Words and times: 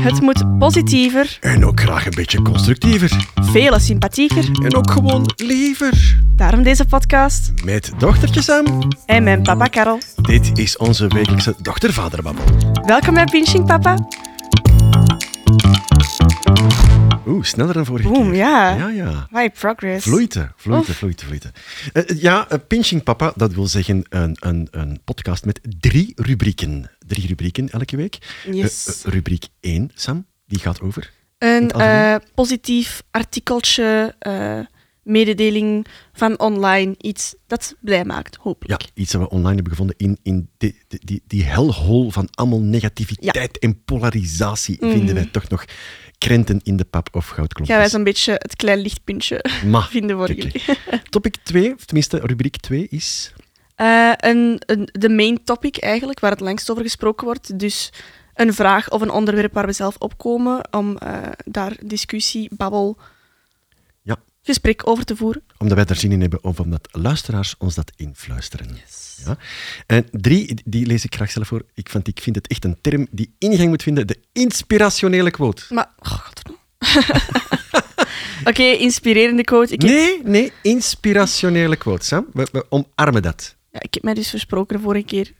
Het 0.00 0.20
moet 0.20 0.58
positiever, 0.58 1.38
En 1.40 1.64
ook 1.64 1.80
graag 1.80 2.04
een 2.04 2.12
beetje 2.14 2.42
constructiever. 2.42 3.26
vele 3.34 3.80
sympathieker. 3.80 4.44
En 4.64 4.74
ook 4.76 4.90
gewoon 4.90 5.32
liever. 5.36 6.18
Daarom 6.36 6.62
deze 6.62 6.84
podcast. 6.84 7.52
Met 7.64 7.92
dochtertje 7.98 8.42
Sam. 8.42 8.88
En 9.06 9.22
mijn 9.22 9.42
papa 9.42 9.66
Karel. 9.66 9.98
Dit 10.16 10.58
is 10.58 10.76
onze 10.76 11.06
wekelijkse 11.06 11.54
dochter-vaderbabbel. 11.62 12.44
Welkom 12.86 13.14
bij 13.14 13.24
Pinching 13.24 13.66
Papa. 13.66 13.94
Oeh, 17.26 17.44
sneller 17.44 17.74
dan 17.74 17.84
vorige 17.86 18.08
Boom, 18.08 18.24
keer. 18.30 18.34
ja. 18.36 18.74
Ja, 18.76 18.88
ja. 18.88 19.26
High 19.30 19.52
progress. 19.60 20.04
Vloeite, 20.04 20.52
vloeite, 20.56 20.90
Oef. 20.90 20.96
vloeite, 20.96 21.24
vloeite. 21.24 21.50
Eh, 21.92 22.20
ja, 22.20 22.46
eh, 22.48 22.58
Pinching 22.68 23.02
Papa, 23.02 23.32
dat 23.36 23.52
wil 23.52 23.66
zeggen 23.66 24.04
een, 24.08 24.36
een, 24.40 24.68
een 24.70 25.00
podcast 25.04 25.44
met 25.44 25.60
drie 25.80 26.12
rubrieken. 26.16 26.90
Drie 27.10 27.26
rubrieken 27.26 27.68
elke 27.70 27.96
week. 27.96 28.18
Yes. 28.50 28.86
Eh, 28.86 28.94
eh, 29.06 29.12
rubriek 29.12 29.44
1, 29.60 29.90
Sam, 29.94 30.26
die 30.46 30.58
gaat 30.58 30.80
over. 30.80 31.12
Een 31.38 31.70
eh, 31.70 32.14
positief 32.34 33.02
artikeltje, 33.10 34.14
eh, 34.18 34.58
mededeling 35.02 35.86
van 36.12 36.38
online. 36.38 36.94
Iets 36.98 37.34
dat 37.46 37.74
blij 37.80 38.04
maakt, 38.04 38.34
Ja, 38.34 38.40
hopelijk. 38.42 38.84
iets 38.94 39.12
dat 39.12 39.20
we 39.20 39.28
online 39.28 39.54
hebben 39.54 39.70
gevonden 39.72 39.96
in, 39.98 40.18
in 40.22 40.48
die, 40.58 40.76
die, 40.88 41.00
die, 41.04 41.22
die 41.26 41.44
hellhole 41.44 42.12
van 42.12 42.28
allemaal 42.30 42.60
negativiteit 42.60 43.58
en 43.58 43.84
polarisatie. 43.84 44.76
Vinden 44.80 45.04
Mhm. 45.04 45.14
wij 45.14 45.26
toch 45.26 45.48
nog 45.48 45.64
krenten 46.18 46.60
in 46.62 46.76
de 46.76 46.84
pap 46.84 47.08
of 47.12 47.26
Gaan 47.26 47.36
wij 47.36 47.36
goudklompjes. 47.36 47.90
zo'n 47.90 48.04
beetje 48.04 48.32
het 48.32 48.56
klein 48.56 48.78
lichtpuntje 48.78 49.44
Ma, 49.66 49.82
vinden 49.96 50.16
voor 50.16 50.32
jullie. 50.32 50.62
Topic 51.10 51.34
2, 51.42 51.74
of 51.74 51.84
tenminste 51.84 52.18
rubriek 52.22 52.56
2 52.56 52.86
is... 52.90 53.32
Eh, 53.80 54.12
een, 54.16 54.62
een, 54.66 54.88
de 54.92 55.08
main 55.08 55.44
topic 55.44 55.76
eigenlijk, 55.76 56.20
waar 56.20 56.30
het 56.30 56.40
langst 56.40 56.70
over 56.70 56.82
gesproken 56.82 57.24
wordt. 57.24 57.58
Dus 57.58 57.92
een 58.34 58.54
vraag 58.54 58.90
of 58.90 59.00
een 59.00 59.10
onderwerp 59.10 59.52
waar 59.54 59.66
we 59.66 59.72
zelf 59.72 59.96
opkomen 59.98 60.68
om 60.70 60.96
eh, 60.96 61.18
daar 61.44 61.76
discussie, 61.84 62.48
babbel, 62.56 62.98
Ja. 64.02 64.16
gesprek 64.42 64.86
over 64.86 65.04
te 65.04 65.16
voeren. 65.16 65.42
Omdat 65.58 65.76
wij 65.76 65.86
er 65.86 65.96
zin 65.96 66.12
in 66.12 66.20
hebben 66.20 66.44
of 66.44 66.60
omdat 66.60 66.88
luisteraars 66.90 67.54
ons 67.58 67.74
dat 67.74 67.92
influisteren. 67.96 68.68
Ja. 69.24 69.36
En 69.86 70.06
drie, 70.10 70.60
die 70.64 70.86
lees 70.86 71.04
ik 71.04 71.14
graag 71.14 71.30
zelf 71.30 71.46
voor. 71.46 71.62
Ik 71.74 71.88
vind, 71.88 72.08
ik 72.08 72.20
vind 72.20 72.36
het 72.36 72.46
echt 72.46 72.64
een 72.64 72.78
term 72.80 73.06
die 73.10 73.34
ingang 73.38 73.68
moet 73.68 73.82
vinden. 73.82 74.06
De 74.06 74.18
inspirationele 74.32 75.30
quote. 75.30 75.62
Maar, 75.68 75.90
oh, 75.98 76.10
godverdomme. 76.10 76.60
Oké, 78.50 78.62
inspirerende 78.62 79.44
quote. 79.44 79.72
Ik 79.72 79.82
heb, 79.82 79.90
Nee, 79.90 80.20
nee, 80.24 80.52
inspirationele 80.62 81.76
quote, 81.76 82.06
Sam. 82.06 82.26
We, 82.32 82.48
we 82.52 82.66
omarmen 82.68 83.22
dat. 83.22 83.58
Ja, 83.70 83.80
ik 83.82 83.94
heb 83.94 84.02
mij 84.02 84.14
dus 84.14 84.30
versproken 84.30 84.76
de 84.76 84.82
vorige 84.82 85.04
keer. 85.04 85.32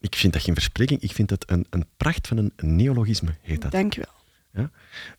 Ik 0.00 0.14
vind 0.14 0.32
dat 0.32 0.42
geen 0.42 0.54
verspreking. 0.54 1.00
Ik 1.00 1.12
vind 1.12 1.28
dat 1.28 1.44
een, 1.50 1.66
een 1.70 1.84
pracht 1.96 2.28
van 2.28 2.36
een 2.38 2.52
neologisme, 2.56 3.34
heet 3.40 3.62
dat. 3.62 3.70
Dank 3.72 3.92
je 3.94 4.00
wel. 4.04 4.20
Ja? 4.62 4.70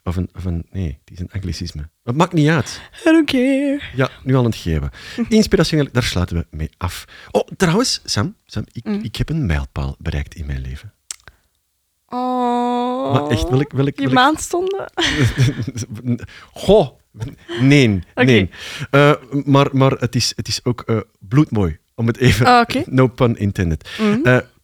Of, 0.03 0.16
een, 0.16 0.30
of 0.36 0.45
een... 0.45 0.66
Nee, 0.72 1.00
het 1.05 1.14
is 1.14 1.20
een 1.20 1.31
anglicisme. 1.31 1.89
Het 2.03 2.16
maakt 2.16 2.33
niet 2.33 2.47
uit. 2.50 2.81
I 3.02 3.03
don't 3.11 3.25
care. 3.25 3.81
Ja, 3.95 4.09
nu 4.23 4.33
al 4.33 4.39
aan 4.39 4.45
het 4.45 4.55
geven. 4.55 4.89
Inspirationeel, 5.30 5.88
daar 5.92 6.03
sluiten 6.03 6.36
we 6.38 6.45
mee 6.58 6.70
af. 6.78 7.05
Oh, 7.31 7.47
trouwens, 7.58 8.02
Sam, 8.05 8.36
Sam 8.45 8.64
ik, 8.72 8.83
Mm. 8.86 9.00
ik 9.03 9.16
heb 9.16 9.30
een 9.30 9.45
mijlpaal 9.45 9.95
bereikt 10.00 10.36
in 10.36 10.45
mijn 10.45 10.61
leven. 10.61 10.94
Oh. 12.08 13.14
Maar 13.14 13.27
echt, 13.30 13.50
welk- 13.50 13.72
welk- 13.72 13.95
Je 13.95 14.02
welk- 14.02 14.14
maandstonden? 14.14 14.92
Goh, 16.53 16.89
nee, 17.59 17.88
Oké. 18.16 18.23
nee. 18.25 18.50
Eh, 18.92 19.14
maar 19.45 19.70
maar 19.72 19.92
het, 19.92 20.16
is, 20.16 20.33
het 20.36 20.48
is 20.48 20.66
ook 20.66 20.81
eh, 20.81 21.00
bloedmooi, 21.20 21.77
om 21.95 22.08
het 22.08 22.17
even... 22.17 22.45
Ah. 22.45 22.86
No 22.86 23.08
pun 23.08 23.38
intended. 23.38 23.89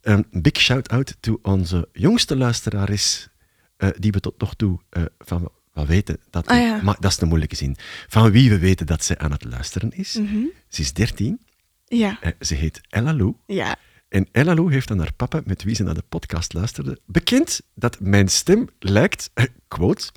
Een 0.02 0.26
big 0.32 0.58
shout-out 0.58 1.16
to 1.20 1.40
onze 1.42 1.88
jongste 1.94 2.38
luisterares, 2.38 3.30
eh, 3.78 3.90
die 3.98 4.12
we 4.12 4.20
tot 4.20 4.40
nog 4.40 4.56
toe 4.56 4.80
eh, 4.90 5.04
van 5.20 5.50
wel 5.74 5.86
weten 5.86 6.18
dat... 6.30 6.48
Ah, 6.48 6.58
ja. 6.58 6.80
Maar 6.84 6.96
dat 7.00 7.12
is 7.12 7.22
een 7.22 7.28
moeilijke 7.28 7.56
zin. 7.56 7.76
Van 8.08 8.32
wie 8.32 8.50
we 8.50 8.60
weten 8.60 8.86
dat 8.86 9.04
ze 9.04 9.18
aan 9.18 9.32
het 9.32 9.44
luisteren 9.44 9.92
is. 9.92 10.14
Mhm. 10.14 10.38
Ze 10.68 10.82
is 10.82 10.94
13, 10.94 11.40
Ja. 11.86 12.20
ze 12.40 12.56
heet 12.56 12.82
Ella 12.90 13.14
Lou. 13.14 13.34
Ja. 13.48 13.76
En 14.10 14.28
Ella 14.32 14.54
Lou 14.54 14.72
heeft 14.72 14.92
aan 14.92 15.00
haar 15.00 15.14
papa, 15.14 15.42
met 15.46 15.64
wie 15.64 15.76
ze 15.76 15.84
naar 15.84 15.94
de 15.94 16.04
podcast 16.10 16.54
luisterde, 16.54 17.00
bekend 17.06 17.62
dat 17.76 18.00
mijn 18.00 18.28
stem 18.28 18.68
lijkt, 18.80 19.30
quote, 19.68 20.12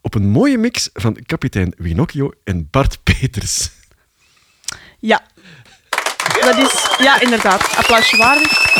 op 0.00 0.14
een 0.14 0.28
mooie 0.28 0.58
mix 0.58 0.90
van 0.92 1.16
kapitein 1.26 1.72
Winocchio 1.76 2.30
en 2.44 2.68
Bart 2.70 3.02
Peters. 3.02 3.70
Ja. 4.98 5.26
Dat 6.40 6.56
is, 6.58 6.96
ja, 6.98 7.20
inderdaad. 7.20 7.76
Applausje 7.76 8.16
waardig. 8.16 8.76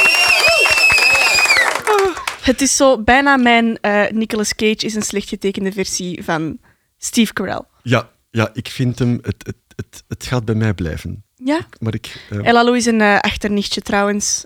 Het 2.43 2.61
is 2.61 2.77
zo 2.77 3.03
bijna 3.03 3.37
mijn 3.37 3.79
eh, 3.81 4.11
Nicolas 4.11 4.55
Cage 4.55 4.87
is 4.87 4.95
een 4.95 5.03
slecht 5.03 5.29
getekende 5.29 5.73
versie 5.73 6.25
van 6.25 6.59
Steve 6.99 7.33
Carell. 7.33 7.63
Ja, 7.83 8.09
ja 8.31 8.51
ik 8.53 8.69
vind 8.69 8.99
hem, 8.99 9.19
het, 9.23 9.47
het, 9.47 9.57
het, 9.77 10.05
het 10.09 10.25
gaat 10.27 10.45
bij 10.45 10.55
mij 10.55 10.75
blijven. 10.75 11.25
Ja. 11.35 11.61
Maar 11.79 11.95
ik, 11.95 12.27
eh, 12.31 12.47
Ella 12.47 12.65
Lou 12.65 12.77
is 12.77 12.87
een 12.87 13.01
eh, 13.01 13.19
achternichtje 13.19 13.81
trouwens. 13.81 14.43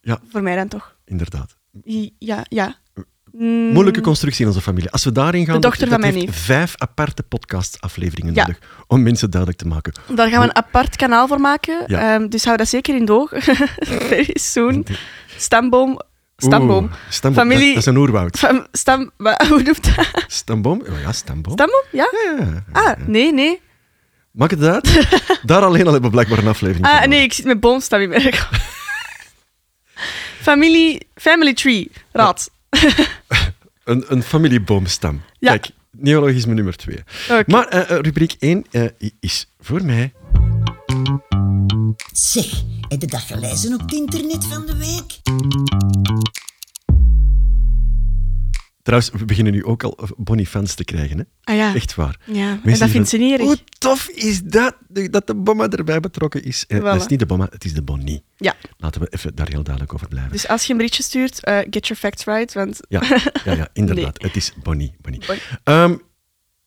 Ja. 0.00 0.20
Voor 0.30 0.42
mij 0.42 0.56
dan 0.56 0.68
toch. 0.68 0.96
inderdaad. 1.04 1.56
I- 1.86 2.14
Ja, 2.18 2.44
ja. 2.48 2.78
Mm, 3.38 3.72
Moeilijke 3.72 4.00
constructie 4.00 4.40
in 4.42 4.46
onze 4.48 4.60
familie. 4.60 4.90
Als 4.90 5.04
we 5.04 5.12
daarin 5.12 5.44
gaan, 5.44 5.54
De 5.54 5.60
dochter 5.60 5.88
dat, 5.88 6.00
van 6.00 6.10
dat 6.10 6.20
heeft 6.20 6.36
vijf 6.40 6.74
aparte 6.76 7.22
podcastafleveringen 7.22 8.34
Ja. 8.34 8.40
nodig 8.46 8.58
om 8.86 9.02
mensen 9.02 9.30
duidelijk 9.30 9.60
te 9.62 9.68
maken. 9.68 9.92
Daar 10.14 10.28
gaan 10.28 10.40
we 10.40 10.46
een 10.46 10.56
apart 10.56 10.96
kanaal 10.96 11.26
voor 11.28 11.40
maken. 11.40 11.84
Ja. 11.86 12.14
Ehm, 12.14 12.28
dus 12.28 12.44
hou 12.44 12.56
dat 12.56 12.68
zeker 12.68 12.94
in 12.96 13.04
de 13.04 13.12
oog. 13.12 13.30
Very 14.08 14.30
soon. 14.32 14.86
Stamboom. 15.36 16.00
Stamboom. 16.36 16.84
Oeh, 16.84 16.92
stamboom. 17.08 17.42
Familie- 17.48 17.64
Dat, 17.74 17.74
dat 17.74 17.82
is 17.82 17.86
een 17.86 17.96
oerwoud. 17.96 18.38
Fam- 18.38 18.66
Stam... 18.72 19.10
Hoe 19.48 19.62
noemt 19.62 19.96
dat? 19.96 20.06
Stamboom? 20.26 20.80
Oh 20.90 21.00
ja, 21.02 21.12
stamboom. 21.12 21.52
Stamboom? 21.54 21.82
Ja? 21.92 22.08
Ja, 22.24 22.44
ja, 22.44 22.52
ja. 22.52 22.64
Ah, 22.72 23.06
nee, 23.06 23.32
nee. 23.32 23.60
Maakt 24.30 24.50
het 24.50 24.62
uit? 24.62 25.08
Daar 25.42 25.62
alleen 25.62 25.86
al 25.86 25.92
hebben 25.92 26.10
we 26.10 26.16
blijkbaar 26.16 26.38
een 26.38 26.46
aflevering 26.48 26.86
Ah, 26.86 27.04
nee, 27.04 27.22
ik 27.22 27.32
zit 27.32 27.44
met 27.44 27.60
boomstam 27.60 28.00
in 28.00 28.08
mijn 28.08 28.34
Familie, 30.40 31.06
family 31.14 31.54
tree, 31.54 31.90
raad. 32.12 32.50
Een, 33.84 34.04
een 34.08 34.22
familieboomstam. 34.22 35.22
Ja. 35.38 35.50
Kijk, 35.50 35.70
neologisme 35.90 36.54
nummer 36.54 36.76
twee. 36.76 36.98
Maar 37.46 37.68
eh, 37.68 37.90
eh, 37.90 38.00
rubriek 38.00 38.36
1 38.38 38.64
is 39.20 39.48
voor 39.60 39.84
mij... 39.84 40.12
Zeg, 42.12 42.62
heb 42.88 43.00
je 43.00 43.06
dat 43.06 43.20
gelezen 43.20 43.74
op 43.74 43.80
het 43.80 43.92
internet 43.92 44.44
van 44.44 44.66
de 44.66 44.76
week? 44.76 45.20
Trouwens, 48.84 49.10
we 49.12 49.24
beginnen 49.24 49.52
nu 49.52 49.64
ook 49.64 49.82
al 49.82 49.98
Bonnie-fans 50.16 50.74
te 50.74 50.84
krijgen. 50.84 51.18
Hè? 51.18 51.24
Ah 51.42 51.56
ja, 51.56 51.74
Echt 51.74 51.94
waar. 51.94 52.20
ja. 52.24 52.60
en 52.64 52.78
dat 52.78 52.90
vindt 52.90 53.08
ze 53.08 53.16
niet 53.16 53.32
erg. 53.32 53.42
Hoe 53.42 53.58
tof 53.78 54.08
is 54.08 54.42
dat, 54.42 54.76
dat 54.88 55.26
de 55.26 55.34
bomma 55.34 55.68
erbij 55.68 56.00
betrokken 56.00 56.42
is. 56.44 56.64
Eh, 56.66 56.82
Dat 56.82 57.00
is 57.00 57.06
niet 57.06 57.18
de 57.18 57.26
bomma, 57.26 57.46
het 57.50 57.64
is 57.64 57.74
de 57.74 57.82
Bonnie. 57.82 58.24
Ja, 58.36 58.56
Laten 58.76 59.00
we 59.00 59.06
even 59.10 59.34
daar 59.34 59.48
heel 59.48 59.62
duidelijk 59.62 59.94
over 59.94 60.08
blijven. 60.08 60.32
dus 60.32 60.48
als 60.48 60.64
je 60.64 60.70
een 60.70 60.76
berichtje 60.76 61.02
stuurt, 61.02 61.44
eh, 61.44 61.58
get 61.58 61.86
your 61.86 61.96
facts 61.96 62.24
right, 62.24 62.52
want... 62.52 62.80
Ja, 62.88 63.02
ja, 63.44 63.52
ja 63.54 63.68
inderdaad. 63.82 64.22
Het 64.22 64.36
is 64.36 64.52
Bonnie. 64.62 64.94
Bonnie. 65.00 65.20
Bonnie. 65.26 65.42
Ehm, 65.64 65.96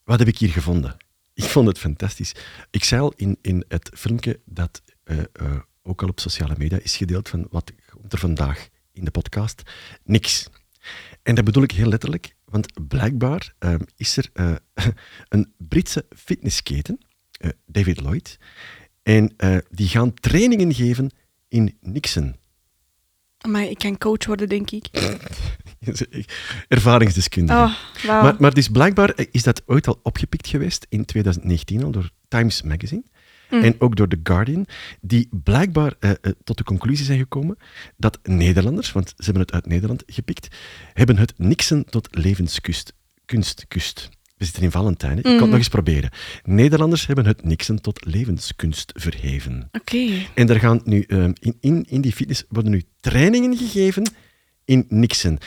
wat 0.03 0.19
heb 0.19 0.27
ik 0.27 0.37
hier 0.37 0.49
gevonden? 0.49 0.97
Ik 1.33 1.43
vond 1.43 1.67
het 1.67 1.77
fantastisch. 1.79 2.31
Ik 2.71 2.83
zei 2.83 3.01
al 3.01 3.13
in, 3.15 3.37
in 3.41 3.63
het 3.67 3.89
filmpje 3.93 4.39
dat 4.45 4.81
eh, 5.03 5.17
ook 5.83 6.01
al 6.01 6.07
op 6.07 6.19
sociale 6.19 6.55
media 6.57 6.79
is 6.81 6.97
gedeeld 6.97 7.29
van 7.29 7.47
wat 7.49 7.71
komt 7.89 8.13
er 8.13 8.19
vandaag 8.19 8.67
in 8.93 9.03
de 9.05 9.11
podcast. 9.11 9.61
Niks. 10.03 10.49
En 11.27 11.35
dat 11.35 11.45
bedoel 11.45 11.63
ik 11.63 11.71
heel 11.71 11.89
letterlijk, 11.89 12.35
want 12.45 12.87
blijkbaar 12.87 13.53
ehm, 13.59 13.79
is 13.95 14.17
er 14.17 14.29
eh, 14.33 14.55
een 15.29 15.53
Britse 15.57 16.05
fitnessketen, 16.15 16.97
eh, 17.31 17.49
David 17.65 18.01
Lloyd, 18.01 18.37
en 19.03 19.33
eh, 19.37 19.57
die 19.69 19.87
gaan 19.87 20.13
trainingen 20.13 20.73
geven 20.73 21.11
in 21.47 21.77
Nixon. 21.81 22.35
Maar 23.47 23.63
ik 23.63 23.77
kan 23.77 23.97
coach 23.97 24.25
worden, 24.25 24.49
denk 24.49 24.71
ik. 24.71 24.87
Ervaringsdeskundige. 26.67 27.59
Oh. 27.59 27.75
Maar, 28.05 28.35
maar 28.39 28.53
dus 28.53 28.67
blijkbaar 28.69 29.13
is 29.31 29.43
dat 29.43 29.61
ooit 29.65 29.87
al 29.87 29.99
opgepikt 30.03 30.47
geweest 30.47 30.85
in 30.89 31.05
2019 31.05 31.83
al 31.83 31.91
door 31.91 32.11
Times 32.27 32.61
Magazine. 32.61 33.03
Mm. 33.49 33.63
En 33.63 33.75
ook 33.79 33.95
door 33.95 34.07
The 34.07 34.19
Guardian, 34.23 34.65
die 35.01 35.29
blijkbaar 35.43 35.93
eh, 35.99 36.09
eh, 36.09 36.17
tot 36.43 36.57
de 36.57 36.63
conclusie 36.63 37.05
zijn 37.05 37.19
gekomen 37.19 37.57
dat 37.97 38.19
Nederlanders, 38.23 38.91
want 38.91 39.09
ze 39.09 39.23
hebben 39.23 39.41
het 39.41 39.51
uit 39.51 39.65
Nederland 39.67 40.03
gepikt, 40.05 40.47
hebben 40.93 41.17
het 41.17 41.33
Nixon 41.37 41.83
tot 41.83 42.07
levenskunst 42.11 42.93
kunst 43.25 43.65
kust. 43.67 44.09
We 44.37 44.45
zitten 44.45 44.63
in 44.63 44.71
Valentijn, 44.71 45.17
ik 45.17 45.23
kan 45.23 45.31
Mhm. 45.33 45.41
het 45.41 45.49
nog 45.49 45.59
eens 45.59 45.67
proberen. 45.69 46.09
Nederlanders 46.43 47.05
hebben 47.07 47.25
het 47.25 47.43
Nixon 47.43 47.81
tot 47.81 48.05
levenskunst 48.05 48.91
verheven. 48.95 49.69
Oké. 49.71 50.07
En 50.33 50.49
er 50.49 50.59
gaan 50.59 50.81
nu, 50.83 51.01
ehm, 51.01 51.31
in, 51.39 51.57
in, 51.59 51.85
in 51.89 52.01
die 52.01 52.11
fitness 52.13 52.43
worden 52.49 52.71
nu 52.71 52.83
trainingen 52.99 53.57
gegeven 53.57 54.11
in 54.65 54.85
Nixon. 54.89 55.39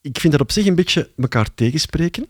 Ik 0.00 0.20
vind 0.20 0.32
dat 0.32 0.42
op 0.42 0.50
zich 0.52 0.66
een 0.66 0.74
beetje 0.74 1.10
elkaar 1.16 1.54
tegenspreken, 1.54 2.26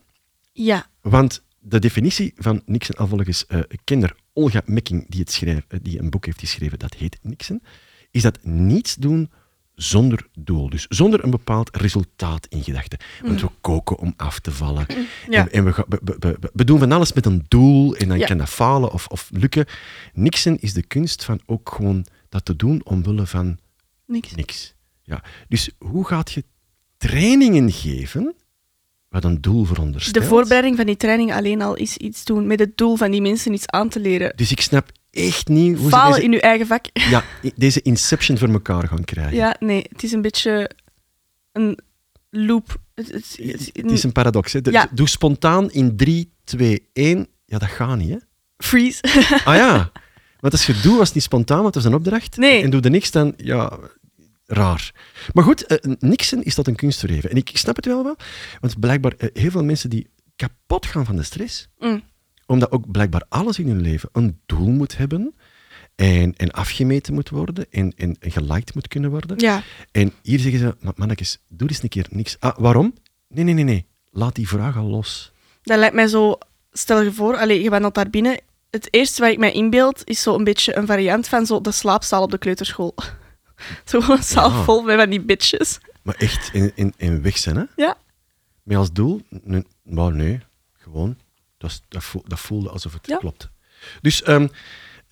Ja. 0.52 0.86
want 1.00 1.42
de 1.58 1.78
definitie 1.78 2.32
van 2.36 2.62
Nixon, 2.66 2.96
al 2.96 3.06
volgens 3.06 3.46
eh 3.46 3.60
kenner 3.84 4.14
Olga 4.32 4.62
Mekking, 4.64 5.04
die, 5.08 5.20
het 5.20 5.32
schrijf, 5.32 5.64
eh, 5.68 5.78
die 5.82 5.98
een 5.98 6.10
boek 6.10 6.24
heeft 6.26 6.40
geschreven, 6.40 6.78
dat 6.78 6.94
heet 6.94 7.18
Nixon, 7.22 7.62
is 8.10 8.22
dat 8.22 8.38
niets 8.44 8.94
doen 8.94 9.30
zonder 9.74 10.26
doel. 10.38 10.70
Dus 10.70 10.86
zonder 10.88 11.24
een 11.24 11.30
bepaald 11.30 11.76
resultaat 11.76 12.46
in 12.46 12.62
gedachten. 12.62 12.98
Want 13.22 13.40
we 13.40 13.48
koken 13.60 13.98
om 13.98 14.14
af 14.16 14.38
te 14.40 14.50
vallen. 14.52 14.86
Mm. 14.96 15.06
Ja. 15.30 15.40
En, 15.40 15.52
en 15.52 15.64
we, 15.64 15.72
ga- 15.72 15.84
we, 15.88 16.00
we- 16.04 16.16
we- 16.40 16.50
we 16.52 16.64
doen 16.64 16.78
van 16.78 16.92
alles 16.92 17.12
met 17.12 17.26
een 17.26 17.44
doel 17.48 17.96
en 17.96 18.08
dan 18.08 18.18
Ja. 18.18 18.26
kan 18.26 18.38
dat 18.38 18.48
falen 18.48 18.92
of, 18.92 19.06
of 19.06 19.30
lukken. 19.32 19.66
Niksen 20.12 20.60
is 20.60 20.72
de 20.72 20.82
kunst 20.82 21.24
van 21.24 21.40
ook 21.46 21.72
gewoon 21.76 22.06
dat 22.28 22.44
te 22.44 22.56
doen 22.56 22.84
omwille 22.84 23.26
van 23.26 23.58
Niks. 24.06 24.34
niks. 24.34 24.74
Ja. 25.02 25.24
Dus 25.48 25.70
hoe 25.78 26.06
gaat 26.06 26.32
je 26.32 26.44
trainingen 26.96 27.72
geven 27.72 28.34
wat 29.10 29.24
een 29.24 29.40
doel 29.40 29.64
veronderstelt? 29.64 30.24
De 30.24 30.30
voorbereiding 30.30 30.76
van 30.76 30.86
die 30.86 30.96
training 30.96 31.32
alleen 31.32 31.62
al 31.62 31.74
is 31.74 31.96
iets 31.96 32.24
doen 32.24 32.46
met 32.46 32.58
het 32.58 32.76
doel 32.76 32.96
van 32.96 33.10
die 33.10 33.20
mensen 33.20 33.52
iets 33.52 33.66
aan 33.66 33.88
te 33.88 34.00
leren. 34.00 34.32
Dus 34.36 34.50
ik 34.50 34.60
snap 34.60 34.90
echt 35.10 35.48
niet 35.48 35.78
hoe 35.78 35.88
Falen 35.88 36.14
ze 36.14 36.22
in 36.22 36.30
deze, 36.30 36.42
uw 36.42 36.48
eigen 36.48 36.66
vak. 36.66 36.84
ja, 36.92 37.24
deze 37.56 37.82
inception 37.82 38.38
voor 38.38 38.48
elkaar 38.48 38.88
gaan 38.88 39.04
krijgen. 39.04 39.34
Ja, 39.36 39.56
nee, 39.60 39.86
het 39.92 40.02
is 40.02 40.12
een 40.12 40.22
beetje 40.22 40.70
een 41.52 41.78
loop. 42.30 42.76
Het, 42.94 43.12
het- 43.12 43.38
het- 43.42 43.70
Het 43.72 43.90
is 43.90 44.02
een 44.02 44.12
paradox. 44.12 44.52
Hè? 44.52 44.60
De- 44.60 44.70
Ja. 44.70 44.88
Doe 44.92 45.08
spontaan 45.08 45.70
in 45.70 45.96
3, 45.96 46.32
2, 46.44 46.88
1. 46.92 47.26
Ja, 47.46 47.58
dat 47.58 47.68
gaat 47.68 47.96
niet, 47.96 48.10
hè? 48.10 48.16
freeze. 48.56 49.02
Ah 49.44 49.54
ja. 49.56 49.90
Want 50.40 50.52
als 50.52 50.66
je 50.66 50.80
doet, 50.82 50.96
was 50.96 51.06
het 51.06 51.14
niet 51.14 51.24
spontaan, 51.24 51.62
want 51.62 51.74
het 51.74 51.84
was 51.84 51.92
een 51.92 51.98
opdracht. 51.98 52.36
Nee. 52.36 52.62
En 52.62 52.70
doe 52.70 52.80
er 52.80 52.90
niks, 52.90 53.10
dan... 53.10 53.34
Ja, 53.36 53.78
raar. 54.52 54.94
Maar 55.32 55.44
goed, 55.44 55.66
eh, 55.66 55.92
niksen 55.98 56.42
is 56.44 56.54
tot 56.54 56.66
een 56.66 56.74
kunst. 56.76 57.04
En 57.04 57.36
ik, 57.36 57.50
ik 57.50 57.56
snap 57.56 57.76
het 57.76 57.86
wel 57.86 58.04
wel. 58.04 58.16
Want 58.60 58.80
blijkbaar, 58.80 59.12
eh, 59.18 59.28
heel 59.32 59.50
veel 59.50 59.64
mensen 59.64 59.90
die 59.90 60.08
kapot 60.36 60.86
gaan 60.86 61.04
van 61.04 61.16
de 61.16 61.22
stress, 61.22 61.68
Mm. 61.78 62.02
omdat 62.46 62.70
ook 62.72 62.90
blijkbaar 62.90 63.24
alles 63.28 63.58
in 63.58 63.68
hun 63.68 63.80
leven 63.80 64.08
een 64.12 64.40
doel 64.46 64.68
moet 64.68 64.96
hebben 64.96 65.34
en, 65.94 66.34
en 66.36 66.50
afgemeten 66.50 67.14
moet 67.14 67.28
worden 67.28 67.66
en, 67.70 67.92
en, 67.96 68.16
en 68.20 68.30
geliked 68.30 68.74
moet 68.74 68.88
kunnen 68.88 69.10
worden. 69.10 69.38
Ja, 69.38 69.62
En 69.92 70.12
hier 70.22 70.38
zeggen 70.38 70.60
ze, 70.60 70.76
"Maar 70.80 70.92
mannetjes, 70.96 71.38
doe 71.48 71.68
eens 71.68 71.82
een 71.82 71.88
keer 71.88 72.06
niks. 72.10 72.36
Ah, 72.40 72.58
waarom? 72.58 72.94
Nee, 73.28 73.44
nee, 73.44 73.54
nee, 73.54 73.64
nee. 73.64 73.86
Laat 74.10 74.34
die 74.34 74.48
vraag 74.48 74.76
al 74.76 74.86
los. 74.86 75.32
dat 75.62 75.78
lijkt 75.78 75.94
mij 75.94 76.06
zo... 76.06 76.38
Stel 76.72 77.00
je 77.02 77.12
voor, 77.12 77.36
allez, 77.36 77.62
je 77.62 77.70
bent 77.70 77.94
daar 77.94 78.10
binnen. 78.10 78.40
Het 78.70 78.88
eerste 78.94 79.22
wat 79.22 79.30
ik 79.30 79.38
mij 79.38 79.52
inbeeld, 79.52 80.02
is 80.04 80.22
zo 80.22 80.34
een 80.34 80.44
beetje 80.44 80.76
een 80.76 80.86
variant 80.86 81.28
van 81.28 81.46
zo 81.46 81.60
de 81.60 81.72
slaapzaal 81.72 82.22
op 82.22 82.30
de 82.30 82.38
kleuterschool. 82.38 82.94
Zo 83.84 84.00
een 84.08 84.22
zaal 84.34 84.50
Ja. 84.50 84.62
vol 84.64 84.82
met 84.82 84.96
van 84.98 85.10
die 85.10 85.20
bitches. 85.20 85.78
Maar 86.02 86.14
echt 86.14 86.50
in, 86.54 86.72
in, 86.74 86.94
in 86.96 87.22
weg 87.22 87.38
zijn, 87.38 87.56
hè? 87.56 87.64
Ja. 87.76 87.96
Met 88.62 88.76
als 88.76 88.92
doel? 88.92 89.20
Nee, 89.28 89.64
maar 89.82 90.12
nee, 90.12 90.40
gewoon. 90.72 91.16
Dat, 91.58 91.70
is- 91.70 91.82
dat, 91.88 92.04
voel- 92.04 92.24
dat 92.26 92.40
voelde 92.40 92.70
alsof 92.70 92.92
het 92.92 93.06
Ja. 93.06 93.16
klopt. 93.16 93.48
Dus 94.00 94.22
ehm, 94.22 94.48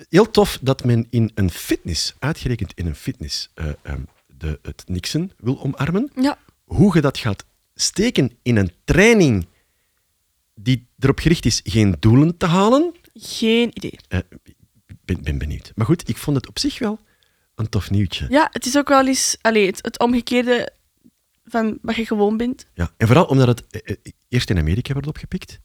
heel 0.09 0.31
tof 0.31 0.59
dat 0.63 0.85
men 0.85 1.07
in 1.11 1.31
een 1.35 1.51
fitness, 1.51 2.15
uitgerekend 2.19 2.73
in 2.75 2.87
een 2.87 2.95
fitness, 2.95 3.51
eh, 3.55 3.67
ehm, 3.83 4.01
de, 4.27 4.59
het 4.63 4.83
niksen 4.87 5.33
wil 5.39 5.61
omarmen. 5.63 6.11
Ja. 6.21 6.39
Hoe 6.65 6.95
je 6.95 7.01
dat 7.01 7.19
gaat 7.19 7.45
steken 7.75 8.31
in 8.43 8.57
een 8.57 8.73
training 8.85 9.47
die 10.55 10.87
erop 10.99 11.19
gericht 11.19 11.45
is 11.45 11.61
geen 11.65 11.97
doelen 12.01 12.37
te 12.37 12.47
halen, 12.47 12.95
Geen 13.15 13.71
idee. 13.77 13.99
eh, 14.09 14.19
ik 14.87 14.97
ben, 15.05 15.23
ben 15.23 15.39
benieuwd. 15.39 15.73
Maar 15.75 15.87
goed, 15.87 16.09
ik 16.09 16.17
vond 16.17 16.37
het 16.37 16.49
op 16.49 16.59
zich 16.59 16.79
wel 16.79 16.99
een 17.59 17.69
tof 17.69 17.91
nieuwtje. 17.91 18.27
Ja, 18.29 18.49
het 18.53 18.67
is 18.67 18.77
ook 18.77 18.89
wel 18.89 19.07
eens 19.07 19.37
allez, 19.41 19.67
het, 19.67 19.79
het 19.83 19.99
omgekeerde 19.99 20.73
van 21.45 21.79
wat 21.83 21.95
je 21.97 22.07
gewoon 22.07 22.37
bent. 22.37 22.67
Ja, 22.75 22.91
en 22.97 23.07
vooral 23.07 23.25
omdat 23.25 23.47
het 23.49 23.67
eh, 23.71 23.81
eh, 23.85 23.97
eerst 24.29 24.51
in 24.51 24.59
Amerika 24.59 24.95
werd 24.95 25.07
opgepikt, 25.07 25.59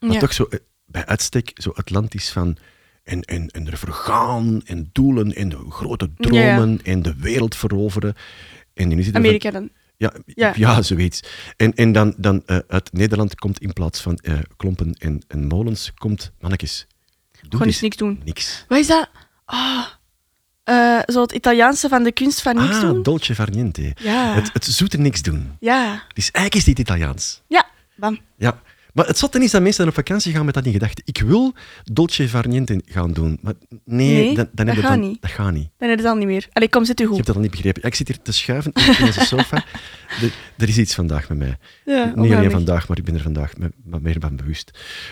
maar 0.00 0.12
Ja. 0.12 0.18
toch 0.18 0.32
zo 0.32 0.44
eh, 0.44 0.58
bij 0.86 1.06
uitstek 1.06 1.50
zo 1.54 1.70
Atlantisch 1.70 2.30
van 2.30 2.56
en, 3.02 3.20
en, 3.22 3.48
en 3.48 3.70
ervoor 3.70 3.92
gaan 3.92 4.62
en 4.64 4.90
doelen 4.92 5.34
en 5.34 5.48
de 5.48 5.66
grote 5.68 6.10
dromen 6.16 6.80
en 6.84 7.02
de 7.02 7.14
wereld 7.14 7.56
veroveren. 7.56 8.14
En 8.74 8.88
nu 8.88 9.02
zit 9.02 9.14
er 9.14 9.20
Amerika 9.20 9.50
dan. 9.50 9.70
Ja, 9.96 10.12
ja. 10.26 10.52
Ja. 10.56 10.82
zoiets. 10.82 11.20
En, 11.56 11.74
en 11.74 11.92
dan, 11.92 12.14
dan 12.16 12.42
eh, 12.46 12.58
uit 12.68 12.92
Nederland 12.92 13.34
komt 13.34 13.58
in 13.60 13.72
plaats 13.72 14.00
van 14.00 14.16
eh, 14.16 14.38
klompen 14.56 14.92
en, 14.98 15.22
en 15.28 15.46
molens, 15.46 15.92
komt 15.94 16.32
mannetjes. 16.40 16.86
Doe 17.40 17.50
Gewoon 17.50 17.66
eens 17.66 17.80
niks 17.80 17.96
doen. 17.96 18.20
niks. 18.24 18.64
Wat 18.68 18.78
is 18.78 18.86
dat? 18.86 19.10
Ah, 19.44 19.86
eh, 20.64 20.98
zo 21.06 21.20
het 21.22 21.32
Italiaanse 21.32 21.88
van 21.88 22.02
de 22.02 22.12
kunst 22.12 22.42
van 22.42 22.56
niks 22.56 22.74
ah, 22.74 22.80
doen. 22.80 23.02
dolce 23.02 23.34
far 23.34 23.50
niente. 23.50 23.92
Ja. 23.96 24.34
Het, 24.34 24.50
het 24.52 24.64
zoete 24.64 24.98
niks 24.98 25.22
doen. 25.22 25.56
Ja. 25.60 26.02
Dus 26.14 26.30
eigenlijk 26.30 26.54
is 26.54 26.64
dit 26.64 26.78
Italiaans. 26.78 27.42
Ja, 27.46 27.66
bam. 27.96 28.18
Ja, 28.36 28.60
maar 28.92 29.06
het 29.06 29.18
zotte 29.18 29.42
is 29.42 29.50
dat 29.50 29.62
mensen 29.62 29.80
dan 29.80 29.88
op 29.88 29.94
vakantie 29.94 30.32
gaan 30.32 30.44
met 30.44 30.54
dat 30.54 30.66
in 30.66 30.72
gedachten. 30.72 31.02
Ik 31.06 31.20
wil 31.20 31.54
dolce 31.84 32.28
far 32.28 32.48
niente 32.48 32.82
gaan 32.84 33.12
doen, 33.12 33.38
maar 33.42 33.54
nee, 33.84 34.14
Nee, 34.14 34.34
dan, 34.34 34.34
dan 34.34 34.46
dat 34.52 34.66
heb 34.66 34.74
je 34.74 34.80
gaat 34.80 34.90
dan, 34.90 35.00
niet. 35.08 35.22
dat 35.22 35.30
gaat 35.30 35.52
niet. 35.52 35.68
Dan 35.78 35.88
is 35.88 35.96
het 35.96 36.04
al 36.04 36.14
niet 36.14 36.26
meer. 36.26 36.48
Allee, 36.52 36.68
kom, 36.68 36.84
zit 36.84 37.00
u 37.00 37.02
Ik 37.02 37.08
goed. 37.08 37.16
heb 37.16 37.26
dat 37.26 37.34
al 37.36 37.42
niet 37.42 37.50
begrepen. 37.50 37.82
Ik 37.82 37.94
zit 37.94 38.08
hier 38.08 38.22
te 38.22 38.32
schuiven 38.32 38.72
in 38.72 39.04
deze 39.04 39.24
sofa. 39.24 39.64
Er, 40.22 40.32
er 40.56 40.68
is 40.68 40.78
iets 40.78 40.94
vandaag 40.94 41.28
met 41.28 41.38
mij. 41.38 41.56
Ja, 41.84 42.12
niet 42.14 42.32
alleen 42.32 42.50
vandaag, 42.50 42.88
maar 42.88 42.98
ik 42.98 43.04
ben 43.04 43.14
er 43.14 43.20
vandaag 43.20 43.52
meer 43.84 44.16
van 44.20 44.36
bewust. 44.36 44.70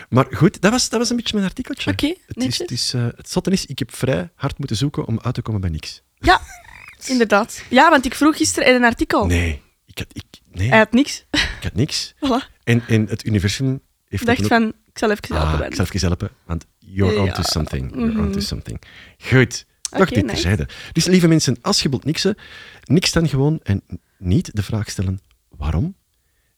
Maar 0.09 0.25
goed, 0.29 0.61
dat 0.61 0.71
was, 0.71 0.89
dat 0.89 0.99
was 0.99 1.09
een 1.09 1.15
beetje 1.15 1.33
mijn 1.35 1.47
artikeltje. 1.47 1.91
Oké, 1.91 2.13
het, 2.27 2.43
is, 2.43 2.57
het, 2.57 2.71
is, 2.71 2.93
eh, 2.93 3.05
het 3.15 3.29
zotte 3.29 3.51
is, 3.51 3.65
ik 3.65 3.79
heb 3.79 3.95
vrij 3.95 4.29
hard 4.35 4.57
moeten 4.57 4.77
zoeken 4.77 5.05
om 5.05 5.19
uit 5.21 5.33
te 5.33 5.41
komen 5.41 5.61
bij 5.61 5.69
niks. 5.69 6.01
Ja, 6.19 6.41
inderdaad. 7.13 7.63
Ja, 7.69 7.89
want 7.89 8.05
ik 8.05 8.15
vroeg 8.15 8.37
gisteren 8.37 8.69
in 8.69 8.75
een 8.75 8.83
artikel. 8.83 9.25
Nee, 9.25 9.61
ik 9.85 9.97
had, 9.97 10.07
ik, 10.13 10.23
nee, 10.51 10.69
Hij 10.69 10.77
had 10.77 10.91
niks. 10.91 11.25
Ik 11.61 11.67
had 11.67 11.73
niks. 11.75 12.13
Voilà. 12.15 12.59
En, 12.63 12.83
en 12.87 13.05
het 13.07 13.25
universum 13.25 13.81
heeft 14.07 14.21
Ik 14.21 14.27
dacht 14.27 14.41
ook- 14.41 14.47
van, 14.47 14.67
ik 14.85 14.97
zal 14.97 15.11
even 15.11 15.35
helpen. 15.35 15.59
Ah, 15.59 15.65
ik 15.65 15.75
zal 15.75 15.85
even 15.85 15.99
helpen, 16.07 16.29
want 16.45 16.65
you're 16.79 17.13
Ja. 17.13 17.21
onto 17.21 17.41
something. 17.41 17.91
You're 17.95 18.11
Mhm. 18.11 18.19
onto 18.19 18.39
something. 18.39 18.81
Goed, 19.17 19.65
toch 19.89 20.09
dit 20.09 20.15
nice. 20.25 20.25
terzijde. 20.27 20.67
Dus 20.91 21.05
lieve 21.05 21.27
mensen, 21.27 21.57
als 21.61 21.81
je 21.81 21.89
wilt 21.89 22.03
niksen, 22.05 22.35
niks 22.83 23.11
dan 23.11 23.27
gewoon 23.29 23.59
en 23.63 23.81
niet 24.17 24.55
de 24.55 24.63
vraag 24.63 24.89
stellen 24.89 25.19
waarom 25.49 25.95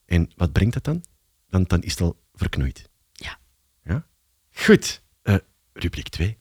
en 0.06 0.32
wat 0.36 0.52
brengt 0.52 0.74
dat 0.74 0.84
dan? 0.84 1.04
Want 1.50 1.70
dan 1.70 1.82
is 1.82 1.92
het 1.92 2.02
al 2.02 2.20
verknoeid. 2.34 2.90
Ja. 3.12 3.38
Ja? 3.84 4.06
Goed, 4.54 5.02
Eh, 5.22 5.36
rubriek 5.74 6.10
2. 6.10 6.38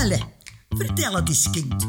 Allee, 0.00 0.22
vertel 0.68 1.14
het 1.14 1.28
eens, 1.28 1.50
kind. 1.50 1.86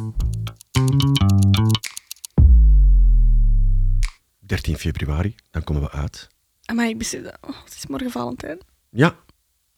13 4.49 4.77
februari, 4.77 5.35
dan 5.51 5.63
komen 5.63 5.81
we 5.81 5.91
uit. 5.91 6.27
Maar 6.73 6.87
ik 6.87 6.97
besef 6.97 7.23
dat. 7.23 7.37
Oh, 7.41 7.63
het 7.63 7.73
is 7.73 7.87
morgen 7.87 8.11
Valentijn. 8.11 8.59
Ja, 8.89 9.15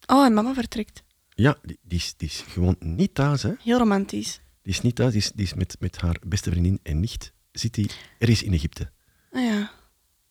Oh, 0.06 0.26
en 0.26 0.34
mama 0.34 0.54
vertrekt. 0.54 1.04
ja 1.30 1.58
die, 1.64 1.80
die, 1.82 1.98
is, 2.00 2.14
die 2.18 2.28
is 2.28 2.44
gewoon 2.48 2.76
niet 2.80 3.16
thuis. 3.16 3.44
Hè. 3.44 3.52
Heel 3.64 3.78
romantisch. 3.78 4.40
Die 4.64 4.74
is 4.74 4.82
niet 4.82 4.96
thuis, 4.96 5.12
die 5.12 5.22
is, 5.22 5.32
die 5.32 5.46
is 5.46 5.54
met, 5.54 5.76
met 5.80 5.98
haar 6.02 6.16
beste 6.26 6.50
vriendin 6.52 6.80
en 6.84 7.00
nicht. 7.00 7.34
Zit 7.52 7.74
die 7.74 7.92
ergens 8.18 8.44
in 8.44 8.54
Egypte. 8.54 8.92
Ah 9.32 9.44
ja. 9.44 9.72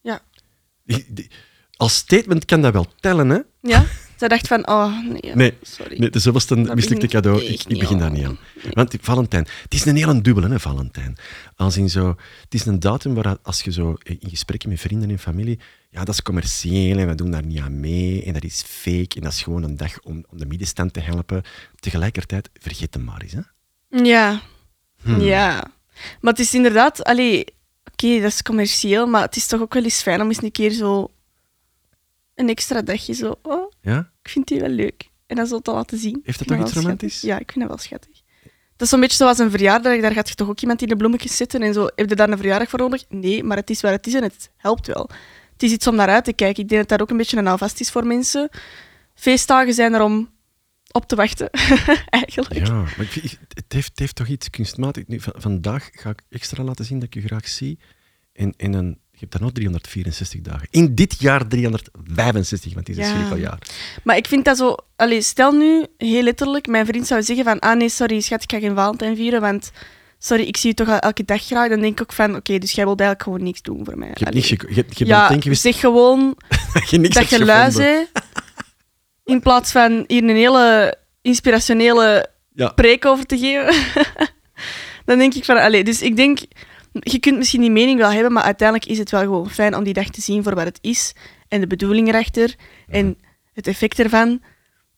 Ja. 0.00 0.20
Die- 0.84 1.06
die- 1.09 1.30
als 1.76 1.94
statement 1.97 2.44
kan 2.44 2.61
dat 2.62 2.73
wel 2.73 2.87
tellen, 3.00 3.28
hè? 3.28 3.38
Ja? 3.61 3.85
Zij 4.21 4.29
dacht 4.29 4.47
van, 4.47 4.69
oh, 4.69 5.03
nee. 5.03 5.35
Nee, 5.35 5.55
Sorry. 5.62 5.99
Nee, 5.99 6.11
de 6.11 6.19
zoveelste 6.19 6.57
mislukte 6.57 7.07
cadeau. 7.07 7.43
Ik, 7.43 7.62
ik 7.67 7.79
begin 7.79 7.99
daar 7.99 8.11
niet 8.11 8.25
aan. 8.25 8.39
Want 8.71 8.97
Valentijn, 9.00 9.47
het 9.62 9.75
is 9.75 9.85
een 9.85 9.97
hele 9.97 10.21
dubbele, 10.21 10.49
hè, 10.49 10.61
Valentijn. 10.61 11.17
Als 11.57 11.77
in 11.77 11.91
zo, 11.91 12.09
het 12.43 12.55
is 12.55 12.67
een 12.67 12.81
datum 12.81 13.15
waar 13.15 13.37
als 13.43 13.62
je 13.62 13.73
zo 13.73 13.97
in 14.03 14.19
gesprekken 14.29 14.69
met 14.69 14.81
vrienden 14.81 15.11
en 15.11 15.19
familie, 15.19 15.59
ja, 15.91 16.05
dat 16.05 16.15
is 16.15 16.23
commercieel 16.23 16.99
en 16.99 17.09
we 17.09 17.15
doen 17.15 17.31
daar 17.31 17.45
niet 17.45 17.61
aan 17.61 17.81
mee 17.81 18.25
en 18.25 18.33
dat 18.33 18.45
is 18.45 18.62
fake 18.62 19.17
en 19.17 19.23
dat 19.23 19.33
is 19.33 19.43
gewoon 19.43 19.62
een 19.62 19.77
dag 19.77 20.00
om, 20.00 20.25
om 20.29 20.39
de 20.39 20.47
middenstand 20.47 20.93
te 20.93 21.00
helpen. 21.00 21.43
Tegelijkertijd, 21.79 22.50
vergeet 22.61 22.95
hem 22.95 23.05
maar 23.05 23.23
eens. 23.23 23.33
Hè. 23.33 23.43
Ja. 24.03 24.41
Hmm. 25.03 25.21
Ja. 25.21 25.65
Maar 26.21 26.33
het 26.33 26.43
is 26.43 26.55
inderdaad, 26.55 27.05
allee, 27.05 27.45
oké, 27.93 28.21
dat 28.21 28.33
is 28.33 28.43
commercieel, 28.43 29.07
maar 29.07 29.23
het 29.23 29.37
is 29.37 29.47
toch 29.47 29.61
ook 29.61 29.75
wel 29.75 29.85
eens 29.85 30.03
fijn 30.03 30.21
om 30.21 30.29
eens 30.29 30.43
een 30.43 30.53
keer 30.53 30.71
zo 30.71 31.11
een 32.41 32.49
extra 32.49 32.83
dagje 32.83 33.15
zo, 33.15 33.39
oh, 33.43 33.73
Ja? 33.81 34.10
Ik 34.23 34.29
vind 34.31 34.47
die 34.49 34.61
wel 34.61 34.69
leuk. 34.69 35.09
En 35.27 35.37
dat 35.37 35.49
zo 35.49 35.59
te 35.61 35.71
laten 35.73 35.99
zien. 35.99 36.21
Heeft 36.25 36.39
dat 36.39 36.49
toch 36.49 36.57
iets 36.57 36.67
schattig. 36.67 36.83
romantisch? 36.83 37.21
Ja, 37.21 37.39
ik 37.39 37.53
vind 37.53 37.61
dat 37.61 37.69
wel 37.69 37.79
schattig. 37.87 38.21
Dat 38.77 38.83
is 38.83 38.89
zo'n 38.89 39.00
beetje 39.00 39.17
zoals 39.17 39.39
een 39.39 39.50
verjaardag, 39.50 40.00
daar 40.00 40.12
gaat 40.12 40.29
je 40.29 40.35
toch 40.35 40.49
ook 40.49 40.61
iemand 40.61 40.83
in 40.83 40.89
de 40.89 40.97
bloemetjes 40.97 41.37
zitten 41.37 41.62
en 41.62 41.73
zo. 41.75 41.89
Heb 41.95 42.09
je 42.09 42.15
daar 42.17 42.29
een 42.29 42.37
verjaardag 42.39 42.69
voor 42.69 42.79
nodig? 42.79 43.05
Nee, 43.09 43.45
maar 43.45 43.57
het 43.57 43.71
is 43.71 43.81
waar 43.81 43.93
het 43.93 44.07
is 44.07 44.15
en 44.15 44.23
het 44.23 44.50
helpt 44.57 44.87
wel. 44.87 45.11
Het 45.53 45.62
is 45.62 45.73
iets 45.73 45.87
om 45.87 45.95
naar 45.95 46.09
uit 46.09 46.25
te 46.25 46.33
kijken. 46.33 46.62
Ik 46.62 46.69
denk 46.69 46.81
dat 46.81 46.91
dat 46.91 47.00
ook 47.00 47.11
een 47.11 47.17
beetje 47.17 47.37
een 47.37 47.47
houvast 47.47 47.81
is 47.81 47.91
voor 47.91 48.07
mensen. 48.07 48.49
Feestdagen 49.15 49.75
zijn 49.75 49.93
er 49.95 50.03
om 50.03 50.31
op 50.93 51.07
te 51.07 51.17
wachten, 51.17 51.50
eigenlijk. 52.21 52.67
Ja, 52.67 52.73
maar 52.73 53.00
ik 53.00 53.09
vind- 53.11 53.39
het, 53.49 53.65
heeft, 53.73 53.89
het 53.89 53.99
heeft 53.99 54.15
toch 54.17 54.27
iets 54.27 54.50
kunstmatig. 54.50 55.07
Nu, 55.07 55.21
van- 55.21 55.35
vandaag 55.37 55.89
ga 55.93 56.11
ik 56.11 56.21
extra 56.29 56.62
laten 56.65 56.85
zien 56.85 56.99
dat 56.99 57.15
ik 57.15 57.23
je 57.23 57.29
graag 57.29 57.49
zie. 57.49 57.79
En, 58.33 58.55
en 58.57 58.73
dan, 58.73 58.99
je 59.21 59.27
hebt 59.27 59.33
daar 59.33 59.43
nog 59.43 59.53
364 59.53 60.41
dagen. 60.41 60.69
In 60.71 60.95
dit 60.95 61.17
jaar 61.21 61.47
365, 61.47 62.75
want 62.75 62.87
het 62.87 62.99
is 62.99 63.05
een 63.07 63.11
Ja. 63.11 63.17
schrikkeljaar. 63.19 63.59
Maar 64.05 64.17
ik 64.17 64.27
vind 64.27 64.45
dat 64.45 64.57
zo... 64.57 64.75
Allee, 64.97 65.23
stel 65.23 65.53
nu, 65.53 65.87
heel 65.97 66.23
letterlijk, 66.23 66.67
mijn 66.67 66.87
vriend 66.87 67.07
zou 67.07 67.23
zeggen 67.23 67.45
van 67.45 67.59
ah 67.59 67.77
nee, 67.77 67.89
sorry 67.89 68.21
schat, 68.21 68.43
ik 68.43 68.50
ga 68.53 68.59
geen 68.59 68.75
Valentijn 68.75 69.17
vieren, 69.17 69.41
want 69.41 69.71
sorry, 70.19 70.43
ik 70.43 70.57
zie 70.57 70.69
je 70.69 70.75
toch 70.75 70.89
al 70.89 70.99
elke 70.99 71.25
dag 71.25 71.43
graag. 71.45 71.69
Dan 71.69 71.81
denk 71.81 71.93
ik 71.93 72.03
ook 72.03 72.12
van, 72.12 72.37
oké, 72.37 72.59
dus 72.59 72.73
jij 72.73 72.85
wilt 72.85 73.00
eigenlijk 73.00 73.29
gewoon 73.31 73.47
niks 73.47 73.62
doen 73.62 73.85
voor 73.85 73.99
mij. 73.99 74.09
Je 74.09 74.25
hebt 74.25 74.27
Allee. 74.37 74.49
niks 74.49 74.62
ge- 74.62 74.75
je, 74.75 74.85
je 74.89 75.07
ja, 75.07 75.29
denk 75.29 75.43
je 75.45 75.55
zeg 75.55 75.81
gewoon 75.81 76.37
dat 76.75 76.91
je 76.91 76.99
niks 76.99 77.15
dat 77.15 77.29
je 77.29 78.07
in 79.25 79.41
plaats 79.41 79.73
van 79.73 80.05
hier 80.07 80.23
een 80.23 80.29
hele 80.37 80.97
inspirationele 81.23 82.29
Ja. 82.55 82.69
preek 82.69 83.05
over 83.07 83.27
te 83.27 83.39
geven. 83.39 83.75
Dan 85.05 85.19
denk 85.19 85.35
ik 85.35 85.45
van, 85.45 85.57
allee, 85.57 85.85
dus 85.85 86.03
ik 86.03 86.17
denk, 86.17 86.39
je 86.92 87.18
kunt 87.18 87.37
misschien 87.37 87.61
die 87.61 87.70
mening 87.70 87.99
wel 87.99 88.11
hebben, 88.11 88.32
maar 88.32 88.42
uiteindelijk 88.42 88.90
is 88.90 88.99
het 88.99 89.11
wel 89.11 89.20
gewoon 89.20 89.50
fijn 89.50 89.76
om 89.76 89.85
die 89.85 89.94
dag 89.94 90.09
te 90.09 90.20
zien 90.20 90.42
voor 90.42 90.54
wat 90.54 90.64
het 90.64 90.78
is 90.80 91.14
en 91.49 91.61
de 91.61 91.66
bedoeling 91.66 92.09
erachter 92.09 92.54
en 92.88 93.18
het 93.52 93.66
effect 93.66 93.99
ervan. 93.99 94.42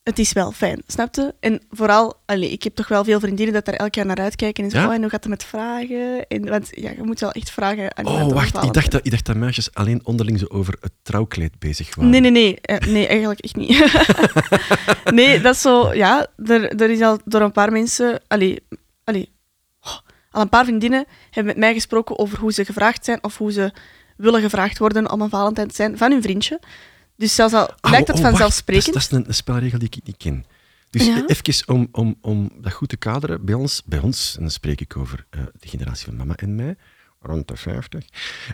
Het 0.03 0.19
is 0.19 0.33
wel 0.33 0.51
fijn, 0.51 0.81
snapte? 0.87 1.35
En 1.39 1.61
vooral, 1.69 2.13
allee, 2.25 2.51
ik 2.51 2.63
heb 2.63 2.75
toch 2.75 2.87
wel 2.87 3.03
veel 3.03 3.19
vriendinnen 3.19 3.53
dat 3.53 3.65
daar 3.65 3.75
elk 3.75 3.95
jaar 3.95 4.05
naar 4.05 4.19
uitkijken 4.19 4.63
en 4.63 4.69
zo, 4.69 4.77
Ja? 4.77 4.87
oh, 4.87 4.93
en 4.93 5.01
hoe 5.01 5.09
gaat 5.09 5.23
het 5.23 5.29
met 5.29 5.43
vragen? 5.43 6.27
En, 6.27 6.49
want 6.49 6.69
ja, 6.71 6.89
je 6.89 7.03
moet 7.03 7.19
wel 7.19 7.31
echt 7.31 7.51
vragen 7.51 7.97
aan 7.97 8.05
Oh, 8.05 8.31
wacht. 8.31 8.63
Ik 8.63 8.73
dacht, 8.73 8.91
dat, 8.91 9.05
ik 9.05 9.11
dacht 9.11 9.25
dat 9.25 9.35
meisjes 9.35 9.73
alleen 9.73 10.05
onderling 10.05 10.39
zo 10.39 10.45
over 10.49 10.77
het 10.79 10.91
trouwkleed 11.01 11.59
bezig 11.59 11.95
waren. 11.95 12.11
Nee, 12.11 12.19
nee, 12.21 12.31
nee. 12.31 12.61
Eh, 12.61 12.87
nee, 12.87 13.07
eigenlijk 13.07 13.39
echt 13.39 13.55
niet. 13.55 14.01
nee, 15.19 15.41
dat 15.41 15.55
is 15.55 15.61
zo... 15.61 15.93
Ja, 15.93 16.27
er, 16.45 16.81
er 16.81 16.89
is 16.89 17.01
al 17.01 17.19
door 17.25 17.41
een 17.41 17.51
paar 17.51 17.71
mensen... 17.71 18.21
Allee, 18.27 18.59
allee, 19.03 19.23
oh, 19.27 19.32
al 20.33 20.41
een 20.41 20.49
paar 20.49 20.65
vriendinnen 20.65 21.05
hebben 21.25 21.45
met 21.53 21.57
mij 21.63 21.73
gesproken 21.73 22.19
over 22.19 22.39
hoe 22.39 22.51
ze 22.53 22.65
gevraagd 22.65 23.05
zijn 23.05 23.23
of 23.23 23.37
hoe 23.37 23.51
ze 23.51 23.71
willen 24.17 24.41
gevraagd 24.41 24.77
worden 24.77 25.11
om 25.11 25.21
een 25.21 25.29
Valentijn 25.29 25.67
te 25.67 25.75
zijn 25.75 25.97
van 25.97 26.11
hun 26.11 26.21
vriendje. 26.21 26.59
Dus 27.15 27.35
zelfs 27.35 27.53
al 27.53 27.69
Ah, 27.79 27.91
lijkt 27.91 28.07
dat 28.07 28.15
oh, 28.15 28.21
wacht. 28.21 28.31
vanzelfsprekend. 28.33 28.93
Dat 28.93 29.01
is, 29.03 29.07
dat 29.09 29.19
is 29.21 29.27
een, 29.27 29.33
spelregel 29.33 29.79
die 29.79 29.87
ik 29.91 30.03
niet 30.05 30.17
ken. 30.17 30.45
Dus 30.89 31.05
Ja? 31.05 31.23
even 31.25 31.67
om, 31.67 31.87
om, 31.91 32.15
om 32.21 32.51
dat 32.61 32.73
goed 32.73 32.89
te 32.89 32.97
kaderen, 32.97 33.45
bij 33.45 33.55
ons, 33.55 33.81
bij 33.85 33.99
ons 33.99 34.33
en 34.35 34.41
dan 34.41 34.51
spreek 34.51 34.81
ik 34.81 34.97
over 34.97 35.25
eh, 35.29 35.41
de 35.59 35.67
generatie 35.67 36.05
van 36.05 36.15
mama 36.15 36.35
en 36.35 36.55
mij, 36.55 36.75
rond 37.21 37.47
de 37.47 37.55
50, 37.57 38.05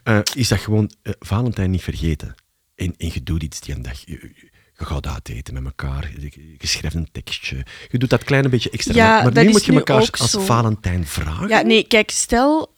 eh, 0.03 0.19
is 0.35 0.47
dat 0.47 0.59
gewoon 0.59 0.91
eh, 1.01 1.13
Valentijn 1.19 1.71
niet 1.71 1.83
vergeten. 1.83 2.35
En, 2.75 2.93
en 2.97 3.09
je 3.13 3.23
doet 3.23 3.43
iets 3.43 3.59
die 3.59 3.75
een 3.75 3.81
dag. 3.81 3.99
Je, 4.05 4.11
je- 4.35 4.49
je 4.79 4.85
gaat 4.85 5.07
uit 5.07 5.29
eten 5.29 5.53
met 5.53 5.63
elkaar, 5.63 6.11
je, 6.19 6.67
schrijft 6.67 6.95
een 6.95 7.09
tekstje. 7.11 7.65
Je 7.89 7.97
doet 7.97 8.09
dat 8.09 8.23
kleine 8.23 8.49
beetje 8.49 8.69
extra. 8.69 8.93
Ja, 8.93 9.23
maar 9.23 9.43
nu 9.43 9.49
moet 9.49 9.65
je 9.65 9.71
nu 9.71 9.77
elkaar 9.77 10.07
als 10.11 10.31
zo. 10.31 10.41
Valentijn 10.41 11.05
vragen. 11.05 11.47
Ja, 11.47 11.61
nee, 11.61 11.87
kijk, 11.87 12.11
stel 12.11 12.77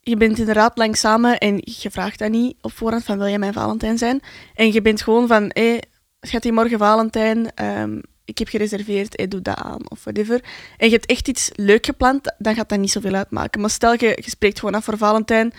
je 0.00 0.16
bent 0.16 0.38
inderdaad 0.38 0.76
lang 0.76 0.96
samen 0.96 1.38
en 1.38 1.62
je 1.64 1.90
vraagt 1.90 2.18
dat 2.18 2.30
niet 2.30 2.56
op 2.60 2.72
voorhand 2.72 3.04
van 3.04 3.18
wil 3.18 3.28
jij 3.28 3.38
mijn 3.38 3.52
Valentijn 3.52 3.98
zijn? 3.98 4.20
En 4.54 4.72
je 4.72 4.82
bent 4.82 5.02
gewoon 5.02 5.26
van, 5.26 5.50
hé, 5.52 5.78
schat 6.20 6.42
die 6.42 6.52
morgen 6.52 6.78
Valentijn, 6.78 7.54
ehm, 7.54 8.00
ik 8.24 8.38
heb 8.38 8.48
gereserveerd, 8.48 9.16
hé, 9.16 9.28
doe 9.28 9.42
dat 9.42 9.56
aan, 9.56 9.90
of 9.90 10.04
whatever. 10.04 10.40
En 10.76 10.86
je 10.86 10.92
hebt 10.92 11.06
echt 11.06 11.28
iets 11.28 11.50
leuk 11.54 11.86
gepland, 11.86 12.34
dan 12.38 12.54
gaat 12.54 12.68
dat 12.68 12.78
niet 12.78 12.90
zoveel 12.90 13.14
uitmaken. 13.14 13.60
Maar 13.60 13.70
stel 13.70 13.92
je, 13.92 14.18
je 14.22 14.30
spreekt 14.30 14.58
gewoon 14.58 14.74
af 14.74 14.84
voor 14.84 14.98
Valentijn 14.98 15.52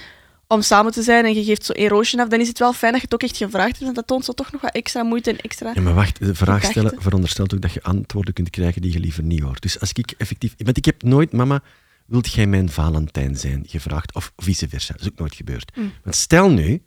om 0.47 0.61
samen 0.61 0.91
te 0.91 1.01
zijn 1.01 1.25
en 1.25 1.33
je 1.33 1.43
geeft 1.43 1.65
zo 1.65 1.71
één 1.71 1.89
roosje 1.89 2.21
af, 2.21 2.27
dan 2.27 2.39
is 2.39 2.47
het 2.47 2.59
wel 2.59 2.73
fijn 2.73 2.91
dat 2.91 3.01
je 3.01 3.07
het 3.07 3.15
ook 3.15 3.29
echt 3.29 3.37
gevraagd 3.37 3.71
hebt, 3.71 3.83
want 3.83 3.95
dat 3.95 4.07
toont 4.07 4.25
zo 4.25 4.33
toch 4.33 4.51
nog 4.51 4.61
wat 4.61 4.73
extra 4.73 5.03
moeite 5.03 5.29
en 5.29 5.37
extra... 5.37 5.71
Ja, 5.73 5.81
maar 5.81 5.93
wacht, 5.93 6.19
de 6.19 6.35
vraag 6.35 6.63
stellen 6.63 7.01
veronderstelt 7.01 7.53
ook 7.53 7.61
dat 7.61 7.73
je 7.73 7.83
antwoorden 7.83 8.33
kunt 8.33 8.49
krijgen 8.49 8.81
die 8.81 8.91
je 8.91 8.99
liever 8.99 9.23
niet 9.23 9.41
hoort. 9.41 9.61
Dus 9.61 9.79
als 9.79 9.91
ik 9.93 10.13
effectief... 10.17 10.53
Want 10.57 10.77
ik 10.77 10.85
heb 10.85 11.03
nooit, 11.03 11.31
mama, 11.31 11.61
wilt 12.05 12.31
jij 12.31 12.47
mijn 12.47 12.69
Valentijn 12.69 13.35
zijn 13.35 13.63
gevraagd? 13.67 14.13
Of 14.13 14.33
vice 14.37 14.69
versa. 14.69 14.93
Dat 14.93 15.01
is 15.01 15.07
ook 15.07 15.19
nooit 15.19 15.35
gebeurd. 15.35 15.75
Mm. 15.75 15.93
Want 16.03 16.15
stel 16.15 16.49
nu, 16.49 16.83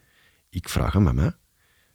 ik 0.50 0.68
vraag 0.68 0.94
aan 0.94 1.02
mama, 1.02 1.36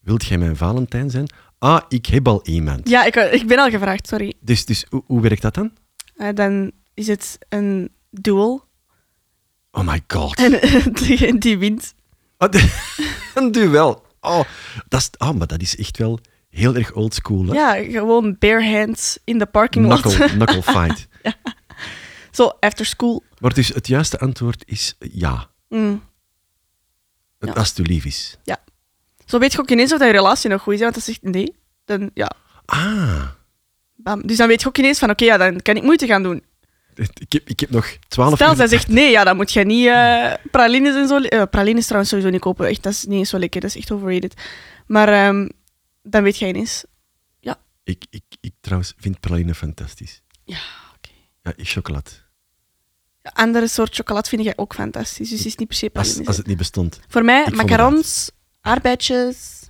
wilt 0.02 0.26
jij 0.26 0.38
mijn 0.38 0.56
Valentijn 0.56 1.10
zijn? 1.10 1.30
Ah, 1.60 1.82
ik 1.90 2.06
heb 2.06 2.28
al 2.28 2.46
iemand. 2.46 2.90
Ja, 2.90 3.06
ik, 3.06 3.16
ik 3.16 3.48
ben 3.48 3.58
al 3.58 3.70
gevraagd, 3.70 4.08
sorry. 4.08 4.34
Dus, 4.40 4.66
dus 4.66 4.86
hoe, 4.90 5.04
hoe 5.06 5.22
werkt 5.22 5.42
dat 5.42 5.54
dan? 5.54 5.72
Eh, 6.16 6.30
dan 6.34 6.72
is 6.94 7.08
het 7.08 7.38
een 7.50 7.92
duel 8.10 8.68
Oh 9.76 9.84
my 9.88 10.04
god. 10.08 10.36
en 10.38 10.60
die, 11.00 11.38
die 11.38 11.58
wint. 11.58 11.94
Oh, 12.38 12.50
een 13.36 13.52
duel. 13.52 14.06
Oh, 14.22 14.42
dat 14.88 15.00
is, 15.02 15.10
oh, 15.18 15.32
maar 15.32 15.48
dat 15.48 15.62
is 15.62 15.76
echt 15.78 15.98
wel 15.98 16.20
heel 16.50 16.76
erg 16.76 16.94
oldschool. 16.94 17.46
hè? 17.46 17.54
Ja, 17.54 17.92
gewoon 17.92 18.36
bare 18.40 18.78
hands 18.78 19.18
in 19.24 19.38
de 19.38 19.46
parking 19.46 19.88
lot. 19.88 20.02
Knuckle, 20.02 20.28
knuckle 20.38 20.64
fight. 20.64 21.08
Zo, 22.32 22.52
after 22.60 22.86
school. 22.86 23.24
Maar 23.40 23.54
dus 23.54 23.68
het 23.68 23.88
juiste 23.88 24.20
antwoord 24.20 24.64
is 24.66 24.96
ja. 25.00 25.50
Mm. 25.70 26.04
Ja. 27.40 27.52
Als 27.52 27.70
het 27.70 27.78
u 27.78 27.84
lief 27.84 28.06
is. 28.06 28.38
Zo 29.26 29.40
weet 29.40 29.52
je 29.52 29.60
ook 29.60 29.70
ineens 29.70 29.92
of 29.94 30.00
dat 30.00 30.08
je 30.08 30.14
relatie 30.14 30.50
nog 30.50 30.62
goed 30.62 30.74
is. 30.74 30.80
Want 30.80 30.96
als 30.96 31.04
zegt 31.06 31.22
nee, 31.22 31.56
dan 31.86 32.10
ja, 32.14 32.32
Ah. 32.66 33.28
bam. 33.96 34.28
Dus 34.28 34.38
dan 34.38 34.48
weet 34.48 34.62
je 34.62 34.68
ook 34.68 34.78
ineens 34.78 35.00
van 35.00 35.10
oké, 35.10 35.24
ja, 35.26 35.38
dan 35.38 35.62
kan 35.62 35.76
ik 35.76 35.84
moeite 35.84 36.06
gaan 36.06 36.24
doen. 36.24 36.44
Ik 36.96 37.32
heb, 37.34 37.50
ik 37.50 37.60
heb 37.60 37.70
nog 37.70 37.98
twaalf 38.08 38.36
Stel, 38.36 38.56
zij 38.56 38.68
zegt 38.68 38.88
nee, 38.88 39.12
ja, 39.12 39.24
dan 39.24 39.36
moet 39.36 39.52
je 39.52 39.64
niet 39.66 39.88
eh, 39.88 40.34
pralines 40.52 40.96
en 40.96 41.08
zo... 41.08 41.18
eh, 41.18 41.44
pralines 41.52 41.84
trouwens 41.84 42.10
sowieso 42.12 42.32
niet 42.32 42.42
kopen. 42.42 42.68
Echt, 42.68 42.84
dat 42.84 42.94
is 42.94 43.04
niet 43.06 43.18
eens 43.20 43.30
zo 43.30 43.40
lekker. 43.40 43.62
Dat 43.62 43.70
is 43.70 43.76
echt 43.78 43.92
overrated. 43.92 44.34
Maar 44.88 45.08
ehm, 45.10 45.50
dan 46.04 46.24
weet 46.24 46.38
je 46.38 46.48
ineens... 46.48 46.84
Ik, 47.86 48.06
ik, 48.10 48.24
ik 48.42 48.54
trouwens 48.62 48.94
vind 48.98 49.20
praline 49.20 49.56
fantastisch. 49.56 50.22
Ja, 50.44 50.58
oké. 50.96 51.10
Ja, 51.44 51.54
ik 51.56 51.68
chocolade. 51.68 52.10
Ja, 53.22 53.32
Andere 53.34 53.68
soort 53.68 53.96
chocolade 53.96 54.30
vind 54.30 54.44
jij 54.44 54.54
ook 54.56 54.74
fantastisch. 54.74 55.30
Dus 55.30 55.38
het 55.38 55.48
is 55.48 55.56
niet 55.56 55.68
per 55.68 55.78
se 55.78 55.90
Als, 55.94 56.08
pralines. 56.08 56.28
als 56.28 56.38
het 56.38 56.48
niet 56.48 56.58
bestond. 56.58 57.00
Voor 57.08 57.24
mij, 57.26 57.48
macarons, 57.52 58.32
aardbeidjes... 58.62 59.63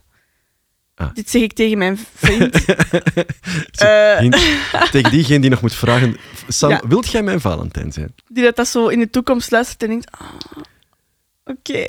Ah. 0.95 1.13
Dit 1.13 1.29
zeg 1.29 1.41
ik 1.41 1.53
tegen 1.53 1.77
mijn 1.77 1.99
vriend. 2.15 2.55
Zo, 3.71 3.85
Eh. 3.87 4.17
hint 4.17 4.37
tegen 4.91 5.11
diegene 5.11 5.39
die 5.39 5.49
nog 5.49 5.61
moet 5.61 5.73
vragen. 5.75 6.17
Sam, 6.47 6.69
Ja. 6.69 6.81
wilt 6.87 7.11
jij 7.11 7.23
mijn 7.23 7.41
Valentijn 7.41 7.91
zijn? 7.91 8.15
die 8.27 8.43
dat, 8.43 8.55
dat 8.55 8.67
zo 8.67 8.87
in 8.87 8.99
de 8.99 9.09
toekomst 9.09 9.51
luistert 9.51 9.83
en 9.83 9.89
denkt... 9.89 10.11
ah, 10.11 10.27
Oké. 11.45 11.85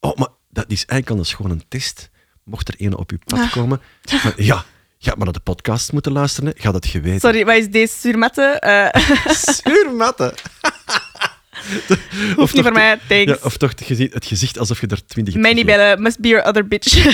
Oh, 0.00 0.16
maar 0.16 0.28
dat 0.50 0.64
is 0.68 0.76
eigenlijk 0.78 1.10
anders 1.10 1.34
gewoon 1.34 1.50
een 1.50 1.64
test. 1.68 2.10
Mocht 2.44 2.68
er 2.68 2.74
een 2.78 2.96
op 2.96 3.10
uw 3.10 3.18
pad 3.24 3.38
Ah. 3.38 3.52
komen. 3.52 3.80
van, 4.02 4.32
ja, 4.36 4.64
je 4.98 5.08
had 5.08 5.16
maar 5.16 5.24
naar 5.24 5.34
de 5.34 5.40
podcast 5.40 5.92
moeten 5.92 6.12
luisteren. 6.12 6.52
Je 6.56 6.62
had 6.62 6.74
het 6.74 6.86
geweten. 6.86 7.20
Sorry, 7.20 7.44
wat 7.44 7.54
is 7.56 7.68
deze 7.70 7.98
surmatte? 7.98 8.42
Eh 8.42 9.02
Zuurmatten. 9.64 10.34
hoeft 12.36 12.54
niet 12.54 12.62
voor 12.62 12.72
mij, 12.72 12.98
Ja, 13.08 13.24
thanks. 13.24 13.42
of 13.42 13.56
toch 13.56 13.70
het 13.70 13.82
gezicht, 13.84 14.14
het 14.14 14.26
gezicht 14.26 14.58
alsof 14.58 14.80
je 14.80 14.86
er 14.86 15.06
twintig 15.06 15.34
hebt 15.34 15.46
Mij 15.46 15.54
niet 15.54 15.66
bellen, 15.66 16.02
must 16.02 16.20
be 16.20 16.28
your 16.28 16.44
other 16.46 16.68
bitch. 16.68 16.94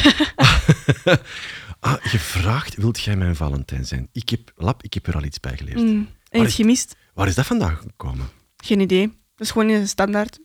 Ah, 1.80 1.94
gevraagd, 2.00 2.74
wilt 2.76 3.00
jij 3.02 3.16
mijn 3.16 3.36
Valentijn 3.36 3.84
zijn? 3.84 4.08
Ik 4.12 4.28
heb, 4.28 4.52
lap, 4.56 4.82
ik 4.82 4.94
heb 4.94 5.06
er 5.06 5.14
al 5.14 5.22
iets 5.24 5.40
bij 5.40 5.56
geleerd. 5.56 5.76
Mm, 5.78 5.86
en 5.88 6.08
Waar 6.30 6.40
iets 6.40 6.50
is- 6.50 6.54
gemist? 6.54 6.96
Waar 7.14 7.26
is 7.26 7.34
dat 7.34 7.46
vandaan 7.46 7.76
gekomen? 7.76 8.28
Geen 8.56 8.80
idee. 8.80 9.06
Dat 9.36 9.46
is 9.46 9.50
gewoon 9.50 9.68
een 9.68 9.88
standaard. 9.88 10.38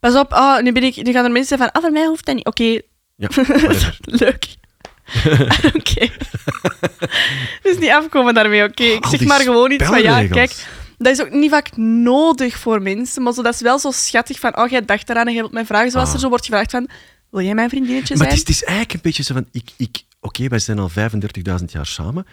Pas 0.00 0.14
op, 0.14 0.32
ah, 0.32 0.62
nu, 0.62 0.72
ben 0.72 0.82
ik, 0.82 0.96
nu 0.96 1.12
gaan 1.12 1.24
er 1.24 1.30
mensen 1.30 1.48
zeggen 1.58 1.58
van, 1.58 1.70
ah, 1.72 1.82
voor 1.82 1.92
mij 1.92 2.06
hoeft 2.06 2.26
dat 2.26 2.34
niet. 2.34 2.46
Oké, 2.46 2.80
Ja, 3.16 3.28
leuk. 4.24 4.46
Oké. 5.74 6.08
dus 7.62 7.78
niet 7.78 7.90
afkomen 7.90 8.34
daarmee, 8.34 8.64
oké. 8.64 8.82
Ik 8.84 9.06
zeg 9.06 9.24
maar 9.24 9.40
gewoon 9.40 9.70
iets 9.70 9.84
van, 9.84 10.02
ja, 10.02 10.26
kijk, 10.26 10.66
dat 10.98 11.12
is 11.12 11.20
ook 11.20 11.30
niet 11.30 11.50
vaak 11.50 11.76
nodig 11.76 12.58
voor 12.58 12.82
mensen, 12.82 13.22
maar 13.22 13.32
zo, 13.32 13.42
dat 13.42 13.54
is 13.54 13.60
wel 13.60 13.78
zo 13.78 13.90
schattig 13.90 14.38
van, 14.38 14.56
oh, 14.58 14.68
jij 14.68 14.84
dacht 14.84 15.08
eraan 15.10 15.26
en 15.26 15.32
jij 15.32 15.40
wilt 15.40 15.52
mij 15.54 15.66
vragen, 15.66 15.90
zoals 15.90 16.08
Ah. 16.08 16.14
er 16.14 16.20
zo 16.20 16.28
wordt 16.28 16.44
gevraagd 16.44 16.70
van, 16.70 16.88
wil 17.30 17.40
jij 17.44 17.54
mijn 17.54 17.68
vriendinnetje 17.68 18.16
Maar 18.16 18.26
zijn? 18.26 18.38
het 18.38 18.48
is, 18.48 18.54
het 18.54 18.62
is 18.62 18.62
eigenlijk 18.64 18.92
een 18.94 19.00
beetje 19.02 19.22
zo 19.22 19.34
van, 19.34 19.46
ik, 19.52 19.70
ik, 19.76 20.02
oké, 20.20 20.48
wij 20.48 20.58
zijn 20.58 20.78
al 20.78 20.90
35.000 21.58 21.64
jaar 21.66 21.86
samen, 21.86 22.26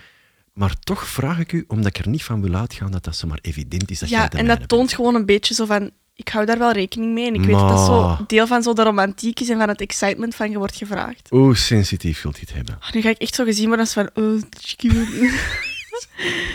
maar 0.53 0.79
toch 0.79 1.07
vraag 1.07 1.39
ik 1.39 1.51
u, 1.51 1.63
omdat 1.67 1.97
ik 1.97 1.97
er 2.05 2.09
niet 2.09 2.23
van 2.23 2.41
wil 2.41 2.55
uitgaan 2.55 2.91
dat 2.91 3.03
dat 3.03 3.15
zomaar 3.15 3.39
evident 3.41 3.91
is 3.91 3.99
dat 3.99 4.09
jij 4.09 4.19
Ja, 4.19 4.29
en 4.29 4.47
dat 4.47 4.67
toont 4.67 4.93
gewoon 4.93 5.15
een 5.15 5.25
beetje 5.25 5.53
zo 5.53 5.65
van, 5.65 5.91
ik 6.15 6.27
hou 6.29 6.45
daar 6.45 6.57
wel 6.57 6.71
rekening 6.71 7.13
mee. 7.13 7.27
En 7.27 7.33
ik 7.33 7.41
weet 7.41 7.49
dat 7.55 7.67
dat 7.69 7.77
Maar- 7.89 8.17
zo 8.17 8.23
deel 8.27 8.47
van 8.47 8.63
zo 8.63 8.73
de 8.73 8.83
romantiek 8.83 9.39
is 9.39 9.49
en 9.49 9.57
van 9.57 9.67
het 9.67 9.81
excitement 9.81 10.35
van 10.35 10.51
je 10.51 10.57
wordt 10.57 10.75
gevraagd. 10.75 11.27
Hoe 11.29 11.55
sensitief 11.57 12.21
wilt 12.21 12.35
je 12.39 12.45
het 12.45 12.53
hebben? 12.55 12.75
Oh, 12.81 12.91
nu 12.91 13.01
ga 13.01 13.09
ik 13.09 13.17
echt 13.17 13.35
zo 13.35 13.43
gezien 13.43 13.67
worden 13.67 13.85
als 13.85 13.93
van, 13.93 14.09
oh, 14.13 14.41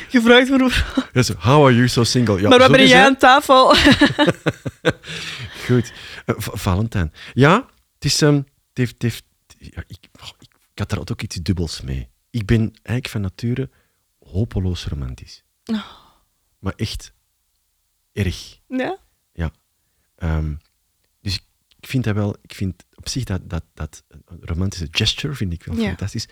gevraagd 0.09 0.49
voor- 0.49 0.85
Ja, 1.13 1.23
zo, 1.23 1.35
how 1.39 1.65
are 1.65 1.75
you 1.75 1.89
so 1.89 2.05
single? 2.05 2.41
Ja, 2.41 2.49
maar 2.49 2.59
wat 2.59 2.71
ben 2.73 2.87
jij 2.89 3.05
aan 3.05 3.17
tafel? 3.17 3.75
Goed. 5.67 5.93
Eh, 6.27 6.35
Va- 6.39 6.57
Valentijn. 6.57 7.13
Ja, 7.35 7.67
het 7.95 8.05
is... 8.05 8.23
ehm, 8.23 8.35
het 8.35 8.47
heeft, 8.73 8.93
het 8.93 9.03
heeft, 9.03 9.25
ja, 9.59 9.83
ik, 9.87 9.99
oh, 10.23 10.29
ik, 10.39 10.49
ik 10.73 10.79
had 10.79 10.89
daar 10.91 10.99
ook 10.99 11.23
iets 11.23 11.37
dubbels 11.37 11.81
mee. 11.81 12.09
Ik 12.31 12.47
ben 12.47 12.61
eigenlijk 12.61 13.09
van 13.09 13.21
nature 13.21 13.71
hopeloos 14.19 14.87
romantisch. 14.87 15.45
Oh. 15.65 15.85
Maar 16.59 16.73
echt 16.77 17.13
erg. 18.13 18.59
ja? 19.33 19.51
Ehm, 20.17 20.55
dus 21.21 21.35
ik, 21.35 21.43
ik 21.81 21.87
vind 21.89 22.05
dat 22.05 22.15
wel... 22.15 22.37
Ik 22.43 22.55
vind 22.55 22.85
op 22.95 23.09
zich 23.09 23.25
dat, 23.25 23.41
dat, 23.51 23.65
dat 23.75 24.03
een 24.09 24.23
romantische 24.41 24.89
gesture 24.91 25.35
vind 25.35 25.53
ik 25.53 25.65
wel 25.65 25.77
Ja. 25.77 25.87
fantastisch. 25.87 26.29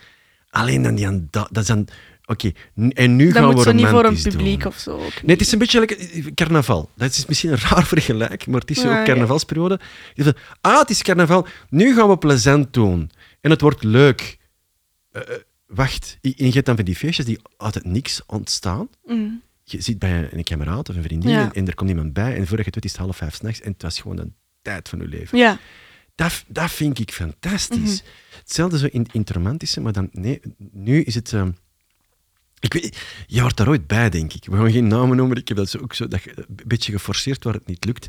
Alleen 0.49 0.82
dan 0.82 0.94
die 0.94 1.04
dat 1.30 1.56
is 1.56 1.66
dan... 1.66 1.88
Oké, 2.26 2.52
en 2.88 3.16
nu 3.16 3.25
Dat 3.26 3.35
gaan 3.37 3.45
moet 3.45 3.54
we 3.54 3.62
zo 3.62 3.73
niet 3.73 3.87
voor 3.87 3.95
een 3.95 4.02
romantisch 4.02 4.23
publiek 4.35 4.59
doen. 4.62 4.68
of 4.73 4.78
zo. 4.78 4.97
Nee, 4.99 5.11
het 5.37 5.40
is 5.40 5.52
een 5.52 5.59
beetje 5.59 5.80
like 5.80 5.97
eh, 5.97 6.25
carnaval. 6.35 6.90
Dat 6.97 7.11
is 7.11 7.26
misschien 7.26 7.52
een 7.52 7.59
raar 7.71 7.85
vergelijk, 7.87 8.47
maar 8.47 8.61
het 8.61 8.71
is 8.71 8.80
zo 8.80 8.88
Ja, 8.88 9.00
ook 9.00 9.06
ja. 9.06 9.12
carnavalsperiode. 9.12 9.80
Zegt, 10.14 10.38
ah, 10.61 10.78
het 10.78 10.90
is 10.90 11.02
carnaval, 11.02 11.47
nu 11.68 11.95
gaan 11.95 12.09
we 12.09 12.18
plezant 12.18 12.73
doen. 12.73 13.11
En 13.40 13.50
het 13.50 13.61
wordt 13.61 13.83
leuk. 13.85 14.38
Eh, 15.12 15.23
eh, 15.23 15.28
wacht, 15.66 16.18
en 16.23 16.33
je 16.37 16.50
hebt 16.52 16.66
dan 16.66 16.76
van 16.76 16.85
die 16.85 16.97
feestjes 16.97 17.26
die 17.26 17.38
uit 17.56 17.75
het 17.75 17.85
niks 17.85 18.21
ontstaan. 18.26 18.88
Mm. 19.04 19.42
Je 19.64 19.80
zit 19.80 19.99
bij 19.99 20.28
een, 20.33 20.45
kameraad 20.45 20.88
of 20.88 20.97
een 20.97 21.02
vriendin 21.02 21.30
Ja. 21.30 21.42
en, 21.42 21.52
en 21.52 21.66
er 21.66 21.75
komt 21.75 21.90
iemand 21.90 22.12
bij 22.12 22.35
en 22.37 22.47
je 22.49 22.56
het 22.71 22.85
is 22.85 22.92
het 22.92 23.00
half 23.00 23.16
vijf 23.16 23.35
s'nachts 23.35 23.61
en 23.61 23.73
het 23.73 23.83
was 23.83 24.00
gewoon 24.00 24.18
een 24.18 24.35
tijd 24.62 24.88
van 24.88 24.99
je 24.99 25.09
leven. 25.09 25.38
Ja. 25.38 25.59
Dat, 26.14 26.45
dat 26.49 26.71
vind 26.71 26.99
ik 26.99 27.12
fantastisch. 27.12 28.02
Mhm. 28.02 28.11
Hetzelfde 28.38 28.78
zo 28.78 28.87
in, 28.90 29.06
in 29.12 29.21
het 29.21 29.30
romantische, 29.30 29.80
maar 29.80 29.92
dan, 29.92 30.09
nee, 30.12 30.40
nu 30.73 31.02
is 31.02 31.14
het... 31.14 31.33
ehm, 31.33 31.50
Ik 32.60 32.72
weet, 32.72 32.98
je 33.26 33.40
wordt 33.40 33.56
daar 33.56 33.68
ooit 33.68 33.86
bij, 33.86 34.10
denk 34.10 34.32
ik. 34.32 34.44
We 34.44 34.56
gaan 34.56 34.70
geen 34.72 34.86
namen 34.86 35.16
noemen. 35.16 35.36
Ik 35.36 35.48
heb 35.48 35.56
dat 35.56 35.68
zo, 35.70 35.78
ook 35.78 35.94
zo 35.94 36.08
dat, 36.08 36.20
een 36.25 36.60
beetje 36.66 36.92
geforceerd 36.92 37.44
waar 37.44 37.54
het 37.54 37.66
niet 37.66 37.84
lukt. 37.84 38.06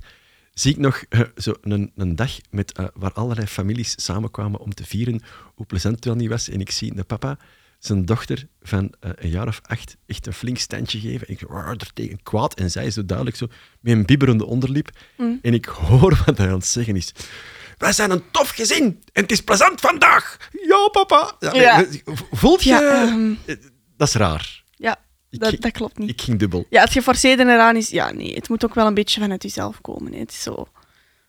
Zie 0.54 0.72
ik 0.72 0.78
nog 0.78 1.04
eh, 1.10 1.22
zo 1.36 1.54
een, 1.62 1.92
een 1.96 2.16
dag 2.16 2.32
met, 2.50 2.72
eh, 2.72 2.86
waar 2.94 3.14
allerlei 3.14 3.48
families 3.48 3.94
samenkwamen 4.04 4.60
om 4.60 4.74
te 4.74 4.86
vieren 4.86 5.22
hoe 5.56 5.66
plezant 5.66 5.96
het 5.96 6.06
wel 6.06 6.16
niet 6.16 6.30
was. 6.30 6.50
En 6.50 6.60
ik 6.60 6.72
zie 6.72 6.96
de 6.96 7.04
papa 7.04 7.38
zijn 7.80 8.06
dochter 8.06 8.48
van 8.62 8.94
eh, 9.00 9.12
een 9.16 9.30
jaar 9.30 9.48
of 9.48 9.62
acht 9.64 9.98
echt 10.06 10.28
een 10.28 10.34
flink 10.34 10.58
standje 10.58 11.00
geven. 11.00 11.28
En 11.28 11.34
ik 11.34 11.42
er 11.42 11.94
tegen 11.94 12.24
kwaad. 12.24 12.54
En 12.54 12.72
zij 12.72 12.92
zo 12.92 13.06
duidelijk 13.06 13.38
zo 13.38 13.48
met 13.80 13.94
een 13.94 14.06
bibberende 14.06 14.46
onderlip. 14.46 14.90
En 15.18 15.54
ik 15.54 15.66
hoor 15.66 16.24
wat 16.26 16.38
hij 16.38 16.48
aan 16.48 16.54
het 16.54 16.66
zeggen 16.66 16.96
is. 16.96 17.12
Wij 17.78 17.94
zijn 17.94 18.12
een 18.12 18.24
tof 18.32 18.50
gezin 18.50 18.84
en 19.14 19.22
het 19.22 19.32
is 19.32 19.42
plezant 19.42 19.80
vandaag. 19.80 20.50
Ja, 20.68 20.88
papa. 20.92 21.36
Ja. 21.40 21.86
Voelt 22.32 22.64
je... 22.64 22.70
Ja, 22.70 23.02
ehm, 23.04 23.34
Eh, 23.46 23.56
Dat 23.98 24.08
is 24.08 24.14
raar. 24.14 24.64
Ja, 24.76 25.00
dat, 25.30 25.72
klopt 25.72 25.98
niet. 25.98 26.10
Ik 26.10 26.22
ging 26.22 26.40
dubbel. 26.40 26.66
Ja, 26.70 26.82
het 26.82 26.92
geforceerde 26.92 27.44
eraan 27.44 27.76
is... 27.76 27.90
Ja, 27.90 28.12
nee, 28.12 28.34
het 28.36 28.50
moet 28.50 28.66
ook 28.66 28.74
wel 28.76 28.88
een 28.88 28.94
beetje 28.94 29.22
vanuit 29.22 29.44
jezelf 29.44 29.82
komen. 29.82 30.14
Hè. 30.14 30.20
Het 30.20 30.32
is 30.32 30.42
zo... 30.42 30.68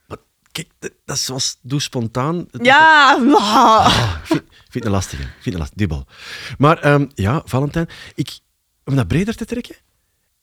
Maar 0.07 0.17
kijk, 0.51 0.67
dat, 1.05 1.19
zoals 1.19 1.57
doe 1.61 1.79
spontaan. 1.81 2.47
Dat- 2.51 2.65
Ja, 2.65 3.19
ah. 3.33 4.15
Ik 4.21 4.25
vind, 4.27 4.41
ik 4.41 4.67
vind 4.69 4.83
het. 4.85 5.11
Ik 5.11 5.27
vind 5.39 5.57
het. 5.57 5.71
Dubbel. 5.75 6.05
Maar 6.57 6.77
ehm, 6.77 7.07
ja, 7.15 7.41
Valentijn, 7.45 7.87
ik, 8.15 8.39
om 8.85 8.95
dat 8.95 9.07
breder 9.07 9.35
te 9.35 9.45
trekken, 9.45 9.75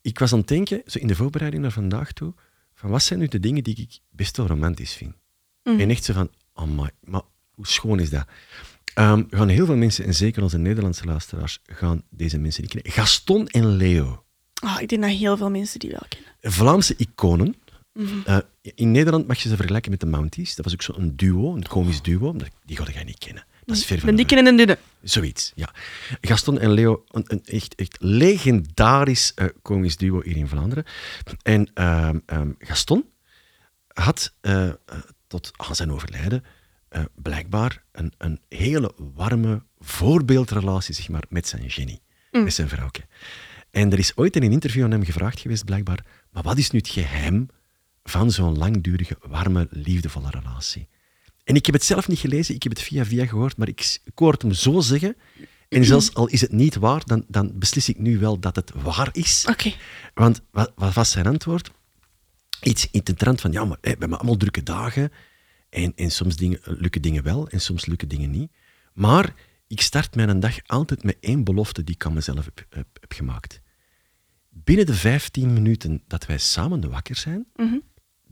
ik 0.02 0.18
was 0.18 0.33
aan 0.33 0.38
het 0.38 0.49
denken, 0.49 0.83
zo 0.87 0.99
in 0.99 1.06
de 1.06 1.14
voorbereiding 1.14 1.62
naar 1.62 1.73
vandaag 1.73 2.12
toe, 2.12 2.35
van 2.75 2.90
wat 2.90 3.02
zijn 3.02 3.18
nu 3.18 3.26
de 3.28 3.40
dingen 3.40 3.64
die 3.64 3.76
ik 3.76 3.99
best 4.11 4.37
wel 4.37 4.47
romantisch 4.47 4.92
vind? 4.95 5.14
Mhm. 5.62 5.80
En 5.80 5.90
echt 5.90 6.04
zo 6.04 6.12
van, 6.12 6.30
oh 6.54 6.68
my, 6.68 6.90
maar 7.00 7.23
hoe 7.54 7.66
schoon 7.66 8.00
is 8.00 8.11
dat? 8.11 8.26
Ehm, 8.97 9.23
gaan 9.31 9.49
heel 9.49 9.67
veel 9.67 9.76
mensen, 9.76 10.05
en 10.05 10.15
zeker 10.15 10.43
onze 10.43 10.59
Nederlandse 10.59 11.05
luisteraars, 11.05 11.59
gaan 11.67 12.03
deze 12.11 12.38
mensen 12.38 12.62
niet 12.62 12.73
kennen. 12.73 12.93
Gaston 12.93 13.47
en 13.49 13.76
Leo. 13.76 14.25
Ah, 14.55 14.81
ik 14.81 14.88
denk 14.88 15.03
dat 15.03 15.11
heel 15.11 15.37
veel 15.37 15.50
mensen 15.50 15.79
die 15.81 15.91
wel 15.91 16.03
kennen. 16.09 16.31
Vlaamse 16.41 16.95
iconen. 16.97 17.55
Mhm. 17.93 18.09
Eh, 18.25 18.38
in 18.62 18.91
Nederland 18.91 19.26
mag 19.26 19.43
je 19.43 19.49
ze 19.49 19.57
vergelijken 19.57 19.91
met 19.91 20.00
de 20.00 20.07
Mounties. 20.07 20.55
Dat 20.55 20.65
was 20.65 20.75
ook 20.75 20.83
zo'n 20.83 21.12
duo, 21.17 21.55
een 21.55 21.67
komisch 21.69 22.03
duo. 22.03 22.33
Dat- 22.37 22.49
Die 22.65 22.76
ga 22.76 22.85
jij 22.93 23.05
niet 23.05 23.19
kennen. 23.19 23.45
Dat 23.65 23.76
is 23.76 23.85
ver 23.85 23.99
van 23.99 24.09
de 24.11 24.15
dikke 24.15 24.37
en 24.37 24.57
dunne. 24.57 24.79
Zoiets, 25.03 25.53
ja. 25.55 25.71
Gaston 26.21 26.59
en 26.59 26.71
Leo, 26.73 27.05
een, 27.11 27.25
een 27.26 27.45
echt, 27.45 27.75
echt 27.75 27.97
legendarisch 28.00 29.33
eh, 29.35 29.47
komisch 29.62 29.97
duo 29.97 30.21
hier 30.23 30.37
in 30.37 30.49
Vlaanderen. 30.49 30.85
En 31.43 31.71
ehm, 31.75 32.19
ehm, 32.26 32.50
Gaston 32.59 33.05
had 33.93 34.35
eh, 34.41 34.71
tot 35.26 35.50
aan 35.57 35.76
zijn 35.76 35.93
overlijden 35.93 36.45
eh, 36.88 37.02
blijkbaar 37.14 37.83
een, 37.93 38.12
een 38.19 38.40
hele 38.49 38.93
warme 39.14 39.62
voorbeeldrelatie 39.78 40.95
zeg 40.95 41.09
maar, 41.09 41.25
met 41.28 41.49
zijn 41.49 41.71
genie, 41.71 42.00
met 42.31 42.55
zijn 42.55 42.69
vrouwke. 42.69 43.00
En 43.71 43.93
er 43.93 43.99
is 43.99 44.16
ooit 44.16 44.37
in 44.37 44.43
een 44.43 44.52
interview 44.52 44.85
aan 44.85 44.90
hem 44.90 45.05
gevraagd 45.05 45.40
geweest, 45.40 45.64
blijkbaar, 45.64 46.05
maar 46.31 46.43
wat 46.43 46.59
is 46.59 46.71
nu 46.71 46.78
het 46.78 46.88
geheim 46.88 47.49
van 48.05 48.31
zo'n 48.31 48.59
langdurige, 48.59 49.19
warme, 49.21 49.66
liefdevolle 49.71 50.31
relatie? 50.31 50.88
En 51.45 51.55
ik 51.55 51.66
heb 51.66 51.75
het 51.75 51.85
zelf 51.85 52.09
niet 52.09 52.19
gelezen, 52.19 52.55
ik 52.55 52.62
heb 52.62 52.73
het 52.73 52.83
via 52.83 53.05
via 53.05 53.26
gehoord, 53.26 53.57
maar 53.57 53.69
ik, 53.69 53.99
ik 54.05 54.19
hoor 54.19 54.33
het 54.33 54.43
hem 54.43 54.52
zo 54.52 54.81
zeggen. 54.81 55.16
En 55.69 55.85
zelfs 55.93 56.14
al 56.14 56.26
is 56.26 56.40
het 56.40 56.52
niet 56.52 56.75
waar, 56.75 57.02
dan, 57.05 57.25
dan 57.28 57.52
beslis 57.55 57.88
ik 57.88 57.99
nu 57.99 58.19
wel 58.19 58.38
dat 58.38 58.57
het 58.57 58.73
waar 58.75 59.09
is. 59.12 59.47
Oké. 59.49 59.73
Want 60.14 60.40
wat, 60.50 60.73
wat 60.75 60.95
was 60.95 61.11
zijn 61.11 61.26
antwoord? 61.26 61.71
Iets 62.62 62.88
in 62.90 63.00
de 63.05 63.14
trant 63.14 63.40
van, 63.40 63.52
ja, 63.52 63.64
maar 63.64 63.78
we 63.81 63.88
hebben 63.88 64.19
allemaal 64.19 64.37
drukke 64.37 64.62
dagen. 64.62 65.12
En, 65.68 65.92
en 65.96 66.11
soms 66.11 66.37
dingen, 66.37 66.61
lukken 66.64 67.02
dingen 67.02 67.23
wel 67.23 67.49
en 67.49 67.61
soms 67.61 67.87
lukken 67.87 68.08
dingen 68.08 68.30
niet. 68.30 68.52
Maar 68.92 69.35
ik 69.66 69.80
start 69.80 70.14
mijn 70.14 70.40
dag 70.40 70.58
altijd 70.66 71.02
met 71.04 71.16
één 71.20 71.44
belofte 71.44 71.85
die 71.85 71.94
ik 71.94 72.06
aan 72.06 72.12
mezelf 72.14 72.44
heb, 72.44 72.66
heb, 72.68 72.87
heb 73.00 73.12
gemaakt. 73.12 73.61
Binnen 74.49 74.87
de 74.87 74.94
15 74.94 75.52
minuten 75.52 76.02
dat 76.06 76.26
wij 76.26 76.38
samen 76.38 76.90
wakker 76.90 77.16
zijn, 77.16 77.46
Mhm. 77.56 77.78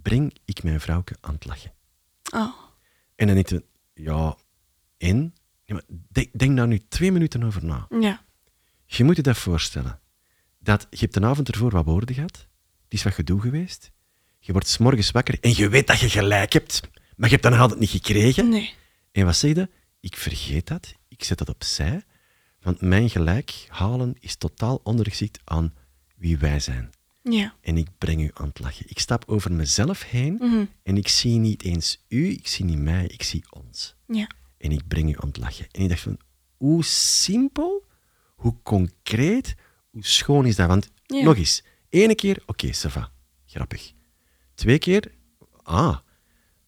breng 0.03 0.37
ik 0.45 0.63
mijn 0.63 0.81
vrouwke 0.81 1.17
aan 1.21 1.35
het 1.35 1.45
lachen. 1.47 1.73
Oh. 2.35 2.55
En 3.17 3.27
dan 3.27 3.35
denk 3.35 3.49
je, 3.49 3.65
ja, 3.95 4.37
en? 4.99 5.35
Ja, 5.65 5.81
denk, 6.09 6.39
denk 6.39 6.57
daar 6.57 6.67
nu 6.67 6.79
twee 6.89 7.13
minuten 7.13 7.43
over 7.43 7.65
na. 7.65 7.87
Ja. 8.01 8.25
Je 8.87 9.05
moet 9.05 9.17
je 9.17 9.23
dat 9.23 9.37
voorstellen. 9.37 10.01
Dat 10.59 10.87
je 10.91 10.99
hebt 10.99 11.17
een 11.17 11.25
avond 11.25 11.49
ervoor 11.49 11.71
wat 11.71 11.85
woorden 11.85 12.15
gehad. 12.15 12.37
Het 12.85 12.93
is 12.93 13.03
wat 13.03 13.15
gedoe 13.15 13.41
geweest. 13.41 13.93
Je 14.39 14.53
wordt 14.53 14.69
's 14.69 14.79
morgens 14.79 15.11
wakker 15.11 15.39
en 15.41 15.57
je 15.57 15.69
weet 15.69 15.87
dat 15.87 16.01
je 16.01 16.09
gelijk 16.09 16.53
hebt. 16.53 16.81
Maar 17.17 17.29
je 17.29 17.35
hebt 17.35 17.43
dat 17.43 17.53
nog 17.53 17.61
altijd 17.61 17.81
niet 17.81 17.91
gekregen. 17.91 18.49
Nee. 18.49 18.73
En 19.13 19.25
wat 19.25 19.37
zeg 19.37 19.55
je? 19.57 19.69
Ik 20.01 20.17
vergeet 20.17 20.67
dat. 20.67 20.95
Ik 21.09 21.25
zet 21.25 21.39
dat 21.39 21.49
opzij. 21.49 22.03
Want 22.61 22.81
mijn 22.81 23.11
gelijk 23.11 23.67
halen 23.69 24.15
is 24.21 24.37
totaal 24.37 24.81
ondergeschikt 24.83 25.41
aan 25.45 25.75
wie 26.17 26.39
wij 26.39 26.61
zijn. 26.61 26.91
Ja. 27.23 27.55
En 27.61 27.77
ik 27.77 27.89
breng 27.99 28.21
u 28.23 28.31
aan 28.35 28.49
het 28.49 28.59
lachen. 28.59 28.87
Ik 28.89 28.99
stap 28.99 29.25
over 29.27 29.53
mezelf 29.53 30.03
heen 30.05 30.35
Mhm. 30.35 30.65
en 30.83 30.97
ik 30.97 31.09
zie 31.09 31.39
niet 31.39 31.63
eens 31.63 32.05
u, 32.09 32.29
ik 32.31 32.47
zie 32.49 32.65
niet 32.65 32.79
mij, 32.79 33.07
ik 33.07 33.23
zie 33.23 33.45
ons. 33.51 33.95
Ja. 34.07 34.29
En 34.59 34.73
ik 34.73 34.89
breng 34.89 35.11
u 35.11 35.17
aan 35.21 35.29
het 35.29 35.37
lachen. 35.37 35.67
En 35.71 35.83
ik 35.83 35.89
dacht 35.89 36.01
van, 36.01 36.19
hoe 36.57 36.85
simpel, 36.85 37.85
hoe 38.35 38.57
concreet, 38.63 39.55
hoe 39.91 40.05
schoon 40.05 40.47
is 40.47 40.57
dat? 40.57 40.69
Want, 40.69 40.91
Ja. 41.07 41.23
nog 41.25 41.37
eens, 41.37 41.63
ene 41.89 42.15
keer, 42.15 42.43
oké, 42.47 42.67
ça 42.75 42.89
va, 42.91 43.13
grappig. 43.47 43.93
Twee 44.55 44.79
keer, 44.79 45.13
ah, 45.63 45.99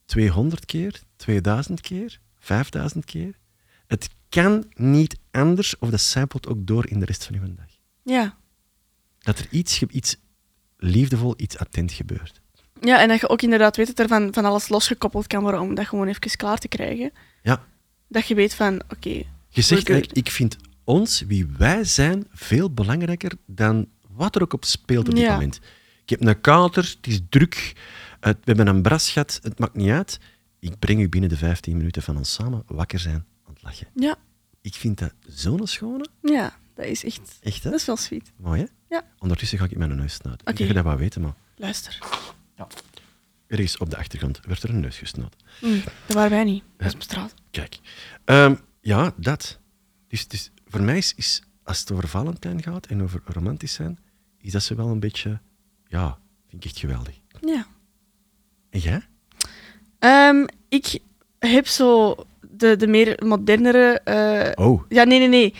200 0.07 0.65
keer, 0.65 1.01
2000 1.15 1.81
keer, 1.81 2.19
5000 2.39 3.05
keer. 3.05 3.33
Het 3.87 4.09
kan 4.29 4.65
niet 4.73 5.17
anders, 5.31 5.77
of 5.79 5.89
dat 5.89 6.01
zijpelt 6.01 6.47
ook 6.47 6.67
door 6.67 6.87
in 6.89 6.99
de 6.99 7.05
rest 7.05 7.25
van 7.25 7.35
uw 7.35 7.55
dag. 7.55 7.65
Ja. 8.03 8.37
Dat 9.19 9.39
er 9.39 9.47
iets, 9.49 9.83
iets 9.83 10.15
liefdevol, 10.77 11.33
iets 11.37 11.57
attent 11.57 11.91
gebeurt. 11.91 12.41
Ja, 12.81 13.01
en 13.01 13.07
dat 13.07 13.19
je 13.19 13.29
ook 13.29 13.41
inderdaad 13.41 13.75
weet 13.75 13.87
dat 13.87 13.99
er 13.99 14.07
van, 14.07 14.33
van 14.33 14.45
alles 14.45 14.69
losgekoppeld 14.69 15.27
kan 15.27 15.41
worden 15.41 15.61
om 15.61 15.75
dat 15.75 15.87
gewoon 15.87 16.07
even 16.07 16.37
klaar 16.37 16.57
te 16.57 16.67
krijgen. 16.67 17.11
Ja, 17.41 17.65
Dat 18.07 18.27
je 18.27 18.35
weet 18.35 18.53
van, 18.53 18.81
oké, 18.89 19.09
Je 19.49 19.61
zegt 19.61 19.89
eigenlijk, 19.89 20.17
ik 20.17 20.31
vind 20.31 20.57
ons, 20.83 21.21
wie 21.21 21.45
wij 21.57 21.83
zijn, 21.83 22.27
veel 22.31 22.71
belangrijker 22.73 23.31
dan 23.45 23.87
wat 24.07 24.35
er 24.35 24.41
ook 24.41 24.53
op 24.53 24.65
speelt 24.65 25.07
op 25.07 25.15
dit 25.15 25.23
Ja. 25.23 25.31
moment. 25.33 25.59
Ik 26.03 26.09
heb 26.09 26.21
een 26.21 26.41
kater, 26.41 26.83
het 26.97 27.07
is 27.07 27.19
druk, 27.29 27.73
we 28.19 28.35
hebben 28.43 28.67
een 28.67 28.81
brasgat, 28.81 29.39
het 29.43 29.59
maakt 29.59 29.75
niet 29.75 29.89
uit. 29.89 30.19
Ik 30.59 30.79
breng 30.79 30.99
u 31.01 31.09
binnen 31.09 31.29
de 31.29 31.37
15 31.37 31.77
minuten 31.77 32.01
van 32.01 32.17
ons 32.17 32.33
samen 32.33 32.63
wakker 32.65 32.99
zijn 32.99 33.25
aan 33.45 33.53
het 33.53 33.63
lachen. 33.63 33.87
ja, 33.95 34.15
Ik 34.61 34.75
vind 34.75 34.97
dat 34.99 35.13
zo'n 35.27 35.67
schone. 35.67 36.05
ja, 36.21 36.57
dat 36.75 36.85
is 36.85 37.03
echt, 37.03 37.37
Echt, 37.41 37.63
hè? 37.63 37.69
dat 37.69 37.79
is 37.79 37.85
wel 37.85 37.97
sweet. 37.97 38.31
Mooi, 38.37 38.61
hè? 38.61 38.67
Ja. 38.95 39.03
Ondertussen 39.19 39.57
ga 39.57 39.65
ik 39.65 39.77
mijn 39.77 39.95
neus 39.95 40.13
snuiten. 40.13 40.47
Ik 40.47 40.53
Oké. 40.53 40.57
denk 40.57 40.57
dat 40.57 40.67
je 40.67 40.73
dat 40.73 40.83
wel 40.83 40.97
weten, 40.97 41.21
maar 41.21 41.33
Luister. 41.55 41.99
ergens 43.47 43.77
op 43.77 43.89
de 43.89 43.97
achtergrond 43.97 44.39
werd 44.45 44.63
er 44.63 44.69
een 44.69 44.79
neus 44.79 44.97
gesnoten. 44.97 45.39
Mm, 45.61 45.81
dat 46.05 46.15
waren 46.15 46.29
wij 46.31 46.43
niet. 46.43 46.63
Dat 46.77 46.87
is 46.87 46.93
op 46.93 47.01
straat. 47.01 47.33
Kijk. 47.51 47.79
Ehm, 48.25 48.55
ja, 48.81 49.13
dat. 49.17 49.59
Dus, 50.07 50.27
dus 50.27 50.51
voor 50.67 50.81
mij 50.81 50.97
is, 50.97 51.13
is, 51.15 51.41
als 51.63 51.79
het 51.79 51.91
over 51.91 52.07
Valentijn 52.07 52.63
gaat 52.63 52.85
en 52.85 53.01
over 53.03 53.21
romantisch 53.25 53.73
zijn, 53.73 53.99
is 54.37 54.51
dat 54.51 54.63
zo 54.63 54.75
wel 54.75 54.87
een 54.87 54.99
beetje, 54.99 55.39
ja, 55.87 56.19
vind 56.49 56.63
ik 56.63 56.69
echt 56.69 56.79
geweldig. 56.79 57.19
Ja. 57.41 57.67
Jij? 58.83 59.01
Ehm, 59.99 60.45
ik 60.69 60.99
heb 61.39 61.67
zo 61.67 62.15
de, 62.51 62.75
de 62.75 62.87
meer 62.87 63.19
modernere... 63.25 63.99
eh, 64.03 64.65
Oh, 64.65 64.81
Ja, 64.89 65.03
nee, 65.03 65.19
nee, 65.19 65.27
nee. 65.27 65.53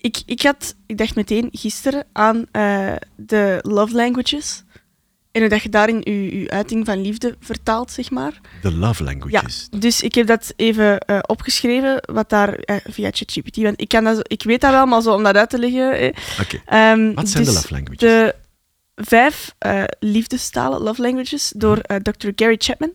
Ik, 0.00 0.22
ik, 0.26 0.42
had, 0.42 0.74
ik 0.86 0.98
dacht 0.98 1.14
meteen 1.14 1.48
gisteren 1.52 2.04
aan 2.12 2.46
eh, 2.52 2.92
de 3.16 3.58
love 3.62 3.94
languages. 3.94 4.64
En 5.32 5.40
hoe 5.40 5.50
dat 5.50 5.62
je 5.62 5.68
daarin 5.68 6.00
je, 6.04 6.40
je 6.40 6.50
uiting 6.50 6.86
van 6.86 7.00
liefde 7.02 7.36
vertaalt, 7.40 7.90
zeg 7.90 8.10
maar. 8.10 8.40
the 8.62 8.72
love 8.72 9.04
Ja, 9.04 9.10
languages. 9.10 9.68
dus 9.78 10.02
ik 10.02 10.14
heb 10.14 10.26
dat 10.26 10.52
even 10.56 10.98
eh, 10.98 11.18
opgeschreven, 11.26 12.02
wat 12.12 12.28
daar 12.30 12.54
eh, 12.54 12.76
via 12.88 13.10
ChatGPT. 13.12 13.56
Want 13.56 13.80
ik, 13.80 13.88
kan 13.88 14.04
dat 14.04 14.16
zo, 14.16 14.22
ik 14.26 14.42
weet 14.42 14.60
dat 14.60 14.70
wel, 14.70 14.86
maar 14.86 15.02
zo 15.02 15.14
om 15.14 15.22
dat 15.22 15.36
uit 15.36 15.50
te 15.50 15.58
leggen. 15.58 15.92
eh, 15.98 16.12
Oké. 16.40 16.62
ehm, 16.66 17.14
Wat 17.14 17.28
zijn 17.28 17.44
de 17.44 17.50
dus 17.50 17.58
love 17.60 17.72
languages? 17.74 17.98
De 18.00 18.34
vijf 19.00 19.54
eh, 19.58 19.82
liefdestalen, 20.00 20.80
love 20.80 21.02
languages, 21.02 21.52
door 21.56 21.76
eh, 21.78 21.96
Dr. 21.96 22.28
Gary 22.36 22.56
Chapman. 22.58 22.92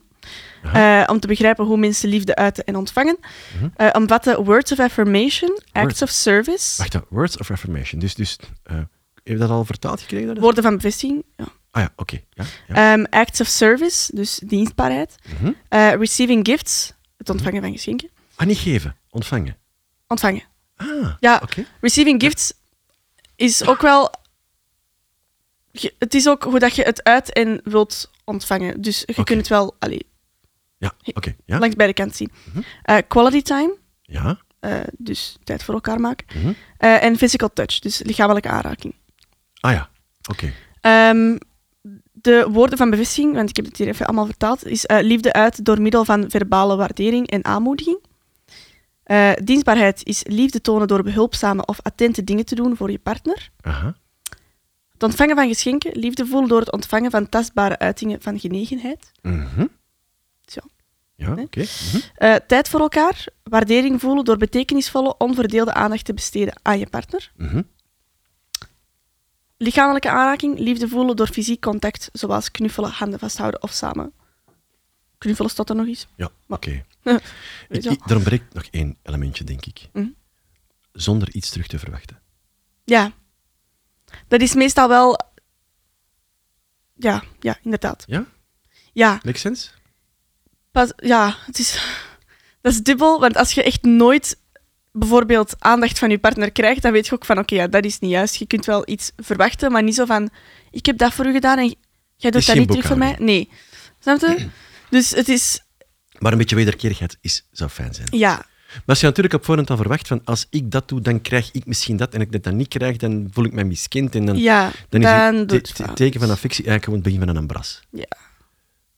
Eh, 0.72 1.02
om 1.06 1.20
te 1.20 1.26
begrijpen 1.26 1.64
hoe 1.64 1.76
mensen 1.76 2.08
liefde 2.08 2.34
uiten 2.34 2.64
en 2.64 2.76
ontvangen. 2.76 3.16
Mhm. 3.56 3.68
Eh, 3.76 3.88
omvatten 3.92 4.44
words 4.44 4.72
of 4.72 4.78
affirmation, 4.80 5.60
acts 5.72 6.02
of 6.02 6.10
service, 6.10 6.82
Wacht, 6.82 6.98
words 7.08 7.38
of 7.38 7.50
affirmation. 7.50 8.00
Dus, 8.00 8.14
dus 8.14 8.36
heb 8.62 8.88
je 9.24 9.36
dat 9.36 9.50
al 9.50 9.64
vertaald 9.64 10.00
gekregen? 10.00 10.40
woorden 10.40 10.62
van 10.62 10.74
bevestiging, 10.76 11.24
ja. 11.36 11.44
Ah 11.70 11.82
ja, 11.82 11.92
oké. 11.96 12.20
Ja, 12.30 12.44
ja. 12.68 12.92
Ehm, 12.92 13.04
acts 13.10 13.40
of 13.40 13.46
service, 13.46 14.16
dus 14.16 14.40
dienstbaarheid, 14.44 15.14
Mhm. 15.40 15.52
Receiving 15.98 16.46
gifts, 16.46 16.92
het 17.16 17.30
ontvangen 17.30 17.62
van 17.62 17.72
geschenken, 17.72 18.10
Ah, 18.36 18.46
niet 18.46 18.58
geven, 18.58 18.96
ontvangen. 19.10 19.56
ontvangen. 20.06 20.42
Ah, 20.76 20.86
Ja, 21.20 21.40
oké. 21.42 21.64
receiving 21.80 22.22
gifts 22.22 22.52
is 23.36 23.66
ook 23.66 23.80
wel. 23.80 24.10
Je- 25.78 25.94
Het 25.98 26.14
is 26.14 26.28
ook 26.28 26.42
hoe 26.42 26.58
dat 26.58 26.74
je 26.76 26.82
het 26.82 27.02
uit 27.04 27.32
en 27.32 27.60
wilt 27.64 28.10
ontvangen. 28.24 28.80
Dus 28.80 29.02
je 29.06 29.24
kunt 29.24 29.38
het 29.38 29.48
wel 29.48 29.76
allee, 29.78 30.06
Ja, 30.78 30.92
oké. 31.14 31.36
Ja? 31.44 31.58
langs 31.58 31.74
beide 31.76 31.94
kanten 31.94 32.16
zien. 32.16 32.30
Mhm. 32.52 32.62
Eh, 32.82 32.96
quality 33.08 33.42
time, 33.42 33.76
ja. 34.02 34.38
Eh, 34.60 34.80
dus 34.98 35.36
tijd 35.44 35.62
voor 35.64 35.74
elkaar 35.74 36.00
maken. 36.00 36.26
Mhm. 36.40 36.52
Eh, 36.78 37.02
en 37.02 37.16
physical 37.16 37.52
touch, 37.52 37.78
dus 37.78 38.02
lichamelijke 38.02 38.48
aanraking. 38.48 38.94
Ah 39.60 39.72
ja, 39.72 39.88
oké. 40.30 40.52
Ehm, 40.80 41.36
de 42.12 42.46
woorden 42.50 42.78
van 42.78 42.90
bevestiging, 42.90 43.34
want 43.34 43.48
ik 43.48 43.56
heb 43.56 43.64
het 43.64 43.76
hier 43.76 43.88
even 43.88 44.06
allemaal 44.06 44.26
vertaald, 44.26 44.66
is 44.66 44.84
liefde 45.00 45.32
uit 45.32 45.64
door 45.64 45.80
middel 45.80 46.04
van 46.04 46.24
verbale 46.30 46.76
waardering 46.76 47.30
en 47.30 47.44
aanmoediging. 47.44 47.98
Dienstbaarheid 49.44 50.04
is 50.04 50.22
liefde 50.26 50.60
tonen 50.60 50.88
door 50.88 51.02
behulpzame 51.02 51.64
of 51.66 51.78
attente 51.82 52.24
dingen 52.24 52.44
te 52.44 52.54
doen 52.54 52.76
voor 52.76 52.90
je 52.90 52.98
partner. 52.98 53.50
Aha. 53.60 53.96
Het 54.96 55.04
ontvangen 55.04 55.36
van 55.36 55.48
geschenken, 55.48 55.98
liefde 55.98 56.26
voelen 56.26 56.48
door 56.48 56.60
het 56.60 56.72
ontvangen 56.72 57.10
van 57.10 57.28
tastbare 57.28 57.78
uitingen 57.78 58.22
van 58.22 58.38
genegenheid. 58.40 59.10
Mhm. 59.22 59.66
Zo. 60.46 60.60
Ja, 61.14 61.30
oké. 61.32 61.60
Mhm. 61.60 61.96
Eh, 62.14 62.34
tijd 62.34 62.68
voor 62.68 62.80
elkaar, 62.80 63.26
waardering 63.42 64.00
voelen 64.00 64.24
door 64.24 64.36
betekenisvolle, 64.36 65.16
onverdeelde 65.18 65.72
aandacht 65.74 66.04
te 66.04 66.14
besteden 66.14 66.58
aan 66.62 66.78
je 66.78 66.86
partner. 66.88 67.32
Mhm. 67.36 67.62
Lichamelijke 69.56 70.10
aanraking, 70.10 70.58
liefde 70.58 70.88
voelen 70.88 71.16
door 71.16 71.28
fysiek 71.28 71.60
contact, 71.60 72.08
zoals 72.12 72.50
knuffelen, 72.50 72.90
handen 72.90 73.18
vasthouden 73.18 73.62
of 73.62 73.70
samen. 73.72 74.12
Knuffelen 75.18 75.50
staat 75.50 75.70
er 75.70 75.76
nog 75.76 75.86
eens. 75.86 76.06
Ja, 76.16 76.28
oké. 76.48 76.70
Weet 77.02 77.20
Ik- 77.68 77.74
je 77.76 77.80
wel. 77.82 77.92
ik- 77.92 78.06
Daarom 78.06 78.22
breekt 78.24 78.54
nog 78.54 78.64
één 78.70 78.96
elementje, 79.02 79.44
denk 79.44 79.66
ik. 79.66 79.88
Mhm. 79.92 80.08
Zonder 80.92 81.34
iets 81.34 81.50
terug 81.50 81.66
te 81.66 81.78
verwachten. 81.78 82.20
Ja. 82.84 83.12
Dat 84.28 84.40
is 84.40 84.54
meestal 84.54 84.88
wel... 84.88 85.18
Ja, 86.94 87.22
ja, 87.40 87.58
inderdaad. 87.62 88.04
Ja? 88.06 88.24
Ja, 88.92 89.20
Makes 89.22 89.40
sense? 89.40 89.68
pas, 90.70 90.92
ja, 90.96 91.36
het 91.46 91.58
is... 91.58 91.78
Dat 92.62 92.74
is 92.74 92.82
dubbel, 92.82 93.20
want 93.20 93.36
als 93.36 93.52
je 93.52 93.62
echt 93.62 93.82
nooit 93.82 94.38
bijvoorbeeld 94.92 95.54
aandacht 95.58 95.98
van 95.98 96.10
je 96.10 96.18
partner 96.18 96.52
krijgt, 96.52 96.82
dan 96.82 96.92
weet 96.92 97.06
je 97.06 97.14
ook 97.14 97.24
van, 97.24 97.38
oké, 97.38 97.54
ja, 97.54 97.66
dat 97.66 97.84
is 97.84 97.98
niet 97.98 98.10
juist. 98.10 98.34
Je 98.34 98.46
kunt 98.46 98.64
wel 98.64 98.82
iets 98.88 99.12
verwachten, 99.16 99.72
maar 99.72 99.82
niet 99.82 99.94
zo 99.94 100.04
van, 100.04 100.30
ik 100.70 100.86
heb 100.86 100.98
dat 100.98 101.12
voor 101.12 101.26
u 101.26 101.32
gedaan 101.32 101.58
en 101.58 101.74
jij 102.16 102.30
doet 102.30 102.46
dat 102.46 102.56
niet 102.56 102.68
terug 102.68 102.86
voor 102.86 102.98
mij. 102.98 103.16
Nee. 103.18 103.50
Snap 103.98 104.20
je? 104.20 104.46
Dus 104.90 105.10
het 105.10 105.28
is... 105.28 105.60
Maar 106.18 106.32
een 106.32 106.38
beetje 106.38 106.56
wederkerigheid 106.56 107.18
is, 107.20 107.46
zou 107.50 107.70
fijn 107.70 107.94
zijn. 107.94 108.08
Ja, 108.10 108.46
Maar 108.76 108.82
als 108.86 109.00
je 109.00 109.06
natuurlijk 109.06 109.34
op 109.34 109.44
voorhand 109.44 109.70
al 109.70 109.76
verwacht 109.76 110.06
van 110.08 110.20
als 110.24 110.46
ik 110.50 110.70
dat 110.70 110.88
doe, 110.88 111.00
dan 111.00 111.20
krijg 111.20 111.50
ik 111.52 111.66
misschien 111.66 111.96
dat. 111.96 112.08
En 112.12 112.16
als 112.18 112.26
ik 112.26 112.32
dat 112.32 112.42
dan 112.42 112.56
niet 112.56 112.68
krijg, 112.68 112.96
dan 112.96 113.28
voel 113.32 113.44
ik 113.44 113.52
mij 113.52 113.64
miskind. 113.64 114.14
En 114.14 114.26
dan, 114.26 114.36
ja, 114.38 114.72
dan 114.88 115.00
dan, 115.00 115.34
is 115.34 115.52
het 115.52 115.74
te- 115.74 115.82
het 115.82 115.96
teken 115.96 116.20
van 116.20 116.30
affectie 116.30 116.64
eigenlijk 116.66 116.84
gewoon 116.84 116.98
het 116.98 117.08
begin 117.08 117.20
van 117.20 117.28
een 117.28 117.36
ambras. 117.36 117.80
Ja. 117.90 118.16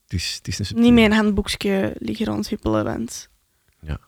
Dus 0.07 0.35
het 0.35 0.47
is 0.47 0.59
een 0.59 0.65
subtiele- 0.65 0.89
Niet 0.91 0.99
meer 0.99 1.05
een 1.11 1.17
handboekje 1.23 1.95
liggen 1.99 2.25
rondhuppelen, 2.25 2.83
want 2.83 3.29
Ja. 3.81 3.99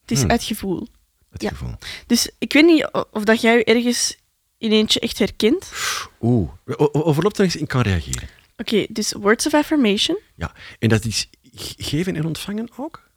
het 0.00 0.10
is 0.10 0.20
Hmm. 0.20 0.30
uit 0.30 0.42
gevoel. 0.44 0.86
Het 1.30 1.42
Ja. 1.42 1.48
gevoel. 1.48 1.74
Dus 2.06 2.30
ik 2.38 2.52
weet 2.52 2.66
niet 2.66 2.88
of 3.10 3.24
dat 3.24 3.40
jij 3.40 3.64
ergens 3.64 4.16
in 4.58 4.72
eentje 4.72 5.00
echt 5.00 5.18
herkent. 5.18 5.72
Oeh. 6.20 6.50
Overloopt 6.92 7.38
er 7.38 7.44
eens, 7.44 7.56
ik 7.56 7.68
kan 7.68 7.80
reageren. 7.80 8.28
Oké, 8.56 8.86
dus 8.88 9.12
words 9.12 9.46
of 9.46 9.54
affirmation. 9.54 10.18
Ja. 10.34 10.52
En 10.78 10.88
dat 10.88 11.04
is 11.04 11.28
ge- 11.54 11.74
geven 11.76 12.16
en 12.16 12.24
ontvangen 12.26 12.68
ook? 12.76 13.08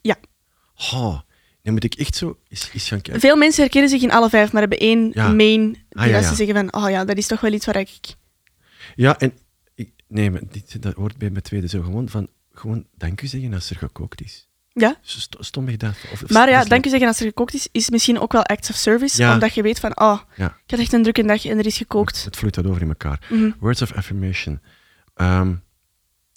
Ja. 0.00 0.16
Oh, 0.92 1.20
dan 1.66 1.74
moet 1.74 1.84
ik 1.84 1.94
echt 1.94 2.16
zo 2.16 2.38
eens, 2.48 2.70
eens 2.72 2.88
gaan 2.88 3.00
kijken. 3.00 3.20
Veel 3.20 3.36
mensen 3.36 3.62
herkennen 3.62 3.90
zich 3.90 4.02
in 4.02 4.10
alle 4.12 4.28
vijf, 4.28 4.52
maar 4.52 4.60
hebben 4.60 4.78
één 4.78 5.10
Ja. 5.12 5.28
main 5.28 5.72
die 5.72 5.84
Ah, 5.90 6.06
ja, 6.06 6.16
ja. 6.18 6.28
ze 6.28 6.34
zeggen 6.34 6.54
van, 6.54 6.82
oh 6.84 6.90
ja, 6.90 7.04
dat 7.04 7.16
is 7.16 7.26
toch 7.26 7.40
wel 7.40 7.52
iets 7.52 7.66
waar 7.66 7.76
ik... 7.76 7.90
Ja, 8.94 9.18
en 9.18 9.32
ik, 9.74 9.90
nee, 10.08 10.30
maar 10.30 10.40
dit, 10.50 10.82
dat 10.82 10.94
hoort 10.94 11.16
bij 11.18 11.30
mijn 11.30 11.42
tweede 11.42 11.68
zo 11.68 11.82
gewoon 11.82 12.08
van 12.08 12.28
gewoon 12.52 12.86
dank 12.94 13.20
u 13.22 13.26
zeggen 13.26 13.54
als 13.54 13.70
er 13.70 13.76
gekookt 13.76 14.22
is. 14.22 14.48
Ja, 14.72 14.96
St 15.02 15.36
Stomweg 15.40 15.76
dat. 15.76 15.94
Of, 16.12 16.28
maar 16.28 16.48
ja, 16.50 16.64
dank 16.64 16.86
u 16.86 16.88
zeggen 16.88 17.08
als 17.08 17.20
er 17.20 17.26
gekookt 17.26 17.54
is, 17.54 17.68
is 17.72 17.90
misschien 17.90 18.18
ook 18.20 18.32
wel 18.32 18.44
acts 18.44 18.70
of 18.70 18.76
service, 18.76 19.22
Ja. 19.22 19.32
omdat 19.32 19.54
je 19.54 19.62
weet 19.62 19.80
van, 19.80 20.00
oh, 20.00 20.20
Ja. 20.36 20.46
ik 20.64 20.70
had 20.70 20.80
echt 20.80 20.92
een 20.92 21.02
drukke 21.02 21.22
dag 21.24 21.44
en 21.46 21.58
er 21.58 21.66
is 21.66 21.76
gekookt. 21.76 22.24
Het 22.24 22.36
vloeit 22.36 22.54
dat 22.54 22.66
over 22.66 22.82
in 22.82 22.88
elkaar. 22.88 23.26
Mhm. 23.30 23.50
Words 23.58 23.82
of 23.82 23.92
affirmation. 23.92 24.60
Ehm, 25.14 25.54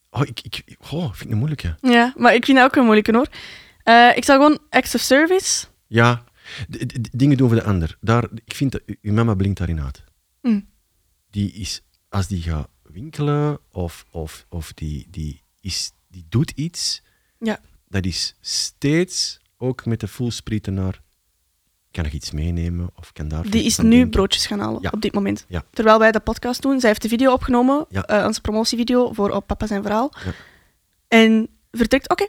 oh, 0.10 0.22
ik, 0.26 0.40
ik, 0.44 0.76
oh, 0.92 1.06
vind 1.06 1.22
ik 1.26 1.30
een 1.32 1.38
moeilijke. 1.38 1.76
Ja, 1.82 2.14
maar 2.18 2.34
ik 2.34 2.46
vind 2.46 2.58
dat 2.58 2.66
ook 2.66 2.76
een 2.76 2.84
moeilijke 2.84 3.12
hoor. 3.16 3.28
Eh, 3.90 4.18
ik 4.18 4.24
zal 4.26 4.36
gewoon 4.36 4.60
acts 4.70 4.96
of 4.96 5.02
service. 5.02 5.66
Ja, 5.88 6.24
d- 6.78 7.10
dingen 7.20 7.38
doen 7.38 7.48
voor 7.50 7.58
de 7.58 7.64
ander. 7.64 7.98
Daar, 8.02 8.28
ik 8.46 8.54
vind 8.56 8.72
dat 8.72 8.82
u- 8.86 8.98
uw 9.02 9.14
mama 9.14 9.34
blinkt 9.34 9.58
daarin 9.58 9.82
uit. 9.82 10.04
Mm. 10.42 10.68
Die 11.30 11.52
is, 11.52 11.82
als 12.10 12.28
die 12.28 12.42
gaat 12.42 12.68
winkelen 12.84 13.60
of, 13.72 14.06
of, 14.12 14.46
of 14.50 14.74
die, 14.74 15.08
die, 15.10 15.44
is, 15.62 15.92
die 16.08 16.26
doet 16.30 16.52
iets, 16.52 17.02
Ja. 17.40 17.60
dat 17.88 18.06
is 18.06 18.36
steeds 18.42 19.40
ook 19.58 19.86
met 19.86 20.00
de 20.00 20.08
voelsprieten 20.08 20.74
naar. 20.74 21.02
Kan 21.92 22.06
ik 22.06 22.14
iets 22.14 22.32
meenemen 22.32 22.90
of 22.96 23.12
kan 23.14 23.28
daar. 23.28 23.50
Die 23.50 23.64
is 23.64 23.78
nu 23.78 23.90
denken. 23.90 24.10
broodjes 24.10 24.46
gaan 24.48 24.60
halen, 24.60 24.82
Ja. 24.82 24.90
op 24.94 25.02
dit 25.02 25.14
moment. 25.14 25.46
Ja. 25.48 25.64
Terwijl 25.72 26.00
wij 26.00 26.12
de 26.12 26.20
podcast 26.20 26.62
doen. 26.62 26.80
Zij 26.80 26.90
heeft 26.90 27.02
de 27.02 27.08
video 27.10 27.34
opgenomen, 27.34 27.86
Ja. 27.90 28.04
eh, 28.06 28.26
onze 28.26 28.42
promotievideo 28.42 29.14
voor 29.14 29.30
Op 29.32 29.48
Papa 29.48 29.68
zijn 29.68 29.82
verhaal. 29.84 30.14
Ja. 30.26 30.32
En 31.08 31.50
vertrekt, 31.72 32.10
oké, 32.10 32.28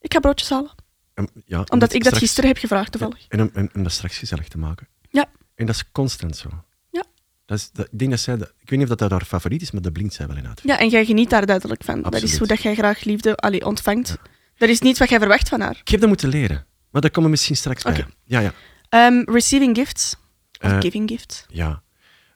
ik 0.00 0.12
ga 0.12 0.20
broodjes 0.20 0.50
halen. 0.50 0.70
En- 1.14 1.28
ja, 1.44 1.58
om 1.58 1.64
Omdat 1.68 1.88
ik 1.92 1.98
dat 1.98 2.06
straks- 2.06 2.18
gisteren 2.18 2.48
heb 2.50 2.58
gevraagd, 2.58 2.92
toevallig. 2.92 3.24
En 3.28 3.40
om, 3.40 3.50
en 3.52 3.70
om 3.74 3.82
dat 3.82 3.92
straks 3.92 4.18
gezellig 4.18 4.48
te 4.48 4.58
maken. 4.58 4.88
Ja. 5.08 5.26
En 5.54 5.66
dat 5.66 5.74
is 5.74 5.84
constant 5.92 6.36
zo. 6.36 6.48
Ja. 6.90 7.04
Dat 7.46 7.58
is, 7.58 7.70
dat, 7.72 7.86
ik 7.90 7.98
denk 7.98 8.10
dat 8.10 8.20
zij, 8.20 8.36
dat, 8.36 8.52
ik 8.58 8.70
weet 8.70 8.78
niet 8.78 8.90
of 8.90 8.96
dat 8.96 9.10
haar 9.10 9.24
favoriet 9.24 9.62
is, 9.62 9.70
maar 9.70 9.82
dat 9.82 9.92
blinkt 9.92 10.14
zij 10.14 10.26
wel 10.26 10.36
in 10.36 10.46
uit. 10.48 10.60
Ja, 10.64 10.78
en 10.78 10.88
jij 10.88 11.04
geniet 11.04 11.30
daar 11.30 11.46
duidelijk 11.46 11.84
van. 11.84 12.02
Dat 12.02 12.14
is 12.22 12.38
hoe 12.38 12.46
dat 12.46 12.62
jij 12.62 12.74
graag 12.74 13.04
liefde 13.04 13.36
allee, 13.36 13.66
ontvangt. 13.66 14.16
Dat 14.56 14.68
is 14.68 14.80
niet 14.80 14.98
wat 14.98 15.08
jij 15.08 15.18
verwacht 15.18 15.48
van 15.48 15.60
haar. 15.60 15.78
Ik 15.80 15.88
heb 15.88 16.00
dat 16.00 16.08
moeten 16.08 16.28
leren, 16.28 16.66
maar 16.90 17.00
daar 17.00 17.10
komen 17.10 17.24
we 17.24 17.30
misschien 17.30 17.56
straks 17.56 17.82
bij. 17.82 18.06
Ja, 18.24 18.40
ja. 18.40 18.52
Ehm, 18.88 19.22
receiving 19.30 19.76
gifts. 19.76 20.16
Of 20.60 20.70
Eh, 20.70 20.80
giving 20.80 21.08
gifts. 21.10 21.44
Ja. 21.48 21.82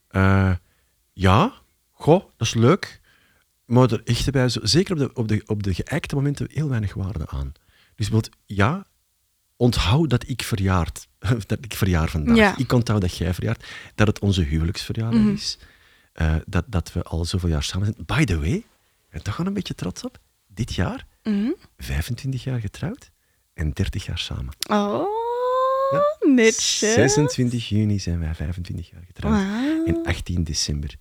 Eh, 0.08 0.52
ja, 1.12 1.52
goh, 1.92 2.20
dat 2.36 2.46
is 2.46 2.54
leuk. 2.54 3.00
Maar 3.64 3.90
er 3.92 4.00
echt 4.04 4.30
bij, 4.30 4.48
zo, 4.48 4.60
zeker 4.62 4.92
op 4.92 4.98
de, 4.98 5.10
op, 5.14 5.28
de, 5.28 5.42
op 5.46 5.62
de 5.62 5.74
geëikte 5.74 6.14
momenten, 6.14 6.46
heel 6.52 6.68
weinig 6.68 6.94
waarde 6.94 7.26
aan. 7.28 7.52
Dus 7.96 8.08
bijvoorbeeld, 8.08 8.36
ja, 8.46 8.86
onthoud 9.56 10.10
dat 10.10 10.28
ik 10.28 10.42
verjaard, 10.42 11.08
dat 11.46 11.58
ik 11.60 11.74
verjaar 11.74 12.08
vandaag. 12.08 12.36
Ja. 12.36 12.56
Ik 12.56 12.72
onthoud 12.72 13.00
dat 13.00 13.16
jij 13.16 13.34
verjaart, 13.34 13.64
dat 13.94 14.06
het 14.06 14.18
onze 14.18 14.42
huwelijksverjaardag 14.42 15.20
Mhm. 15.20 15.32
is. 15.32 15.58
Eh, 16.12 16.34
dat, 16.46 16.64
dat 16.68 16.92
we 16.92 17.02
al 17.02 17.24
zoveel 17.24 17.48
jaar 17.48 17.62
samen 17.62 17.86
zijn. 17.86 18.06
By 18.06 18.24
the 18.24 18.38
way, 18.40 18.64
ben 19.10 19.22
toch 19.22 19.32
gewoon 19.34 19.48
een 19.48 19.56
beetje 19.56 19.74
trots 19.74 20.04
op. 20.04 20.18
Dit 20.46 20.74
jaar, 20.74 21.06
Mhm. 21.22 21.50
25 21.78 22.44
jaar 22.44 22.60
getrouwd 22.60 23.10
en 23.54 23.70
30 23.72 24.04
jaar 24.06 24.18
samen. 24.18 24.54
Oh, 24.70 25.06
Ja. 25.92 26.02
netjes. 26.32 26.78
26 26.78 27.68
juni 27.68 27.98
zijn 27.98 28.18
wij 28.18 28.34
25 28.34 28.90
jaar 28.90 29.02
getrouwd. 29.06 29.38
En 29.86 30.00
18 30.04 30.44
december, 30.44 30.94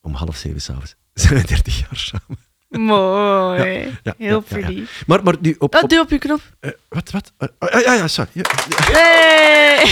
om 0.00 0.12
half 0.14 0.36
zeven 0.36 0.60
s'avonds, 0.60 0.94
zijn 1.14 1.34
we 1.40 1.46
30 1.46 1.78
jaar 1.78 1.96
samen. 1.96 2.38
Mooi. 2.68 3.62
Ja, 3.78 3.90
ja, 4.02 4.14
Heel 4.16 4.40
pretty. 4.40 4.84
Maar, 5.06 5.22
maar 5.22 5.34
nu 5.40 5.56
op... 5.58 5.74
Oh, 5.74 5.82
op 5.82 5.88
duw 5.90 6.00
op 6.00 6.10
je 6.10 6.18
knop. 6.18 6.40
eh, 6.60 6.70
wat, 6.88 7.10
wat? 7.10 7.32
Eh, 7.38 7.48
ah, 7.58 7.80
ja, 7.80 7.92
ja, 7.94 8.08
sorry. 8.08 8.30
Hey. 8.92 9.84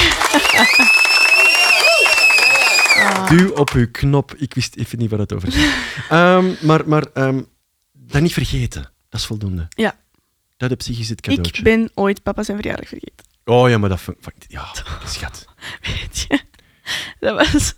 Duw 3.28 3.50
op 3.54 3.70
uw 3.70 3.90
knop. 3.90 4.34
Ik 4.36 4.54
wist 4.54 4.76
even 4.76 4.98
niet 4.98 5.10
waar 5.10 5.18
het 5.18 5.32
over 5.32 5.52
ging. 5.52 5.72
Ehm, 6.08 6.66
maar 6.66 6.88
maar 6.88 7.04
ehm, 7.14 7.42
dat 7.92 8.22
niet 8.22 8.32
vergeten. 8.32 8.82
Dat 9.08 9.20
is 9.20 9.26
voldoende. 9.26 9.66
Ja. 9.68 9.96
Dat 10.56 10.70
op 10.70 10.82
zich 10.82 10.98
is 10.98 11.08
het 11.08 11.20
cadeautje. 11.20 11.56
Ik 11.56 11.62
ben 11.64 11.90
ooit 11.94 12.22
papa 12.22 12.42
zijn 12.42 12.56
verjaardag 12.56 12.88
vergeten. 12.88 13.24
Oh 13.44 13.68
ja, 13.68 13.78
maar 13.78 13.88
dat... 13.88 14.00
Ja, 14.48 14.66
schat. 15.06 15.44
Weet 15.86 16.26
je? 16.28 16.40
Dat 17.20 17.35
was... 17.35 17.75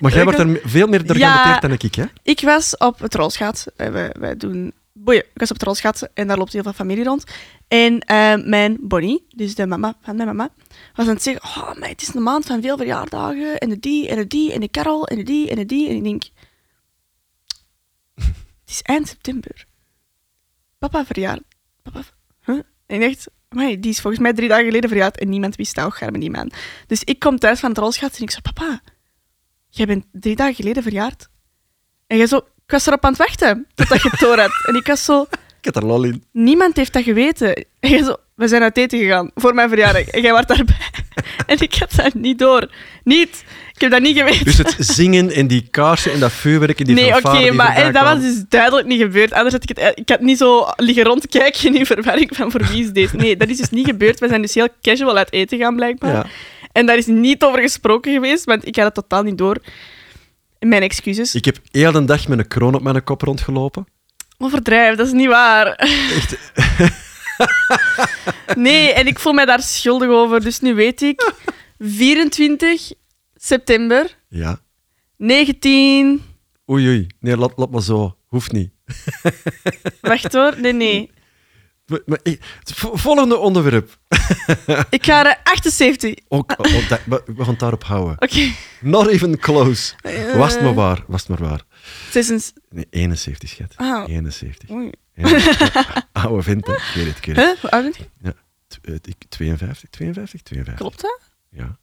Maar 0.00 0.12
jij 0.12 0.24
wordt 0.24 0.38
er 0.38 0.60
veel 0.64 0.86
meer 0.86 1.06
door 1.06 1.16
Ja. 1.16 1.58
dan 1.60 1.72
ik, 1.72 1.94
hè? 1.94 2.04
Ik 2.22 2.40
was 2.40 2.76
op 2.76 2.98
het 2.98 3.14
rolschaatsen. 3.14 3.72
Eh, 3.76 3.88
Wij, 3.88 4.12
wij 4.18 4.36
doen 4.36 4.72
boeien. 4.92 5.22
Ik 5.22 5.40
was 5.40 5.50
op 5.50 5.56
het 5.56 5.66
rolschaatsen 5.66 6.10
en 6.14 6.26
daar 6.26 6.38
loopt 6.38 6.52
heel 6.52 6.62
veel 6.62 6.72
familie 6.72 7.04
rond. 7.04 7.24
En 7.68 8.00
eh, 8.00 8.34
mijn 8.44 8.76
Bonnie, 8.80 9.26
dus 9.34 9.54
de 9.54 9.66
mama 9.66 9.96
van 10.02 10.16
mijn 10.16 10.28
mama, 10.28 10.50
was 10.94 11.06
aan 11.06 11.14
het 11.14 11.22
zeggen: 11.22 11.44
Oh, 11.44 11.74
maar 11.78 11.88
het 11.88 12.02
is 12.02 12.14
een 12.14 12.22
maand 12.22 12.46
van 12.46 12.62
veel 12.62 12.76
verjaardagen. 12.76 13.58
En 13.58 13.68
de 13.68 13.78
die, 13.78 14.08
en 14.08 14.16
de 14.16 14.26
die, 14.26 14.52
en 14.52 14.60
de 14.60 14.68
Carol, 14.68 15.06
en 15.06 15.16
de 15.16 15.22
die, 15.22 15.50
en 15.50 15.56
de 15.56 15.66
die. 15.66 15.88
En 15.88 15.96
ik 15.96 16.04
denk: 16.04 16.22
Het 18.64 18.70
is 18.70 18.82
eind 18.82 19.08
september. 19.08 19.66
Papa 20.78 21.04
verjaard. 21.04 21.42
Papa. 21.82 22.02
Huh? 22.44 22.60
En 22.86 23.00
ik 23.00 23.08
dacht: 23.08 23.28
"Amai, 23.48 23.80
die 23.80 23.90
is 23.90 24.00
volgens 24.00 24.22
mij 24.22 24.32
drie 24.32 24.48
dagen 24.48 24.64
geleden 24.64 24.88
verjaard 24.90 25.18
en 25.18 25.28
niemand 25.28 25.56
wist 25.56 25.74
dat. 25.74 25.86
Och, 25.86 26.02
arme 26.02 26.18
die 26.18 26.30
man. 26.30 26.50
Dus 26.86 27.04
ik 27.04 27.18
kom 27.18 27.38
thuis 27.38 27.60
van 27.60 27.68
het 27.68 27.78
rolschaatsen 27.78 28.18
en 28.18 28.24
ik 28.24 28.30
zeg: 28.30 28.42
Papa, 28.42 28.80
jij 29.68 29.86
bent 29.86 30.04
drie 30.12 30.36
dagen 30.36 30.54
geleden 30.54 30.82
verjaard. 30.82 31.28
En 32.06 32.16
jij 32.16 32.26
zo, 32.26 32.36
ik 32.36 32.70
was 32.72 32.86
erop 32.86 33.04
aan 33.04 33.10
het 33.10 33.18
wachten 33.18 33.66
totdat 33.74 34.02
je 34.02 34.08
het 34.08 34.20
door 34.20 34.38
had. 34.38 34.50
En 34.66 34.74
ik 34.74 34.86
was 34.86 35.04
zo, 35.04 35.26
Ik 35.60 35.74
had 35.74 35.82
er 35.82 35.88
lol 35.88 36.04
in. 36.04 36.24
niemand 36.32 36.76
heeft 36.76 36.92
dat 36.92 37.02
geweten. 37.02 37.54
En 37.80 37.90
jij 37.90 38.02
zo, 38.02 38.16
we 38.34 38.48
zijn 38.48 38.62
uit 38.62 38.76
eten 38.76 38.98
gegaan 38.98 39.30
voor 39.34 39.54
mijn 39.54 39.68
verjaardag. 39.68 40.06
En 40.08 40.22
jij 40.22 40.32
was 40.32 40.46
daarbij. 40.46 40.76
En 41.46 41.60
ik 41.60 41.74
had 41.74 41.92
dat 41.96 42.14
niet 42.14 42.38
door. 42.38 42.72
Niet. 43.04 43.44
Ik 43.76 43.82
heb 43.82 43.90
dat 43.90 44.00
niet 44.00 44.16
geweten. 44.16 44.44
Dus 44.44 44.58
het 44.58 44.76
zingen 44.78 45.30
en 45.30 45.46
die 45.46 45.68
kaarsen 45.70 46.12
en 46.12 46.20
dat 46.20 46.32
vuurwerk 46.32 46.78
en 46.78 46.84
die 46.84 46.94
nee, 46.94 47.16
oké, 47.16 47.50
maar 47.50 47.76
eh, 47.76 47.92
dat 47.92 48.02
was 48.02 48.20
dus 48.20 48.44
duidelijk 48.48 48.86
niet 48.86 49.00
gebeurd. 49.00 49.32
Anders 49.32 49.52
had 49.52 49.70
ik 49.70 49.76
het... 49.76 49.98
Ik 49.98 50.08
had 50.08 50.20
niet 50.20 50.38
zo 50.38 50.66
liggen 50.76 51.04
rondkijken 51.04 51.76
in 51.76 51.86
verwarring 51.86 52.36
van 52.36 52.50
voor 52.50 52.66
wie 52.66 52.82
is 52.82 52.90
deze. 52.90 53.16
Nee, 53.16 53.36
dat 53.36 53.48
is 53.48 53.56
dus 53.56 53.70
niet 53.70 53.86
gebeurd. 53.86 54.20
We 54.20 54.28
zijn 54.28 54.42
dus 54.42 54.54
heel 54.54 54.68
casual 54.82 55.16
uit 55.16 55.32
eten 55.32 55.58
gaan, 55.58 55.76
blijkbaar. 55.76 56.12
Ja. 56.12 56.26
En 56.72 56.86
daar 56.86 56.96
is 56.96 57.06
niet 57.06 57.42
over 57.42 57.60
gesproken 57.60 58.12
geweest, 58.12 58.44
want 58.44 58.66
ik 58.66 58.76
had 58.76 58.84
het 58.84 58.94
totaal 58.94 59.22
niet 59.22 59.38
door. 59.38 59.58
Mijn 60.58 60.82
excuses. 60.82 61.34
Ik 61.34 61.44
heb 61.44 61.58
heel 61.70 61.92
de 61.92 62.04
dag 62.04 62.28
met 62.28 62.38
een 62.38 62.48
kroon 62.48 62.74
op 62.74 62.82
mijn 62.82 63.04
kop 63.04 63.22
rondgelopen. 63.22 63.86
Overdrijf, 64.38 64.96
dat 64.96 65.06
is 65.06 65.12
niet 65.12 65.28
waar. 65.28 65.66
Echt. 65.74 66.36
Nee, 68.56 68.92
en 68.92 69.06
ik 69.06 69.18
voel 69.18 69.32
mij 69.32 69.44
daar 69.44 69.62
schuldig 69.62 70.08
over. 70.08 70.40
Dus 70.40 70.60
nu 70.60 70.74
weet 70.74 71.02
ik, 71.02 71.32
24 71.78 72.92
september, 73.46 74.16
Ja. 74.28 74.60
19... 75.16 76.22
Oei, 76.70 76.86
oei. 76.88 77.06
Nee, 77.20 77.36
laat, 77.36 77.52
laat 77.56 77.70
maar 77.70 77.82
zo. 77.82 78.16
Hoeft 78.26 78.52
niet. 78.52 78.70
Wacht 80.00 80.32
hoor, 80.32 80.60
nee, 80.60 80.72
nee. 80.72 81.10
Maar, 81.86 82.00
maar, 82.06 82.18
volgende 82.92 83.36
onderwerp. 83.36 83.98
Ik 84.90 85.04
ga 85.04 85.26
er 85.26 85.40
78. 85.42 86.14
Ook, 86.28 86.54
oh, 86.58 86.88
dat- 86.88 87.00
we, 87.06 87.22
gaan 87.36 87.46
het 87.48 87.58
daarop 87.58 87.84
houden. 87.84 88.22
Oké. 88.22 88.52
Not 88.80 89.06
even 89.06 89.38
close. 89.38 89.94
Eh. 90.00 90.36
Was 90.36 90.52
het 90.54 90.62
maar 90.62 90.74
waar. 90.74 91.04
Was 91.06 91.20
het 91.26 91.28
maar 91.40 91.48
waar. 91.48 91.62
Zesens- 92.10 92.52
Nee, 92.70 92.86
71, 92.90 93.48
schat. 93.48 93.72
Ah. 93.76 94.08
71. 94.08 94.70
Oei. 94.70 94.90
Ja. 95.14 95.28
Oude 96.12 96.42
vent, 96.42 96.66
hè. 96.66 96.72
Ik 96.72 96.92
weet 96.94 97.06
het, 97.06 97.16
ik 97.16 97.24
weet 97.24 97.36
het. 97.36 97.44
Huh? 97.46 97.60
Hoe 97.60 97.70
oud 97.70 97.82
ben 97.82 97.92
je? 97.98 98.08
Ja. 98.22 98.32
T- 98.66 98.78
eh, 98.82 98.94
ik- 98.94 99.24
52, 99.28 99.90
52, 99.90 100.40
52. 100.42 100.74
Klopt 100.74 101.00
dat? 101.00 101.20
Ja. 101.50 101.78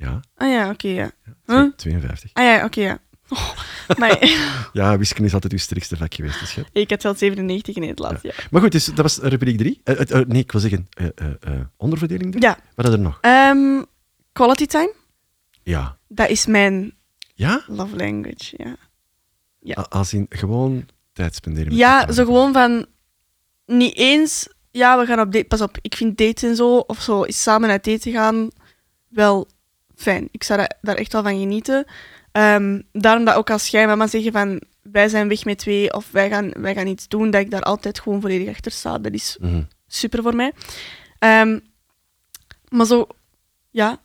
Ja, 0.00 0.20
Ah 0.36 0.48
ja, 0.50 0.70
oké, 0.70 0.88
ja. 0.88 1.10
twe- 1.44 1.54
Huh? 1.54 1.72
52. 1.76 2.30
Ah 2.32 2.44
ja, 2.44 2.64
oké, 2.64 2.80
ja. 2.80 2.98
Oh, 3.28 3.50
maar 3.98 4.18
Ja, 4.72 4.98
wiskunde 4.98 5.26
is 5.28 5.34
altijd 5.34 5.52
uw 5.52 5.58
sterkste 5.58 5.96
vak 5.96 6.14
geweest, 6.14 6.46
schat. 6.48 6.68
ik 6.72 6.90
had 6.90 7.02
wel 7.02 7.14
97 7.14 7.74
in 7.76 7.88
het 7.88 7.98
laatste. 7.98 8.34
Maar 8.50 8.60
goed, 8.62 8.72
dus, 8.72 8.84
dat 8.84 8.96
was 8.98 9.18
rubriek 9.18 9.58
3. 9.58 9.80
nee, 10.26 10.42
ik 10.42 10.52
wil 10.52 10.60
zeggen, 10.60 10.88
eh, 10.90 11.06
eh, 11.14 11.30
eh, 11.40 11.60
onderverdeling 11.76 12.30
3. 12.30 12.42
Ja. 12.44 12.58
Wat 12.74 12.86
hadden 12.86 12.92
er 12.94 13.00
nog? 13.06 13.18
Ehm, 13.20 13.82
quality 14.32 14.66
time, 14.66 14.94
Ja. 15.62 15.98
dat 16.08 16.28
is 16.28 16.46
mijn 16.46 16.94
Ja? 17.34 17.64
love 17.66 17.96
language, 17.96 18.54
ja. 18.56 18.76
Ja. 19.60 19.74
Als 19.88 20.12
in 20.12 20.26
gewoon 20.28 20.86
tijd 21.12 21.34
spenderen 21.34 21.74
Ja, 21.76 22.12
zo 22.12 22.24
gewoon 22.24 22.52
van... 22.52 22.86
Niet 23.66 23.96
eens... 23.96 24.48
Ja, 24.70 24.98
we 24.98 25.06
gaan 25.06 25.20
op 25.20 25.32
date... 25.32 25.44
Pas 25.44 25.60
op, 25.60 25.78
ik 25.82 25.94
vind 25.96 26.18
dates 26.18 26.42
en 26.42 26.56
zo, 26.56 26.76
of 26.76 27.00
zo, 27.02 27.22
is 27.22 27.42
samen 27.42 27.70
uit 27.70 27.86
eten 27.86 28.12
gaan, 28.12 28.48
wel 29.08 29.48
fijn. 30.00 30.28
Ik 30.30 30.42
zou 30.42 30.66
daar- 30.80 30.96
echt 30.96 31.12
wel 31.12 31.22
van 31.22 31.38
genieten. 31.38 31.84
Ehm, 32.32 32.80
daarom 32.92 33.24
dat 33.24 33.34
ook 33.34 33.50
als 33.50 33.68
jij 33.68 33.86
mama 33.86 34.06
zeggen 34.06 34.32
van... 34.32 34.60
Wij 34.82 35.08
zijn 35.08 35.28
weg 35.28 35.44
met 35.44 35.58
twee, 35.58 35.94
of 35.94 36.10
wij 36.10 36.28
gaan, 36.28 36.50
wij 36.52 36.74
gaan 36.74 36.86
iets 36.86 37.08
doen, 37.08 37.30
dat 37.30 37.40
ik 37.40 37.50
daar 37.50 37.62
altijd 37.62 38.00
gewoon 38.00 38.20
volledig 38.20 38.48
achter 38.48 38.72
sta. 38.72 38.98
Dat 38.98 39.12
is 39.12 39.36
Mhm. 39.40 39.62
super 39.86 40.22
voor 40.22 40.34
mij. 40.36 40.52
Ehm, 41.18 41.58
maar 42.68 42.86
zo... 42.86 43.06
Ja, 43.70 43.98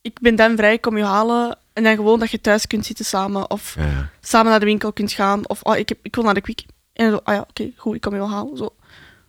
ik 0.00 0.20
ben 0.20 0.34
dan 0.36 0.56
vrij, 0.56 0.72
ik 0.72 0.80
kom 0.80 0.96
je 0.96 1.04
halen... 1.04 1.58
En 1.72 1.82
dan 1.82 1.94
gewoon 1.94 2.18
dat 2.18 2.30
je 2.30 2.40
thuis 2.40 2.66
kunt 2.66 2.86
zitten 2.86 3.04
samen, 3.04 3.50
of 3.50 3.74
Ja, 3.74 3.86
ja. 3.86 4.10
samen 4.20 4.50
naar 4.50 4.60
de 4.60 4.66
winkel 4.66 4.92
kunt 4.92 5.12
gaan. 5.12 5.48
Of 5.48 5.62
oh, 5.62 5.76
ik, 5.76 5.88
heb, 5.88 5.98
ik 6.02 6.14
wil 6.14 6.24
naar 6.24 6.34
de 6.34 6.40
quick. 6.40 6.64
En 6.92 7.10
zo, 7.10 7.20
ah 7.24 7.34
ja, 7.34 7.40
oké, 7.40 7.70
goed, 7.76 7.94
ik 7.94 8.00
kom 8.00 8.12
je 8.12 8.18
wel 8.18 8.30
halen. 8.30 8.56
Zo. 8.56 8.74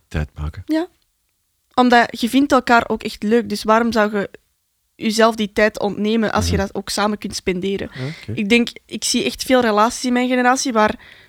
Tijd 0.08 0.28
maken. 0.34 0.64
Omdat 1.74 2.20
je 2.20 2.28
vindt 2.28 2.52
elkaar 2.52 2.84
ook 2.88 3.02
echt 3.02 3.22
leuk. 3.22 3.48
Dus 3.48 3.62
waarom 3.62 3.92
zou 3.92 4.18
je 4.18 4.30
jezelf 5.02 5.34
die 5.34 5.52
tijd 5.52 5.80
ontnemen 5.80 6.32
als 6.32 6.48
je 6.48 6.56
dat 6.56 6.74
ook 6.74 6.88
samen 6.88 7.18
kunt 7.18 7.34
spenderen? 7.36 7.88
Oké. 7.88 8.32
Ik 8.38 8.48
denk, 8.48 8.68
ik 8.86 9.04
zie 9.04 9.24
echt 9.24 9.42
veel 9.42 9.60
relaties 9.60 10.04
in 10.04 10.12
mijn 10.12 10.28
generatie 10.28 10.72
waar... 10.72 11.20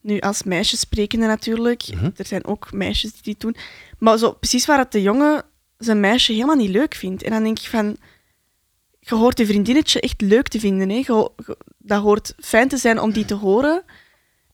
Nu, 0.00 0.18
als 0.20 0.42
meisjes 0.42 0.80
sprekende 0.80 1.26
natuurlijk. 1.26 1.88
Mhm. 1.94 2.10
Er 2.16 2.26
zijn 2.26 2.44
ook 2.46 2.72
meisjes 2.72 3.12
die 3.12 3.22
dit 3.22 3.40
doen. 3.40 3.56
Maar 3.98 4.18
zo, 4.18 4.32
precies 4.32 4.66
waar 4.66 4.78
het 4.78 4.92
de 4.92 5.02
jongen 5.02 5.42
zijn 5.78 6.00
meisje 6.00 6.32
helemaal 6.32 6.56
niet 6.56 6.70
leuk 6.70 6.94
vindt. 6.94 7.22
En 7.22 7.30
dan 7.30 7.42
denk 7.42 7.58
ik 7.58 7.66
van... 7.66 7.96
Je 9.00 9.14
hoort 9.14 9.38
je 9.38 9.46
vriendinnetje 9.46 10.00
echt 10.00 10.20
leuk 10.20 10.48
te 10.48 10.60
vinden. 10.60 10.88
Hè? 10.88 10.94
Je 10.96 11.12
ho- 11.12 11.34
je- 11.46 11.56
dat 11.78 12.02
hoort 12.02 12.34
fijn 12.40 12.68
te 12.68 12.76
zijn 12.76 13.00
om 13.00 13.12
die 13.12 13.24
te 13.24 13.34
horen. 13.34 13.82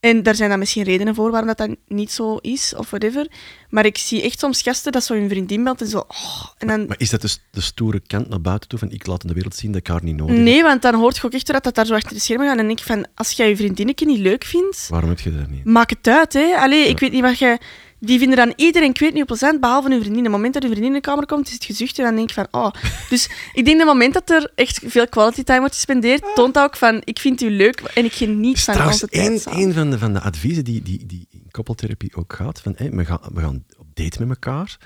En 0.04 0.22
daar 0.22 0.34
zijn 0.34 0.50
dan 0.50 0.58
misschien 0.58 0.82
redenen 0.84 1.14
voor 1.14 1.30
waarom 1.30 1.48
dat, 1.48 1.58
dat 1.58 1.76
niet 1.88 2.12
zo 2.12 2.36
is, 2.36 2.74
of 2.76 2.90
whatever. 2.90 3.26
Maar 3.70 3.86
ik 3.86 3.98
zie 3.98 4.22
echt 4.22 4.38
soms 4.38 4.62
gasten 4.62 4.92
dat 4.92 5.04
zo 5.04 5.14
hun 5.14 5.28
vriendin 5.28 5.64
belt 5.64 5.80
en 5.80 5.86
zo... 5.86 5.98
Oh, 5.98 6.46
en 6.58 6.66
dan, 6.66 6.86
Maar 6.86 7.00
is 7.00 7.10
dat 7.10 7.20
dus 7.20 7.40
de 7.50 7.60
stoere 7.60 8.00
kant 8.06 8.28
naar 8.28 8.40
buiten 8.40 8.68
toe 8.68 8.78
van 8.78 8.90
ik 8.90 9.06
laat 9.06 9.22
in 9.22 9.28
de 9.28 9.34
wereld 9.34 9.54
zien 9.54 9.72
dat 9.72 9.80
ik 9.80 9.86
haar 9.86 10.02
niet 10.04 10.16
nodig 10.16 10.34
heb? 10.34 10.44
nee, 10.44 10.62
want 10.62 10.82
dan 10.82 10.94
hoort 10.94 11.16
je 11.16 11.24
ook 11.24 11.32
echt 11.32 11.46
dat 11.46 11.64
dat 11.64 11.74
daar 11.74 11.86
zo 11.86 11.94
achter 11.94 12.14
de 12.14 12.20
schermen 12.20 12.46
gaat. 12.48 12.58
En 12.58 12.66
denk 12.66 12.78
ik 12.78 12.84
van, 12.86 13.06
als 13.14 13.30
jij 13.30 13.48
je 13.48 13.56
vriendinnetje 13.56 14.06
niet 14.06 14.18
leuk 14.18 14.44
vindt, 14.44 14.86
Waarom 14.88 15.08
heb 15.08 15.20
je 15.20 15.36
dat 15.36 15.48
niet? 15.48 15.64
maak 15.64 15.90
het 15.90 16.08
uit. 16.08 16.32
Hè. 16.32 16.54
Allee, 16.56 16.88
ik 16.88 16.98
weet 16.98 17.12
niet 17.12 17.22
wat 17.22 17.38
jij... 17.38 17.58
Die 18.04 18.18
vinden 18.18 18.36
dan 18.36 18.52
iedereen, 18.56 18.90
ik 18.90 18.98
weet 18.98 19.12
niet 19.12 19.22
op 19.22 19.26
procent, 19.26 19.60
behalve 19.60 19.88
hun 19.88 20.00
vriendin. 20.00 20.18
Op 20.18 20.24
het 20.24 20.34
moment 20.34 20.54
dat 20.54 20.62
hun 20.62 20.70
vriendin 20.70 20.94
in 20.94 21.00
de 21.00 21.08
kamer 21.08 21.26
komt, 21.26 21.46
is 21.46 21.52
het 21.52 21.64
gezucht 21.64 21.98
en 21.98 22.04
dan 22.04 22.14
denk 22.14 22.28
ik 22.28 22.34
van, 22.34 22.46
oh. 22.50 22.70
Dus 23.10 23.24
ik 23.52 23.64
denk 23.64 23.78
dat 23.78 23.86
het 23.86 23.86
moment 23.86 24.14
dat 24.14 24.30
er 24.30 24.52
echt 24.54 24.80
veel 24.84 25.08
quality 25.08 25.42
time 25.42 25.58
wordt 25.58 25.74
gespendeerd, 25.74 26.24
toont 26.34 26.54
dat 26.54 26.64
ook 26.64 26.76
van, 26.76 27.02
ik 27.04 27.18
vind 27.18 27.42
u 27.42 27.50
leuk 27.50 27.80
en 27.80 28.04
ik 28.04 28.12
geniet 28.12 28.60
van 28.60 28.74
trouwens 28.74 29.02
onze 29.02 29.16
tijd 29.16 29.46
één 29.46 29.74
van, 29.74 29.90
de, 29.90 29.98
van 29.98 30.12
de 30.12 30.20
adviezen 30.20 30.64
die, 30.64 30.82
die, 30.82 31.06
die 31.06 31.26
in 31.30 31.46
koppeltherapie 31.50 32.16
ook 32.16 32.32
gaat. 32.32 32.60
Van, 32.60 32.74
hé, 32.76 32.90
we, 32.90 33.04
gaan, 33.04 33.20
we 33.32 33.40
gaan 33.40 33.64
op 33.78 33.86
date 33.94 34.18
met 34.18 34.28
elkaar, 34.28 34.78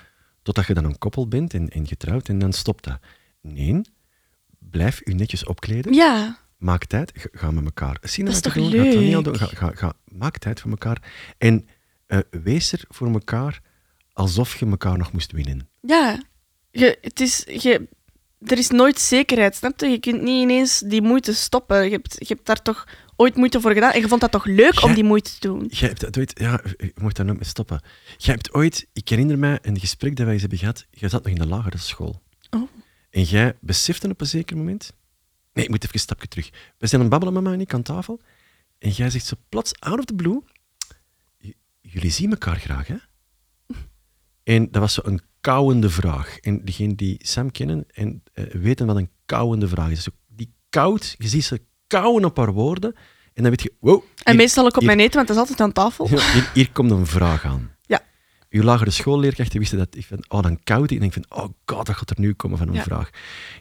totdat 0.43 0.67
je 0.67 0.75
dan 0.75 0.85
een 0.85 0.99
koppel 0.99 1.29
bent 1.29 1.55
en, 1.55 1.69
en 1.69 1.87
getrouwd, 1.87 2.29
en 2.29 2.39
dan 2.39 2.53
stopt 2.53 2.85
dat. 2.85 2.99
Nee, 3.41 3.81
blijf 4.59 5.01
u 5.05 5.13
netjes 5.13 5.45
opkleden. 5.45 5.95
Ja, 5.95 6.39
Maak 6.59 6.85
tijd, 6.85 7.13
ga, 7.15 7.29
ga 7.33 7.51
met 7.51 7.65
elkaar. 7.65 7.99
Zien 8.03 8.25
Dat 8.25 8.35
is 8.35 8.41
toch 8.41 8.55
leuk? 8.55 9.25
doen, 9.25 9.37
ga, 9.37 9.47
ga, 9.47 9.71
ga, 9.75 9.93
maak 10.05 10.39
tijd 10.39 10.61
voor 10.61 10.71
elkaar. 10.71 11.03
En 11.39 11.69
eh, 12.09 12.19
wees 12.31 12.73
er 12.73 12.85
voor 12.89 13.13
elkaar 13.13 13.61
alsof 14.13 14.57
je 14.59 14.67
elkaar 14.67 14.99
nog 14.99 15.13
moest 15.13 15.33
winnen. 15.33 15.69
ja. 15.81 16.23
Je, 16.71 16.99
het 17.01 17.21
is, 17.21 17.45
je, 17.47 17.89
er 18.47 18.59
is 18.59 18.71
nooit 18.71 18.99
zekerheid, 18.99 19.55
snap 19.57 19.81
je? 19.81 19.87
Je 19.87 19.99
kunt 19.99 20.23
niet 20.23 20.43
ineens 20.43 20.79
die 20.79 21.03
moeite 21.03 21.35
stoppen. 21.35 21.85
Je 21.85 21.91
hebt, 21.91 22.17
je 22.19 22.35
hebt 22.35 22.47
daar 22.47 22.63
toch 22.63 22.89
ooit 23.17 23.37
moeite 23.37 23.61
voor 23.61 23.73
gedaan 23.73 23.93
en 23.93 24.01
je 24.01 24.09
vond 24.09 24.21
dat 24.21 24.31
toch 24.33 24.45
leuk 24.45 24.83
om 24.83 24.95
die 24.95 25.05
moeite 25.05 25.31
te 25.39 25.49
doen? 25.49 25.67
Jij 25.71 25.89
hebt 25.89 26.01
dat 26.01 26.19
ooit, 26.19 26.39
ja, 26.41 26.61
je 26.77 26.93
moet 27.01 27.17
daar 27.17 27.27
nooit 27.27 27.39
mee 27.39 27.49
stoppen. 27.49 27.81
Jij 28.17 28.35
hebt 28.35 28.55
ooit, 28.55 28.87
ik 28.93 29.09
herinner 29.09 29.39
mij 29.39 29.59
een 29.63 29.79
gesprek 29.81 30.17
dat 30.17 30.25
wij 30.25 30.33
eens 30.33 30.41
hebben 30.43 30.59
gehad, 30.59 30.87
jij 30.91 31.09
zat 31.09 31.25
nog 31.25 31.33
in 31.33 31.39
de 31.41 31.47
lagere 31.47 31.79
school. 31.79 32.23
Oh. 32.51 32.69
En 33.11 33.23
jij 33.23 33.57
besefte 33.61 34.09
op 34.09 34.21
een 34.21 34.27
zeker 34.27 34.57
moment, 34.57 34.93
nee, 35.53 35.65
ik 35.65 35.71
moet 35.71 35.83
even 35.83 35.95
een 35.95 36.01
stapje 36.01 36.29
terug. 36.29 36.51
We 36.79 36.87
zijn 36.87 37.01
aan 37.03 37.11
het 37.11 37.11
babbelen, 37.11 37.35
mama 37.43 37.53
en 37.53 37.61
ik, 37.61 37.75
aan 37.75 37.83
tafel. 37.83 38.21
En 38.79 38.91
jij 38.91 39.11
zegt 39.11 39.27
zo 39.27 39.37
plots, 39.49 39.73
out 39.81 39.99
of 39.99 40.05
the 40.05 40.15
blue, 40.15 40.41
"J- 40.45 40.58
jullie 41.99 42.17
zien 42.17 42.31
elkaar 42.31 42.57
graag, 42.59 42.87
hè? 42.87 42.97
En 44.43 44.71
dat 44.71 44.81
was 44.81 44.95
zo 44.95 45.01
een 45.05 45.21
kauwende 45.41 45.91
vraag. 45.91 46.39
En 46.39 46.65
degenen 46.65 46.97
die 46.97 47.17
Sam 47.23 47.51
kennen 47.51 47.85
en 47.95 48.23
eh, 48.33 48.45
weten 48.45 48.87
wat 48.87 48.97
een 48.97 49.11
kauwende 49.27 49.69
vraag 49.69 49.91
is. 49.91 50.03
Zo, 50.03 50.11
die 50.27 50.53
koud, 50.71 51.15
je 51.19 51.29
ziet 51.29 51.45
ze 51.45 51.61
kauwen 51.87 52.25
op 52.25 52.37
haar 52.37 52.53
woorden. 52.53 52.95
En 53.35 53.43
dan 53.43 53.51
weet 53.51 53.63
je, 53.63 53.73
wow. 53.81 54.03
En 54.23 54.37
meestal 54.37 54.65
ook 54.65 54.71
op 54.75 54.79
hier- 54.79 54.87
mijn 54.87 55.01
eten, 55.01 55.15
want 55.15 55.27
dat 55.29 55.37
is 55.37 55.43
altijd 55.43 55.61
aan 55.61 55.73
tafel. 55.73 56.09
hier, 56.09 56.51
hier 56.55 56.73
komt 56.73 56.91
een 56.91 57.07
vraag 57.07 57.45
aan. 57.45 57.71
Ja. 57.87 58.03
Uw 58.51 58.63
lagere 58.63 58.91
schoolleerkrachten 58.91 59.59
wisten 59.59 59.79
dat 59.79 59.95
ik 59.97 60.07
van, 60.07 60.25
oh, 60.29 60.43
dan 60.43 60.63
koud 60.65 60.91
ik. 60.91 60.99
En 60.99 61.05
ik 61.05 61.13
van, 61.13 61.25
oh 61.29 61.49
god, 61.65 61.87
dat 61.87 61.97
gaat 61.97 62.11
er 62.11 62.21
nu 62.21 62.33
komen 62.33 62.59
van 62.59 62.69
een 62.69 62.75
Ja. 62.75 62.83
vraag. 62.83 63.11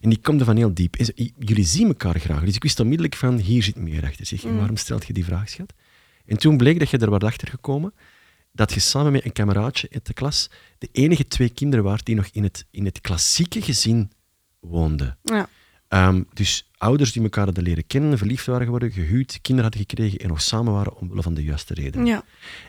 En 0.01 0.09
die 0.09 0.19
komt 0.21 0.39
er 0.39 0.45
van 0.45 0.55
heel 0.55 0.73
diep. 0.73 0.95
En 0.95 1.31
jullie 1.39 1.65
zien 1.65 1.87
elkaar 1.87 2.19
graag. 2.19 2.43
Dus 2.43 2.55
ik 2.55 2.63
wist 2.63 2.79
onmiddellijk 2.79 3.15
van, 3.15 3.37
hier 3.37 3.63
zit 3.63 3.75
meer 3.75 4.03
achter. 4.03 4.25
Zeg, 4.25 4.43
Mm. 4.43 4.57
waarom 4.57 4.77
stelt 4.77 5.05
je 5.07 5.13
die 5.13 5.25
vraag, 5.25 5.49
schat? 5.49 5.73
En 6.25 6.37
toen 6.37 6.57
bleek 6.57 6.79
dat 6.79 6.89
je 6.89 6.97
er 6.97 7.09
wat 7.09 7.23
achter 7.23 7.47
gekomen 7.47 7.93
dat 8.57 8.73
je 8.73 8.79
samen 8.79 9.11
met 9.11 9.25
een 9.25 9.31
kameraadje 9.31 9.87
uit 9.91 10.05
de 10.05 10.13
klas 10.13 10.49
de 10.77 10.89
enige 10.91 11.27
twee 11.27 11.49
kinderen 11.49 11.85
waart 11.85 12.05
die 12.05 12.15
nog 12.15 12.27
in 12.31 12.43
het, 12.43 12.65
in 12.71 12.85
het 12.85 13.01
klassieke 13.01 13.61
gezin 13.61 14.11
woonden. 14.59 15.17
Ja. 15.23 15.49
Ehm, 15.87 16.23
dus 16.33 16.69
ouders 16.77 17.11
die 17.11 17.23
elkaar 17.23 17.45
hadden 17.45 17.63
leren 17.63 17.87
kennen, 17.87 18.17
verliefd 18.17 18.45
waren 18.45 18.63
geworden, 18.65 18.91
gehuwd, 18.91 19.39
kinderen 19.41 19.71
hadden 19.71 19.87
gekregen 19.89 20.19
en 20.19 20.27
nog 20.27 20.41
samen 20.41 20.73
waren 20.73 20.95
omwille 20.97 21.21
van 21.21 21.33
de 21.33 21.43
juiste 21.43 21.73
reden. 21.73 22.05
ja. 22.05 22.23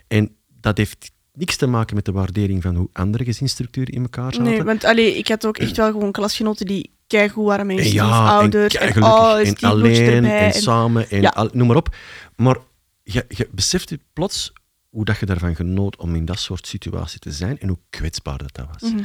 En 0.08 0.36
dat 0.60 0.76
heeft 0.76 1.10
niks 1.32 1.56
te 1.56 1.66
maken 1.66 1.94
met 1.94 2.04
de 2.04 2.12
waardering 2.12 2.62
van 2.62 2.74
hoe 2.76 2.88
andere 2.92 3.24
gezinsstructuren 3.24 3.94
in 3.94 4.02
elkaar 4.02 4.34
zaten. 4.34 4.42
Nee, 4.50 4.62
want 4.62 4.84
allee, 4.84 5.16
ik 5.16 5.28
had 5.28 5.46
ook 5.46 5.58
echt 5.58 5.76
wel 5.76 5.90
gewoon 5.90 6.12
klasgenoten 6.12 6.66
die 6.66 6.90
keigoed 7.06 7.44
waren 7.46 7.66
met 7.66 7.76
hun 7.76 7.84
en 7.84 7.90
stiefouder. 7.90 8.76
en, 8.76 8.94
En, 8.94 9.02
oh, 9.02 9.38
en 9.38 9.56
alleen 9.60 10.14
erbij. 10.14 10.38
en 10.38 10.52
en- 10.52 10.52
samen 10.52 11.10
en 11.10 11.20
Ja. 11.20 11.28
al- 11.28 11.50
noem 11.52 11.66
maar 11.66 11.76
op. 11.76 11.96
Maar 12.36 12.56
je, 13.02 13.24
je 13.28 13.48
beseft 13.52 13.88
je 13.90 14.00
plots 14.12 14.52
hoe 14.98 15.06
dat 15.06 15.18
je 15.18 15.26
daarvan 15.26 15.54
genoot 15.56 15.96
om 15.96 16.14
in 16.14 16.24
dat 16.24 16.38
soort 16.38 16.66
situatie 16.66 17.18
te 17.18 17.32
zijn 17.32 17.58
en 17.58 17.68
hoe 17.68 17.78
kwetsbaar 17.90 18.38
dat, 18.38 18.54
dat 18.54 18.66
was. 18.72 18.92
Mhm. 18.92 19.02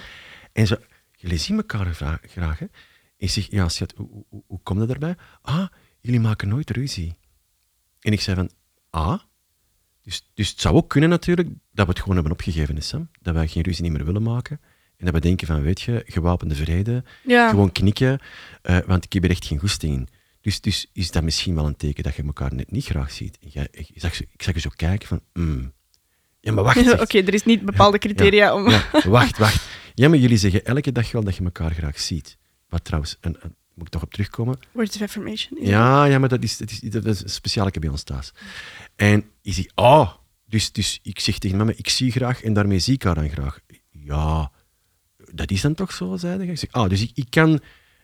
En 0.52 0.68
zo, 0.68 0.76
jullie 1.12 1.38
zien 1.38 1.58
elkaar 1.58 1.94
vra- 1.96 2.20
graag. 2.22 2.60
Hè? 2.60 2.66
Ik 3.18 3.30
zeg, 3.30 3.52
ja, 3.52 3.70
schat, 3.70 3.94
hoe, 3.98 4.26
hoe, 4.48 4.60
komt 4.64 4.80
dat 4.80 4.88
daarbij? 4.88 5.16
Ah, 5.42 5.68
jullie 6.02 6.20
maken 6.20 6.48
nooit 6.48 6.70
ruzie. 6.70 7.16
En 8.00 8.12
ik 8.12 8.22
zei 8.22 8.36
van, 8.36 8.50
ah, 8.90 9.20
dus, 10.02 10.30
dus 10.34 10.50
het 10.50 10.62
zou 10.62 10.76
ook 10.76 10.90
kunnen 10.90 11.10
natuurlijk 11.10 11.48
dat 11.72 11.86
we 11.86 11.92
het 11.92 12.00
gewoon 12.00 12.16
hebben 12.16 12.34
opgegeven, 12.34 12.82
Sam. 12.82 13.10
Dat 13.22 13.34
wij 13.34 13.48
geen 13.48 13.64
ruzie 13.64 13.84
niet 13.84 13.92
meer 13.92 14.06
willen 14.06 14.24
maken. 14.24 14.60
En 14.98 15.06
dat 15.06 15.14
we 15.14 15.20
denken 15.20 15.48
van, 15.48 15.62
weet 15.62 15.82
je, 15.82 16.04
gewapende 16.06 16.56
vrede, 16.56 17.04
Ja. 17.24 17.50
gewoon 17.50 17.72
knikken, 17.72 18.20
eh, 18.62 18.78
want 18.86 19.06
ik 19.06 19.14
heb 19.14 19.24
er 19.24 19.30
echt 19.30 19.46
geen 19.46 19.60
goesting 19.60 19.94
in. 19.96 20.08
Dus, 20.42 20.62
dus 20.62 20.90
is 20.94 21.12
dat 21.12 21.24
misschien 21.24 21.56
wel 21.56 21.66
een 21.66 21.76
teken 21.76 22.04
dat 22.04 22.16
je 22.16 22.24
elkaar 22.24 22.56
net 22.56 22.72
niet 22.72 22.86
graag 22.86 23.12
ziet. 23.12 23.38
En 23.40 23.50
jij, 23.50 23.68
ik, 23.72 23.90
zag, 23.96 24.22
ik 24.22 24.44
zag 24.44 24.54
je 24.54 24.60
zo 24.60 24.70
kijken 24.76 25.08
van, 25.08 25.22
mm, 25.34 25.74
ja, 26.44 26.52
maar 26.52 26.64
wacht. 26.64 27.00
Oké, 27.06 27.18
er 27.18 27.34
is 27.34 27.44
niet 27.44 27.66
bepaalde 27.66 27.98
criteria 27.98 28.56
om... 28.56 28.70
ja, 28.70 28.84
wacht, 29.06 29.38
wacht. 29.38 29.66
Ja, 29.94 30.10
maar 30.10 30.18
jullie 30.18 30.38
zeggen 30.38 30.66
elke 30.66 30.92
dag 30.92 31.12
wel 31.12 31.24
dat 31.24 31.36
je 31.36 31.44
elkaar 31.44 31.72
graag 31.72 32.00
ziet. 32.00 32.38
Wat 32.70 32.84
trouwens, 32.84 33.18
een- 33.22 33.38
moet 33.74 33.86
ik 33.86 33.92
toch 33.92 34.04
op 34.04 34.14
terugkomen? 34.14 34.60
Words 34.72 34.96
of 34.96 35.02
affirmation. 35.02 35.66
Ja, 35.66 36.06
ja 36.06 36.20
maar 36.20 36.30
dat 36.30 36.44
is, 36.44 36.58
dat 36.58 36.70
is, 36.72 36.80
dat 36.80 37.06
is 37.06 37.24
een 37.24 37.30
speciale 37.30 37.72
bij 37.80 37.90
ons 37.90 38.04
thuis. 38.04 38.34
En 38.96 39.26
is 39.42 39.56
hij, 39.56 39.70
oh, 39.76 40.14
dus, 40.46 40.72
dus 40.72 41.00
ik 41.04 41.20
zeg 41.20 41.38
tegen 41.38 41.58
mama, 41.58 41.72
ik 41.76 41.90
zie 41.90 42.12
graag 42.12 42.44
en 42.44 42.54
daarmee 42.54 42.80
zie 42.80 42.94
ik 42.94 43.04
haar 43.04 43.16
dan 43.16 43.30
graag. 43.30 43.60
Ja, 43.90 44.52
dat 45.32 45.52
is 45.52 45.62
dan 45.62 45.74
toch 45.74 45.94
zo, 45.94 46.18
zei 46.18 46.38
hij. 46.38 46.48
Ik 46.48 46.58
zeg, 46.58 46.72
ah, 46.72 46.90
dus 46.90 47.02
ik, 47.02 47.12
ik 47.14 47.26
kan 47.30 47.60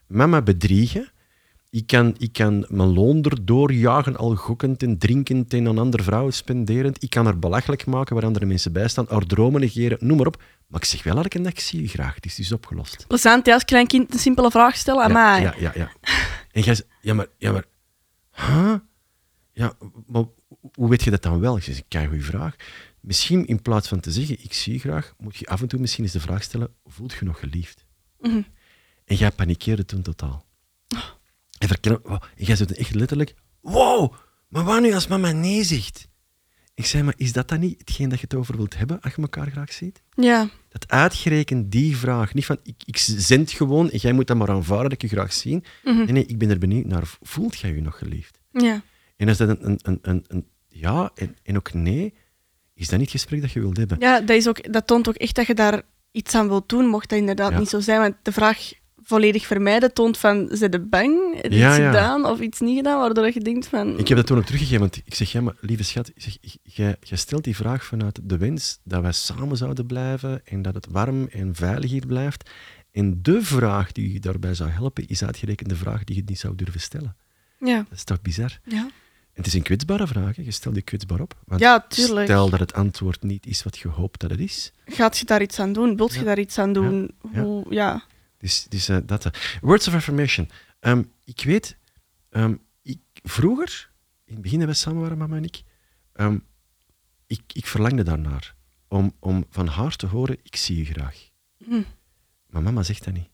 mama 0.07 0.41
bedriegen. 0.41 1.11
Ik 1.71 1.87
kan, 1.87 2.15
ik 2.17 2.33
kan 2.33 2.65
mijn 2.69 2.93
loon 2.93 3.23
erdoor 3.23 3.73
jagen, 3.73 4.17
al 4.17 4.35
gokkend 4.35 4.83
en 4.83 4.97
drinkend 4.97 5.53
en 5.53 5.67
aan 5.67 5.77
andere 5.77 6.03
vrouwen 6.03 6.33
spenderend. 6.33 7.03
Ik 7.03 7.09
kan 7.09 7.25
haar 7.25 7.39
belachelijk 7.39 7.85
maken 7.85 8.15
waar 8.15 8.25
andere 8.25 8.45
mensen 8.45 8.71
bij 8.71 8.87
staan, 8.87 9.05
haar 9.09 9.25
dromen 9.25 9.61
negeren, 9.61 9.97
noem 10.01 10.17
maar 10.17 10.27
op. 10.27 10.41
Maar 10.67 10.81
ik 10.81 10.87
zeg 10.87 11.03
wel 11.03 11.17
elke 11.17 11.41
dag, 11.41 11.51
ik 11.51 11.59
zie 11.59 11.81
je 11.81 11.87
graag. 11.87 12.15
Het 12.15 12.25
is 12.25 12.35
dus 12.35 12.51
opgelost. 12.51 13.07
Plezant, 13.07 13.45
ja, 13.45 13.53
als 13.53 13.65
klein 13.65 13.87
kind 13.87 14.13
een 14.13 14.19
simpele 14.19 14.51
vraag 14.51 14.75
stellen 14.75 15.03
aan 15.03 15.11
mij. 15.11 15.41
Ja, 15.41 15.53
ja, 15.57 15.71
ja. 15.75 15.91
En 16.51 16.61
jij 16.61 16.75
zegt, 16.75 16.89
ja, 17.01 17.13
maar, 17.13 17.27
ja, 17.37 17.51
maar, 17.51 17.65
huh? 18.31 18.75
Ja, 19.51 19.73
maar 20.07 20.23
hoe 20.73 20.89
weet 20.89 21.03
je 21.03 21.11
dat 21.11 21.21
dan 21.21 21.39
wel? 21.39 21.57
Ik 21.57 21.63
zeg, 21.63 21.81
kijk, 21.87 22.07
goede 22.07 22.23
vraag. 22.23 22.55
Misschien 22.99 23.45
in 23.45 23.61
plaats 23.61 23.87
van 23.87 23.99
te 23.99 24.11
zeggen, 24.11 24.43
ik 24.43 24.53
zie 24.53 24.73
je 24.73 24.79
graag, 24.79 25.13
moet 25.17 25.37
je 25.37 25.47
af 25.47 25.61
en 25.61 25.67
toe 25.67 25.79
misschien 25.79 26.03
eens 26.03 26.13
de 26.13 26.19
vraag 26.19 26.43
stellen, 26.43 26.73
voelt 26.85 27.13
je 27.13 27.25
nog 27.25 27.39
geliefd? 27.39 27.85
Mhm. 28.19 28.41
En 29.05 29.15
jij 29.15 29.31
panikeerde 29.31 29.85
toen 29.85 30.01
totaal. 30.01 30.47
En, 31.59 31.67
verkennen, 31.67 32.01
wow, 32.03 32.21
en 32.37 32.45
jij 32.45 32.55
zegt 32.55 32.71
echt 32.71 32.95
letterlijk, 32.95 33.33
wow, 33.61 34.13
maar 34.47 34.63
wat 34.63 34.81
nu 34.81 34.93
als 34.93 35.07
mama 35.07 35.31
nee 35.31 35.63
zegt? 35.63 36.07
Ik 36.73 36.85
zei, 36.85 37.03
maar 37.03 37.13
is 37.17 37.33
dat 37.33 37.47
dan 37.47 37.59
niet 37.59 37.79
hetgeen 37.79 38.09
dat 38.09 38.19
je 38.19 38.25
het 38.29 38.35
over 38.39 38.57
wilt 38.57 38.77
hebben 38.77 39.01
als 39.01 39.15
je 39.15 39.21
elkaar 39.21 39.51
graag 39.51 39.73
ziet? 39.73 40.01
Ja. 40.15 40.49
Dat 40.69 40.91
uitgerekend 40.91 41.71
die 41.71 41.97
vraag, 41.97 42.33
niet 42.33 42.45
van 42.45 42.57
ik, 42.63 42.75
ik 42.85 42.97
zend 42.97 43.51
gewoon 43.51 43.89
en 43.89 43.97
jij 43.97 44.11
moet 44.11 44.27
dat 44.27 44.37
maar 44.37 44.49
aanvaarden 44.49 44.89
dat 44.89 45.03
ik 45.03 45.09
je 45.09 45.15
graag 45.15 45.33
zie. 45.33 45.63
Mhm. 45.83 45.97
Nee, 45.97 46.05
nee, 46.05 46.25
ik 46.25 46.37
ben 46.37 46.49
er 46.49 46.59
benieuwd 46.59 46.85
naar. 46.85 47.03
Voelt 47.21 47.59
jij 47.59 47.73
je 47.73 47.81
nog 47.81 47.97
geliefd? 47.97 48.39
ja. 48.51 48.81
En 49.17 49.27
als 49.27 49.37
dat 49.37 49.49
een, 49.49 49.65
een, 49.65 49.79
een, 49.81 49.99
een, 50.01 50.25
een 50.27 50.47
ja 50.67 51.11
en, 51.15 51.35
en 51.43 51.55
ook 51.55 51.73
nee, 51.73 52.13
is 52.73 52.87
dat 52.87 52.99
niet 52.99 53.11
het 53.11 53.21
gesprek 53.21 53.41
dat 53.41 53.51
je 53.51 53.59
wilt 53.59 53.77
hebben? 53.77 53.97
Ja, 53.99 54.19
dat, 54.19 54.35
is 54.35 54.47
ook, 54.47 54.73
dat 54.73 54.87
toont 54.87 55.07
ook 55.07 55.15
echt 55.15 55.35
dat 55.35 55.47
je 55.47 55.53
daar 55.53 55.81
iets 56.11 56.35
aan 56.35 56.47
wilt 56.47 56.69
doen, 56.69 56.85
mocht 56.85 57.09
dat 57.09 57.19
inderdaad 57.19 57.51
Ja. 57.51 57.59
niet 57.59 57.69
zo 57.69 57.79
zijn. 57.79 57.99
Want 57.99 58.15
de 58.23 58.31
vraag 58.31 58.71
volledig 59.09 59.45
vermijden 59.45 59.93
toont 59.93 60.17
van, 60.17 60.49
ze 60.53 60.69
de 60.69 60.79
bang? 60.79 61.39
Ja, 61.41 61.49
iets 61.49 61.77
ja. 61.77 61.85
gedaan 61.85 62.25
of 62.25 62.39
iets 62.39 62.59
niet 62.59 62.77
gedaan, 62.77 62.99
waardoor 62.99 63.25
je 63.33 63.39
denkt 63.39 63.67
van... 63.67 63.99
Ik 63.99 64.07
heb 64.07 64.17
dat 64.17 64.27
toen 64.27 64.37
ook 64.37 64.45
teruggegeven, 64.45 64.79
want 64.79 65.01
ik 65.05 65.15
zeg, 65.15 65.31
ja, 65.31 65.41
maar 65.41 65.55
lieve 65.59 65.83
schat, 65.83 66.07
ik 66.07 66.21
zeg, 66.21 66.37
jij, 66.63 66.95
jij 67.01 67.17
stelt 67.17 67.43
die 67.43 67.55
vraag 67.55 67.85
vanuit 67.85 68.19
de 68.23 68.37
wens 68.37 68.79
dat 68.83 69.01
wij 69.01 69.11
samen 69.11 69.57
zouden 69.57 69.85
blijven 69.85 70.41
en 70.45 70.61
dat 70.61 70.73
het 70.73 70.87
warm 70.91 71.27
en 71.27 71.55
veilig 71.55 71.91
hier 71.91 72.05
blijft. 72.05 72.49
En 72.91 73.19
de 73.21 73.41
vraag 73.41 73.91
die 73.91 74.13
je 74.13 74.19
daarbij 74.19 74.53
zou 74.53 74.69
helpen, 74.69 75.07
is 75.07 75.23
uitgerekend 75.23 75.69
de 75.69 75.75
vraag 75.75 76.03
die 76.03 76.15
je 76.15 76.23
niet 76.25 76.39
zou 76.39 76.55
durven 76.55 76.81
stellen. 76.81 77.15
Ja. 77.59 77.77
Dat 77.77 77.97
is 77.97 78.03
toch 78.03 78.21
bizar? 78.21 78.59
Ja. 78.63 78.89
En 79.33 79.45
het 79.45 79.45
is 79.45 79.53
een 79.53 79.63
kwetsbare 79.63 80.07
vraag, 80.07 80.35
hè. 80.35 80.41
je 80.41 80.51
stelt 80.51 80.73
die 80.73 80.83
kwetsbaar 80.83 81.19
op. 81.19 81.35
Want 81.45 81.61
Ja, 81.61 81.85
tuurlijk. 81.87 82.25
Stel 82.25 82.49
dat 82.49 82.59
het 82.59 82.73
antwoord 82.73 83.23
niet 83.23 83.45
is 83.45 83.63
wat 83.63 83.77
je 83.77 83.87
hoopt 83.87 84.19
dat 84.19 84.29
het 84.29 84.39
is. 84.39 84.71
Gaat 84.85 85.17
je 85.17 85.25
daar 85.25 85.41
iets 85.41 85.59
aan 85.59 85.73
doen? 85.73 85.97
Wilt 85.97 86.13
je 86.13 86.23
daar 86.23 86.39
iets 86.39 86.57
aan 86.57 86.73
doen? 86.73 87.11
Ja. 87.33 87.41
Hoe, 87.41 87.65
ja. 87.69 88.03
Dus, 88.39 88.65
dus 88.69 88.89
eh, 88.89 88.97
dat. 89.03 89.25
eh. 89.25 89.31
Words 89.61 89.87
of 89.87 89.93
affirmation. 89.93 90.49
Ehm, 90.79 91.03
ik 91.23 91.41
weet, 91.43 91.77
ehm, 92.29 92.55
ik, 92.81 92.99
vroeger, 93.13 93.91
in 94.25 94.33
het 94.33 94.41
begin 94.41 94.59
dat 94.59 94.67
we 94.67 94.73
samen 94.73 95.01
waren, 95.01 95.17
mama 95.17 95.35
en 95.35 95.43
ik, 95.43 95.63
ehm, 96.13 96.37
ik, 97.27 97.41
ik 97.53 97.65
verlangde 97.65 98.03
daarnaar. 98.03 98.55
Om, 98.87 99.15
om 99.19 99.45
van 99.49 99.67
haar 99.67 99.95
te 99.95 100.05
horen, 100.05 100.37
ik 100.43 100.55
zie 100.55 100.77
je 100.77 100.85
graag. 100.85 101.29
Hm. 101.57 101.81
Maar 102.47 102.61
mama 102.61 102.83
zegt 102.83 103.03
dat 103.05 103.13
niet. 103.13 103.29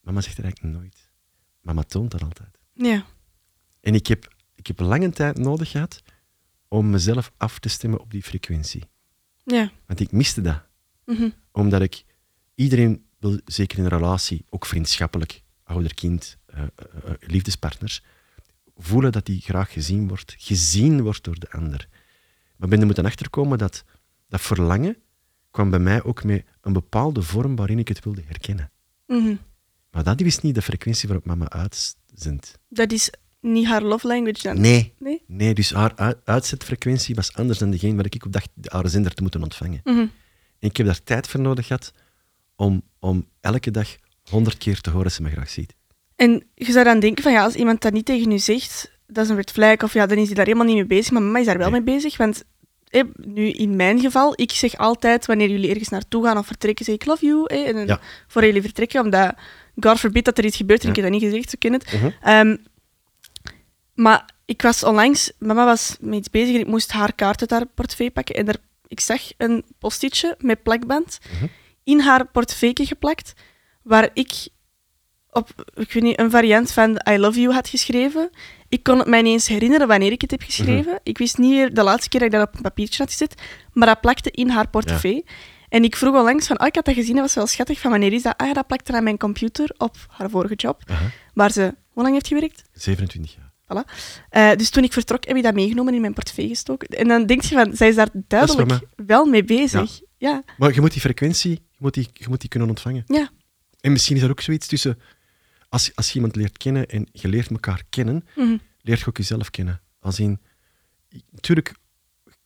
Mama 0.00 0.20
zegt 0.20 0.36
dat 0.36 0.44
eigenlijk 0.44 0.76
nooit. 0.76 1.10
Mama 1.60 1.82
toont 1.82 2.10
dat 2.10 2.22
altijd. 2.22 2.58
Ja. 2.72 3.06
En 3.80 3.94
ik 3.94 4.06
heb, 4.06 4.34
ik 4.54 4.66
heb 4.66 4.78
lange 4.80 5.10
tijd 5.10 5.38
nodig 5.38 5.70
gehad 5.70 6.02
om 6.68 6.90
mezelf 6.90 7.32
af 7.36 7.58
te 7.58 7.68
stemmen 7.68 8.00
op 8.00 8.10
die 8.10 8.22
frequentie. 8.22 8.82
Ja. 9.44 9.72
Want 9.86 10.00
ik 10.00 10.12
miste 10.12 10.40
dat. 10.40 10.62
Mhm. 11.04 11.28
Omdat 11.52 11.82
ik 11.82 12.04
iedereen 12.54 13.06
wil, 13.30 13.40
zeker 13.44 13.78
in 13.78 13.84
een 13.84 13.90
relatie, 13.90 14.44
ook 14.50 14.66
vriendschappelijk, 14.66 15.42
ouder-kind, 15.64 16.38
eh, 16.46 16.62
liefdespartners, 17.20 18.02
voelen 18.76 19.12
dat 19.12 19.26
die 19.26 19.40
graag 19.40 19.72
gezien 19.72 20.08
wordt, 20.08 20.34
gezien 20.38 21.02
wordt 21.02 21.24
door 21.24 21.38
de 21.38 21.50
ander. 21.50 21.88
Maar 22.56 22.68
ben 22.68 22.80
er 22.80 22.86
moeten 22.86 23.04
achterkomen 23.04 23.58
dat 23.58 23.84
dat 24.28 24.40
verlangen 24.40 24.96
kwam 25.50 25.70
bij 25.70 25.78
mij 25.78 26.02
ook 26.02 26.24
met 26.24 26.44
een 26.60 26.72
bepaalde 26.72 27.22
vorm 27.22 27.56
waarin 27.56 27.78
ik 27.78 27.88
het 27.88 28.04
wilde 28.04 28.22
herkennen. 28.26 28.70
Mhm. 29.06 29.34
Maar 29.90 30.04
dat 30.04 30.20
is 30.20 30.38
niet 30.38 30.54
de 30.54 30.62
frequentie 30.62 31.08
waarop 31.08 31.26
mama 31.26 31.48
uitzendt. 31.48 32.58
Dat 32.68 32.92
is 32.92 33.10
niet 33.40 33.66
haar 33.66 33.82
love 33.82 34.06
language 34.06 34.42
dan? 34.42 34.60
Nee. 34.60 34.94
Nee? 34.98 35.22
Nee, 35.26 35.54
dus 35.54 35.72
haar 35.72 36.20
uitzetfrequentie 36.24 37.14
was 37.14 37.32
anders 37.32 37.58
dan 37.58 37.70
degene 37.70 37.94
waar 37.94 38.04
ik 38.04 38.24
op 38.24 38.32
dacht 38.32 38.48
haar 38.62 38.88
zender 38.88 39.14
te 39.14 39.22
moeten 39.22 39.42
ontvangen. 39.42 39.80
Mhm. 39.84 39.98
En 40.58 40.70
ik 40.70 40.76
heb 40.76 40.86
daar 40.86 41.02
tijd 41.02 41.28
voor 41.28 41.40
nodig 41.40 41.66
gehad 41.66 41.92
om, 42.56 42.82
om 43.04 43.26
elke 43.40 43.70
dag 43.70 43.88
honderd 44.30 44.58
keer 44.58 44.80
te 44.80 44.90
horen 44.90 45.04
dat 45.04 45.12
ze 45.12 45.22
me 45.22 45.30
graag 45.30 45.50
ziet. 45.50 45.74
En 46.16 46.44
je 46.54 46.72
zou 46.72 46.84
dan 46.84 47.00
denken 47.00 47.22
van 47.22 47.32
ja, 47.32 47.44
als 47.44 47.54
iemand 47.54 47.80
dat 47.80 47.92
niet 47.92 48.04
tegen 48.04 48.30
u 48.32 48.38
zegt, 48.38 48.90
dat 49.06 49.24
is 49.24 49.30
een 49.30 49.36
red 49.36 49.50
flag, 49.50 49.82
of 49.82 49.92
ja, 49.92 50.06
dan 50.06 50.18
is 50.18 50.26
hij 50.26 50.34
daar 50.34 50.44
helemaal 50.46 50.66
niet 50.66 50.74
mee 50.76 50.86
bezig. 50.86 51.12
Maar 51.12 51.22
mama 51.22 51.38
is 51.38 51.46
daar 51.46 51.58
wel 51.58 51.70
Nee. 51.70 51.80
mee 51.80 51.94
bezig, 51.94 52.16
want 52.16 52.44
nu 53.16 53.50
in 53.50 53.76
mijn 53.76 54.00
geval, 54.00 54.32
ik 54.40 54.52
zeg 54.52 54.76
altijd 54.76 55.26
wanneer 55.26 55.50
jullie 55.50 55.70
ergens 55.70 55.88
naartoe 55.88 56.24
gaan 56.24 56.38
of 56.38 56.46
vertrekken, 56.46 56.84
zeg 56.84 56.94
ik 56.94 57.04
love 57.06 57.26
you. 57.26 57.46
en 57.46 57.86
Ja. 57.86 58.00
voor 58.26 58.44
jullie 58.44 58.62
vertrekken, 58.62 59.00
omdat 59.02 59.34
God 59.80 59.98
forbid 60.00 60.24
dat 60.24 60.38
er 60.38 60.44
iets 60.44 60.56
gebeurt 60.56 60.82
en 60.82 60.88
ik 60.88 60.94
heb 60.96 61.04
dat 61.04 61.14
niet 61.14 61.22
gezegd, 61.22 61.50
zo 61.50 61.56
ken 61.58 61.72
het. 61.72 61.92
Mhm. 61.92 62.10
Ehm, 62.22 62.56
maar 63.94 64.30
ik 64.44 64.62
was 64.62 64.84
onlangs, 64.84 65.32
mama 65.38 65.64
was 65.64 65.96
met 66.00 66.14
iets 66.18 66.30
bezig 66.30 66.54
en 66.54 66.60
ik 66.60 66.66
moest 66.66 66.92
haar 66.92 67.14
kaart 67.14 67.40
uit 67.40 67.50
haar 67.50 67.66
portefeuille 67.66 68.12
pakken. 68.12 68.34
En 68.34 68.48
er, 68.48 68.56
ik 68.86 69.00
zag 69.00 69.20
een 69.36 69.64
postitje 69.78 70.36
met 70.38 70.62
plakband 70.62 71.18
Mhm. 71.34 71.46
In 71.84 72.00
haar 72.00 72.26
portefeuille 72.26 72.86
geplakt, 72.86 73.32
waar 73.82 74.10
ik 74.12 74.48
op 75.30 75.70
ik 75.74 75.92
weet 75.92 76.02
niet, 76.02 76.18
een 76.18 76.30
variant 76.30 76.72
van 76.72 77.00
I 77.10 77.18
love 77.18 77.40
you 77.40 77.54
had 77.54 77.68
geschreven. 77.68 78.30
Ik 78.68 78.82
kon 78.82 78.98
het 78.98 79.06
mij 79.08 79.22
niet 79.22 79.32
eens 79.32 79.46
herinneren 79.46 79.88
wanneer 79.88 80.12
ik 80.12 80.20
het 80.20 80.30
heb 80.30 80.42
geschreven. 80.42 81.00
Ik 81.02 81.18
wist 81.18 81.38
niet 81.38 81.50
meer 81.50 81.74
de 81.74 81.82
laatste 81.82 82.08
keer 82.08 82.20
dat 82.20 82.32
ik 82.32 82.38
dat 82.38 82.48
op 82.48 82.54
een 82.54 82.62
papiertje 82.62 83.02
had 83.02 83.12
gezet, 83.12 83.34
maar 83.72 83.86
dat 83.86 84.00
plakte 84.00 84.30
in 84.30 84.48
haar 84.48 84.68
portefeuille. 84.68 85.24
En 85.68 85.84
ik 85.84 85.96
vroeg 85.96 86.14
al 86.14 86.24
langs 86.24 86.46
van, 86.46 86.60
oh, 86.60 86.66
ik 86.66 86.74
had 86.74 86.84
dat 86.84 86.94
gezien, 86.94 87.14
dat 87.14 87.24
was 87.24 87.34
wel 87.34 87.46
schattig, 87.46 87.80
van 87.80 87.90
wanneer 87.90 88.12
is 88.12 88.22
dat? 88.22 88.36
Ah 88.36 88.46
ja, 88.46 88.52
dat 88.52 88.66
plakte 88.66 88.92
aan 88.92 89.04
mijn 89.04 89.18
computer 89.18 89.74
op 89.76 89.96
haar 90.08 90.30
vorige 90.30 90.54
job, 90.54 90.82
waar 91.34 91.50
ze, 91.50 91.74
hoe 91.88 92.02
lang 92.02 92.14
heeft 92.14 92.26
gewerkt? 92.26 92.62
27 92.72 93.34
jaar. 93.34 93.52
Voilà. 93.64 93.90
Eh, 94.30 94.52
dus 94.56 94.70
toen 94.70 94.84
ik 94.84 94.92
vertrok, 94.92 95.26
heb 95.26 95.36
ik 95.36 95.42
dat 95.42 95.54
meegenomen 95.54 95.94
in 95.94 96.00
mijn 96.00 96.14
portefeuille 96.14 96.50
gestoken. 96.50 96.88
En 96.88 97.08
dan 97.08 97.26
denk 97.26 97.42
je 97.42 97.54
van, 97.54 97.76
zij 97.76 97.88
is 97.88 97.94
daar 97.94 98.08
duidelijk 98.12 98.80
wel 98.96 99.24
mee 99.24 99.44
bezig. 99.44 100.00
Ja. 100.16 100.42
Maar 100.58 100.74
je 100.74 100.80
moet 100.80 100.92
die 100.92 101.00
frequentie, 101.00 101.66
moet 101.84 101.94
die, 101.94 102.08
je 102.12 102.28
moet 102.28 102.40
die 102.40 102.48
kunnen 102.48 102.68
ontvangen. 102.68 103.02
Ja. 103.06 103.30
En 103.80 103.92
misschien 103.92 104.16
is 104.16 104.22
er 104.22 104.30
ook 104.30 104.40
zoiets 104.40 104.66
tussen, 104.66 104.98
als, 105.68 105.90
als 105.94 106.08
je 106.08 106.14
iemand 106.14 106.36
leert 106.36 106.58
kennen 106.58 106.86
en 106.88 107.06
je 107.12 107.28
leert 107.28 107.50
elkaar 107.50 107.82
kennen, 107.88 108.26
Mhm. 108.36 108.56
leert 108.80 109.00
je 109.00 109.06
ook 109.06 109.16
jezelf 109.16 109.50
kennen. 109.50 109.80
Als 110.00 110.18
in, 110.18 110.40
natuurlijk 111.30 111.74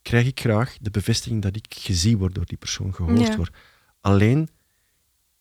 krijg 0.01 0.27
ik 0.27 0.39
graag 0.39 0.77
de 0.81 0.89
bevestiging 0.89 1.41
dat 1.41 1.55
ik 1.55 1.65
gezien 1.69 2.17
word 2.17 2.35
door 2.35 2.45
die 2.45 2.57
persoon, 2.57 2.93
gehoord 2.93 3.19
Ja. 3.27 3.35
word. 3.35 3.55
Alleen 4.01 4.49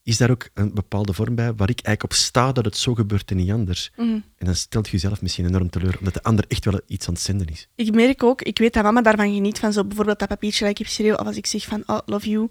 is 0.03 0.17
daar 0.17 0.31
ook 0.31 0.49
een 0.55 0.75
bepaalde 0.75 1.13
vorm 1.13 1.35
bij 1.35 1.55
waar 1.55 1.71
ik 1.71 1.81
eigenlijk 1.81 2.03
op 2.03 2.13
sta 2.13 2.53
dat 2.53 2.65
het 2.65 2.77
zo 2.77 2.95
gebeurt 2.95 3.31
en 3.31 3.37
niet 3.37 3.51
anders. 3.51 3.91
Mhm. 3.97 4.09
En 4.11 4.47
dan 4.47 4.55
stelt 4.55 4.87
je 4.87 4.93
jezelf 4.93 5.23
misschien 5.23 5.47
enorm 5.47 5.71
teleur, 5.71 5.99
omdat 5.99 6.15
de 6.15 6.23
ander 6.23 6.45
echt 6.49 6.65
wel 6.65 6.81
iets 6.87 7.09
aan 7.09 7.15
het 7.15 7.23
zenden 7.23 7.47
is. 7.47 7.69
Ik 7.75 7.95
merk 7.95 8.23
ook, 8.23 8.43
ik 8.43 8.59
weet 8.59 8.73
dat 8.73 8.83
mama 8.83 9.03
daarvan 9.03 9.35
geniet, 9.35 9.59
van 9.59 9.73
zo 9.73 9.85
bijvoorbeeld 9.85 10.19
dat 10.19 10.29
papiertje 10.29 10.61
dat 10.61 10.71
ik 10.71 10.79
heb 10.79 10.87
geschreven, 10.87 11.21
of 11.21 11.27
als 11.27 11.37
ik 11.37 11.47
zeg 11.47 11.65
van, 11.65 11.83
oh, 11.87 11.99
love 12.07 12.29
you. 12.29 12.49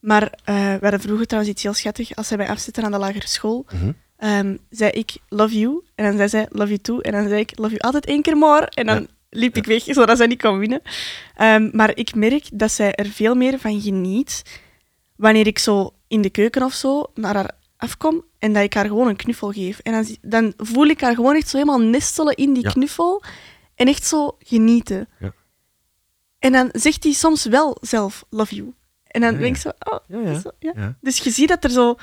Maar 0.00 0.22
eh, 0.44 0.54
we 0.54 0.78
hadden 0.80 1.00
vroeger 1.00 1.26
trouwens 1.26 1.54
iets 1.54 1.62
heel 1.62 1.72
schattig. 1.74 2.14
Als 2.16 2.28
zij 2.28 2.36
mij 2.36 2.48
afzetten 2.48 2.84
aan 2.84 2.90
de 2.92 2.98
lagere 2.98 3.28
school, 3.28 3.66
ehm, 4.16 4.56
zei 4.70 4.90
ik 4.90 5.16
love 5.28 5.58
you. 5.58 5.82
En 5.94 6.04
dan 6.04 6.16
zei 6.16 6.28
zij 6.28 6.46
love 6.50 6.66
you 6.68 6.78
too. 6.78 6.98
En 7.00 7.12
dan 7.12 7.28
zei 7.28 7.40
ik 7.40 7.50
love 7.58 7.70
you 7.70 7.80
altijd 7.80 8.06
één 8.06 8.22
keer 8.22 8.36
more. 8.36 8.66
En 8.66 8.86
dan 8.86 9.00
Ja. 9.00 9.06
liep 9.30 9.56
ik 9.56 9.64
weg, 9.66 9.82
zodat 9.82 10.16
zij 10.16 10.26
niet 10.26 10.42
kon 10.42 10.58
winnen. 10.58 10.80
Ehm, 11.36 11.68
maar 11.72 11.96
ik 11.96 12.14
merk 12.14 12.48
dat 12.52 12.72
zij 12.72 12.94
er 12.94 13.06
veel 13.06 13.34
meer 13.34 13.58
van 13.58 13.80
geniet 13.80 14.42
wanneer 15.16 15.46
ik 15.46 15.58
zo 15.58 15.94
in 16.08 16.22
de 16.22 16.30
keuken 16.30 16.62
of 16.62 16.72
zo 16.74 17.04
naar 17.14 17.34
haar 17.34 17.50
afkom 17.76 18.24
en 18.38 18.52
dat 18.52 18.62
ik 18.62 18.74
haar 18.74 18.86
gewoon 18.86 19.08
een 19.08 19.16
knuffel 19.16 19.50
geef. 19.52 19.78
En 19.78 19.92
dan, 19.92 20.16
dan 20.20 20.52
voel 20.56 20.86
ik 20.86 21.00
haar 21.00 21.14
gewoon 21.14 21.36
echt 21.36 21.48
zo 21.48 21.56
helemaal 21.58 21.80
nestelen 21.80 22.34
in 22.36 22.52
die 22.52 22.62
Ja. 22.62 22.70
knuffel 22.70 23.22
en 23.74 23.88
echt 23.88 24.06
zo 24.06 24.36
genieten. 24.38 25.08
Ja. 25.18 25.32
En 26.38 26.52
dan 26.52 26.68
zegt 26.72 27.04
hij 27.04 27.12
soms 27.12 27.44
wel 27.44 27.76
zelf 27.80 28.24
love 28.30 28.54
you. 28.54 28.72
En 29.08 29.20
dan 29.20 29.36
denk 29.36 29.54
ik 29.56 29.60
zo, 29.60 29.70
oh, 29.78 30.24
Ja, 30.24 30.40
zo, 30.40 30.50
ja. 30.58 30.96
Dus 31.00 31.18
je 31.18 31.30
ziet 31.30 31.48
dat 31.48 31.64
er 31.64 31.70
zo 31.70 31.96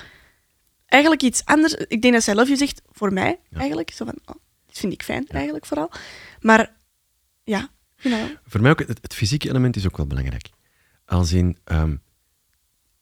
eigenlijk 0.86 1.22
iets 1.22 1.46
anders... 1.46 1.74
Ik 1.74 2.02
denk 2.02 2.14
dat 2.14 2.24
zij 2.24 2.36
love 2.36 2.46
you 2.48 2.58
zegt 2.58 2.82
voor 2.92 3.14
mij, 3.14 3.40
eigenlijk. 3.54 3.92
Zo 3.92 4.06
van, 4.06 4.16
oh, 4.26 4.36
dit 4.66 4.80
vind 4.80 4.94
ik 4.94 5.04
fijn, 5.04 5.28
eigenlijk, 5.28 5.66
vooral. 5.66 5.92
Maar 6.40 6.76
ja. 7.44 7.70
Voor 8.46 8.62
mij 8.62 8.72
ook, 8.72 8.80
het, 8.80 9.00
het 9.02 9.14
fysieke 9.14 9.50
element 9.50 9.76
is 9.76 9.86
ook 9.86 9.98
wel 9.98 10.08
belangrijk. 10.08 10.50
Als 11.06 11.32
in, 11.32 11.58
ehm, 11.64 11.96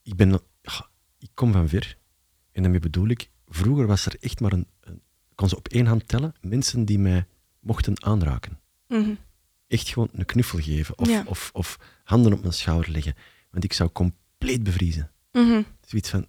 ik 0.04 0.16
ben, 0.16 0.39
ik 1.20 1.30
kom 1.34 1.51
van 1.51 1.70
ver. 1.70 1.97
En 2.51 2.62
daarmee 2.62 2.80
bedoel 2.80 3.08
ik, 3.08 3.30
vroeger 3.47 3.88
was 3.88 4.06
er 4.06 4.16
echt 4.20 4.39
maar 4.39 4.51
een, 4.51 4.68
een 4.80 5.01
ik 5.30 5.39
kon 5.39 5.49
ze 5.49 5.58
op 5.58 5.68
één 5.68 5.86
hand 5.86 6.08
tellen, 6.08 6.34
mensen 6.41 6.86
die 6.86 6.99
mij 6.99 7.26
mochten 7.60 8.04
aanraken. 8.04 8.60
Mhm. 8.88 9.14
Echt 9.68 9.89
gewoon 9.89 10.10
een 10.12 10.26
knuffel 10.26 10.60
geven 10.60 10.97
of, 10.99 11.08
Ja. 11.10 11.24
of, 11.26 11.49
of 11.54 11.80
handen 12.04 12.34
op 12.34 12.41
mijn 12.41 12.54
schouder 12.54 12.91
leggen. 12.91 13.16
Want 13.54 13.64
ik 13.66 13.74
zou 13.74 13.89
compleet 13.91 14.64
bevriezen. 14.64 15.12
Mhm. 15.32 15.62
Zoiets 15.86 16.10
van, 16.10 16.26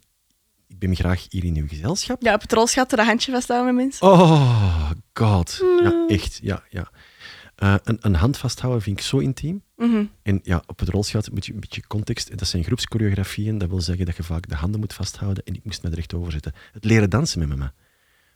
ik 0.68 0.78
ben 0.78 0.94
graag 0.96 1.26
hier 1.28 1.44
in 1.44 1.56
uw 1.56 1.68
gezelschap. 1.68 2.22
Ja, 2.22 2.34
op 2.34 2.40
het 2.40 2.52
rolschat 2.52 2.92
er 2.92 2.98
een 2.98 3.06
handje 3.06 3.32
vasthouden 3.32 3.74
met 3.74 3.84
mensen. 3.84 4.06
Oh, 4.06 4.90
god. 5.12 5.58
Ja, 5.82 5.90
Mm. 5.90 6.08
echt. 6.08 6.38
Ja, 6.42 6.62
ja. 6.70 6.90
Eh, 7.54 7.74
een, 7.84 7.98
een 8.00 8.14
hand 8.14 8.36
vasthouden 8.36 8.82
vind 8.82 8.98
ik 8.98 9.04
zo 9.04 9.18
intiem. 9.18 9.62
Mhm. 9.76 10.04
En 10.22 10.40
ja, 10.42 10.62
op 10.66 10.78
het 10.78 10.88
rolschat 10.88 11.30
moet 11.30 11.46
je 11.46 11.52
een 11.52 11.60
beetje 11.60 11.86
context. 11.86 12.38
Dat 12.38 12.48
zijn 12.48 12.64
groepschoreografieën. 12.64 13.58
Dat 13.58 13.68
wil 13.68 13.80
zeggen 13.80 14.06
dat 14.06 14.16
je 14.16 14.22
vaak 14.22 14.48
de 14.48 14.54
handen 14.54 14.80
moet 14.80 14.92
vasthouden. 14.92 15.44
En 15.44 15.54
ik 15.54 15.64
moest 15.64 15.82
me 15.82 15.90
er 15.90 15.98
echt 15.98 16.14
over 16.14 16.32
zetten. 16.32 16.52
Het 16.72 16.84
leren 16.84 17.10
dansen 17.10 17.38
met 17.38 17.48
mama 17.48 17.72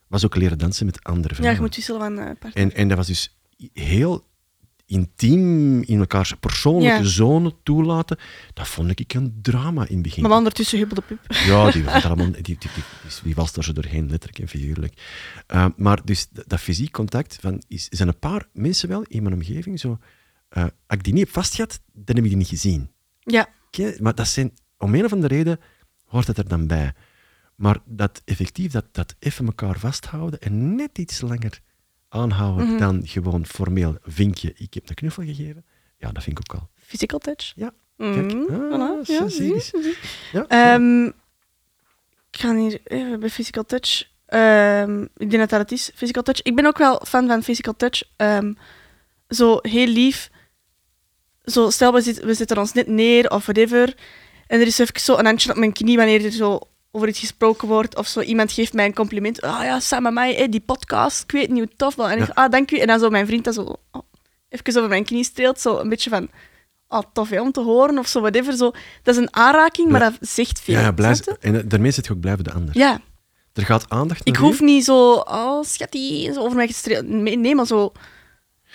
was 0.07 0.25
ook 0.25 0.35
leren 0.35 0.57
dansen 0.57 0.85
met 0.85 1.03
andere 1.03 1.27
Ja, 1.29 1.35
vrouwen. 1.35 1.55
je 1.57 1.65
moet 1.65 1.75
wisselen 1.75 1.99
van 2.01 2.17
eh 2.19 2.25
partner. 2.39 2.63
en, 2.63 2.73
en 2.73 2.87
dat 2.87 2.97
was 2.97 3.07
dus 3.07 3.37
heel 3.73 4.27
intiem 4.89 5.81
in 5.81 5.99
elkaars 5.99 6.33
persoonlijke 6.33 7.03
Ja. 7.03 7.09
zone 7.09 7.55
toelaten. 7.63 8.17
Dat 8.53 8.67
vond 8.67 8.99
ik 8.99 9.13
een 9.13 9.39
drama 9.41 9.87
in 9.87 9.93
het 9.93 10.03
begin. 10.03 10.23
Maar 10.23 10.37
ondertussen 10.37 10.77
hubbel 10.77 10.95
de 10.95 11.01
pup. 11.01 11.19
Ja, 11.45 11.71
die, 11.71 11.89
allemaal, 12.05 12.31
die, 12.31 12.41
die, 12.41 12.57
die, 13.23 13.35
was 13.35 13.55
er 13.55 13.63
zo 13.63 13.73
doorheen, 13.73 14.09
letterlijk 14.09 14.39
en 14.39 14.47
figuurlijk. 14.47 14.93
Uh, 15.47 15.65
maar 15.75 16.05
dus 16.05 16.27
dat, 16.29 16.43
dat 16.47 16.59
fysiek 16.59 16.91
contact, 16.91 17.37
van, 17.41 17.61
is, 17.67 17.87
zijn 17.89 18.07
een 18.07 18.19
paar 18.19 18.47
mensen 18.53 18.89
wel 18.89 19.03
in 19.03 19.23
mijn 19.23 19.35
omgeving 19.35 19.79
zo... 19.79 19.97
Uh, 20.57 20.63
als 20.63 20.71
ik 20.87 21.03
die 21.03 21.13
niet 21.13 21.23
heb 21.23 21.33
vastgehad, 21.33 21.79
dan 21.93 22.15
heb 22.15 22.23
ik 22.23 22.29
die 22.29 22.37
niet 22.37 22.47
gezien. 22.47 22.91
Ja. 23.19 23.49
Maar 23.99 24.15
dat 24.15 24.27
zijn, 24.27 24.53
om 24.77 24.93
een 24.93 25.05
of 25.05 25.13
andere 25.13 25.35
reden 25.35 25.59
hoort 26.05 26.27
het 26.27 26.37
er 26.37 26.47
dan 26.47 26.67
bij. 26.67 26.93
Maar 27.55 27.77
dat 27.85 28.21
effectief, 28.25 28.71
dat, 28.71 28.85
dat 28.91 29.15
even 29.19 29.45
elkaar 29.45 29.79
vasthouden 29.79 30.39
en 30.39 30.75
net 30.75 30.97
iets 30.97 31.21
langer 31.21 31.61
aanhouden 32.09 32.67
Mhm. 32.67 32.77
dan 32.77 33.01
gewoon 33.07 33.45
formeel 33.45 33.97
vinkje, 34.03 34.53
ik 34.55 34.73
heb 34.73 34.89
een 34.89 34.95
knuffel 34.95 35.23
gegeven, 35.23 35.65
ja, 35.97 36.11
dat 36.11 36.23
vind 36.23 36.39
ik 36.39 36.51
ook 36.55 36.61
al. 36.61 36.69
Physical 36.75 37.19
touch. 37.19 37.51
Ja, 37.55 37.71
Mhm. 37.97 38.27
kijk. 38.47 38.71
Ah, 38.71 39.05
zie 39.29 39.59
zie. 39.59 39.95
Ja, 40.31 40.45
Ehm, 40.47 41.05
ik 42.31 42.39
ga 42.39 42.55
hier 42.55 42.79
even 42.83 43.19
bij 43.19 43.29
physical 43.29 43.65
touch. 43.65 44.09
Ehm, 44.25 45.01
ik 45.01 45.29
denk 45.29 45.37
dat 45.37 45.49
dat 45.49 45.59
het 45.59 45.71
is, 45.71 45.91
physical 45.95 46.23
touch. 46.23 46.41
Ik 46.41 46.55
ben 46.55 46.65
ook 46.65 46.77
wel 46.77 47.01
fan 47.07 47.27
van 47.27 47.43
physical 47.43 47.75
touch. 47.75 48.03
Ehm, 48.15 48.53
zo 49.29 49.57
heel 49.61 49.87
lief. 49.87 50.29
Zo, 51.43 51.69
stel, 51.69 51.93
we, 51.93 52.01
zit, 52.01 52.19
we 52.23 52.33
zitten 52.33 52.57
ons 52.57 52.73
net 52.73 52.87
neer 52.87 53.29
of 53.31 53.43
whatever. 53.45 53.95
En 54.47 54.59
er 54.59 54.67
is 54.67 54.79
even 54.79 54.99
zo 54.99 55.17
een 55.17 55.25
handje 55.25 55.49
op 55.51 55.57
mijn 55.57 55.73
knie 55.73 55.97
wanneer 55.97 56.25
er 56.25 56.31
zo 56.31 56.59
over 56.91 57.07
iets 57.07 57.19
gesproken 57.19 57.67
wordt. 57.67 57.95
Of 57.97 58.07
zo 58.07 58.21
iemand 58.21 58.51
geeft 58.51 58.73
mij 58.73 58.85
een 58.85 58.93
compliment. 58.93 59.41
Ah 59.41 59.63
ja, 59.63 59.79
samen 59.79 60.13
met 60.13 60.23
mij, 60.23 60.49
die 60.49 60.59
podcast. 60.59 61.23
Ik 61.23 61.31
weet 61.31 61.49
niet 61.49 61.63
hoe 61.63 61.75
tof 61.75 61.95
dat. 61.95 62.09
En 62.09 62.17
ik 62.19 62.27
Ja. 62.27 62.33
ah, 62.33 62.51
dank 62.51 62.71
u. 62.71 62.77
En 62.77 62.87
dan 62.87 62.99
zo 62.99 63.09
mijn 63.09 63.25
vriend 63.25 63.43
dat 63.43 63.53
zo 63.53 63.61
oh, 63.91 64.01
even 64.49 64.77
over 64.77 64.89
mijn 64.89 65.05
knie 65.05 65.23
streelt. 65.23 65.59
Zo 65.59 65.77
een 65.77 65.89
beetje 65.89 66.09
van, 66.09 66.29
ah, 66.87 67.03
tof 67.13 67.29
hè, 67.29 67.41
om 67.41 67.51
te 67.51 67.61
horen 67.61 67.97
of 67.97 68.07
zo, 68.07 68.19
whatever. 68.21 68.53
Zo. 68.53 68.71
Dat 69.03 69.15
is 69.15 69.21
een 69.21 69.35
aanraking, 69.35 69.89
maar 69.89 69.99
dat 69.99 70.13
zegt 70.19 70.59
veel. 70.61 70.73
ja, 70.73 70.81
ja 70.81 70.91
blij, 70.91 71.15
snap 71.15 71.37
je? 71.41 71.47
en 71.47 71.55
eh, 71.55 71.61
daarmee 71.65 71.91
zit 71.91 72.05
je 72.05 72.13
ook 72.13 72.19
blij 72.19 72.35
voor 72.35 72.43
de 72.43 72.51
ander. 72.53 72.77
Ja, 72.77 73.01
Er 73.53 73.65
gaat 73.65 73.89
aandacht 73.89 74.27
ik 74.27 74.33
naar 74.33 74.41
hoef 74.41 74.61
u. 74.61 74.65
niet 74.65 74.83
zo, 74.85 75.13
oh 75.13 75.63
schattie, 75.63 76.33
zo 76.33 76.39
over 76.39 76.55
mij 76.55 76.67
gestreeld. 76.67 77.07
Nee, 77.07 77.55
maar 77.55 77.65
zo 77.67 77.91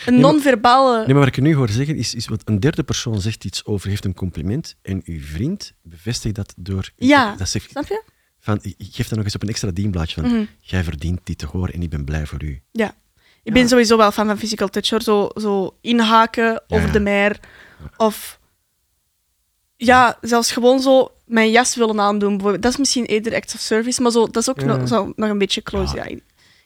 een 0.07 0.20
non-verbale... 0.20 0.97
Nee, 0.99 1.07
maar 1.07 1.24
wat 1.24 1.36
ik 1.36 1.40
nu 1.40 1.55
hoor 1.55 1.68
zeggen 1.68 1.97
is, 1.97 2.14
is 2.14 2.26
wat 2.28 2.42
een 2.45 2.61
derde 2.61 2.82
persoon 2.82 3.20
zegt 3.20 3.45
iets 3.45 3.64
over, 3.64 3.88
heeft 3.88 4.05
een 4.05 4.14
compliment 4.14 4.76
en 4.82 5.03
uw 5.05 5.20
vriend 5.20 5.72
bevestigt 5.82 6.34
dat 6.34 6.55
door... 6.57 6.90
Ja, 6.97 7.34
Dat 7.36 7.49
zegt, 7.49 7.70
Snap 7.70 7.86
je? 7.86 8.03
van, 8.40 8.59
geef 8.78 9.09
dan 9.09 9.16
nog 9.16 9.24
eens 9.26 9.34
op 9.34 9.42
een 9.42 9.49
extra 9.49 9.70
dienblaadje 9.70 10.20
van, 10.20 10.30
Mhm. 10.30 10.45
jij 10.61 10.84
verdient 10.84 11.20
dit 11.24 11.38
te 11.38 11.47
horen 11.47 11.74
en 11.74 11.82
ik 11.82 11.90
ben 11.90 12.05
blij 12.05 12.26
voor 12.26 12.42
u. 12.42 12.62
Ja. 12.72 12.88
Ik 12.88 12.95
Ja. 13.42 13.53
ben 13.53 13.68
sowieso 13.68 13.97
wel 13.97 14.12
fan 14.12 14.26
van 14.26 14.38
physical 14.38 14.68
touch, 14.68 14.90
hoor. 14.90 15.03
Zo, 15.03 15.28
zo 15.34 15.76
inhaken 15.80 16.62
over 16.68 16.86
ja. 16.86 16.92
de 16.92 17.01
mer. 17.01 17.40
Of... 17.97 18.38
Ja, 19.76 20.18
zelfs 20.20 20.53
gewoon 20.53 20.80
zo 20.80 21.12
mijn 21.26 21.51
jas 21.51 21.74
willen 21.74 22.01
aandoen. 22.01 22.38
Dat 22.38 22.64
is 22.64 22.76
misschien 22.76 23.05
eerder 23.05 23.34
acts 23.34 23.55
of 23.55 23.61
service, 23.61 24.03
maar 24.03 24.11
zo, 24.11 24.24
dat 24.26 24.36
is 24.36 24.49
ook 24.49 24.64
nog, 24.64 24.88
zo, 24.88 25.12
nog 25.16 25.30
een 25.30 25.38
beetje 25.38 25.62
close. 25.62 25.97
Ja. 25.97 26.05
Ja. 26.05 26.11
Ik 26.11 26.22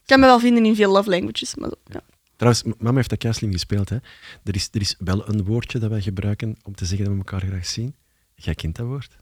kan 0.06 0.20
me 0.20 0.26
wel 0.26 0.38
vinden 0.40 0.64
in 0.64 0.74
veel 0.76 0.92
love 0.92 1.10
languages, 1.10 1.54
maar 1.54 1.68
zo, 1.68 1.74
ja. 1.92 2.00
Trouwens, 2.38 2.62
mama 2.78 2.96
heeft 2.96 3.10
dat 3.10 3.18
kei 3.18 3.32
slim 3.32 3.52
gespeeld. 3.52 3.88
Hè. 3.88 3.96
Er, 4.44 4.54
is, 4.54 4.68
er 4.72 4.80
is 4.80 4.94
wel 4.98 5.28
een 5.28 5.44
woordje 5.44 5.78
dat 5.78 5.90
wij 5.90 6.00
gebruiken 6.00 6.56
om 6.62 6.74
te 6.74 6.86
zeggen 6.86 7.04
dat 7.04 7.14
we 7.14 7.20
elkaar 7.20 7.48
graag 7.48 7.66
zien. 7.66 7.94
Jij 8.34 8.54
kent 8.54 8.76
dat 8.76 8.86
woord. 8.86 9.16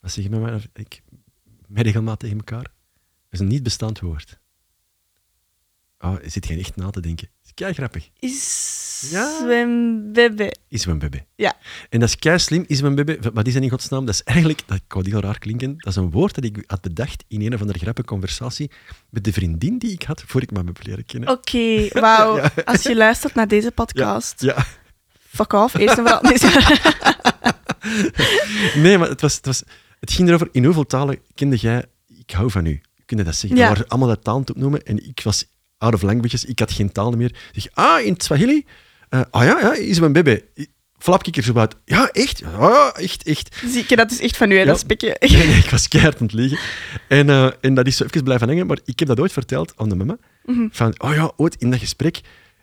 Wat 0.00 0.12
zeg 0.12 0.24
je 0.24 0.30
met 0.30 0.40
mij? 0.40 0.60
Ik, 0.72 1.02
tegen 2.16 2.36
elkaar. 2.36 2.62
Dat 2.62 3.30
is 3.30 3.40
een 3.40 3.46
niet 3.46 3.62
bestaand 3.62 4.00
woord. 4.00 4.40
Oh, 5.98 6.16
zit 6.24 6.46
je 6.46 6.58
echt 6.58 6.76
na 6.76 6.90
te 6.90 7.00
denken. 7.00 7.28
Kei 7.54 7.72
grappig. 7.72 8.10
Is 8.18 8.87
Ja. 9.00 9.38
zwembebe. 9.38 10.54
Is 10.68 10.86
mijn 10.86 10.98
bebe. 10.98 11.24
Ja. 11.34 11.56
En 11.88 12.00
dat 12.00 12.08
is 12.08 12.16
kei 12.16 12.38
slim. 12.38 12.64
Is 12.66 12.80
mijn 12.82 12.94
bebe. 12.94 13.18
Wat 13.32 13.46
is 13.46 13.52
dat 13.54 13.62
in 13.62 13.68
godsnaam? 13.70 14.04
Dat 14.04 14.14
is 14.14 14.22
eigenlijk, 14.22 14.60
dat 14.66 14.80
kan 14.86 15.04
heel 15.06 15.20
raar 15.20 15.38
klinken, 15.38 15.74
dat 15.76 15.86
is 15.86 15.96
een 15.96 16.10
woord 16.10 16.34
dat 16.34 16.44
ik 16.44 16.64
had 16.66 16.80
bedacht 16.80 17.24
in 17.28 17.42
een 17.42 17.54
of 17.54 17.60
andere 17.60 17.78
grappige 17.78 18.06
conversatie 18.06 18.70
met 19.10 19.24
de 19.24 19.32
vriendin 19.32 19.78
die 19.78 19.92
ik 19.92 20.02
had 20.02 20.22
voor 20.26 20.42
ik 20.42 20.50
mijn 20.50 20.64
bebe 20.66 20.80
leerde 20.82 21.02
kennen. 21.02 21.28
Oké, 21.30 21.88
wauw. 22.00 22.36
Ja. 22.36 22.52
Als 22.64 22.82
je 22.82 22.96
luistert 22.96 23.34
naar 23.34 23.48
deze 23.48 23.70
podcast, 23.70 24.42
Ja. 24.42 24.64
fuck 25.28 25.52
off. 25.52 25.74
Eerst 25.74 25.98
en 25.98 26.06
vooral. 26.06 26.22
Nee, 28.74 28.98
maar 28.98 29.08
het, 29.08 29.20
was, 29.20 29.34
het, 29.36 29.46
was, 29.46 29.62
het 30.00 30.12
ging 30.12 30.28
erover, 30.28 30.48
in 30.52 30.64
hoeveel 30.64 30.86
talen 30.86 31.18
kende 31.34 31.56
jij 31.56 31.84
ik 32.18 32.30
hou 32.30 32.50
van 32.50 32.66
u? 32.66 32.80
Kun 33.04 33.16
je 33.16 33.24
dat 33.24 33.34
zeggen? 33.34 33.58
Ja. 33.58 33.68
Waren 33.68 33.88
allemaal 33.88 34.08
dat 34.08 34.24
talen 34.24 34.44
te 34.44 34.52
opnoemen 34.52 34.82
en 34.82 35.08
ik 35.08 35.20
was 35.24 35.44
out 35.78 35.94
of 35.94 36.02
languages, 36.02 36.44
ik 36.44 36.58
had 36.58 36.72
geen 36.72 36.92
talen 36.92 37.18
meer. 37.18 37.30
Ik 37.52 37.62
zeg, 37.62 37.68
ah, 37.72 38.04
in 38.04 38.12
het 38.12 38.22
Swahili? 38.22 38.64
Eh, 39.08 39.20
ah 39.30 39.44
ja, 39.44 39.58
ja, 39.60 39.74
is 39.74 40.00
mijn 40.00 40.12
bebe. 40.12 40.44
Flap 40.98 41.24
ik 41.26 41.36
er 41.36 41.42
zo 41.42 41.54
uit. 41.54 41.74
Ja, 41.84 42.08
echt? 42.08 42.38
Ja, 42.38 42.92
echt, 42.96 43.22
echt. 43.22 43.56
Zie 43.66 43.84
ik, 43.88 43.96
dat 43.96 44.10
is 44.10 44.20
echt 44.20 44.36
van 44.36 44.50
u, 44.50 44.54
hè, 44.54 44.60
Ja. 44.60 44.66
dat 44.66 44.78
spekje. 44.78 45.16
Nee, 45.20 45.46
nee, 45.46 45.56
ik 45.58 45.70
was 45.70 45.88
keihard 45.88 46.16
aan 46.20 46.26
het 46.26 46.32
liegen. 46.34 46.58
En, 47.08 47.28
eh, 47.30 47.50
en 47.60 47.74
dat 47.74 47.86
is 47.86 47.96
zo 47.96 48.04
even 48.04 48.24
blijven 48.24 48.48
hangen, 48.48 48.66
maar 48.66 48.78
ik 48.84 48.98
heb 48.98 49.08
dat 49.08 49.20
ooit 49.20 49.32
verteld 49.32 49.72
aan 49.76 49.88
de 49.88 49.94
mama. 49.94 50.16
Mhm. 50.44 50.66
Van, 50.70 50.94
oh 51.00 51.14
ja, 51.14 51.32
ooit 51.36 51.56
in 51.58 51.70
dat 51.70 51.80
gesprek. 51.80 52.20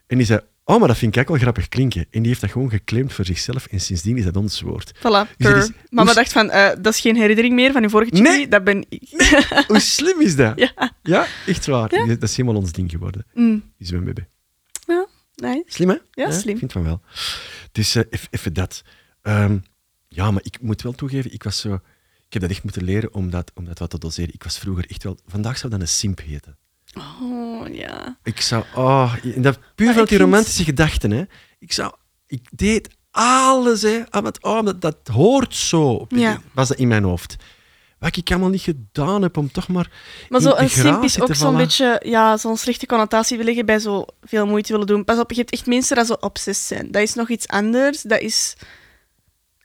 En 0.08 0.18
die 0.18 0.26
zei, 0.26 0.40
oh, 0.64 0.80
maar 0.80 0.88
dat 0.88 0.98
vind 0.98 1.12
ik 1.12 1.16
eigenlijk 1.18 1.30
wel 1.30 1.38
grappig 1.38 1.68
klinken. 1.70 2.02
En 2.12 2.20
die 2.20 2.28
heeft 2.28 2.42
dat 2.42 2.52
gewoon 2.52 2.70
geclaimd 2.70 3.14
voor 3.14 3.26
zichzelf 3.26 3.66
en 3.66 3.80
sindsdien 3.80 4.18
is 4.18 4.24
dat 4.24 4.36
ons 4.38 4.62
woord. 4.62 4.92
Voilà, 4.98 5.36
Dus 5.38 5.64
is- 5.64 5.72
Mama 5.90 6.14
dacht 6.14 6.32
van, 6.32 6.50
eh, 6.50 6.70
dat 6.82 6.94
is 6.94 7.00
geen 7.00 7.16
herinnering 7.16 7.54
meer 7.54 7.72
van 7.72 7.84
uw 7.84 7.90
vorige 7.90 8.12
chippy, 8.16 8.30
Nee. 8.30 8.48
dat 8.48 8.64
ben 8.64 8.86
ik. 8.90 9.10
Hoe 9.68 9.80
slim 9.80 10.22
is 10.22 10.36
dat? 10.36 10.54
Ja. 10.78 10.92
Ja, 11.04 11.26
echt 11.46 11.66
waar. 11.66 11.96
Ja. 11.96 12.06
Dat 12.06 12.24
is 12.30 12.36
helemaal 12.38 12.62
ons 12.62 12.72
ding 12.72 12.92
geworden. 12.92 13.26
Mm. 13.34 13.64
Die 13.78 13.88
zwemmen 13.88 14.14
baby. 14.14 14.28
Nice. 15.36 15.64
Slim, 15.66 15.90
hè? 15.90 15.96
Ja, 16.12 16.32
slim. 16.32 16.54
Ik 16.54 16.60
vind 16.60 16.72
van 16.72 16.84
wel. 16.84 17.02
Dus 17.72 17.96
eh, 17.96 18.04
eff- 18.10 18.28
even 18.32 18.54
dat. 18.54 18.82
Ehm, 19.22 19.58
ja, 20.08 20.32
maar 20.32 20.44
ik 20.46 20.62
moet 20.62 20.82
wel 20.82 20.92
toegeven, 20.94 21.34
ik 21.34 21.44
was 21.44 21.60
zo... 21.60 21.74
Ik 22.28 22.34
heb 22.34 22.42
dat 22.42 22.52
echt 22.52 22.64
moeten 22.64 22.84
leren 22.84 23.14
om 23.14 23.30
dat, 23.30 23.52
om 23.56 23.66
dat 23.66 23.80
wat 23.80 23.90
te 23.90 23.98
doseren. 23.98 24.34
Ik 24.34 24.44
was 24.44 24.58
vroeger 24.58 24.86
echt 24.90 25.04
wel... 25.04 25.18
Vandaag 25.28 25.58
zou 25.58 25.72
dat 25.72 25.82
een 25.82 25.88
simp 25.88 26.20
heten. 26.22 26.58
Oh, 26.98 27.74
ja. 27.76 28.18
Ik 28.24 28.42
zou... 28.42 28.64
Oh, 28.76 29.14
dat 29.38 29.60
puur 29.76 29.90
ik 29.90 29.96
die 29.96 30.06
vind- 30.08 30.22
romantische 30.22 30.64
gedachten, 30.64 31.12
hè. 31.12 31.24
Ik 31.60 31.72
zou... 31.72 31.94
Ik 32.28 32.48
deed 32.52 32.96
alles, 33.12 33.82
hè. 33.82 34.02
Ah, 34.10 34.24
want, 34.24 34.44
oh, 34.44 34.66
dat, 34.66 34.82
dat 34.82 35.08
hoort 35.08 35.56
zo. 35.56 36.06
Ja. 36.10 36.42
Was 36.54 36.68
dat 36.68 36.78
in 36.78 36.88
mijn 36.88 37.04
hoofd. 37.04 37.36
Wat 38.06 38.18
ik 38.18 38.30
allemaal 38.32 38.50
niet 38.50 38.62
gedaan 38.62 39.22
heb 39.22 39.38
om 39.38 39.52
toch 39.52 39.68
maar... 39.68 39.92
Maar 40.30 40.42
zo 40.42 40.54
een 40.56 40.70
simp 40.70 41.04
is 41.04 41.22
ook 41.22 41.36
zo'n 41.36 41.58
beetje, 41.58 42.02
ja, 42.04 42.38
zo'n 42.38 42.58
slechte 42.58 42.86
connotatie 42.86 43.38
wil 43.38 43.46
liggen 43.46 43.66
bij 43.66 43.80
zo 43.80 44.06
veel 44.22 44.46
moeite 44.46 44.72
willen 44.72 44.88
doen. 44.88 45.04
Pas 45.06 45.20
op, 45.20 45.32
je 45.32 45.38
hebt 45.38 45.52
echt 45.52 45.66
mensen 45.66 45.96
die 45.96 46.06
zo 46.06 46.14
obsessief 46.20 46.68
zijn. 46.68 46.92
Dat 46.92 47.02
is 47.02 47.14
nog 47.14 47.30
iets 47.30 47.48
anders. 47.48 48.02
Dat 48.02 48.20
is... 48.22 48.56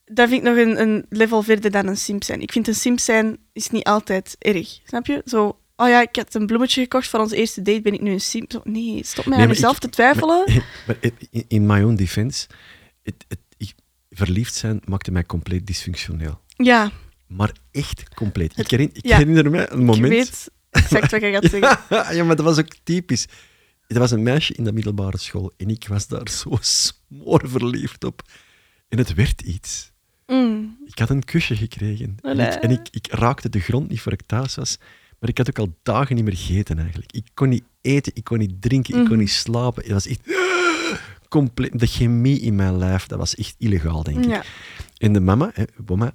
Dat 0.05 0.29
vind 0.29 0.47
ik 0.47 0.49
nog 0.49 0.57
een, 0.59 0.81
een 0.81 1.07
level 1.09 1.43
verder 1.43 1.71
dan 1.71 1.87
een 1.87 1.97
simp 1.97 2.25
zijn. 2.25 2.41
Ik 2.41 2.53
vind 2.53 2.69
een 2.69 2.75
simp 2.75 2.99
zijn 2.99 3.39
is 3.53 3.71
niet 3.71 3.85
altijd 3.85 4.37
erg. 4.39 4.79
Snap 4.85 5.07
je? 5.07 5.23
Zo, 5.25 5.59
oh 5.77 5.89
ja, 5.89 6.01
ik 6.01 6.17
had 6.17 6.35
een 6.35 6.47
bloemetje 6.47 6.83
gekocht 6.83 7.09
voor 7.09 7.21
onze 7.21 7.37
eerste 7.37 7.63
date, 7.63 7.81
ben 7.81 7.93
ik 7.95 8.01
nu 8.01 8.11
een 8.13 8.21
simp? 8.21 8.53
Zo, 8.53 8.61
nee, 8.65 9.05
stop 9.05 9.27
mij 9.27 9.39
Nee, 9.47 9.65
aan 9.65 9.73
ik- 9.73 9.79
te 9.79 9.89
twijfelen. 9.89 10.43
Maar, 10.47 10.65
maar 10.87 10.97
in- 11.31 11.45
in 11.49 11.67
my 11.67 11.83
own 11.83 11.95
defense, 11.95 12.47
het, 13.03 13.25
het, 13.29 13.39
verliefd 14.11 14.55
zijn 14.55 14.81
maakte 14.85 15.11
mij 15.11 15.25
compleet 15.25 15.67
dysfunctioneel. 15.67 16.41
Ja, 16.57 16.91
Maar 17.31 17.53
echt 17.71 18.15
compleet. 18.15 18.59
Ik, 18.59 18.73
ik 18.73 19.07
ja. 19.07 19.17
herinner 19.17 19.51
me 19.51 19.71
een 19.71 19.81
ik 19.81 19.85
moment... 19.87 20.09
weet 20.09 20.51
exact 20.71 21.11
wat 21.11 21.21
je 21.21 21.31
gaat 21.31 21.51
zeggen. 21.51 21.79
Ja, 22.17 22.25
maar 22.25 22.37
dat 22.37 22.45
was 22.45 22.59
ook 22.59 22.75
typisch. 22.83 23.27
Er 23.87 23.99
was 23.99 24.11
een 24.11 24.23
meisje 24.23 24.55
in 24.55 24.65
de 24.65 24.73
middelbare 24.73 25.19
school 25.19 25.53
en 25.57 25.69
ik 25.69 25.89
was 25.89 26.07
daar 26.09 26.29
zo 26.29 26.59
smoorverliefd 26.61 28.05
op. 28.05 28.23
En 28.89 28.99
het 28.99 29.15
werd 29.15 29.41
iets. 29.41 29.93
Mm. 30.27 30.79
Ik 30.85 30.99
had 30.99 31.11
een 31.11 31.25
kusje 31.25 31.57
gekregen. 31.57 32.17
En, 32.23 32.39
ik, 32.39 32.53
en 32.53 32.71
ik, 32.71 32.89
ik 32.91 33.07
raakte 33.13 33.49
de 33.49 33.61
grond 33.61 33.89
niet 33.89 34.01
voor 34.01 34.13
ik 34.13 34.23
thuis 34.27 34.55
was. 34.55 34.79
Maar 35.19 35.29
ik 35.31 35.39
had 35.39 35.49
ook 35.49 35.59
al 35.59 35.75
dagen 35.83 36.15
niet 36.17 36.25
meer 36.25 36.37
gegeten 36.37 36.79
eigenlijk. 36.79 37.13
Ik 37.13 37.27
kon 37.35 37.49
niet 37.49 37.65
eten, 37.81 38.13
ik 38.15 38.25
kon 38.25 38.39
niet 38.39 38.63
drinken, 38.63 38.95
ik 38.95 39.01
kon 39.01 39.11
Mhm. 39.11 39.19
niet 39.19 39.31
slapen. 39.31 39.83
Het 39.83 39.93
was 39.93 40.07
echt 40.07 40.21
compleet... 41.29 41.79
De 41.79 41.87
chemie 41.87 42.41
in 42.41 42.55
mijn 42.55 42.79
lijf, 42.79 43.07
dat 43.07 43.19
was 43.19 43.35
echt 43.35 43.55
illegaal, 43.59 44.03
denk 44.03 44.19
ik. 44.25 44.31
Ja. 44.31 44.43
En 44.99 45.13
de 45.13 45.21
mama, 45.21 45.51
hè, 45.55 45.65
mama 45.87 46.13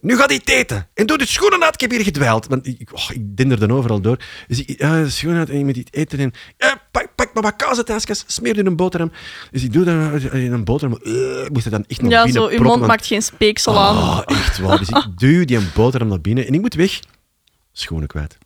nu 0.00 0.16
gaat 0.16 0.28
hij 0.28 0.40
eten. 0.44 0.88
En 0.94 1.06
doe 1.06 1.18
de 1.18 1.26
schoenen 1.26 1.64
uit, 1.64 1.74
ik 1.74 1.80
heb 1.80 1.90
hier 1.90 2.02
gedwijld. 2.02 2.46
Want 2.46 2.66
ik, 2.66 2.90
oh, 2.92 3.10
ik 3.12 3.36
denderde 3.36 3.72
overal 3.72 4.00
door. 4.00 4.18
Dus 4.46 4.64
ik, 4.64 4.80
ja, 4.80 5.02
de 5.02 5.10
schoenen 5.10 5.38
uit 5.38 5.50
en 5.50 5.58
je 5.58 5.64
moet 5.64 5.76
iets 5.76 5.90
eten. 5.92 6.18
En, 6.18 6.32
ja, 6.56 6.82
pak, 6.90 7.14
pak 7.14 7.34
maar 7.34 7.42
wat 7.42 8.24
smeer 8.26 8.58
er 8.58 8.66
een 8.66 8.76
boterham. 8.76 9.12
Dus 9.50 9.62
ik 9.62 9.72
doe 9.72 9.84
dat 9.84 10.32
in 10.32 10.52
een 10.52 10.64
boterham. 10.64 10.98
Uh, 11.02 11.44
ik 11.44 11.52
moest 11.52 11.64
er 11.64 11.70
dan 11.70 11.84
echt 11.86 12.02
nog 12.02 12.10
ja, 12.10 12.24
binnen 12.24 12.42
zo, 12.42 12.48
uw 12.48 12.62
mond 12.62 12.68
want- 12.74 12.86
maakt 12.86 13.06
geen 13.06 13.22
speeksel 13.22 13.78
aan. 13.78 13.96
Ah, 13.96 14.22
echt 14.26 14.58
waar. 14.58 14.78
Dus 14.78 14.88
ik 14.88 15.06
duw 15.18 15.44
die 15.44 15.56
een 15.56 15.70
boterham 15.74 16.08
naar 16.08 16.20
binnen 16.20 16.46
en 16.46 16.54
ik 16.54 16.60
moet 16.60 16.74
weg. 16.74 17.00
Schoenen 17.72 18.08
kwijt. 18.08 18.38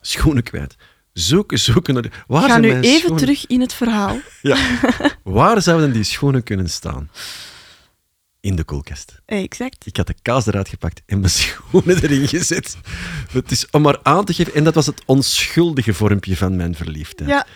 Schoenen 0.00 0.42
kwijt. 0.42 0.76
Zoeken, 1.12 1.58
zoeken. 1.58 1.94
Naar 1.94 2.02
de... 2.02 2.10
Waar 2.26 2.48
Ga 2.48 2.58
nu 2.58 2.72
even 2.72 2.98
schoenen? 2.98 3.18
terug 3.18 3.46
in 3.46 3.60
het 3.60 3.74
verhaal. 3.74 4.18
Ja. 4.42 4.56
Waar 5.24 5.62
zouden 5.62 5.92
die 5.92 6.04
schoenen 6.04 6.42
kunnen 6.42 6.68
staan? 6.70 7.10
In 8.40 8.56
de 8.56 8.64
koelkast. 8.64 9.20
Exact. 9.26 9.86
Ik 9.86 9.96
had 9.96 10.06
de 10.06 10.14
kaas 10.22 10.46
eruit 10.46 10.68
gepakt 10.68 11.02
en 11.06 11.18
mijn 11.20 11.32
schoenen 11.40 12.02
erin 12.02 12.28
gezet. 12.28 12.76
Het 13.30 13.50
is 13.50 13.70
om 13.70 13.82
maar 13.82 13.98
aan 14.02 14.24
te 14.24 14.32
geven. 14.32 14.54
En 14.54 14.64
dat 14.64 14.74
was 14.74 14.86
het 14.86 15.02
onschuldige 15.06 15.94
vormpje 15.94 16.36
van 16.36 16.56
mijn 16.56 16.74
verliefdheid. 16.74 17.30
Ja. 17.30 17.46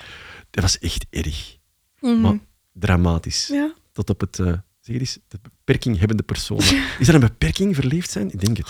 Dat 0.50 0.62
was 0.62 0.78
echt 0.78 1.06
erg. 1.10 1.56
Mhm. 2.00 2.20
Maar 2.20 2.38
dramatisch. 2.72 3.46
ja. 3.46 3.74
Tot 3.92 4.10
op 4.10 4.20
het, 4.20 4.38
eh 4.38 4.52
zeg 4.80 4.98
eens, 4.98 5.18
de 5.28 5.38
beperking 5.42 5.98
hebbende 5.98 6.22
personen. 6.22 6.64
Is 6.98 7.06
dat 7.06 7.14
een 7.14 7.20
beperking, 7.20 7.74
verliefd 7.74 8.10
zijn? 8.10 8.32
Ik 8.32 8.40
denk 8.40 8.56
het. 8.56 8.66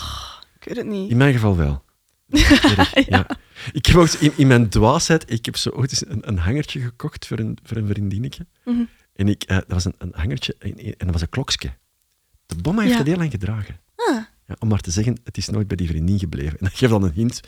Ik 0.59 0.65
weet 0.65 0.77
het 0.77 0.87
niet. 0.87 1.11
In 1.11 1.17
mijn 1.17 1.33
geval 1.33 1.57
wel. 1.57 1.85
Erg, 2.29 3.09
ja. 3.09 3.27
Ik 3.73 3.87
heb 3.87 3.97
ook 3.97 4.09
in, 4.09 4.33
in 4.37 4.47
mijn 4.47 4.69
dwaasheid, 4.69 5.31
ik 5.31 5.45
heb 5.45 5.57
zo 5.57 5.71
ooit 5.71 5.91
eens 5.91 6.07
een, 6.07 6.29
een 6.29 6.39
hangertje 6.39 6.81
gekocht 6.81 7.27
voor 7.27 7.39
een, 7.39 7.59
voor 7.63 7.77
een 7.77 7.87
vriendinnetje. 7.87 8.47
Mhm. 8.65 8.85
En 9.15 9.29
ik, 9.29 9.43
eh, 9.43 9.57
dat 9.57 9.67
was 9.69 9.85
een, 9.85 9.95
een 9.99 10.13
hangertje 10.15 10.57
en, 10.59 10.77
en 10.77 10.95
dat 10.99 11.11
was 11.11 11.21
een 11.21 11.29
klokje. 11.29 11.77
De 12.57 12.63
bomma 12.63 12.81
heeft 12.81 12.93
Ja. 12.93 12.99
het 12.99 13.07
heel 13.09 13.17
lang 13.17 13.31
gedragen. 13.31 13.81
Ah, 13.97 14.17
Ja, 14.47 14.57
om 14.59 14.69
maar 14.69 14.81
te 14.81 14.91
zeggen, 14.91 15.17
het 15.25 15.37
is 15.37 15.49
nooit 15.49 15.67
bij 15.69 15.77
die 15.77 15.89
vriendin 15.89 16.19
gebleven. 16.19 16.51
En 16.59 16.65
dat 16.65 16.73
geeft 16.75 16.93
dan 16.93 17.03
een 17.03 17.13
hint 17.13 17.41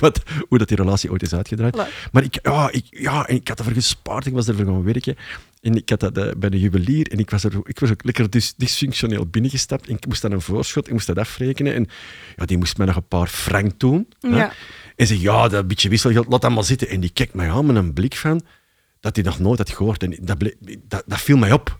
wat, 0.00 0.22
hoe 0.48 0.58
dat 0.58 0.68
die 0.68 0.76
relatie 0.76 1.10
ooit 1.10 1.22
is 1.22 1.34
uitgedraaid. 1.34 1.76
Voilà. 1.76 2.10
Maar 2.12 2.22
ik, 2.22 2.38
ja, 2.42 2.70
ik, 2.72 2.86
ja, 2.90 3.26
en 3.26 3.34
ik 3.34 3.48
had 3.48 3.58
ervoor 3.58 3.74
gespaard, 3.74 4.26
ik 4.26 4.32
was 4.32 4.48
ervoor 4.48 4.64
gaan 4.64 4.82
werken. 4.82 5.16
En 5.60 5.74
ik 5.74 5.88
had 5.88 6.00
dat 6.00 6.18
eh, 6.18 6.30
bij 6.36 6.50
de 6.50 6.58
juwelier 6.60 7.10
en 7.10 7.18
ik 7.18 7.30
was, 7.30 7.44
er, 7.44 7.52
ik 7.62 7.78
was 7.80 7.90
ook 7.90 8.04
lekker 8.04 8.30
dysfunctioneel 8.56 9.26
binnengestapt. 9.26 9.88
En 9.88 9.94
ik 9.96 10.06
moest 10.06 10.22
dan 10.22 10.32
een 10.32 10.40
voorschot, 10.40 10.86
ik 10.86 10.92
moest 10.92 11.06
dat 11.06 11.18
afrekenen. 11.18 11.74
En 11.74 11.86
ja, 12.36 12.44
die 12.44 12.58
moest 12.58 12.76
mij 12.76 12.86
nog 12.86 12.96
een 12.96 13.08
paar 13.08 13.26
frank 13.26 13.78
doen. 13.80 14.08
Ja. 14.20 14.52
En 14.96 15.06
zei, 15.06 15.20
ja, 15.20 15.48
dat 15.48 15.68
beetje 15.68 15.88
wisselgeld, 15.88 16.26
laat 16.28 16.40
dat 16.42 16.50
maar 16.50 16.64
zitten. 16.64 16.88
En 16.88 17.00
die 17.00 17.10
kijkt 17.10 17.34
mij 17.34 17.50
aan 17.50 17.66
met 17.66 17.76
een 17.76 17.92
blik 17.92 18.16
van, 18.16 18.42
dat 19.00 19.16
hij 19.16 19.24
nog 19.24 19.38
nooit 19.38 19.58
had 19.58 19.70
gehoord. 19.70 20.02
En 20.02 20.16
dat, 20.20 20.38
dat 21.06 21.20
viel 21.20 21.36
mij 21.36 21.52
op. 21.52 21.78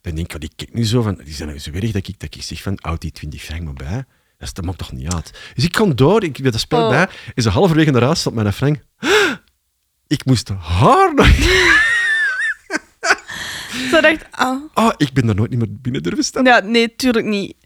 Dan 0.00 0.14
denk 0.14 0.32
ik, 0.32 0.40
die 0.40 0.50
kijkt 0.56 0.74
nu 0.74 0.84
zo 0.84 1.02
van, 1.02 1.20
die 1.24 1.34
zijn 1.34 1.48
nou 1.48 1.60
zo 1.60 1.70
erg 1.70 1.90
dat 1.90 2.08
ik, 2.08 2.20
dat 2.20 2.34
ik 2.34 2.42
zeg 2.42 2.62
van, 2.62 2.78
houd 2.80 3.00
die 3.00 3.12
20 3.12 3.42
frank 3.42 3.62
maar 3.62 3.72
bij. 3.72 4.04
Dat, 4.38 4.54
dat 4.54 4.64
maakt 4.64 4.78
toch 4.78 4.92
niet 4.92 5.12
uit. 5.14 5.30
Dus 5.54 5.64
ik 5.64 5.72
kom 5.72 5.96
door, 5.96 6.24
ik 6.24 6.44
dat 6.44 6.60
spel 6.60 6.82
Oh. 6.82 6.88
bij. 6.88 7.08
En 7.34 7.42
zo 7.42 7.50
halverwege 7.50 7.90
naar 7.90 8.02
huis 8.02 8.20
stond 8.20 8.34
mijn 8.34 8.52
frank. 8.52 8.78
Ik 10.06 10.24
moest 10.24 10.48
haar 10.48 11.14
nog... 11.14 11.28
Zo 13.90 14.00
dacht 14.00 14.24
ah. 14.30 14.62
Ah, 14.74 14.92
ik 14.96 15.12
ben 15.12 15.26
daar 15.26 15.34
nooit 15.34 15.50
niet 15.50 15.58
meer 15.58 15.80
binnen 15.80 16.02
durven 16.02 16.24
staan. 16.24 16.44
Ja, 16.44 16.60
nee, 16.60 16.96
tuurlijk 16.96 17.26
niet. 17.26 17.56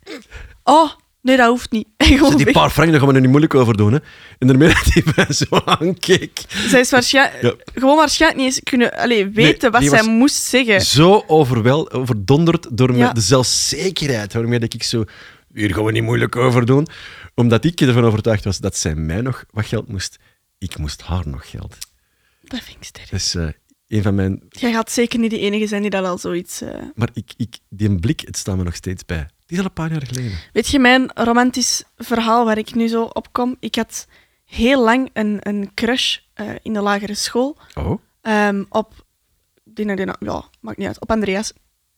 Oh, 0.62 0.90
nee, 1.24 1.36
dat 1.36 1.48
hoeft 1.48 1.70
niet. 1.70 1.86
Gewoon 1.96 2.26
Dus 2.26 2.36
die 2.36 2.44
weg. 2.44 2.54
paar 2.54 2.70
frank, 2.70 2.90
daar 2.90 2.98
gaan 2.98 3.08
we 3.08 3.14
er 3.14 3.20
niet 3.20 3.28
moeilijk 3.30 3.54
over 3.54 3.76
doen. 3.76 3.92
Hè. 3.92 3.98
En 4.38 4.46
daarmee 4.46 4.68
dat 4.68 5.16
mij 5.16 5.32
zo 5.32 5.46
aankeek. 5.64 6.42
Zij 6.48 6.80
is 6.80 6.90
waarschijnlijk, 6.90 7.42
Ja. 7.42 7.54
gewoon 7.74 7.96
waarschijnlijk 7.96 8.42
niet 8.42 8.54
eens 8.54 8.62
kunnen 8.62 9.32
weten 9.32 9.70
wat 9.70 9.80
die 9.80 9.90
zij 9.90 10.02
moest 10.08 10.42
zeggen. 10.42 10.80
Zo 10.80 11.24
overwel, 11.26 11.92
overdonderd 11.92 12.66
door 12.76 12.96
Ja. 12.96 13.12
de 13.12 13.20
zelfzekerheid 13.20 14.32
waarmee 14.32 14.58
dat 14.58 14.74
ik 14.74 14.82
zo... 14.82 15.04
Hier 15.54 15.74
gaan 15.74 15.84
we 15.84 15.92
niet 15.92 16.02
moeilijk 16.02 16.36
over 16.36 16.66
doen. 16.66 16.86
Omdat 17.34 17.64
ik 17.64 17.80
ervan 17.80 18.04
overtuigd 18.04 18.44
was 18.44 18.58
dat 18.58 18.76
zij 18.76 18.94
mij 18.94 19.20
nog 19.20 19.44
wat 19.50 19.66
geld 19.66 19.88
moest. 19.88 20.16
Ik 20.58 20.78
moest 20.78 21.02
haar 21.02 21.28
nog 21.28 21.50
geld. 21.50 21.76
Dat 22.42 22.60
vind 22.60 22.76
ik 22.76 22.84
sterk. 22.84 23.10
Is 23.12 23.34
eh, 23.34 23.46
een 23.88 24.02
van 24.02 24.14
mijn... 24.14 24.42
Jij 24.48 24.72
gaat 24.72 24.90
zeker 24.90 25.18
niet 25.18 25.30
de 25.30 25.38
enige 25.38 25.66
zijn 25.66 25.82
die 25.82 25.90
dat 25.90 26.04
al 26.04 26.18
zoiets... 26.18 26.60
eh, 26.60 26.68
Maar 26.94 27.08
ik, 27.12 27.32
ik, 27.36 27.56
die 27.68 27.94
blik, 28.00 28.20
het 28.20 28.36
staat 28.36 28.56
me 28.56 28.62
nog 28.62 28.74
steeds 28.74 29.04
bij. 29.04 29.28
Die 29.46 29.56
is 29.56 29.58
al 29.58 29.64
een 29.64 29.72
paar 29.72 29.92
jaar 29.92 30.06
geleden. 30.06 30.38
Weet 30.52 30.68
je, 30.68 30.78
mijn 30.78 31.10
romantisch 31.14 31.82
verhaal 31.96 32.44
waar 32.44 32.58
ik 32.58 32.74
nu 32.74 32.86
zo 32.88 33.02
op 33.02 33.32
kom? 33.32 33.56
Ik 33.60 33.74
had 33.74 34.06
heel 34.44 34.84
lang 34.84 35.10
een, 35.12 35.38
een 35.40 35.70
crush 35.74 36.18
eh, 36.34 36.50
in 36.62 36.72
de 36.72 36.80
lagere 36.80 37.14
school 37.14 37.56
Oh? 37.74 38.00
ehm, 38.22 38.64
op... 38.68 39.04
Die, 39.64 39.86
ja, 39.86 40.44
maakt 40.60 40.78
niet 40.78 40.86
uit. 40.86 41.00
Op 41.00 41.10
Andreas. 41.10 41.52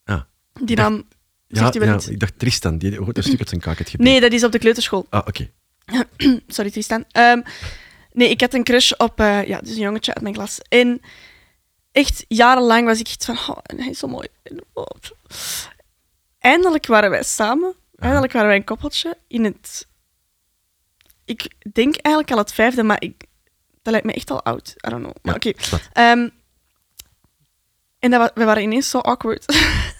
Ah. 0.05 0.21
Die 0.53 0.75
dacht- 0.75 0.89
naam... 0.89 1.07
Ja, 1.47 1.73
ik 2.09 2.19
dacht 2.19 2.39
Tristan, 2.39 2.77
die 2.77 3.01
ooit 3.01 3.17
een 3.17 3.23
stuk 3.23 3.39
uit 3.39 3.49
zijn 3.49 3.61
kaak 3.61 3.77
gebeten. 3.77 4.03
Nee, 4.03 4.19
dat 4.19 4.31
is 4.31 4.43
op 4.43 4.51
de 4.51 4.59
kleuterschool. 4.59 5.05
Ah, 5.09 5.27
oké. 5.27 5.49
Sorry, 6.47 6.71
Tristan. 6.71 7.05
Ehm, 7.11 7.41
nee, 8.11 8.29
ik 8.29 8.41
had 8.41 8.53
een 8.53 8.63
crush 8.63 8.91
op 8.91 9.19
eh, 9.19 9.47
ja, 9.47 9.59
dus 9.59 9.69
een 9.69 9.79
jongetje 9.81 10.13
uit 10.13 10.23
mijn 10.23 10.33
klas. 10.35 10.59
En 10.69 11.01
echt 11.91 12.25
jarenlang 12.27 12.85
was 12.85 12.99
ik 12.99 13.07
echt 13.07 13.25
van, 13.25 13.35
oh, 13.35 13.57
hij 13.63 13.89
is 13.89 13.99
zo 13.99 14.07
mooi. 14.07 14.27
Eindelijk 16.47 16.85
waren 16.85 17.09
wij 17.09 17.23
samen. 17.23 17.75
Eindelijk 17.95 18.33
waren 18.33 18.47
wij 18.47 18.57
een 18.57 18.63
koppeltje 18.63 19.17
in 19.27 19.43
het... 19.43 19.87
Ik 21.25 21.53
denk 21.73 21.95
eigenlijk 21.95 22.35
al 22.35 22.43
het 22.43 22.53
vijfde, 22.53 22.83
maar 22.83 23.01
ik, 23.01 23.25
dat 23.81 23.91
lijkt 23.91 24.05
me 24.05 24.13
echt 24.13 24.31
al 24.31 24.43
oud. 24.43 24.73
I 24.87 24.89
don't 24.89 25.03
know. 25.03 25.15
Maar 25.21 25.35
oké. 25.35 25.51
Ehm, 25.93 26.29
en 27.99 28.11
dat, 28.11 28.31
we 28.35 28.43
waren 28.43 28.63
ineens 28.63 28.89
zo 28.89 28.99
awkward 28.99 29.45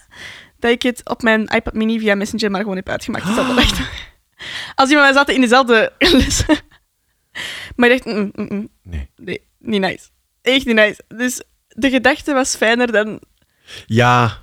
dat 0.60 0.70
ik 0.70 0.82
het 0.82 1.08
op 1.08 1.22
mijn 1.22 1.46
iPad 1.46 1.74
mini 1.74 1.98
via 1.98 2.14
Messenger 2.14 2.50
maar 2.50 2.60
gewoon 2.60 2.76
heb 2.76 2.88
uitgemaakt. 2.88 3.26
Dus 3.26 3.36
dat 3.36 3.46
dacht, 3.56 3.80
als 4.74 4.88
iemand 4.88 5.06
mij 5.06 5.16
zaten 5.16 5.34
in 5.34 5.40
dezelfde 5.40 5.92
les. 5.98 6.44
maar 7.76 7.90
ik 7.90 8.04
dacht, 8.04 8.16
mm, 8.16 8.32
mm, 8.34 8.46
mm, 8.48 8.68
Nee. 8.82 9.10
nee, 9.16 9.46
niet 9.58 9.80
nice. 9.80 10.08
Echt 10.42 10.66
niet 10.66 10.74
nice. 10.74 11.02
Dus 11.08 11.42
de 11.68 11.90
gedachte 11.90 12.32
was 12.32 12.56
fijner 12.56 12.92
dan... 12.92 13.20
Ja. 13.86 14.42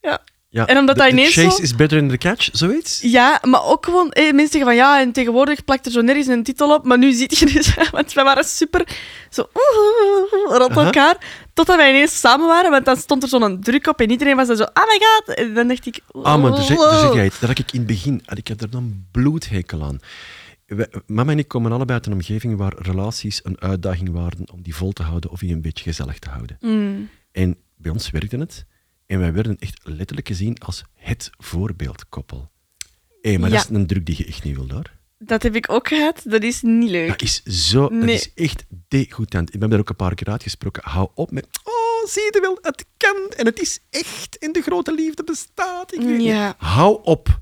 Ja. 0.00 0.20
Ja. 0.52 0.66
En 0.66 0.78
omdat 0.78 0.96
the 0.96 1.08
ineens 1.08 1.32
chase 1.34 1.56
zo- 1.56 1.62
is 1.62 1.74
better 1.74 1.98
than 1.98 2.08
the 2.08 2.16
catch, 2.18 2.48
zoiets? 2.52 3.00
Ja, 3.00 3.40
maar 3.42 3.64
ook 3.64 3.84
gewoon... 3.84 4.10
Eh, 4.10 4.22
mensen 4.24 4.40
zeggen 4.50 4.64
van 4.64 4.74
ja, 4.74 5.00
en 5.00 5.12
tegenwoordig 5.12 5.64
plakt 5.64 5.86
er 5.86 5.92
zo 5.92 6.00
nergens 6.00 6.26
een 6.26 6.42
titel 6.42 6.74
op. 6.74 6.84
Maar 6.84 6.98
nu 6.98 7.12
zie 7.12 7.26
je 7.38 7.46
dus... 7.52 7.74
Want 7.90 8.12
wij 8.12 8.24
waren 8.24 8.44
super 8.44 8.96
zo 9.30 9.48
rond 10.48 10.76
elkaar. 10.76 11.16
Totdat 11.54 11.76
wij 11.76 11.88
ineens 11.90 12.20
samen 12.20 12.46
waren. 12.46 12.70
Want 12.70 12.84
dan 12.84 12.96
stond 12.96 13.22
er 13.22 13.28
zo'n 13.28 13.60
druk 13.60 13.86
op 13.86 14.00
en 14.00 14.10
iedereen 14.10 14.36
was 14.36 14.46
dan 14.46 14.56
zo... 14.56 14.62
Oh 14.62 14.84
my 14.86 15.00
god! 15.06 15.36
En 15.36 15.54
dan 15.54 15.68
dacht 15.68 15.86
ik... 15.86 16.00
Ah, 16.12 16.42
maar 16.42 16.50
daar 16.50 16.62
zeg, 16.62 16.78
daar 16.78 17.14
jij 17.14 17.24
het. 17.24 17.36
Dat 17.40 17.48
had 17.48 17.58
ik 17.58 17.72
in 17.72 17.78
het 17.78 17.86
begin... 17.88 18.22
had 18.24 18.38
Ik 18.38 18.48
heb 18.48 18.60
er 18.60 18.70
dan 18.70 19.04
bloedhekel 19.10 19.82
aan. 19.84 19.98
Wij- 20.66 20.88
mama 21.06 21.32
en 21.32 21.38
ik 21.38 21.48
komen 21.48 21.72
allebei 21.72 21.98
uit 21.98 22.06
een 22.06 22.12
omgeving 22.12 22.56
waar 22.56 22.72
relaties 22.78 23.40
een 23.42 23.60
uitdaging 23.60 24.10
waren 24.12 24.50
om 24.52 24.62
die 24.62 24.74
vol 24.74 24.92
te 24.92 25.02
houden 25.02 25.30
of 25.30 25.38
die 25.40 25.52
een 25.54 25.62
beetje 25.62 25.84
gezellig 25.84 26.18
te 26.18 26.28
houden. 26.28 26.56
Mm. 26.60 27.08
En 27.32 27.56
bij 27.76 27.92
ons 27.92 28.10
werkte 28.10 28.36
het. 28.36 28.64
En 29.10 29.18
wij 29.18 29.32
werden 29.32 29.56
echt 29.58 29.80
letterlijk 29.82 30.26
gezien 30.28 30.58
als 30.58 30.82
het 30.94 31.30
voorbeeldkoppel. 31.38 32.50
Hé, 33.22 33.38
maar 33.38 33.50
Ja. 33.50 33.56
dat 33.56 33.64
is 33.70 33.76
een 33.76 33.86
druk 33.86 34.06
die 34.06 34.14
je 34.18 34.24
echt 34.26 34.44
niet 34.44 34.56
wil, 34.56 34.68
hoor. 34.70 34.90
Dat 35.18 35.42
heb 35.42 35.54
ik 35.54 35.70
ook 35.70 35.88
gehad. 35.88 36.20
Dat 36.24 36.42
is 36.42 36.62
niet 36.62 36.90
leuk. 36.90 37.08
Dat 37.08 37.22
is 37.22 37.42
zo... 37.42 37.80
Dat 37.80 37.92
Nee. 37.92 38.14
is 38.14 38.32
echt 38.34 38.64
degoutant. 38.88 39.54
Ik 39.54 39.60
ben 39.60 39.70
daar 39.70 39.78
ook 39.78 39.88
een 39.88 39.96
paar 39.96 40.14
keer 40.14 40.28
uitgesproken. 40.30 40.82
Hou 40.84 41.08
op 41.14 41.30
met... 41.30 41.46
Oh, 41.64 42.08
zie 42.10 42.22
je 42.22 42.38
wel, 42.40 42.58
het 42.62 42.86
kan. 42.96 43.16
En 43.36 43.46
het 43.46 43.60
is 43.60 43.78
echt. 43.90 44.38
En 44.38 44.52
de 44.52 44.62
grote 44.62 44.94
liefde 44.94 45.24
bestaat. 45.24 45.94
Ik 45.94 46.00
weet 46.00 46.16
niet. 46.18 46.26
Ja. 46.26 46.54
Hou 46.58 46.98
op. 47.02 47.40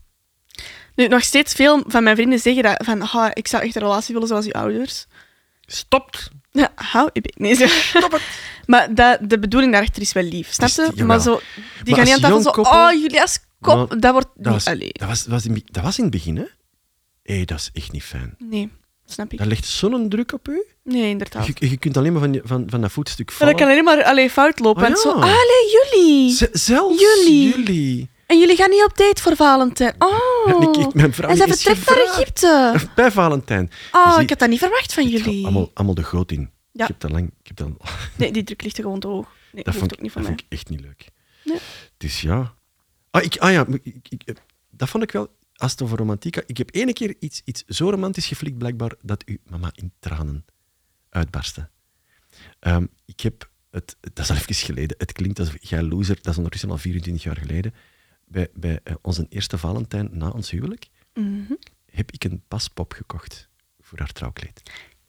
Nu, 0.94 1.08
nog 1.08 1.22
steeds 1.22 1.54
veel 1.54 1.82
van 1.86 2.02
mijn 2.02 2.16
vrienden 2.16 2.38
zeggen 2.38 2.62
dat 2.62 2.84
van, 2.84 3.02
"Ah, 3.02 3.30
ik 3.32 3.48
zou 3.48 3.62
echt 3.62 3.76
een 3.76 3.82
relatie 3.82 4.12
willen 4.14 4.28
zoals 4.28 4.46
uw 4.46 4.52
ouders. 4.52 5.06
Stopt. 5.66 6.30
Ja, 6.58 6.72
hou 6.74 7.10
bek. 7.12 7.38
Nee, 7.38 7.54
zo. 7.54 7.66
Stop 7.66 8.12
het. 8.12 8.22
Maar 8.66 8.94
dat, 8.94 9.18
de 9.30 9.38
bedoeling 9.38 9.72
daarachter 9.72 10.02
is 10.02 10.12
wel 10.12 10.22
lief, 10.22 10.52
snap 10.52 10.68
je? 10.68 10.82
jawel. 10.82 11.06
maar 11.06 11.20
zo, 11.20 11.40
die 11.82 11.94
gaan 11.94 12.04
niet 12.04 12.14
aan 12.14 12.20
tafel 12.20 12.40
zo, 12.42 12.50
koppel- 12.50 12.72
oh, 12.72 12.92
jullie 12.92 13.20
als 13.20 13.38
kop, 13.60 13.94
dat 14.00 14.12
wordt 14.12 14.28
Dat 14.34 14.52
niet... 14.54 14.64
was, 14.64 14.92
dat, 14.98 15.08
was, 15.08 15.26
was 15.26 15.46
in, 15.46 15.62
dat 15.64 15.82
was 15.82 15.96
in 15.96 16.02
het 16.02 16.12
begin, 16.12 16.36
hè? 16.36 16.44
Hé, 17.22 17.44
dat 17.44 17.58
is 17.58 17.70
echt 17.72 17.92
niet 17.92 18.02
fijn. 18.02 18.34
Nee, 18.38 18.70
snap 19.06 19.32
ik. 19.32 19.38
Dat 19.38 19.46
legt 19.46 19.64
zo'n 19.66 20.08
druk 20.08 20.32
op 20.32 20.48
u. 20.48 20.62
Nee, 20.84 21.10
inderdaad. 21.10 21.46
Je, 21.46 21.68
je 21.70 21.76
kunt 21.76 21.96
alleen 21.96 22.12
maar 22.12 22.20
van, 22.22 22.40
van, 22.44 22.64
van 22.66 22.80
dat 22.80 22.92
voetstuk 22.92 23.26
Maar 23.26 23.36
vallen. 23.36 23.52
dat 23.56 23.62
kan 23.62 23.72
alleen 23.72 23.84
maar 23.84 24.04
allee, 24.04 24.30
fout 24.30 24.58
lopen. 24.58 24.82
Oh, 24.82 24.88
en 24.88 24.96
zo, 24.96 25.08
ja. 25.08 25.14
allee, 25.22 25.90
jullie. 25.92 26.30
Z- 26.32 26.48
zelfs 26.52 27.00
Jullie. 27.00 27.48
jullie. 27.56 28.10
En 28.28 28.38
jullie 28.38 28.56
gaan 28.56 28.70
niet 28.70 28.84
op 28.84 28.96
date 28.96 29.22
voor 29.22 29.36
Valentijn. 29.36 29.94
Oh. 29.98 30.16
Ja, 30.46 30.82
ik- 30.86 30.94
mijn 30.94 31.12
vrouw 31.12 31.28
en 31.30 31.36
is 31.36 31.42
vertrekt 31.62 31.86
naar. 31.88 31.98
Egypte. 31.98 32.74
Bij 32.94 33.10
Valentijn. 33.10 33.70
Oh, 33.92 34.12
zie- 34.14 34.22
ik 34.22 34.28
had 34.28 34.38
dat 34.38 34.48
niet 34.48 34.58
verwacht 34.58 34.94
van 34.94 35.08
jullie. 35.08 35.42
Allemaal, 35.44 35.70
allemaal 35.74 35.94
de 35.94 36.02
goot 36.02 36.32
in. 36.32 36.50
Ja. 36.72 36.82
Ik 36.82 36.88
heb 36.88 37.00
dat 37.00 37.10
lang... 37.10 37.26
Ik 37.42 37.46
heb 37.46 37.56
dat, 37.56 37.68
Nee, 38.16 38.32
die 38.32 38.44
druk 38.44 38.62
ligt 38.62 38.76
er 38.76 38.82
gewoon 38.82 39.00
te 39.00 39.06
hoog. 39.06 39.26
Nee, 39.52 39.64
dat 39.64 39.64
dat 39.64 39.74
vond, 39.74 39.92
ook 39.92 40.00
niet 40.02 40.12
dat 40.14 40.22
van 40.22 40.22
mij. 40.22 40.30
vond 40.30 40.40
ik 40.40 40.46
echt 40.58 40.68
niet 40.68 40.80
leuk. 40.80 41.08
Nee. 41.44 41.58
Dus 41.96 42.20
ja... 42.20 42.54
Ah, 43.10 43.22
ik, 43.24 43.36
ah 43.38 43.52
ja, 43.52 43.66
ik, 43.66 43.80
ik, 44.08 44.22
ik- 44.24 44.42
dat 44.70 44.88
vond 44.88 45.02
ik 45.02 45.10
wel, 45.12 45.36
als 45.54 45.70
het 45.70 45.82
over 45.82 45.98
romantiek 45.98 46.34
gaat. 46.34 46.44
Ik 46.46 46.56
heb 46.58 46.74
ene 46.74 46.92
keer 46.92 47.14
iets, 47.18 47.42
iets 47.44 47.64
zo 47.64 47.90
romantisch 47.90 48.26
geflikt, 48.26 48.58
blijkbaar, 48.58 48.92
dat 49.02 49.24
uw 49.24 49.36
mama 49.50 49.70
in 49.74 49.92
tranen 49.98 50.44
uitbarstte. 51.10 51.68
Ehm, 52.60 52.86
ik 53.04 53.20
heb 53.20 53.50
het, 53.70 53.96
dat 54.00 54.18
is 54.18 54.30
al 54.30 54.36
even 54.36 54.54
geleden, 54.54 54.96
het 54.98 55.12
klinkt 55.12 55.38
alsof 55.38 55.54
jij 55.60 55.82
loser, 55.82 56.14
dat 56.16 56.26
is 56.26 56.36
ondertussen 56.36 56.70
al 56.70 56.78
24 56.78 57.22
jaar 57.22 57.36
geleden. 57.36 57.74
Bij, 58.28 58.48
bij 58.54 58.80
eh, 58.84 58.94
onze 59.02 59.26
eerste 59.28 59.58
Valentijn 59.58 60.08
na 60.12 60.28
ons 60.30 60.50
huwelijk 60.50 60.88
Mhm. 61.14 61.52
heb 61.90 62.10
ik 62.12 62.24
een 62.24 62.42
paspop 62.48 62.92
gekocht 62.92 63.48
voor 63.80 63.98
haar 63.98 64.12
trouwkleed. 64.12 64.62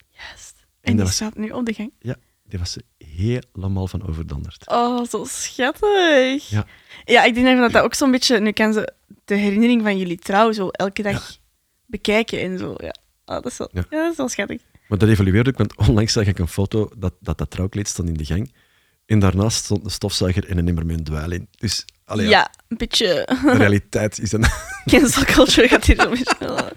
Juist. 0.09 0.65
En, 0.81 0.95
die 0.95 1.05
was- 1.05 1.13
staat 1.15 1.35
nu 1.37 1.49
op 1.49 1.65
de 1.65 1.73
gang. 1.73 1.91
Ja, 1.99 2.15
daar 2.43 2.59
was 2.59 2.71
ze 2.71 2.83
helemaal 2.97 3.87
van 3.87 4.07
overdonderd. 4.07 4.67
Oh, 4.67 5.05
zo 5.05 5.25
schattig. 5.27 6.49
Ja. 6.49 6.65
Ja, 7.05 7.23
ik 7.23 7.33
denk 7.33 7.59
dat 7.59 7.71
dat 7.71 7.83
ook 7.83 7.93
zo'n 7.93 8.11
beetje... 8.11 8.39
Nu 8.39 8.51
kan 8.51 8.73
ze 8.73 8.93
de 9.25 9.35
herinnering 9.35 9.81
van 9.81 9.97
jullie 9.97 10.17
trouw 10.17 10.51
zo 10.51 10.69
elke 10.69 11.01
dag 11.01 11.37
bekijken 11.85 12.39
en 12.41 12.57
zo. 12.57 12.73
Ja, 12.77 12.95
oh, 13.25 13.35
dat, 13.35 13.45
is 13.45 13.57
wel, 13.57 13.69
ja. 13.73 13.83
Ja. 13.89 14.01
dat 14.03 14.11
is 14.11 14.17
wel 14.17 14.27
schattig. 14.29 14.61
Maar 14.87 14.97
dat 14.97 15.09
evolueerde 15.09 15.49
ook, 15.49 15.57
want 15.57 15.75
onlangs 15.87 16.13
zag 16.13 16.25
ik 16.27 16.39
een 16.39 16.47
foto 16.47 16.89
dat 16.97 17.13
dat, 17.19 17.37
dat 17.37 17.49
trouwkleed 17.51 17.87
stond 17.87 18.07
in 18.07 18.13
de 18.13 18.25
gang. 18.25 18.53
En 19.09 19.19
daarnaast 19.19 19.63
stond 19.63 19.83
een 19.85 19.91
stofzuiger 19.91 20.49
en 20.49 20.57
een 20.57 20.73
met 20.73 20.89
een 20.89 21.03
dweil 21.03 21.31
in. 21.31 21.47
Dus, 21.57 21.85
allee, 22.05 22.25
ja. 22.25 22.31
ja, 22.31 22.51
een 22.67 22.77
beetje 22.77 23.05
de 23.43 23.57
realiteit 23.57 24.19
is 24.19 24.31
een... 24.31 24.45
cancel 24.91 25.23
culture 25.23 25.67
gaat 25.67 25.85
hier 25.85 26.01
zo 26.01 26.09
beetje... 26.09 26.71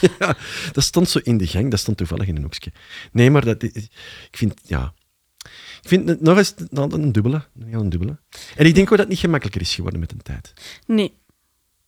ja, 0.18 0.36
dat 0.72 0.84
stond 0.84 1.08
zo 1.08 1.18
in 1.22 1.36
de 1.38 1.46
gang, 1.46 1.70
dat 1.70 1.80
stond 1.80 1.96
toevallig 1.96 2.26
in 2.26 2.36
een 2.36 2.42
hoekje. 2.42 2.72
Nee, 3.12 3.30
maar 3.30 3.44
dat, 3.44 3.62
ik 3.62 3.90
vind, 4.30 4.54
ja... 4.64 4.92
Ik 5.82 5.88
vind 5.88 6.08
het 6.08 6.20
nog 6.20 6.36
eens 6.38 6.54
nou, 6.70 6.92
een 6.94 7.12
dubbele, 7.12 7.42
een 7.70 7.88
dubbele. 7.88 8.18
En 8.56 8.66
ik 8.66 8.74
denk 8.74 8.86
ook 8.86 8.90
dat 8.90 8.98
het 8.98 9.08
niet 9.08 9.18
gemakkelijker 9.18 9.60
is 9.60 9.74
geworden 9.74 10.00
met 10.00 10.08
de 10.08 10.16
tijd. 10.16 10.52
Nee, 10.86 11.14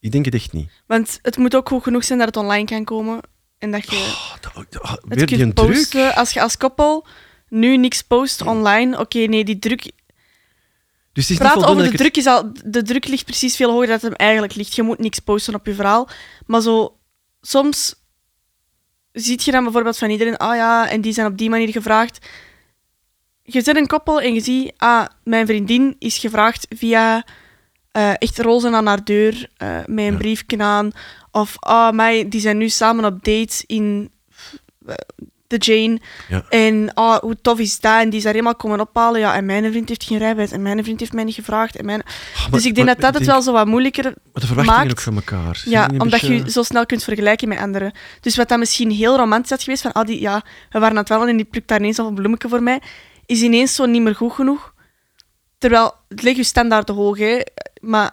Ik 0.00 0.12
denk 0.12 0.24
het 0.24 0.34
echt 0.34 0.52
niet. 0.52 0.70
want 0.86 1.18
het 1.22 1.36
moet 1.36 1.56
ook 1.56 1.68
goed 1.68 1.82
genoeg 1.82 2.04
zijn 2.04 2.18
dat 2.18 2.28
het 2.28 2.36
online 2.36 2.64
kan 2.66 2.84
komen. 2.84 3.20
En 3.58 3.70
dat 3.70 3.90
je 3.90 3.96
Oh, 3.96 4.34
dat- 4.40 4.82
oh, 4.82 4.92
het 4.92 5.30
weer 5.30 5.38
kunt 5.38 5.54
posten. 5.54 6.14
Als 6.14 6.32
je 6.32 6.40
als 6.42 6.56
koppel 6.56 7.06
nu 7.52 7.76
niks 7.76 8.02
post 8.02 8.42
online, 8.42 8.98
oké, 8.98 9.18
nee, 9.18 9.44
die 9.44 9.58
druk... 9.58 9.90
Dus 11.12 11.28
het 11.28 11.40
is 11.40 11.46
Praten 11.46 11.68
over 11.68 11.90
de 11.90 11.96
druk 11.96 12.16
is 12.16 12.26
al... 12.26 12.52
De 12.64 12.82
druk 12.82 13.08
ligt 13.08 13.24
precies 13.24 13.56
veel 13.56 13.70
hoger 13.70 13.86
dan 13.86 13.94
het 13.94 14.02
hem 14.02 14.14
eigenlijk 14.14 14.54
ligt. 14.54 14.74
Je 14.74 14.82
moet 14.82 14.98
niks 14.98 15.18
posten 15.18 15.54
op 15.54 15.66
je 15.66 15.74
verhaal. 15.74 16.08
Maar 16.46 16.60
zo... 16.60 16.96
Soms 17.40 17.94
ziet 19.12 19.44
je 19.44 19.50
dan 19.50 19.62
bijvoorbeeld 19.64 19.98
van 19.98 20.10
iedereen... 20.10 20.36
Ah 20.36 20.56
ja, 20.56 20.88
en 20.88 21.00
die 21.00 21.12
zijn 21.12 21.26
op 21.26 21.38
die 21.38 21.50
manier 21.50 21.68
gevraagd. 21.68 22.26
Je 23.42 23.60
zet 23.60 23.76
een 23.76 23.86
koppel 23.86 24.20
en 24.20 24.34
je 24.34 24.40
ziet... 24.40 24.72
Ah, 24.76 25.06
mijn 25.24 25.46
vriendin 25.46 25.96
is 25.98 26.18
gevraagd 26.18 26.66
via... 26.70 27.26
eh, 27.90 28.12
echt 28.18 28.38
rozen 28.38 28.74
aan 28.74 28.86
haar 28.86 29.04
deur, 29.04 29.50
eh, 29.56 29.76
met 29.86 30.04
een 30.06 30.12
Ja. 30.12 30.16
briefje 30.18 30.58
aan. 30.58 30.90
Of, 31.30 31.56
ah, 31.58 31.92
mij, 31.94 32.28
die 32.28 32.40
zijn 32.40 32.58
nu 32.58 32.68
samen 32.68 33.04
op 33.04 33.24
dates 33.24 33.64
in 33.66 34.10
eh, 34.86 34.94
de 35.60 35.72
Jane. 35.72 36.00
Ja. 36.28 36.44
En 36.48 36.94
ah, 36.94 37.18
hoe 37.18 37.36
tof 37.42 37.58
is 37.58 37.80
dat? 37.80 38.00
En 38.00 38.08
die 38.08 38.18
is 38.18 38.24
daar 38.24 38.32
helemaal 38.32 38.54
komen 38.56 38.80
ophalen. 38.80 39.20
Ja, 39.20 39.34
en 39.34 39.44
mijn 39.46 39.70
vriend 39.70 39.88
heeft 39.88 40.04
geen 40.04 40.18
rijbewijs. 40.18 40.50
En 40.50 40.62
mijn 40.62 40.82
vriend 40.84 41.00
heeft 41.00 41.12
mij 41.12 41.24
niet 41.24 41.34
gevraagd. 41.34 41.76
En 41.76 41.84
mijn... 41.84 42.02
Ah, 42.02 42.40
maar- 42.42 42.50
dus 42.50 42.66
ik 42.66 42.74
denk 42.74 42.86
maar 42.86 42.94
dat 42.94 43.04
dat 43.04 43.14
het 43.14 43.24
wel 43.30 43.42
zo 43.42 43.52
wat 43.52 43.66
moeilijker 43.66 44.04
Maar 44.04 44.14
de 44.32 44.46
verwachtingen 44.46 44.78
maakt. 44.80 44.90
ook 44.90 45.00
van 45.00 45.14
elkaar. 45.14 45.56
Zijn 45.56 45.70
Ja, 45.74 45.88
omdat 45.98 46.20
je 46.20 46.28
beetje- 46.28 46.44
je 46.44 46.50
zo 46.50 46.62
snel 46.62 46.86
kunt 46.86 47.04
vergelijken 47.04 47.48
met 47.48 47.58
anderen. 47.58 47.92
Dus 48.20 48.36
wat 48.36 48.48
dat 48.48 48.58
misschien 48.58 48.90
heel 48.90 49.16
romantisch 49.16 49.50
had 49.50 49.62
geweest, 49.62 49.82
van 49.82 49.92
ah, 49.92 50.06
die, 50.06 50.20
ja, 50.20 50.42
we 50.70 50.78
waren 50.78 50.90
aan 50.90 50.96
het 50.96 51.08
wel 51.08 51.28
en 51.28 51.36
die 51.36 51.44
plukt 51.46 51.68
daar 51.68 51.78
ineens 51.78 51.98
al 51.98 52.06
een 52.06 52.14
bloemetje 52.14 52.48
voor 52.48 52.62
mij, 52.62 52.80
is 53.26 53.40
ineens 53.42 53.74
zo 53.74 53.86
niet 53.86 54.02
meer 54.02 54.14
goed 54.14 54.32
genoeg. 54.32 54.74
Terwijl, 55.58 55.94
het 56.08 56.22
ligt 56.22 56.36
je 56.36 56.44
standaard 56.44 56.86
te 56.86 56.92
hoog, 56.92 57.18
hè. 57.18 57.40
Maar... 57.80 58.12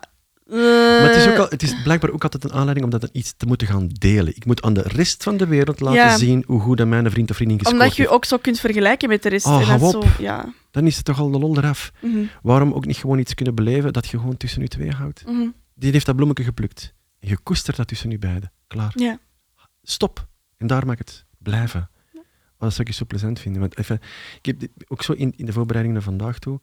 eh, 0.50 0.56
Maar 0.58 1.08
het 1.08 1.16
is, 1.16 1.28
ook 1.28 1.38
al, 1.38 1.48
het 1.50 1.64
is 1.64 1.82
blijkbaar 1.84 2.12
ook 2.12 2.24
altijd 2.24 2.44
een 2.44 2.52
aanleiding 2.54 2.86
om 2.86 2.92
dat 3.00 3.10
iets 3.12 3.34
te 3.38 3.46
moeten 3.46 3.68
gaan 3.68 3.88
delen. 3.88 4.36
Ik 4.36 4.46
moet 4.46 4.62
aan 4.62 4.74
de 4.74 4.82
rest 4.82 5.24
van 5.24 5.38
de 5.38 5.48
wereld 5.48 5.80
laten 5.80 6.00
Ja. 6.00 6.18
zien 6.18 6.44
hoe 6.48 6.60
goed 6.62 6.78
dat 6.78 6.88
mijn 6.88 7.12
vriend 7.12 7.30
of 7.30 7.36
vriendin 7.36 7.58
gescoord 7.58 7.80
omdat 7.82 7.96
je 7.96 8.02
heeft. 8.02 8.14
ook 8.14 8.26
zo 8.26 8.38
kunt 8.38 8.60
vergelijken 8.60 9.10
met 9.10 9.24
de 9.24 9.30
rest. 9.30 9.46
Oh, 9.46 9.70
en 9.70 9.80
dat. 9.80 9.92
Zo, 9.92 10.04
ja. 10.20 10.54
Dan 10.72 10.86
is 10.88 10.96
het 10.96 11.06
toch 11.06 11.20
al 11.20 11.32
de 11.32 11.40
lol 11.40 11.58
eraf. 11.58 11.92
Mhm, 12.02 12.24
Waarom 12.42 12.74
ook 12.74 12.86
niet 12.86 12.98
gewoon 12.98 13.20
iets 13.20 13.34
kunnen 13.34 13.56
beleven 13.56 13.94
dat 13.94 14.08
je 14.08 14.18
gewoon 14.20 14.38
tussen 14.38 14.62
u 14.62 14.68
twee 14.68 14.92
houdt? 14.92 15.24
mhm. 15.26 15.48
Die 15.76 15.92
heeft 15.92 16.06
dat 16.06 16.16
bloemetje 16.16 16.44
geplukt. 16.44 16.94
En 17.20 17.30
je 17.30 17.38
koestert 17.38 17.76
dat 17.78 17.88
tussen 17.88 18.12
u 18.12 18.20
beiden. 18.20 18.52
Klaar. 18.68 18.92
Ja. 18.96 19.20
Stop. 19.84 20.28
En 20.58 20.68
daar 20.68 20.86
mag 20.86 20.98
het 20.98 21.26
blijven. 21.38 21.90
Oh, 22.16 22.22
dat 22.66 22.74
zou 22.74 22.88
ik 22.88 22.94
zo 22.94 23.06
plezant 23.06 23.40
vinden. 23.40 23.62
Want 23.62 23.78
even, 23.78 24.00
ik 24.38 24.46
heb 24.46 24.60
dit 24.60 24.70
ook 24.88 25.04
zo 25.04 25.14
in, 25.14 25.34
in 25.38 25.46
de 25.46 25.54
voorbereiding 25.54 25.96
naar 25.96 26.04
vandaag 26.06 26.40
toe. 26.40 26.60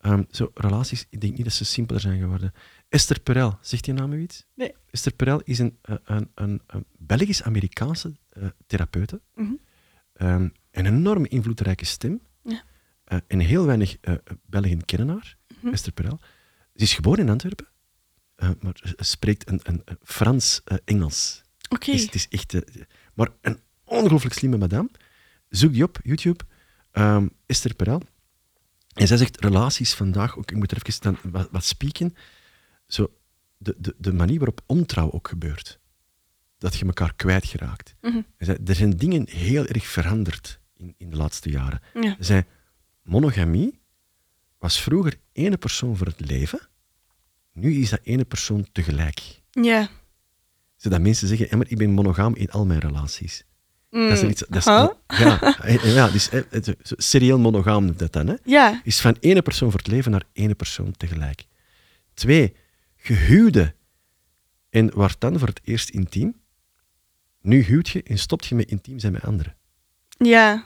ehm, 0.00 0.22
zo 0.30 0.50
relaties, 0.54 1.06
ik 1.10 1.20
denk 1.20 1.34
niet 1.36 1.44
dat 1.44 1.52
ze 1.54 1.64
simpeler 1.64 2.00
zijn 2.00 2.18
geworden. 2.20 2.52
Esther 2.88 3.20
Perel, 3.20 3.58
zegt 3.60 3.84
die 3.84 3.94
naam 3.94 4.12
u 4.12 4.20
iets? 4.20 4.44
Nee. 4.54 4.74
Esther 4.90 5.12
Perel 5.14 5.40
is 5.44 5.58
een, 5.58 5.78
eh, 5.82 5.96
een, 6.04 6.30
een, 6.34 6.62
een 6.66 6.84
Belgisch-Amerikaanse 6.98 8.16
eh, 8.28 8.46
therapeute. 8.66 9.20
Mhm. 9.34 9.52
Ehm, 10.12 10.48
een 10.70 10.86
enorm 10.86 11.24
invloedrijke 11.24 11.84
stem. 11.84 12.20
Ja. 12.42 12.62
Eh, 13.04 13.18
en 13.26 13.38
heel 13.38 13.66
weinig 13.66 13.96
eh, 14.00 14.14
Belgen 14.46 14.84
kennen 14.84 15.08
haar, 15.08 15.36
Mhm. 15.60 15.72
Esther 15.72 15.92
Perel. 15.92 16.20
Ze 16.74 16.82
is 16.84 16.94
geboren 16.94 17.18
in 17.24 17.28
Antwerpen, 17.30 17.66
maar 18.36 18.72
ze 18.82 18.94
spreekt 18.98 19.48
een, 19.48 19.60
een, 19.62 19.82
een 19.84 19.98
Frans-Engels. 20.02 21.42
Oké. 21.68 21.90
Is, 21.90 22.02
het 22.02 22.14
is 22.14 22.28
echt... 22.28 22.54
maar 23.14 23.28
een 23.40 23.60
ongelooflijk 23.84 24.34
slimme 24.34 24.56
madame. 24.58 24.90
Zoek 25.48 25.72
die 25.72 25.82
op, 25.82 25.98
YouTube. 26.02 26.44
Ehm, 26.90 27.28
Esther 27.46 27.74
Perel. 27.74 28.02
En 28.94 29.06
zij 29.06 29.16
zegt, 29.16 29.40
relaties 29.40 29.94
vandaag, 29.94 30.38
ook, 30.38 30.50
ik 30.50 30.56
moet 30.56 30.70
er 30.70 30.78
even 30.86 31.02
dan 31.02 31.18
wat, 31.32 31.48
wat 31.50 31.64
spieken, 31.64 32.14
zo, 32.88 33.12
de, 33.56 33.74
de, 33.78 33.94
de 33.98 34.12
manier 34.12 34.36
waarop 34.38 34.60
ontrouw 34.66 35.10
ook 35.12 35.28
gebeurt. 35.28 35.80
Dat 36.58 36.76
je 36.76 36.84
elkaar 36.84 37.14
kwijtgeraakt. 37.14 37.94
Mhm. 38.00 38.20
Zij 38.36 38.46
zei, 38.46 38.58
er 38.66 38.74
zijn 38.74 38.90
dingen 38.96 39.28
heel 39.30 39.66
erg 39.66 39.86
veranderd 39.86 40.60
in, 40.76 40.94
in 40.96 41.10
de 41.10 41.16
laatste 41.16 41.50
jaren. 41.50 41.80
Ja. 42.18 42.44
Monogamie 43.02 43.80
was 44.58 44.80
vroeger 44.82 45.18
ene 45.32 45.56
persoon 45.56 45.96
voor 45.96 46.06
het 46.06 46.20
leven. 46.20 46.60
Nu 47.52 47.74
is 47.74 47.90
dat 47.90 48.00
ene 48.02 48.24
persoon 48.24 48.66
tegelijk. 48.72 49.42
Ja. 49.50 49.88
Zodat 50.76 51.00
mensen 51.00 51.28
zeggen, 51.28 51.46
"Ja, 51.50 51.56
maar 51.56 51.68
ik 51.68 51.78
ben 51.78 51.90
monogaam 51.90 52.34
in 52.34 52.50
al 52.50 52.66
mijn 52.66 52.80
relaties. 52.80 53.44
Mm. 53.90 54.08
Dat 54.08 54.22
is 54.22 54.28
iets, 54.30 54.44
dat 54.48 54.56
is, 54.56 54.64
Huh? 54.64 55.94
ja, 55.94 56.08
dus, 56.08 56.28
eh, 56.28 56.42
serieel 56.82 57.38
monogaam 57.38 57.84
noemt 57.84 57.98
dat 57.98 58.12
dan. 58.12 58.26
Hè? 58.26 58.34
Ja. 58.44 58.80
Is 58.84 59.00
van 59.00 59.16
ene 59.20 59.42
persoon 59.42 59.70
voor 59.70 59.78
het 59.78 59.88
leven 59.88 60.10
naar 60.10 60.22
ene 60.32 60.54
persoon 60.54 60.92
tegelijk. 60.96 61.44
Twee, 62.14 62.56
gehuwde 62.98 63.74
en 64.70 64.94
wordt 64.94 65.20
dan 65.20 65.38
voor 65.38 65.48
het 65.48 65.60
eerst 65.64 65.88
intiem. 65.88 66.40
Nu 67.40 67.62
huwt 67.62 67.88
je 67.88 68.02
en 68.02 68.18
stopt 68.18 68.46
je 68.46 68.54
met 68.54 68.70
intiem 68.70 68.98
zijn 68.98 69.12
met 69.12 69.24
anderen. 69.24 69.56
Ja. 70.18 70.64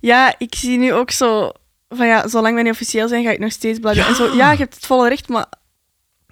Ja, 0.00 0.34
ik 0.38 0.54
zie 0.54 0.78
nu 0.78 0.92
ook 0.92 1.10
zo 1.10 1.52
van 1.88 2.06
ja, 2.06 2.28
zolang 2.28 2.54
wij 2.54 2.62
niet 2.62 2.72
officieel 2.72 3.08
zijn, 3.08 3.24
ga 3.24 3.30
ik 3.30 3.38
nog 3.38 3.52
steeds 3.52 3.78
blijven. 3.78 4.02
Ja. 4.02 4.08
En 4.08 4.14
zo, 4.14 4.36
ja, 4.36 4.52
je 4.52 4.58
hebt 4.58 4.74
het 4.74 4.86
volle 4.86 5.08
recht, 5.08 5.28
maar 5.28 5.46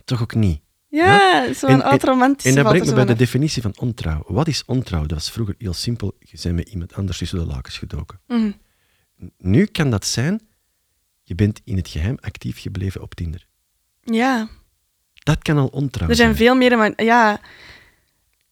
Toch 0.05 0.23
ook 0.23 0.35
niet. 0.35 0.61
ja, 0.89 1.53
zo'n 1.53 1.83
oud 1.83 2.03
romantische 2.03 2.49
En 2.49 2.55
dat 2.55 2.73
brengt 2.73 2.87
me 2.89 2.95
bij 2.95 3.05
de 3.05 3.15
definitie 3.15 3.63
van 3.63 3.75
ontrouw. 3.79 4.25
Wat 4.27 4.49
is 4.49 4.65
ontrouw? 4.65 5.01
Dat 5.01 5.11
was 5.19 5.31
vroeger 5.31 5.55
heel 5.59 5.73
simpel. 5.73 6.17
Je 6.19 6.39
bent 6.43 6.55
met 6.55 6.69
iemand 6.69 6.95
anders 6.95 7.19
tussen 7.19 7.39
de 7.39 7.47
lakens 7.47 7.79
gedoken. 7.79 8.21
Mhm. 8.27 8.51
Nu 9.39 9.65
kan 9.65 9.91
dat 9.91 10.07
zijn, 10.07 10.41
je 11.23 11.35
bent 11.35 11.61
in 11.65 11.77
het 11.77 11.89
geheim 11.89 12.17
actief 12.21 12.61
gebleven 12.61 13.03
op 13.03 13.15
Tinder. 13.15 13.47
Ja, 14.01 14.49
Dat 15.19 15.43
kan 15.43 15.59
al 15.59 15.67
ontrouw 15.67 16.09
er 16.09 16.17
zijn 16.17 16.37
veel 16.37 16.55
meer, 16.55 16.79
maar 16.79 16.93
ja, 17.05 17.41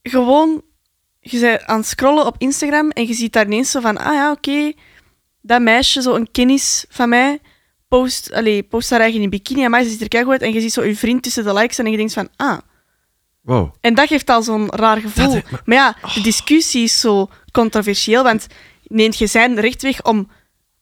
gewoon, 0.03 0.63
je 1.21 1.41
bent 1.41 1.65
aan 1.65 1.79
het 1.79 1.87
scrollen 1.87 2.27
op 2.27 2.35
Instagram 2.39 2.91
en 2.91 3.07
je 3.07 3.15
ziet 3.15 3.33
daar 3.33 3.45
ineens 3.47 3.71
zo 3.71 3.81
van, 3.81 3.97
ah 3.99 4.15
ja, 4.15 4.31
oké, 4.31 4.73
dat 5.41 5.61
meisje, 5.61 6.03
zo 6.03 6.15
een 6.15 6.31
kennis 6.31 6.85
van 6.89 7.09
mij, 7.09 7.39
post, 7.89 8.33
allez, 8.33 8.63
post 8.69 8.91
haar 8.91 9.01
eigen 9.01 9.21
in 9.23 9.31
bikini 9.31 9.65
en 9.65 9.71
mij 9.71 9.83
ze 9.85 9.91
ziet 9.91 10.01
er 10.01 10.09
keigoed 10.09 10.33
uit 10.33 10.43
en 10.43 10.53
je 10.53 10.61
ziet 10.61 10.73
zo 10.73 10.85
je 10.85 10.97
vriend 10.97 11.23
tussen 11.23 11.45
de 11.45 11.53
likes 11.53 11.79
en 11.79 11.91
je 11.91 11.97
denkt 11.97 12.13
van, 12.13 12.29
ah, 12.37 12.59
Wow. 13.47 13.75
En 13.81 13.95
dat 13.95 14.09
geeft 14.09 14.31
al 14.31 14.43
zo'n 14.43 14.71
raar 14.71 15.01
gevoel. 15.01 15.33
Dat, 15.33 15.51
maar- 15.51 15.63
maar... 15.65 15.77
ja, 15.77 15.97
de 16.15 16.21
discussie 16.21 16.83
is 16.83 17.01
zo 17.01 17.29
controversieel, 17.53 18.23
want 18.23 18.47
neemt 18.83 19.19
je 19.19 19.27
zijn 19.27 19.61
recht 19.61 19.83
weg 19.83 20.05
om 20.05 20.31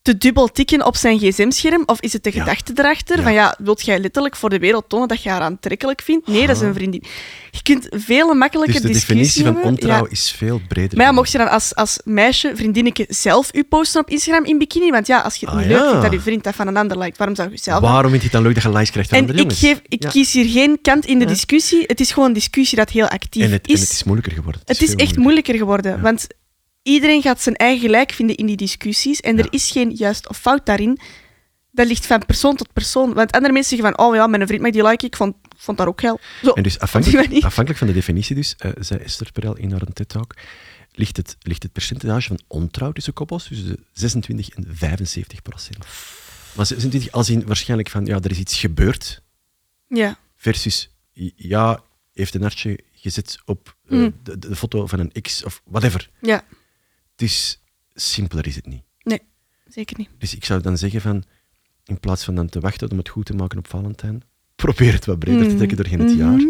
te 0.05 0.17
dubbel 0.19 0.49
tikken 0.49 0.87
op 0.87 0.97
zijn 0.97 1.19
gsm-scherm? 1.19 1.83
Of 1.87 2.01
is 2.01 2.13
het 2.13 2.25
de 2.25 2.31
Ja. 2.35 2.41
gedachte 2.41 2.73
erachter 2.75 3.17
Ja. 3.17 3.23
van 3.23 3.33
ja, 3.33 3.57
wilt 3.59 3.85
jij 3.85 3.99
letterlijk 3.99 4.37
voor 4.37 4.51
de 4.51 4.59
wereld 4.59 4.89
tonen 4.89 5.09
dat 5.09 5.23
je 5.23 5.29
haar 5.29 5.41
aantrekkelijk 5.41 6.03
vindt? 6.03 6.27
Nee, 6.27 6.47
dat 6.47 6.57
is 6.57 6.63
een 6.63 6.75
vriendin. 6.75 7.03
Je 7.51 7.63
kunt 7.63 7.87
veel 7.91 8.35
makkelijker 8.35 8.75
Dus 8.81 8.83
de 8.83 8.93
definitie 8.93 9.45
van 9.45 9.63
ontrouw 9.63 10.05
Ja. 10.05 10.11
is 10.11 10.31
veel 10.31 10.61
breder. 10.69 10.73
Maar 10.75 10.81
ja, 10.83 10.89
geworden. 10.89 11.15
mocht 11.15 11.31
je 11.33 11.39
dan 11.39 11.49
als, 11.51 11.75
als 11.75 11.99
meisje, 12.05 12.53
vriendinnetje, 12.55 13.07
zelf 13.09 13.55
u 13.55 13.63
posten 13.63 14.01
op 14.01 14.11
Instagram 14.11 14.45
in 14.45 14.59
bikini? 14.59 14.91
Want 14.91 15.07
ja, 15.07 15.21
als 15.21 15.35
je 15.37 15.47
het 15.47 15.55
Ah, 15.55 15.61
niet 15.61 15.69
leuk 15.71 15.87
vindt 15.89 16.03
dat 16.03 16.13
je 16.13 16.21
vriend 16.21 16.45
dat 16.45 16.55
van 16.55 16.67
een 16.67 16.77
ander 16.77 16.99
liked, 16.99 17.17
waarom 17.19 17.37
zou 17.37 17.51
je 17.51 17.59
zelf 17.59 17.81
Waarom 17.81 18.11
vind 18.11 18.23
je 18.23 18.29
het 18.29 18.33
dan 18.33 18.43
leuk 18.43 18.55
dat 18.55 18.63
je 18.63 18.69
likes 18.73 18.91
krijgt 18.91 19.09
van 19.09 19.19
en 19.19 19.25
andere 19.25 19.43
ik, 19.45 19.51
jongens? 19.51 19.83
geef, 19.83 19.99
ik 20.01 20.09
kies 20.11 20.33
hier 20.33 20.49
geen 20.51 20.79
kant 20.83 21.07
in 21.07 21.19
de 21.19 21.25
discussie. 21.25 21.85
Het 21.87 22.01
is 22.01 22.13
gewoon 22.13 22.29
een 22.29 22.35
discussie 22.35 22.79
dat 22.79 22.91
heel 22.91 23.09
actief 23.09 23.43
en, 23.43 23.51
het, 23.53 23.69
is. 23.69 23.75
en 23.75 23.81
het 23.81 23.91
is 23.93 24.05
moeilijker 24.05 24.33
geworden. 24.33 24.61
Het 24.65 24.83
is 24.83 24.95
echt 24.95 25.17
moeilijker 25.17 25.55
geworden, 25.57 25.93
Ja. 25.93 26.01
want 26.01 26.27
iedereen 26.85 27.23
gaat 27.23 27.43
zijn 27.43 27.57
eigen 27.57 27.81
gelijk 27.81 28.13
vinden 28.13 28.37
in 28.37 28.47
die 28.47 28.57
discussies 28.57 29.21
en 29.21 29.39
er 29.39 29.47
is 29.51 29.71
geen 29.71 29.91
juist 29.91 30.29
of 30.29 30.39
fout 30.39 30.67
daarin. 30.67 30.99
Dat 31.71 31.87
ligt 31.87 32.07
van 32.07 32.27
persoon 32.27 32.57
tot 32.57 32.73
persoon. 32.73 33.15
Want 33.15 33.33
andere 33.33 33.53
mensen 33.53 33.77
zeggen 33.77 33.95
van, 33.97 34.07
oh 34.07 34.15
ja, 34.15 34.27
mijn 34.27 34.47
vriend 34.47 34.63
mag 34.63 34.71
die 34.71 34.83
like, 34.87 35.07
ik 35.07 35.17
vond, 35.17 35.35
vond 35.57 35.79
dat 35.79 35.87
ook 35.87 36.01
geil. 36.01 36.21
Zo, 36.43 36.51
En 36.53 36.63
dus 36.63 36.79
afhankelijk, 36.79 37.79
van 37.79 37.87
de 37.87 37.93
definitie, 37.93 38.35
dus, 38.35 38.55
eh, 38.59 38.71
zei 38.79 39.01
Esther 39.01 39.33
Perel 39.33 39.57
in 39.57 39.71
haar 39.71 39.81
TED-talk, 39.93 40.35
ligt 40.93 41.17
het, 41.17 41.37
ligt 41.41 41.63
het 41.63 41.73
percentage 41.73 42.29
van 42.29 42.41
ontrouw 42.47 42.93
tussen 42.93 43.13
koppels 43.13 43.47
tussen 43.49 43.67
de 43.67 43.79
26 43.93 44.49
en 44.49 44.67
75 44.73 45.43
procent. 45.43 45.79
Maar 46.57 46.67
26 46.67 47.13
als 47.13 47.31
in 47.31 47.47
waarschijnlijk 47.47 47.91
van, 47.91 48.07
ja, 48.07 48.21
er 48.21 48.31
is 48.31 48.39
iets 48.39 48.59
gebeurd, 48.59 49.23
Ja, 49.89 50.19
versus, 50.37 50.91
ja, 51.37 51.83
heeft 52.13 52.35
een 52.35 52.45
artje 52.45 52.79
gezet 52.93 53.39
op 53.45 53.77
eh, 53.89 53.99
Mm. 53.99 54.15
de, 54.23 54.39
de 54.39 54.57
foto 54.57 54.87
van 54.87 54.99
een 54.99 55.13
ex 55.13 55.45
of 55.45 55.63
whatever. 55.65 56.11
ja, 56.21 56.45
Dus 57.15 57.63
simpeler 57.95 58.47
is 58.47 58.57
het 58.57 58.67
niet. 58.67 58.83
nee, 59.03 59.21
zeker 59.67 59.99
niet. 59.99 60.09
Dus 60.19 60.35
ik 60.35 60.45
zou 60.45 60.61
dan 60.63 60.79
zeggen 60.79 61.01
van, 61.01 61.25
in 61.85 62.01
plaats 62.01 62.25
van 62.25 62.35
dan 62.35 62.49
te 62.49 62.61
wachten 62.61 62.91
om 62.91 62.99
het 62.99 63.09
goed 63.09 63.27
te 63.27 63.35
maken 63.35 63.59
op 63.59 63.67
Valentijn, 63.69 64.23
probeer 64.65 64.93
het 64.93 65.05
wat 65.05 65.19
breder 65.19 65.49
te 65.49 65.57
trekken 65.57 65.77
doorheen 65.77 66.01
het 66.01 66.17
jaar. 66.17 66.37
Mhm. 66.37 66.49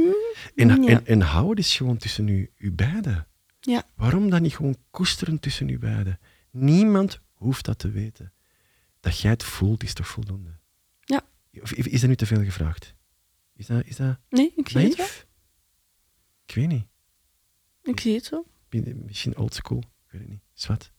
En, 0.54 0.82
Ja. 0.82 0.88
en, 0.88 1.06
en 1.06 1.20
hou 1.20 1.48
het 1.48 1.58
eens 1.58 1.76
gewoon 1.76 1.96
tussen 1.96 2.28
u, 2.28 2.50
u 2.56 2.72
beiden. 2.72 3.26
Ja. 3.60 3.82
Waarom 3.94 4.30
dan 4.30 4.42
niet 4.42 4.56
gewoon 4.56 4.76
koesteren 4.90 5.40
tussen 5.40 5.68
u 5.68 5.78
beiden? 5.78 6.18
Niemand 6.50 7.20
hoeft 7.32 7.64
dat 7.64 7.78
te 7.78 7.90
weten. 7.90 8.32
Dat 9.00 9.20
jij 9.20 9.30
het 9.30 9.42
voelt, 9.42 9.82
is 9.82 9.94
toch 9.94 10.08
voldoende? 10.08 10.50
Ja. 11.00 11.22
Of 11.60 11.72
is 11.72 12.00
dat 12.00 12.08
nu 12.10 12.16
te 12.16 12.26
veel 12.26 12.44
gevraagd? 12.44 12.94
Is 13.56 13.66
dat, 13.66 13.84
is 13.84 13.96
dat 13.96 14.18
Nee, 14.28 14.52
ik 14.56 14.68
zie 14.68 14.80
het 14.80 14.96
wel. 14.96 15.06
Ik 16.46 16.54
weet 16.54 16.68
niet. 16.68 16.84
Ik 17.82 18.00
zie 18.00 18.14
het 18.14 18.24
zo. 18.24 18.46
Misschien 19.06 19.36
old 19.36 19.54
school. 19.54 19.82
Ik 20.14 20.20
weet 20.20 20.28
het 20.28 20.30
niet. 20.30 20.42
Zwat. 20.54 20.90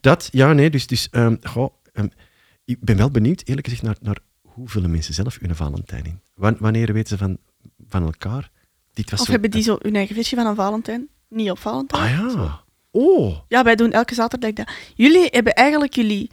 Dat, 0.00 0.28
ja, 0.32 0.52
nee, 0.52 0.70
dus, 0.70 0.86
dus 0.86 1.08
ehm, 1.10 1.36
goh, 1.42 1.74
ehm, 1.92 2.08
ik 2.64 2.80
ben 2.80 2.96
wel 2.96 3.10
benieuwd, 3.10 3.42
eerlijk 3.44 3.66
gezegd, 3.66 3.82
naar, 3.82 3.96
naar 4.00 4.18
hoe 4.42 4.68
vullen 4.68 4.90
mensen 4.90 5.14
zelf 5.14 5.38
hun 5.40 5.56
Valentijn 5.56 6.04
in? 6.04 6.20
Wan- 6.34 6.56
wanneer 6.58 6.92
weten 6.92 7.08
ze 7.08 7.16
van, 7.18 7.38
van 7.88 8.02
elkaar? 8.02 8.50
Dit 8.92 9.10
was 9.10 9.20
Of 9.20 9.26
zo- 9.26 9.32
hebben 9.32 9.50
die 9.50 9.62
zo 9.62 9.76
hun 9.80 9.96
eigen 9.96 10.14
versie 10.14 10.36
van 10.36 10.46
een 10.46 10.54
Valentijn? 10.54 11.08
Niet 11.28 11.50
op 11.50 11.58
Valentijn? 11.58 12.02
Ah 12.02 12.10
ja. 12.34 12.62
Oh. 12.90 13.38
Ja, 13.48 13.64
wij 13.64 13.74
doen 13.74 13.92
elke 13.92 14.14
zaterdag 14.14 14.52
dat. 14.52 14.70
Jullie 14.94 15.28
hebben 15.30 15.52
eigenlijk 15.54 15.94
jullie... 15.94 16.30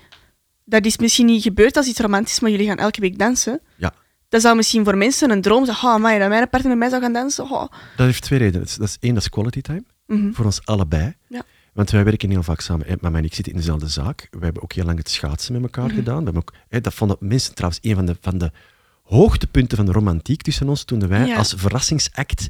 Dat 0.65 0.85
is 0.85 0.97
misschien 0.97 1.25
niet 1.25 1.41
gebeurd 1.43 1.77
als 1.77 1.87
iets 1.87 1.99
romantisch, 1.99 2.39
maar 2.39 2.51
jullie 2.51 2.67
gaan 2.67 2.77
elke 2.77 3.01
week 3.01 3.17
dansen. 3.19 3.61
Ja. 3.77 3.93
Dat 4.29 4.41
zou 4.41 4.55
misschien 4.55 4.83
voor 4.83 4.97
mensen 4.97 5.31
een 5.31 5.41
droom 5.41 5.65
zijn. 5.65 5.77
Oh, 5.77 5.83
amai, 5.85 6.19
dat 6.19 6.29
mijn 6.29 6.49
partner 6.49 6.69
met 6.71 6.79
mij 6.79 6.89
zou 6.89 7.01
gaan 7.01 7.13
dansen. 7.13 7.43
Oh. 7.43 7.67
Dat 7.95 8.05
heeft 8.05 8.21
twee 8.21 8.39
redenen. 8.39 8.59
Dat 8.61 8.69
is, 8.69 8.75
dat 8.77 8.87
is 8.87 8.97
één, 8.99 9.13
dat 9.13 9.23
is 9.23 9.29
quality 9.29 9.61
time. 9.61 9.83
Mhm. 10.07 10.31
Voor 10.31 10.45
ons 10.45 10.65
allebei. 10.65 11.15
Ja. 11.27 11.41
Want 11.73 11.91
wij 11.91 12.03
werken 12.03 12.29
heel 12.29 12.43
vaak 12.43 12.61
samen. 12.61 12.87
En 12.87 12.97
Mama 13.01 13.17
en 13.17 13.23
ik 13.23 13.33
zitten 13.33 13.53
in 13.53 13.59
dezelfde 13.59 13.87
zaak. 13.87 14.27
We 14.31 14.43
hebben 14.43 14.63
ook 14.63 14.73
heel 14.73 14.85
lang 14.85 14.97
het 14.97 15.09
schaatsen 15.09 15.53
met 15.53 15.61
elkaar 15.61 15.85
Mhm. 15.85 15.95
gedaan. 15.95 16.17
We 16.17 16.23
hebben 16.23 16.41
ook, 16.41 16.53
hè, 16.67 16.81
dat 16.81 16.93
vonden 16.93 17.17
mensen 17.19 17.55
trouwens 17.55 17.81
een 17.83 17.95
van 17.95 18.05
de, 18.05 18.15
van 18.21 18.37
de 18.37 18.51
hoogtepunten 19.15 19.77
van 19.77 19.85
de 19.85 19.91
romantiek 19.91 20.41
tussen 20.41 20.69
ons. 20.69 20.83
Toen 20.83 21.07
wij 21.07 21.25
Ja. 21.27 21.35
als 21.37 21.53
verrassingsact 21.57 22.47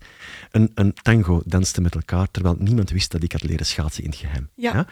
een, 0.51 0.71
een 0.73 0.93
tango 1.01 1.41
dansten 1.45 1.83
met 1.83 1.95
elkaar. 1.95 2.27
Terwijl 2.31 2.55
niemand 2.59 2.89
wist 2.89 3.11
dat 3.11 3.23
ik 3.23 3.31
had 3.31 3.43
leren 3.43 3.65
schaatsen 3.65 4.03
in 4.03 4.09
het 4.09 4.19
geheim. 4.19 4.49
Ja. 4.55 4.87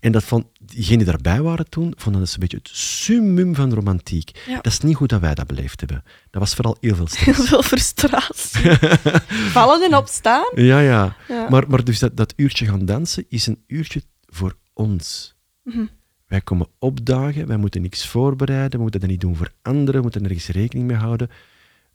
En 0.00 0.12
dat 0.12 0.24
vond, 0.24 0.46
diegenen 0.60 0.98
die 0.98 1.06
daarbij 1.06 1.42
waren 1.42 1.68
toen, 1.70 1.92
vonden 1.96 2.20
dat 2.20 2.32
een 2.32 2.40
beetje 2.40 2.56
het 2.56 2.68
summum 2.72 3.54
van 3.54 3.72
romantiek. 3.74 4.42
Ja. 4.46 4.54
Dat 4.54 4.66
is 4.72 4.80
niet 4.80 4.96
hoe 4.96 5.06
dat 5.06 5.20
wij 5.20 5.34
dat 5.34 5.46
beleefd 5.46 5.80
hebben. 5.80 6.04
Dat 6.30 6.40
was 6.40 6.54
vooral 6.54 6.76
heel 6.80 6.94
veel 6.94 7.06
stress. 7.06 7.36
Heel 7.38 7.46
veel 7.46 7.62
frustratie. 7.62 8.70
Vallen 9.56 9.82
en 9.82 9.96
opstaan. 9.96 10.50
Ja, 10.54 10.80
ja. 10.80 11.16
Ja. 11.28 11.48
Maar, 11.48 11.64
maar 11.68 11.84
dus 11.84 11.98
dat, 11.98 12.16
dat 12.16 12.32
uurtje 12.36 12.66
gaan 12.66 12.84
dansen 12.84 13.24
is 13.28 13.46
een 13.46 13.62
uurtje 13.66 14.02
voor 14.26 14.56
ons. 14.72 15.34
Mhm. 15.64 15.84
Wij 16.28 16.40
komen 16.40 16.68
opdagen, 16.78 17.46
wij 17.46 17.56
moeten 17.56 17.82
niks 17.82 18.06
voorbereiden, 18.06 18.76
we 18.76 18.82
moeten 18.82 19.00
dat 19.00 19.08
niet 19.08 19.20
doen 19.20 19.36
voor 19.36 19.52
anderen, 19.62 19.94
we 19.94 20.00
moeten 20.00 20.22
nergens 20.22 20.48
rekening 20.48 20.86
mee 20.86 20.96
houden. 20.96 21.30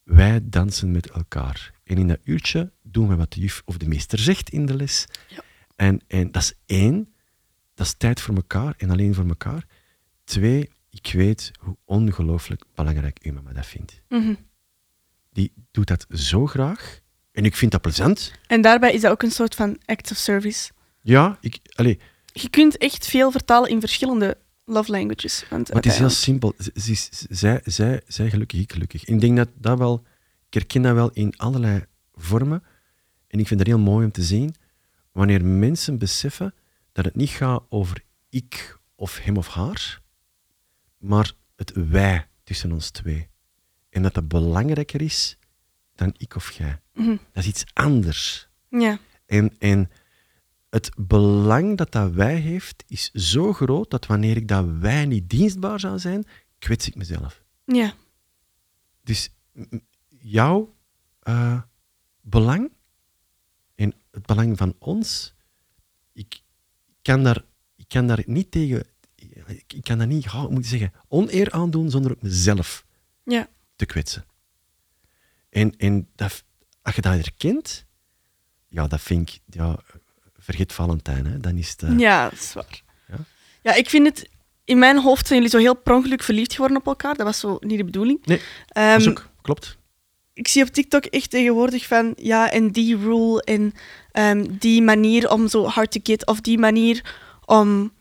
Wij 0.03 0.39
dansen 0.43 0.91
met 0.91 1.09
elkaar. 1.09 1.71
En 1.84 1.97
in 1.97 2.07
dat 2.07 2.19
uurtje 2.23 2.71
doen 2.81 3.07
we 3.07 3.15
wat 3.15 3.34
de 3.34 3.39
juf 3.39 3.61
of 3.65 3.77
de 3.77 3.88
meester 3.88 4.19
zegt 4.19 4.49
in 4.49 4.65
de 4.65 4.75
les. 4.75 5.05
Ja. 5.27 5.43
En, 5.75 6.01
en 6.07 6.31
dat 6.31 6.41
is 6.41 6.53
één, 6.65 7.13
dat 7.73 7.86
is 7.86 7.93
tijd 7.93 8.21
voor 8.21 8.36
elkaar 8.36 8.73
en 8.77 8.89
alleen 8.89 9.13
voor 9.13 9.27
elkaar. 9.27 9.65
Twee, 10.23 10.69
ik 10.89 11.11
weet 11.13 11.51
hoe 11.59 11.77
ongelooflijk 11.86 12.63
belangrijk 12.75 13.19
uw 13.21 13.34
mama 13.34 13.53
dat 13.53 13.65
vindt. 13.65 14.01
Mhm. 14.09 14.34
Die 15.31 15.53
doet 15.71 15.88
dat 15.88 16.05
zo 16.09 16.45
graag. 16.45 17.01
En 17.31 17.45
ik 17.45 17.55
vind 17.55 17.71
dat 17.71 17.81
plezant. 17.81 18.31
En 18.47 18.61
daarbij 18.61 18.93
is 18.93 19.01
dat 19.01 19.11
ook 19.11 19.23
een 19.23 19.31
soort 19.31 19.55
van 19.55 19.77
act 19.86 20.11
of 20.11 20.17
service. 20.17 20.71
Ja, 21.01 21.38
ik, 21.41 21.59
allee, 21.75 21.99
Je 22.34 22.49
kunt 22.49 22.77
echt 22.77 23.07
veel 23.07 23.31
vertalen 23.31 23.69
in 23.69 23.79
verschillende 23.79 24.38
love 24.65 24.91
languages. 24.91 25.45
Want 25.49 25.67
Maar 25.67 25.81
het 25.81 25.91
is 25.91 25.97
heel 25.97 26.09
simpel. 26.09 26.53
Z- 26.73 27.09
zij, 27.29 27.61
zij, 27.63 28.01
zij 28.07 28.29
gelukkig, 28.29 28.59
ik 28.59 28.71
gelukkig. 28.71 29.05
Ik 29.05 29.19
denk 29.19 29.38
dat 29.38 29.49
dat 29.55 29.77
wel... 29.77 30.03
Ik 30.47 30.53
herken 30.53 30.81
dat 30.81 30.93
wel 30.93 31.11
in 31.11 31.38
allerlei 31.38 31.86
vormen. 32.13 32.63
En 33.27 33.39
ik 33.39 33.47
vind 33.47 33.59
het 33.59 33.69
heel 33.69 33.79
mooi 33.79 34.05
om 34.05 34.11
te 34.11 34.23
zien 34.23 34.55
wanneer 35.11 35.45
mensen 35.45 35.97
beseffen 35.97 36.53
dat 36.91 37.05
het 37.05 37.15
niet 37.15 37.29
gaat 37.29 37.63
over 37.69 38.03
ik 38.29 38.77
of 38.95 39.19
hem 39.19 39.38
of 39.38 39.47
haar, 39.47 40.01
maar 40.97 41.31
het 41.55 41.71
wij 41.89 42.27
tussen 42.43 42.71
ons 42.71 42.89
twee. 42.89 43.29
En 43.89 44.01
dat 44.01 44.13
dat 44.13 44.27
belangrijker 44.27 45.01
is 45.01 45.38
dan 45.95 46.13
ik 46.17 46.36
of 46.36 46.51
jij. 46.51 46.79
Mhm. 46.93 47.09
Dat 47.09 47.43
is 47.43 47.49
iets 47.49 47.63
anders. 47.73 48.47
Ja. 48.69 48.99
En, 49.25 49.55
en 49.59 49.91
het 50.74 50.89
belang 50.97 51.78
dat 51.78 51.91
dat 51.91 52.11
wij 52.11 52.36
heeft, 52.36 52.84
is 52.88 53.11
zo 53.11 53.53
groot 53.53 53.89
dat 53.89 54.05
wanneer 54.05 54.38
ik 54.38 54.47
dat 54.47 54.65
wij 54.65 55.05
niet 55.05 55.30
dienstbaar 55.30 55.80
zou 55.80 55.99
zijn, 55.99 56.26
kwets 56.59 56.88
ik 56.88 56.95
mezelf. 56.95 57.43
Ja. 57.65 57.93
Dus 59.01 59.30
jouw 60.07 60.76
eh, 61.19 61.61
belang 62.21 62.71
en 63.76 63.93
het 64.11 64.26
belang 64.26 64.57
van 64.57 64.76
ons, 64.80 65.34
ik 66.13 66.41
kan 67.01 67.24
daar, 67.24 67.43
ik 67.76 67.88
kan 67.88 68.07
daar 68.07 68.24
niet 68.26 68.51
tegen, 68.51 68.86
ik 69.67 69.82
kan 69.84 69.97
daar 69.97 70.07
niet, 70.07 70.26
hoe 70.26 70.49
moet 70.49 70.63
ik 70.63 70.65
zeggen, 70.65 70.93
oneer 71.07 71.51
aandoen 71.51 71.89
zonder 71.89 72.11
ook 72.11 72.21
mezelf 72.21 72.86
Ja. 73.24 73.49
te 73.76 73.86
kwetsen. 73.86 74.26
En, 75.49 75.78
en 75.78 76.09
dat, 76.15 76.43
als 76.82 76.95
je 76.95 77.01
dat 77.01 77.13
herkent, 77.13 77.86
ja, 78.67 78.88
dat 78.88 79.01
vind 79.01 79.30
ik, 79.30 79.41
ja, 79.45 79.80
vergeet 80.43 80.73
Valentijn, 80.73 81.25
hè, 81.25 81.39
dan 81.39 81.57
is 81.57 81.69
het... 81.69 81.83
eh, 81.83 81.97
Ja, 81.99 82.23
dat 82.29 82.39
is 82.39 82.53
waar. 82.53 82.81
Ja? 83.07 83.15
Ja, 83.61 83.73
ik 83.73 83.89
vind 83.89 84.05
het... 84.07 84.29
In 84.65 84.79
mijn 84.79 84.99
hoofd 84.99 85.27
zijn 85.27 85.39
jullie 85.41 85.55
zo 85.57 85.63
heel 85.63 85.75
per 85.81 85.93
ongeluk 85.93 86.23
verliefd 86.23 86.53
geworden 86.53 86.77
op 86.77 86.85
elkaar. 86.87 87.15
Dat 87.15 87.25
was 87.25 87.39
zo 87.39 87.57
niet 87.59 87.77
de 87.77 87.83
bedoeling. 87.83 88.25
Nee, 88.25 88.41
Ehm, 88.67 88.89
dat 88.91 88.99
is 89.01 89.07
ook, 89.07 89.29
klopt. 89.41 89.77
ik 90.33 90.47
zie 90.47 90.63
op 90.63 90.69
TikTok 90.69 91.05
echt 91.05 91.29
tegenwoordig 91.29 91.85
van... 91.87 92.13
Ja, 92.17 92.51
en 92.51 92.71
die 92.71 92.97
rule 92.97 93.43
en 93.43 93.73
ehm, 94.11 94.45
die 94.49 94.81
manier 94.81 95.31
om 95.31 95.47
zo 95.47 95.65
hard 95.65 95.91
to 95.91 95.99
get. 96.03 96.25
Of 96.27 96.41
die 96.41 96.57
manier 96.57 97.13
om... 97.45 97.91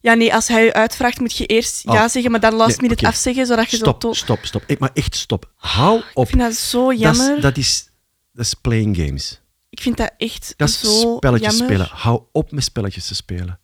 Ja, 0.00 0.14
nee, 0.14 0.34
als 0.34 0.48
hij 0.48 0.64
je 0.64 0.72
uitvraagt, 0.72 1.20
moet 1.20 1.36
je 1.36 1.46
eerst 1.46 1.86
Oh. 1.86 1.94
ja 1.94 2.08
zeggen, 2.08 2.30
maar 2.30 2.40
dan 2.40 2.54
last 2.54 2.68
Nee, 2.70 2.80
minute 2.80 3.00
oké. 3.00 3.06
afzeggen, 3.12 3.46
zodat 3.46 3.70
je 3.70 3.76
zo... 3.76 3.82
Stop, 3.84 4.00
to- 4.00 4.12
stop, 4.12 4.38
stop. 4.44 4.62
Ik, 4.66 4.78
maar 4.78 4.90
echt 4.94 5.14
stop. 5.16 5.50
Hou 5.56 6.02
op. 6.14 6.22
Ik 6.24 6.30
vind 6.30 6.40
dat 6.42 6.54
zo 6.54 6.82
Dat 6.84 6.92
is, 6.94 7.00
jammer. 7.00 7.40
dat, 7.40 7.56
is, 7.56 7.90
dat 8.32 8.44
is 8.44 8.54
playing 8.54 8.96
games. 8.96 9.40
Ik 9.72 9.80
vind 9.80 9.96
dat 9.96 10.12
echt 10.16 10.54
Dat 10.56 10.68
is 10.68 10.80
zo 10.80 11.14
spelletjes 11.16 11.56
jammer. 11.58 11.76
spelen. 11.76 11.88
Hou 11.98 12.22
op 12.32 12.50
met 12.52 12.64
spelletjes 12.64 13.06
te 13.06 13.14
spelen. 13.14 13.58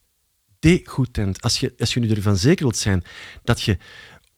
Degoedend. 0.58 1.42
Als 1.42 1.60
je, 1.60 1.74
als 1.78 1.94
je 1.94 2.00
nu 2.00 2.10
ervan 2.10 2.36
zeker 2.36 2.64
wilt 2.64 2.76
zijn 2.76 3.04
dat 3.44 3.62
je 3.62 3.76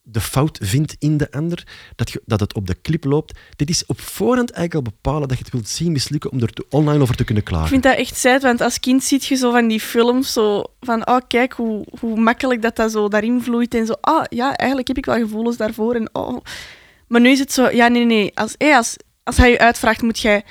de 0.02 0.20
fout 0.20 0.58
vindt 0.62 0.96
in 0.98 1.16
de 1.16 1.30
ander, 1.32 1.66
dat, 1.96 2.10
je, 2.10 2.22
dat 2.26 2.40
het 2.40 2.54
op 2.54 2.66
de 2.66 2.80
clip 2.82 3.04
loopt, 3.04 3.38
dit 3.56 3.70
is 3.70 3.86
op 3.86 4.00
voorhand 4.00 4.50
eigenlijk 4.50 4.86
al 4.86 4.92
bepalen 4.94 5.28
dat 5.28 5.38
je 5.38 5.44
het 5.44 5.52
wilt 5.52 5.68
zien 5.68 5.92
mislukken 5.92 6.30
om 6.30 6.40
er 6.40 6.52
te- 6.52 6.66
online 6.70 7.02
over 7.02 7.16
te 7.16 7.24
kunnen 7.24 7.42
Ik 7.42 7.48
klagen. 7.48 7.68
vind 7.68 7.82
dat 7.82 7.96
echt 7.96 8.16
sad, 8.16 8.42
want 8.42 8.60
als 8.60 8.80
kind 8.80 9.04
ziet 9.04 9.24
je 9.24 9.34
zo 9.34 9.50
van 9.50 9.68
die 9.68 9.80
films 9.80 10.32
zo 10.32 10.64
van, 10.80 11.06
oh 11.08 11.18
kijk 11.28 11.52
hoe, 11.52 11.86
hoe 12.00 12.20
makkelijk 12.20 12.62
dat, 12.62 12.76
dat 12.76 12.92
zo 12.92 13.08
daarin 13.08 13.42
vloeit 13.42 13.74
en 13.74 13.86
zo, 13.86 13.92
ah 14.00 14.24
ja, 14.28 14.56
eigenlijk 14.56 14.88
heb 14.88 14.96
ik 14.98 15.04
wel 15.04 15.18
gevoelens 15.18 15.56
daarvoor 15.56 15.94
en 15.94 16.08
oh. 16.14 16.40
Maar 17.08 17.20
nu 17.20 17.30
is 17.30 17.38
het 17.38 17.52
zo, 17.52 17.68
ja 17.70 17.88
nee 17.88 18.04
nee, 18.04 18.30
als, 18.34 18.54
hey, 18.58 18.76
als, 18.76 18.96
als 19.24 19.36
hij 19.36 19.50
je 19.50 19.58
uitvraagt 19.58 20.02
moet 20.02 20.18
jij 20.20 20.44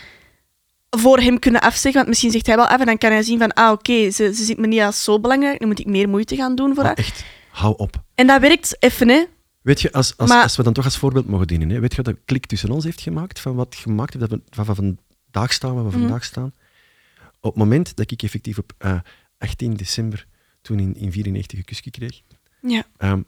voor 0.90 1.20
hem 1.20 1.40
kunnen 1.40 1.62
afzeggen, 1.62 1.94
want 1.94 2.08
misschien 2.08 2.32
zegt 2.32 2.46
hij 2.46 2.56
wel 2.56 2.68
af 2.68 2.80
en 2.80 2.86
dan 2.86 2.98
kan 2.98 3.12
hij 3.12 3.24
zien 3.24 3.40
van, 3.40 3.54
ah 3.54 3.72
oké, 3.72 4.10
ze, 4.12 4.34
ze 4.34 4.44
ziet 4.44 4.58
me 4.58 4.68
niet 4.68 4.82
als 4.82 5.04
zo 5.04 5.20
belangrijk, 5.20 5.60
dan 5.60 5.68
moet 5.68 5.80
ik 5.80 5.86
meer 5.86 6.10
moeite 6.10 6.36
gaan 6.36 6.56
doen 6.56 6.68
voor 6.68 6.84
Maar 6.84 6.86
haar. 6.86 6.96
echt, 6.98 7.24
hou 7.52 7.78
op. 7.78 8.04
En 8.16 8.28
dat 8.28 8.42
werkt 8.42 8.84
even, 8.84 9.08
hè. 9.10 9.26
Weet 9.62 9.82
je, 9.82 9.92
als, 9.92 10.18
als, 10.18 10.30
Maar- 10.30 10.44
als 10.44 10.56
we 10.58 10.64
dan 10.64 10.74
toch 10.74 10.86
als 10.86 10.98
voorbeeld 10.98 11.28
mogen 11.28 11.48
dienen, 11.48 11.70
hè, 11.70 11.80
weet 11.80 11.96
je 11.96 12.02
wat 12.02 12.16
de 12.16 12.22
klik 12.26 12.46
tussen 12.46 12.70
ons 12.72 12.84
heeft 12.84 13.02
gemaakt 13.02 13.40
van 13.40 13.56
wat 13.56 13.76
gemaakt 13.76 14.14
heeft, 14.14 14.30
dat 14.30 14.40
we 14.40 14.46
van, 14.52 14.66
van 14.66 14.76
vandaag 15.32 15.54
staan 15.54 15.74
waar 15.76 15.84
we 15.84 15.90
Mhm. 15.90 16.00
vandaag 16.00 16.24
staan? 16.24 16.54
Op 17.42 17.50
het 17.52 17.56
moment 17.56 17.96
dat 17.96 18.12
ik 18.12 18.22
effectief 18.24 18.58
op 18.58 18.74
eh, 18.78 19.00
18 19.38 19.74
december, 19.74 20.28
toen 20.62 20.80
in, 20.80 20.96
in 20.96 21.12
94 21.12 21.58
een 21.58 21.66
kusje 21.66 21.90
kreeg, 21.92 22.22
Ja. 22.62 22.84
ehm, 22.98 23.22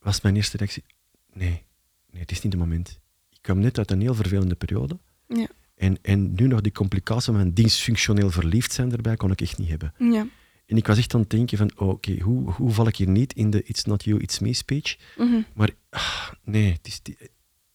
was 0.00 0.20
mijn 0.20 0.36
eerste 0.36 0.56
reactie, 0.56 0.84
nee, 1.32 1.62
nee, 2.10 2.20
het 2.20 2.30
is 2.30 2.40
niet 2.42 2.52
het 2.52 2.62
moment. 2.62 2.98
Ik 3.30 3.38
kwam 3.40 3.58
net 3.58 3.78
uit 3.78 3.90
een 3.90 4.00
heel 4.00 4.14
vervelende 4.14 4.54
periode. 4.54 4.98
Ja. 5.28 5.46
En, 5.76 5.98
en 6.02 6.34
nu 6.34 6.46
nog 6.46 6.60
die 6.60 6.72
complicatie 6.72 7.24
van 7.24 7.34
mijn 7.34 7.52
dienstfunctioneel 7.52 8.30
verliefd 8.30 8.72
zijn 8.72 8.92
erbij, 8.92 9.16
kon 9.16 9.30
ik 9.30 9.40
echt 9.40 9.58
niet 9.58 9.68
hebben. 9.68 9.94
Ja. 9.98 10.26
En 10.66 10.76
ik 10.76 10.86
was 10.86 10.98
echt 10.98 11.14
aan 11.14 11.20
het 11.20 11.30
denken 11.30 11.58
van, 11.58 11.70
oh, 11.76 11.88
oké, 11.88 12.16
hoe, 12.20 12.50
hoe 12.50 12.70
val 12.70 12.86
ik 12.86 12.96
hier 12.96 13.08
niet 13.08 13.32
in 13.32 13.50
de 13.50 13.62
it's 13.62 13.84
not 13.84 14.04
you, 14.04 14.20
it's 14.20 14.38
me 14.38 14.52
speech? 14.52 14.96
Mhm. 15.16 15.40
Maar 15.54 15.70
ah, 15.90 16.28
nee, 16.44 16.72
het 16.72 16.86
is 16.86 17.02
die- 17.02 17.16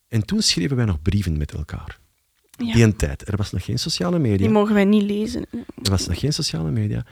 en 0.07 0.25
toen 0.25 0.41
schreven 0.41 0.75
wij 0.75 0.85
nog 0.85 1.01
brieven 1.01 1.37
met 1.37 1.51
elkaar. 1.53 1.99
Ja. 2.57 2.73
Die 2.73 2.83
een 2.83 2.95
tijd. 2.95 3.27
Er 3.27 3.37
was 3.37 3.51
nog 3.51 3.63
geen 3.65 3.79
sociale 3.79 4.19
media. 4.19 4.37
Die 4.37 4.49
mogen 4.49 4.73
wij 4.73 4.85
niet 4.85 5.03
lezen. 5.03 5.45
Er 5.83 5.89
was 5.89 6.07
nog 6.07 6.19
geen 6.19 6.33
sociale 6.33 6.71
media. 6.71 7.05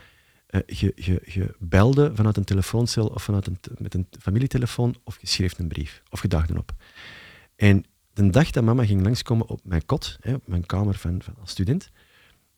Eh, 0.48 0.62
je, 0.66 0.92
je, 0.96 1.22
je 1.26 1.56
belde 1.60 2.12
vanuit 2.16 2.38
een 2.38 2.44
telefooncel 2.44 3.08
of 3.08 3.24
vanuit 3.24 3.48
een, 3.48 3.58
met 3.78 3.94
een 3.94 4.08
familietelefoon 4.20 4.96
of 5.04 5.18
je 5.22 5.28
schreef 5.28 5.60
een 5.60 5.68
brief 5.68 6.02
of 6.10 6.22
je 6.22 6.28
daagde 6.28 6.58
op. 6.58 6.72
En 7.56 7.86
de 8.14 8.30
dag 8.30 8.50
dat 8.52 8.64
mama 8.64 8.86
ging 8.86 9.02
langskomen 9.04 9.48
op 9.48 9.60
mijn 9.64 9.86
kot, 9.86 10.18
hè, 10.20 10.34
op 10.34 10.48
mijn 10.48 10.66
kamer 10.66 10.96
van, 10.96 11.22
van 11.22 11.36
als 11.40 11.50
student, 11.52 11.90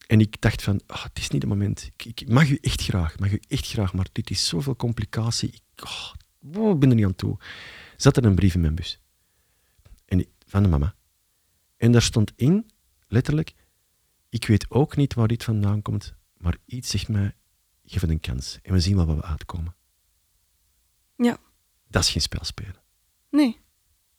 en 0.08 0.20
ik 0.20 0.42
dacht 0.42 0.64
van, 0.64 0.82
ah, 0.88 1.04
het 1.04 1.18
is 1.18 1.30
niet 1.30 1.42
het 1.42 1.52
moment. 1.52 1.92
Ik, 1.98 2.22
ik 2.22 2.30
mag 2.30 2.50
u 2.50 2.58
echt 2.62 2.82
graag, 2.82 3.20
mag 3.20 3.32
u 3.32 3.42
echt 3.48 3.68
graag, 3.68 3.94
maar 3.94 4.08
dit 4.12 4.30
is 4.30 4.48
zoveel 4.48 4.76
complicatie. 4.76 5.50
Ik 5.50 5.84
oh, 6.56 6.70
ik 6.74 6.80
ben 6.80 6.90
er 6.90 6.96
niet 6.96 7.06
aan 7.06 7.16
toe. 7.16 7.38
Zat 7.98 8.18
er 8.18 8.26
een 8.26 8.36
brief 8.36 8.54
in 8.56 8.62
mijn 8.62 8.76
bus. 8.76 9.00
En 10.06 10.20
ik- 10.20 10.30
van 10.46 10.64
de 10.64 10.70
mama. 10.70 10.96
En 11.78 11.92
daar 11.92 12.02
stond 12.02 12.32
in, 12.36 12.72
letterlijk, 13.08 13.54
ik 14.30 14.46
weet 14.46 14.70
ook 14.70 14.96
niet 14.96 15.14
waar 15.14 15.28
dit 15.28 15.44
vandaan 15.44 15.82
komt, 15.82 16.14
maar 16.38 16.58
iets 16.66 16.90
zegt 16.90 17.08
mij, 17.08 17.36
geef 17.86 18.02
het 18.02 18.10
een 18.10 18.20
kans. 18.20 18.60
En 18.62 18.74
we 18.74 18.80
zien 18.80 18.96
wel 18.96 19.06
waar 19.06 19.16
we 19.16 19.24
uitkomen. 19.24 19.76
Ja. 21.16 21.38
Dat 21.88 22.04
is 22.04 22.10
geen 22.10 22.22
spel 22.22 22.44
spelen. 22.44 22.82
Nee. 23.30 23.60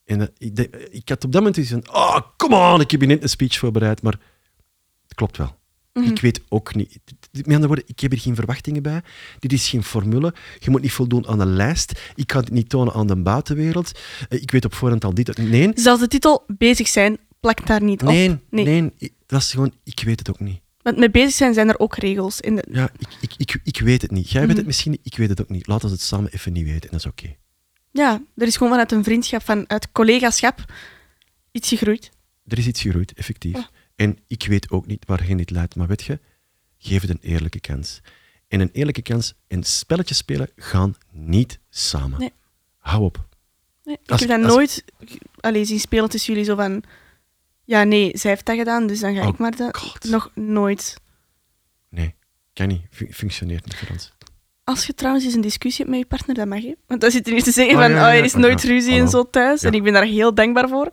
En 0.05 0.21
eh, 0.21 0.27
ik, 0.39 0.57
de- 0.57 0.89
ik 0.91 1.09
had 1.09 1.25
op 1.25 1.33
dat 1.33 1.41
moment 1.43 1.57
iets 1.57 1.71
van, 1.71 1.89
oh, 1.93 2.19
come 2.37 2.57
on, 2.73 2.81
ik 2.81 2.91
heb 2.91 3.01
hier 3.01 3.09
net 3.09 3.23
een 3.23 3.29
speech 3.29 3.59
voorbereid, 3.59 4.03
maar 4.03 4.19
het 5.03 5.15
klopt 5.15 5.37
wel. 5.37 5.61
Mhm. 5.93 6.11
Ik 6.11 6.21
weet 6.21 6.41
ook 6.49 6.75
niet. 6.75 6.99
Met 7.33 7.45
andere 7.47 7.67
woorden, 7.67 7.85
ik 7.87 8.01
heb 8.01 8.11
hier 8.11 8.21
geen 8.21 8.35
verwachtingen 8.35 8.83
bij. 8.83 9.03
Dit 9.39 9.53
is 9.53 9.69
geen 9.69 9.83
formule. 9.85 10.35
Je 10.59 10.71
moet 10.71 10.83
niet 10.83 10.93
voldoen 10.93 11.27
aan 11.27 11.41
een 11.41 11.55
lijst. 11.55 12.01
Ik 12.15 12.27
kan 12.27 12.41
het 12.41 12.51
niet 12.53 12.69
tonen 12.69 12.93
aan 12.95 13.07
de 13.07 13.17
buitenwereld. 13.17 13.99
Eh, 14.29 14.43
Ik 14.43 14.51
weet 14.51 14.65
op 14.65 14.75
voorhand 14.75 15.05
al 15.05 15.15
dit. 15.15 15.37
Nee, 15.39 15.71
Zelfs 15.75 16.01
de 16.01 16.09
titel 16.09 16.45
bezig 16.57 16.89
zijn 16.89 17.19
plakt 17.41 17.67
daar 17.67 17.83
niet 17.83 18.03
op. 18.03 18.09
nee, 18.09 18.39
Nee. 18.51 18.83
Dat 18.99 19.11
was 19.27 19.51
gewoon, 19.51 19.73
ik 19.85 20.01
weet 20.05 20.19
het 20.19 20.31
ook 20.31 20.41
niet. 20.41 20.61
Want 20.83 20.97
met 20.97 21.13
bezig 21.13 21.33
zijn 21.33 21.55
zijn 21.55 21.69
er 21.69 21.79
ook 21.79 21.97
regels. 21.97 22.41
In 22.41 22.55
de... 22.57 22.65
Ja, 22.71 22.91
ik, 22.99 23.09
ik, 23.21 23.35
ik, 23.37 23.61
ik 23.65 23.81
weet 23.81 24.03
het 24.03 24.11
niet. 24.11 24.31
Jij 24.31 24.41
weet 24.41 24.49
Mhm. 24.49 24.59
het 24.59 24.67
misschien 24.67 24.91
niet, 24.91 25.01
ik 25.03 25.17
weet 25.17 25.29
het 25.29 25.41
ook 25.41 25.49
niet. 25.49 25.67
Laten 25.67 25.87
we 25.89 25.95
het 25.95 26.03
samen 26.03 26.31
even 26.33 26.53
niet 26.53 26.65
weten 26.65 26.83
en 26.83 26.89
dat 26.91 27.01
is 27.01 27.07
oké. 27.07 27.37
Ja, 27.93 28.23
er 28.37 28.47
is 28.47 28.55
gewoon 28.57 28.69
vanuit 28.73 28.93
een 28.93 29.05
vriendschap, 29.05 29.43
vanuit 29.43 29.93
collegaschap, 29.93 30.73
iets 31.51 31.69
gegroeid. 31.69 32.11
Er 32.47 32.59
is 32.59 32.67
iets 32.67 32.81
gegroeid, 32.81 33.13
effectief. 33.13 33.57
Ja. 33.57 33.69
En 33.97 34.19
ik 34.27 34.43
weet 34.47 34.71
ook 34.71 34.87
niet 34.87 35.05
waarheen 35.07 35.37
dit 35.37 35.51
leidt, 35.51 35.77
maar 35.77 35.87
weet 35.87 36.03
je, 36.03 36.21
geef 36.79 37.01
het 37.01 37.11
een 37.11 37.19
eerlijke 37.21 37.61
kans. 37.61 38.01
En 38.49 38.61
een 38.61 38.71
eerlijke 38.73 39.03
kans 39.03 39.35
en 39.49 39.63
spelletjes 39.65 40.17
spelen 40.17 40.49
gaan 40.57 40.95
niet 41.11 41.59
samen. 41.71 42.19
Nee. 42.19 42.33
Hou 42.79 43.03
op. 43.05 43.27
Nee, 43.85 43.97
ik 44.03 44.11
Als- 44.11 44.21
heb 44.21 44.29
dat 44.29 44.43
als- 44.45 44.55
nooit 44.55 44.85
allee, 45.41 45.65
zien 45.65 45.81
spelen 45.81 46.09
tussen 46.11 46.33
jullie 46.33 46.49
zo 46.49 46.57
van... 46.57 46.83
Ja, 47.65 47.85
nee, 47.85 48.11
zij 48.19 48.31
heeft 48.31 48.45
dat 48.47 48.57
gedaan, 48.57 48.87
dus 48.87 49.01
dan 49.01 49.15
ga 49.15 49.23
Oh, 49.23 49.29
ik 49.29 49.39
maar 49.39 49.57
dat... 49.57 49.77
God. 49.77 50.05
Nog 50.05 50.31
nooit. 50.35 50.95
Nee, 51.89 52.15
kan 52.53 52.69
niet. 52.69 52.83
Fun- 52.91 53.13
functioneert 53.13 53.65
niet 53.65 53.77
voor 53.77 53.89
ons. 53.91 54.13
Als 54.65 54.87
je 54.87 54.95
trouwens 54.95 55.25
eens 55.25 55.35
een 55.35 55.41
discussie 55.41 55.85
hebt 55.85 55.97
met 55.97 55.99
je 56.05 56.17
partner, 56.17 56.35
dat 56.37 56.47
mag 56.47 56.59
je. 56.63 56.77
Want 56.87 57.01
dan 57.01 57.11
zit 57.11 57.27
er 57.27 57.33
niet 57.33 57.45
te 57.45 57.51
zeggen 57.51 57.75
Oh, 57.75 57.81
van, 57.81 57.91
ja, 57.91 57.97
oh, 57.97 58.13
ja, 58.13 58.19
er 58.19 58.25
is 58.25 58.35
nooit 58.35 58.63
ruzie 58.65 58.99
en 58.99 59.09
zo 59.09 59.31
thuis. 59.31 59.63
En 59.63 59.73
ik 59.73 59.83
ben 59.83 59.93
daar 59.93 60.05
heel 60.05 60.35
dankbaar 60.35 60.69
voor. 60.69 60.91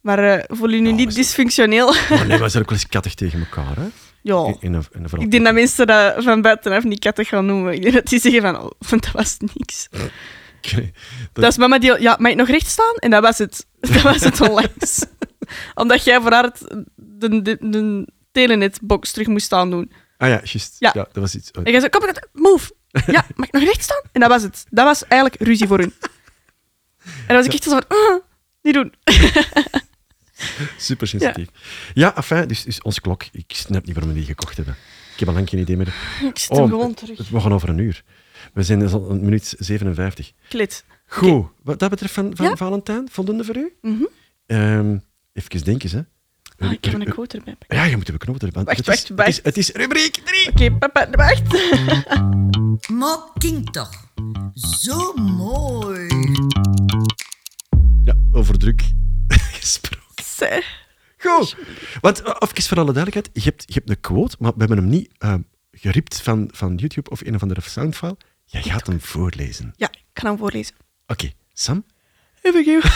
Maar 0.00 0.18
eh 0.18 0.44
voel 0.58 0.68
je 0.70 0.80
nu 0.80 0.88
Oh, 0.90 0.96
niet 0.96 1.14
dysfunctioneel? 1.14 1.94
Maar 2.10 2.26
nee, 2.26 2.38
we 2.42 2.48
zijn 2.48 2.62
ook 2.62 2.70
wel 2.70 2.78
eens 2.78 2.86
kattig 2.86 3.14
tegen 3.14 3.38
elkaar, 3.40 3.76
hè? 3.76 3.86
ja. 4.22 4.46
In, 4.46 4.56
in 4.60 4.72
een, 4.74 4.84
in 4.92 5.04
een 5.10 5.20
Ik 5.20 5.30
denk 5.30 5.44
dat 5.44 5.54
mensen 5.54 5.86
dat 5.86 6.24
van 6.24 6.42
buitenaf 6.42 6.84
niet 6.84 6.98
kattig 6.98 7.28
gaan 7.28 7.46
noemen. 7.46 7.72
Ik 7.74 7.82
denk 7.82 7.94
dat 7.94 8.06
die 8.06 8.20
zeggen 8.20 8.40
van, 8.42 8.56
oh, 8.60 8.70
dat 8.90 9.10
was 9.12 9.36
niks. 9.54 9.88
Dat 11.32 11.44
is 11.50 11.56
mama 11.56 11.78
die... 11.78 12.00
Ja, 12.00 12.16
mag 12.18 12.30
ik 12.30 12.36
nog 12.36 12.48
recht 12.48 12.66
staan? 12.66 12.94
En 12.96 13.10
dat 13.10 13.22
was 13.22 13.38
het. 13.38 13.66
Dat 13.80 14.02
was 14.02 14.20
het 14.20 14.40
onlangs. 14.40 15.04
Omdat 15.74 16.04
jij 16.04 16.20
voor 16.20 16.32
haar 16.32 16.44
het- 16.44 16.84
de, 16.96 17.42
de, 17.42 17.56
de 17.60 18.06
telenetbox 18.32 19.12
terug 19.12 19.26
moest 19.26 19.44
staan 19.46 19.70
doen. 19.70 19.92
Ah 20.18 20.28
ja, 20.28 20.40
juist. 20.44 20.76
Ja. 20.78 20.90
Ja. 20.94 21.02
dat 21.12 21.22
was 21.22 21.34
iets. 21.34 21.50
oh, 21.50 21.62
En 21.64 21.70
jij 21.70 21.80
zei, 21.80 21.90
kom, 21.90 22.02
move. 22.32 22.72
Ja, 23.06 23.26
mag 23.36 23.46
ik 23.46 23.52
nog 23.52 23.62
recht 23.62 23.82
staan? 23.82 24.02
En 24.12 24.20
dat 24.20 24.30
was 24.30 24.42
het. 24.42 24.64
Dat 24.70 24.84
was 24.84 25.04
eigenlijk 25.06 25.42
ruzie 25.42 25.66
voor 25.66 25.78
hun. 25.78 25.94
En 27.04 27.26
dan 27.26 27.36
was 27.36 27.46
ik 27.46 27.52
echt 27.52 27.62
zo 27.62 27.70
van, 27.70 27.84
ah, 27.88 28.20
niet 28.62 28.74
doen. 28.74 28.92
Super 30.78 31.06
sensitief. 31.08 31.48
Ja, 31.94 32.08
afijn, 32.08 32.48
dus, 32.48 32.62
dus 32.64 32.82
onze 32.82 33.00
klok. 33.00 33.24
Ik 33.32 33.44
snap 33.54 33.84
niet 33.86 33.94
waarom 33.94 34.12
we 34.12 34.18
die 34.18 34.26
gekocht 34.28 34.56
hebben. 34.56 34.74
Ik 35.12 35.18
heb 35.18 35.28
al 35.28 35.34
lang 35.34 35.48
geen 35.48 35.60
idee 35.60 35.76
meer. 35.76 35.94
Ik 36.24 36.38
zit 36.38 36.48
hem 36.48 36.58
Oh, 36.62 36.68
gewoon 36.68 36.94
terug. 36.94 37.28
We 37.28 37.40
gaan 37.40 37.52
over 37.52 37.68
een 37.68 37.78
uur. 37.78 38.02
We 38.52 38.62
zijn 38.62 38.78
dus 38.78 38.92
al 38.92 39.10
een 39.10 39.20
minuut 39.24 39.54
57. 39.58 40.32
Klit. 40.48 40.84
Goed. 41.06 41.46
Wat 41.62 41.78
dat 41.78 41.90
betreft 41.90 42.14
van, 42.14 42.36
van 42.36 42.46
Ja. 42.46 42.56
Valentijn, 42.56 43.08
voldoende 43.10 43.44
voor 43.44 43.56
u? 43.56 43.72
Mhm. 43.82 44.02
Ehm, 44.46 44.98
even 45.32 45.64
denken, 45.64 45.90
hè. 45.90 46.00
Ah, 46.60 46.72
ik 46.72 46.84
heb 46.84 46.94
een 46.94 47.04
quote 47.04 47.36
erbij. 47.38 47.52
Oké, 47.62 47.74
Ja, 47.74 47.84
je 47.84 47.96
moet 47.96 48.06
hebben 48.06 48.26
knopen 48.26 48.46
erbij. 48.46 48.64
Wacht, 48.64 48.76
het 48.76 48.86
wacht, 48.86 49.02
is, 49.02 49.08
wacht. 49.16 49.26
Het 49.26 49.28
is, 49.28 49.42
het 49.42 49.56
is 49.56 49.70
rubriek 49.70 50.22
3. 50.54 50.72
papa, 50.72 51.10
wacht. 51.10 51.42
Maar 52.98 53.18
kind 53.38 53.72
toch. 53.72 53.90
Zo 54.54 55.12
mooi. 55.14 56.06
Ja, 58.02 58.14
over 58.32 58.58
druk 58.58 58.82
gesproken. 59.60 60.24
Zeg. 60.24 60.88
Goed. 61.18 61.56
Want, 62.00 62.20
uh, 62.20 62.34
even 62.38 62.62
voor 62.62 62.76
alle 62.78 62.92
duidelijkheid, 62.92 63.30
je 63.32 63.50
hebt, 63.50 63.62
je 63.66 63.72
hebt 63.74 63.90
een 63.90 64.00
quote, 64.00 64.36
maar 64.38 64.52
we 64.52 64.58
hebben 64.58 64.76
hem 64.76 64.88
niet 64.88 65.10
uh, 65.18 65.34
geript 65.72 66.20
van, 66.20 66.48
van 66.52 66.74
YouTube 66.74 67.10
of 67.10 67.20
een 67.20 67.34
of 67.34 67.42
andere 67.42 67.60
soundfile. 67.60 68.16
Jij 68.44 68.62
gaat 68.62 68.86
hem 68.86 69.00
voorlezen. 69.00 69.72
Ja, 69.76 69.88
ik 69.90 70.04
kan 70.12 70.26
hem 70.26 70.38
voorlezen. 70.38 70.74
Oké, 71.06 71.30
Sam? 71.52 71.84
Even 72.42 72.64
geel. 72.64 72.80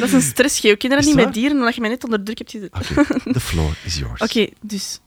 Dat 0.00 0.12
is 0.12 0.12
een 0.12 0.22
je 0.60 0.88
dat 0.88 0.98
Is 0.98 1.06
niet 1.06 1.14
met 1.14 1.34
dieren, 1.34 1.58
omdat 1.58 1.74
je 1.74 1.80
mij 1.80 1.90
net 1.90 2.04
onder 2.04 2.24
druk 2.24 2.38
hebt 2.38 2.50
gezet? 2.50 2.72
Oké, 2.74 3.04
the 3.32 3.40
floor 3.40 3.76
is 3.84 3.98
yours. 3.98 4.20
Oké, 4.20 4.46
dus. 4.60 5.00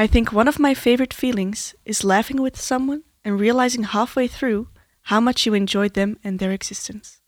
I 0.00 0.08
think 0.08 0.32
one 0.32 0.48
of 0.48 0.58
my 0.58 0.74
favorite 0.74 1.16
feelings 1.16 1.74
is 1.82 2.02
laughing 2.02 2.40
with 2.40 2.62
someone 2.62 3.02
and 3.22 3.40
realizing 3.40 3.86
halfway 3.86 4.28
through 4.28 4.66
how 5.02 5.20
much 5.20 5.44
you 5.44 5.56
enjoyed 5.56 5.92
them 5.92 6.18
and 6.22 6.38
their 6.38 6.52
existence. 6.52 7.20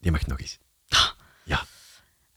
Die 0.00 0.10
mag 0.10 0.26
nog 0.26 0.40
eens. 0.40 0.58
Ja. 1.44 1.64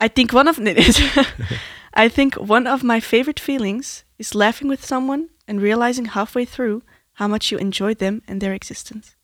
I 0.03 0.09
think 0.13 0.33
one 0.33 0.49
of 0.49 0.57
nee, 0.57 0.73
nee. 0.73 1.11
I 2.05 2.09
think 2.09 2.35
one 2.49 2.71
of 2.71 2.81
my 2.81 3.01
favorite 3.01 3.41
feelings 3.41 4.05
is 4.15 4.33
laughing 4.33 4.69
with 4.69 4.85
someone 4.85 5.27
and 5.45 5.59
realizing 5.59 6.11
halfway 6.11 6.45
through 6.45 6.81
how 7.13 7.27
much 7.27 7.49
you 7.49 7.61
enjoyed 7.61 7.97
them 7.97 8.21
and 8.25 8.39
their 8.39 8.53
existence. 8.53 9.15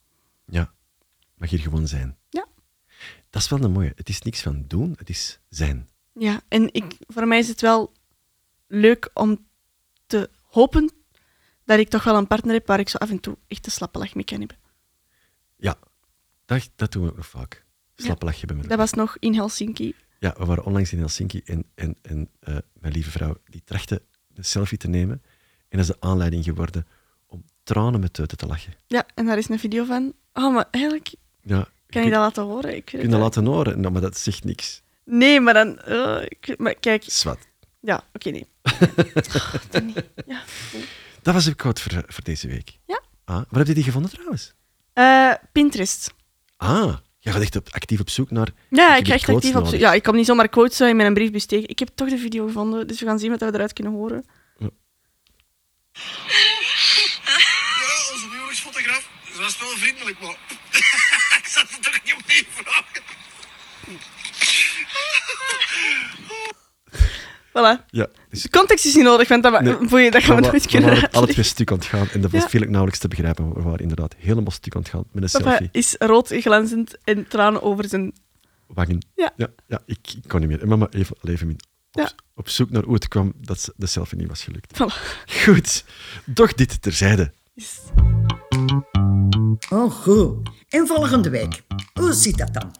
Ja. 0.45 0.71
Mag 1.43 1.51
hier 1.51 1.61
gewoon 1.61 1.87
zijn. 1.87 2.17
Ja. 2.29 2.47
Dat 3.29 3.41
is 3.41 3.49
wel 3.49 3.63
een 3.63 3.71
mooie. 3.71 3.91
Het 3.95 4.09
is 4.09 4.21
niks 4.21 4.41
van 4.41 4.63
doen, 4.67 4.93
het 4.97 5.09
is 5.09 5.39
zijn. 5.49 5.89
Ja, 6.13 6.41
en 6.47 6.73
ik, 6.73 6.97
voor 7.07 7.27
mij 7.27 7.39
is 7.39 7.47
het 7.47 7.61
wel 7.61 7.93
leuk 8.67 9.09
om 9.13 9.45
te 10.05 10.29
hopen 10.41 10.91
dat 11.65 11.79
ik 11.79 11.89
toch 11.89 12.03
wel 12.03 12.17
een 12.17 12.27
partner 12.27 12.53
heb 12.53 12.67
waar 12.67 12.79
ik 12.79 12.89
zo 12.89 12.97
af 12.97 13.09
en 13.09 13.19
toe 13.19 13.37
echt 13.47 13.65
een 13.65 13.71
slappe 13.71 13.99
lach 13.99 14.15
mee 14.15 14.23
kan 14.23 14.39
hebben. 14.39 14.57
Ja. 15.55 15.77
Dat, 16.45 16.69
dat 16.75 16.91
doen 16.91 17.03
we 17.03 17.09
ook 17.09 17.15
nog 17.15 17.27
vaak. 17.27 17.65
Slappe 17.95 18.25
lachje 18.25 18.45
bij 18.45 18.55
mij. 18.55 18.67
Dat 18.67 18.77
was 18.77 18.93
nog 18.93 19.17
in 19.19 19.35
Helsinki. 19.35 19.95
Ja, 20.19 20.35
we 20.37 20.45
waren 20.45 20.65
onlangs 20.65 20.93
in 20.93 20.99
Helsinki 20.99 21.41
en, 21.45 21.65
en, 21.75 21.97
en 22.01 22.29
eh, 22.39 22.57
mijn 22.73 22.93
lieve 22.93 23.11
vrouw 23.11 23.37
die 23.45 23.63
trachtte 23.63 24.01
een 24.33 24.45
selfie 24.45 24.77
te 24.77 24.87
nemen. 24.87 25.21
En 25.69 25.77
dat 25.77 25.79
is 25.79 25.87
de 25.87 26.07
aanleiding 26.07 26.43
geworden 26.43 26.87
om 27.25 27.45
tranen 27.63 27.99
met 27.99 28.13
tuiten 28.13 28.37
te 28.37 28.45
lachen. 28.45 28.73
Ja, 28.87 29.05
en 29.15 29.25
daar 29.25 29.37
is 29.37 29.49
een 29.49 29.59
video 29.59 29.85
van. 29.85 30.13
Oh, 30.33 30.53
maar 30.53 30.67
eigenlijk 30.71 31.13
Ja, 31.43 31.67
kan 31.89 32.03
je 32.03 32.09
dat 32.09 32.19
laten 32.19 32.43
horen. 32.43 32.75
Ik 32.75 32.85
kun 32.85 32.99
je 33.01 33.07
dat 33.07 33.19
laten 33.19 33.45
horen, 33.45 33.79
nou, 33.79 33.93
maar 33.93 34.01
dat 34.01 34.17
zegt 34.17 34.43
niks. 34.43 34.81
Nee, 35.05 35.39
maar 35.41 35.53
dan. 35.53 35.79
eh, 35.79 36.21
ik, 36.27 36.53
maar 36.57 36.75
kijk. 36.75 37.03
Zwat. 37.07 37.37
Ja, 37.79 38.03
oké, 38.13 38.29
nee. 38.29 38.47
Oh, 39.33 39.53
dan 39.69 39.85
niet. 39.85 40.03
Ja. 40.25 40.41
Dat 41.21 41.33
was 41.33 41.49
ook 41.49 41.57
quote 41.57 41.81
voor, 41.81 42.03
voor 42.07 42.23
deze 42.23 42.47
week. 42.47 42.77
Ja. 42.87 43.01
Ah, 43.25 43.35
waar 43.35 43.59
heb 43.59 43.67
je 43.67 43.73
die 43.73 43.83
gevonden 43.83 44.11
trouwens? 44.11 44.53
Eh, 44.93 45.33
Pinterest. 45.51 46.13
Ah, 46.57 46.95
je 47.19 47.31
gaat 47.31 47.41
echt 47.41 47.55
op, 47.55 47.67
actief 47.71 47.99
op 47.99 48.09
zoek 48.09 48.31
naar... 48.31 48.47
Ja, 48.69 48.95
ik 48.95 49.07
ga 49.07 49.13
echt 49.13 49.29
actief 49.29 49.55
op 49.55 49.65
zoek. 49.67 49.79
Ja, 49.79 49.93
ik 49.93 50.03
kan 50.03 50.15
niet 50.15 50.25
zomaar 50.25 50.47
quotes 50.49 50.79
in 50.81 50.95
mijn 50.95 51.13
briefbus 51.13 51.45
tegen. 51.45 51.69
Ik 51.69 51.79
heb 51.79 51.89
toch 51.95 52.09
de 52.09 52.17
video 52.17 52.45
gevonden, 52.45 52.87
dus 52.87 52.99
we 52.99 53.05
gaan 53.05 53.19
zien 53.19 53.29
wat 53.31 53.39
we 53.39 53.45
eruit 53.45 53.73
kunnen 53.73 53.93
horen. 53.93 54.25
Ja, 54.57 54.69
onze 58.13 58.27
huwelijksfotograaf 58.31 59.09
ze 59.33 59.41
was 59.41 59.59
wel 59.59 59.69
vriendelijk, 59.69 60.19
maar 60.19 60.37
ik 61.39 61.45
zat 61.47 61.69
het 61.69 61.83
toch 61.83 61.99
niet 62.03 62.13
opnieuw 62.13 62.43
vragen. 62.51 63.01
Voilà. 67.57 67.85
Ja, 67.89 68.07
dus 68.29 68.41
De 68.41 68.49
context 68.49 68.85
is 68.85 68.95
niet 68.95 69.03
nodig, 69.03 69.27
want 69.27 69.43
dat, 69.43 69.61
Nee. 69.61 69.75
voel 69.79 69.99
je, 69.99 70.11
dat 70.11 70.23
gaan 70.23 70.35
we 70.35 70.41
nooit 70.41 70.63
we 70.63 70.69
kunnen 70.69 70.89
waren 70.89 71.11
alle 71.11 71.27
twee 71.27 71.45
stuk 71.45 71.71
aan 71.71 71.77
het 71.77 71.85
gaan 71.85 72.07
en 72.13 72.21
dat 72.21 72.31
was 72.31 72.41
Ja. 72.41 72.49
veel 72.49 72.61
nauwelijks 72.61 72.99
te 72.99 73.07
begrijpen. 73.07 73.53
We 73.53 73.61
waren 73.61 73.79
inderdaad 73.79 74.15
helemaal 74.17 74.51
stuk 74.51 74.75
aan 74.75 74.81
het 74.81 74.89
gaan 74.89 75.03
met 75.11 75.23
een 75.23 75.29
Papa 75.41 75.49
selfie. 75.49 75.69
is 75.71 75.95
rood 75.99 76.27
glanzend 76.33 76.97
en 77.03 77.27
tranen 77.27 77.61
over 77.61 77.87
zijn... 77.89 78.13
Wagen. 78.67 79.05
Ja. 79.15 79.33
Ja, 79.35 79.47
ja 79.67 79.81
ik, 79.85 79.97
ik 80.23 80.27
kon 80.27 80.39
niet 80.39 80.49
meer. 80.49 80.61
En 80.61 80.67
mama 80.67 80.87
even, 80.89 81.15
even 81.23 81.47
min. 81.47 81.59
Op, 81.91 81.99
Ja. 82.01 82.11
op 82.35 82.49
zoek 82.49 82.69
naar 82.69 82.83
hoe 82.83 82.93
het 82.93 83.07
kwam 83.07 83.33
dat 83.41 83.69
de 83.75 83.85
selfie 83.85 84.17
niet 84.17 84.27
was 84.27 84.43
gelukt. 84.43 84.73
Voilà. 84.73 85.21
Goed, 85.43 85.83
doch 86.25 86.53
dit 86.53 86.81
terzijde. 86.81 87.31
Oh, 89.69 89.91
goed. 89.91 90.49
En 90.69 90.87
volgende 90.87 91.29
week. 91.29 91.63
Hoe 91.93 92.13
zit 92.13 92.37
dat 92.37 92.53
dan? 92.53 92.71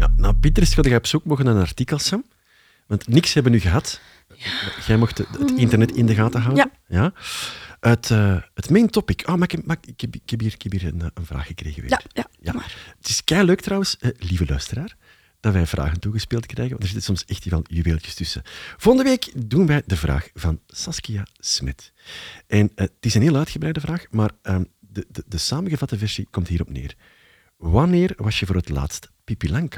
Ja, 0.00 0.12
nou, 0.16 0.34
Pinterest 0.34 0.74
ga 0.74 0.82
je 0.88 0.96
op 0.96 1.06
zoek 1.06 1.24
mogen 1.24 1.44
naar 1.44 1.54
een 1.54 1.60
artikel, 1.60 1.98
Sam. 1.98 2.24
Want 2.86 3.08
niks 3.08 3.34
hebben 3.34 3.52
we 3.52 3.58
nu 3.58 3.64
gehad. 3.64 4.00
Jij 4.86 4.96
mocht 4.96 5.18
het 5.18 5.28
het 5.38 5.50
internet 5.56 5.92
in 5.92 6.06
de 6.06 6.14
gaten 6.14 6.40
houden. 6.40 6.70
Ja. 6.86 7.12
Uit 7.80 8.10
eh, 8.10 8.36
het 8.54 8.70
main 8.70 8.90
topic. 8.90 9.28
Oh, 9.28 9.34
maar 9.34 9.52
ik, 9.52 9.66
maar 9.66 9.76
ik, 9.80 10.00
heb, 10.00 10.14
ik 10.14 10.30
heb 10.30 10.40
hier, 10.40 10.52
ik 10.52 10.62
heb 10.62 10.72
hier 10.72 10.86
een, 10.86 11.00
een 11.14 11.26
vraag 11.26 11.46
gekregen 11.46 11.82
weer. 11.82 11.90
Ja, 11.90 12.00
ja, 12.12 12.26
Ja. 12.40 12.52
maar. 12.52 12.94
Het 12.98 13.08
is 13.08 13.24
kei 13.24 13.44
leuk 13.44 13.60
trouwens, 13.60 13.96
eh, 13.98 14.10
lieve 14.18 14.46
luisteraar, 14.46 14.96
dat 15.40 15.52
wij 15.52 15.66
vragen 15.66 16.00
toegespeeld 16.00 16.46
krijgen. 16.46 16.70
Want 16.70 16.82
er 16.82 16.88
zitten 16.88 17.16
soms 17.16 17.24
echt 17.24 17.44
wel 17.44 17.64
juweeltjes 17.66 18.14
tussen. 18.14 18.42
Volgende 18.76 19.08
week 19.08 19.48
doen 19.48 19.66
wij 19.66 19.82
de 19.86 19.96
vraag 19.96 20.28
van 20.34 20.60
Saskia 20.66 21.26
Smit. 21.38 21.92
En 22.46 22.70
eh, 22.74 22.84
het 22.84 22.92
is 23.00 23.14
een 23.14 23.22
heel 23.22 23.36
uitgebreide 23.36 23.80
vraag, 23.80 24.04
maar 24.10 24.30
ehm, 24.42 24.64
de, 24.78 25.06
de, 25.08 25.24
de 25.26 25.38
samengevatte 25.38 25.98
versie 25.98 26.28
komt 26.30 26.48
hierop 26.48 26.70
neer. 26.70 26.94
Wanneer 27.56 28.12
was 28.16 28.40
je 28.40 28.46
voor 28.46 28.56
het 28.56 28.68
laatst 28.68 29.10
Pipi? 29.36 29.68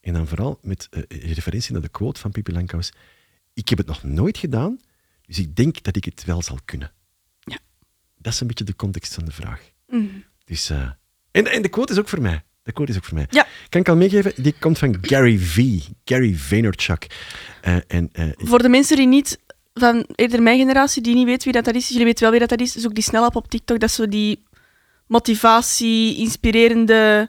En 0.00 0.12
dan 0.12 0.26
vooral 0.26 0.58
met 0.62 0.88
eh, 0.90 1.02
referentie 1.34 1.72
naar 1.72 1.82
de 1.82 1.88
quote 1.88 2.20
van 2.20 2.30
Pipi. 2.30 2.66
Ik 3.54 3.68
heb 3.68 3.78
het 3.78 3.86
nog 3.86 4.02
nooit 4.02 4.38
gedaan, 4.38 4.80
dus 5.26 5.38
ik 5.38 5.56
denk 5.56 5.82
dat 5.82 5.96
ik 5.96 6.04
het 6.04 6.24
wel 6.24 6.42
zal 6.42 6.58
kunnen. 6.64 6.92
Ja. 7.40 7.58
Dat 8.18 8.32
is 8.32 8.40
een 8.40 8.46
beetje 8.46 8.64
de 8.64 8.76
context 8.76 9.14
van 9.14 9.24
de 9.24 9.32
vraag. 9.32 9.70
Mhm. 9.86 10.06
Dus, 10.44 10.70
eh, 10.70 10.90
en, 11.30 11.46
en 11.46 11.62
de 11.62 11.68
quote 11.68 11.92
is 11.92 11.98
ook 11.98 12.08
voor 12.08 12.20
mij. 12.22 12.42
De 12.62 12.72
quote 12.72 12.90
is 12.90 12.96
ook 12.96 13.04
voor 13.04 13.14
mij. 13.14 13.26
Ja. 13.30 13.46
Kan 13.68 13.80
ik 13.80 13.88
al 13.88 13.96
meegeven? 13.96 14.42
Die 14.42 14.54
komt 14.58 14.78
van 14.78 14.98
Gary 15.00 15.38
V. 15.38 15.80
Gary 16.04 16.36
Vaynerchuk. 16.36 17.06
Eh, 17.60 17.76
en, 17.86 18.08
eh, 18.12 18.28
Voor 18.36 18.62
de 18.62 18.68
mensen 18.68 18.96
die 18.96 19.06
niet 19.06 19.38
van 19.74 20.06
eerder 20.14 20.42
mijn 20.42 20.58
generatie, 20.58 21.02
die 21.02 21.14
niet 21.14 21.26
weten 21.26 21.44
wie 21.44 21.52
dat, 21.52 21.64
dat 21.64 21.74
is, 21.74 21.88
jullie 21.88 22.04
weten 22.04 22.22
wel 22.22 22.30
wie 22.30 22.40
dat, 22.40 22.48
dat 22.48 22.60
is, 22.60 22.72
zoek 22.72 22.94
die 22.94 23.02
snel 23.02 23.26
op 23.26 23.36
op 23.36 23.48
TikTok. 23.48 23.80
Dat 23.80 23.88
is 23.88 23.94
zo 23.94 24.08
die 24.08 24.42
motivatie, 25.06 26.16
inspirerende 26.16 27.28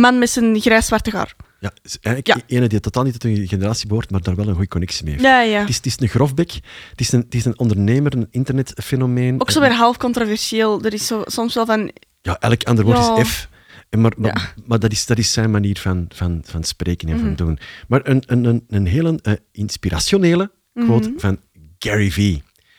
man 0.00 0.18
met 0.18 0.30
zijn 0.30 0.60
grijs-zwarte 0.60 1.10
haar. 1.16 1.34
ja, 1.60 1.72
is 1.82 1.98
eigenlijk 2.00 2.50
ene 2.50 2.66
die 2.66 2.80
totaal 2.80 3.02
niet 3.04 3.12
tot 3.12 3.24
een 3.24 3.48
generatie 3.48 3.86
behoort, 3.86 4.10
maar 4.10 4.20
daar 4.20 4.34
wel 4.34 4.46
een 4.48 4.52
goede 4.54 4.68
connectie 4.68 5.04
mee 5.04 5.12
heeft. 5.12 5.24
Ja, 5.26 5.40
ja. 5.42 5.60
Het, 5.60 5.68
is, 5.68 5.76
het 5.76 5.86
is 5.86 6.00
een 6.00 6.08
grofbek. 6.08 6.52
Het 6.90 7.00
is 7.00 7.12
een, 7.12 7.20
het 7.20 7.34
is 7.34 7.44
een 7.44 7.58
ondernemer, 7.58 8.14
een 8.16 8.28
internetfenomeen. 8.30 9.40
Ook 9.40 9.50
zo 9.50 9.60
weer 9.60 9.72
half 9.74 9.96
controversieel. 9.96 10.82
Er 10.82 10.92
is 10.92 11.06
zo, 11.06 11.22
soms 11.26 11.54
wel 11.54 11.66
van... 11.66 11.90
Ja, 12.22 12.40
elk 12.40 12.62
ander 12.64 12.84
woord 12.84 12.96
Ja. 12.98 13.16
is 13.16 13.28
F. 13.28 13.48
En 13.90 14.00
Maar, 14.00 14.12
maar, 14.16 14.36
Ja. 14.36 14.62
maar 14.66 14.78
dat, 14.78 14.92
is, 14.92 15.06
dat 15.06 15.18
is 15.18 15.32
zijn 15.32 15.50
manier 15.50 15.78
van, 15.78 16.06
van, 16.14 16.40
van 16.44 16.64
spreken 16.64 17.08
en 17.08 17.14
Mhm. 17.16 17.24
van 17.24 17.34
doen. 17.34 17.58
Maar 17.88 18.00
een, 18.04 18.22
een, 18.26 18.44
een, 18.44 18.64
een 18.68 18.86
hele 18.86 19.18
eh, 19.22 19.32
inspirationele 19.52 20.50
quote 20.74 21.08
Mhm. 21.08 21.18
van 21.18 21.38
Gary 21.78 22.10
V. 22.10 22.36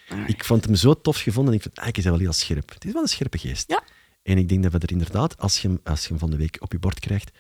Alright. 0.10 0.34
Ik 0.34 0.44
vond 0.44 0.66
hem 0.66 0.76
zo 0.76 0.94
tof 1.02 1.18
gevonden 1.18 1.52
en 1.54 1.58
ik 1.60 1.64
vind 1.64 1.78
eigenlijk 1.78 1.98
is 1.98 2.04
hij 2.04 2.12
wel 2.14 2.22
heel 2.22 2.34
scherp. 2.34 2.70
Het 2.74 2.86
is 2.86 2.94
wel 2.94 3.02
een 3.02 3.08
scherpe 3.08 3.38
geest. 3.38 3.70
Ja. 3.70 3.84
En 4.24 4.38
ik 4.38 4.50
denk 4.50 4.64
dat 4.64 4.72
we 4.72 4.78
er 4.80 4.92
inderdaad, 4.92 5.38
als 5.38 5.62
je 5.62 5.68
hem, 5.68 5.80
als 5.84 6.02
je 6.02 6.08
hem 6.08 6.18
van 6.20 6.30
de 6.32 6.38
week 6.38 6.58
op 6.60 6.72
je 6.72 6.80
bord 6.80 7.00
krijgt, 7.00 7.32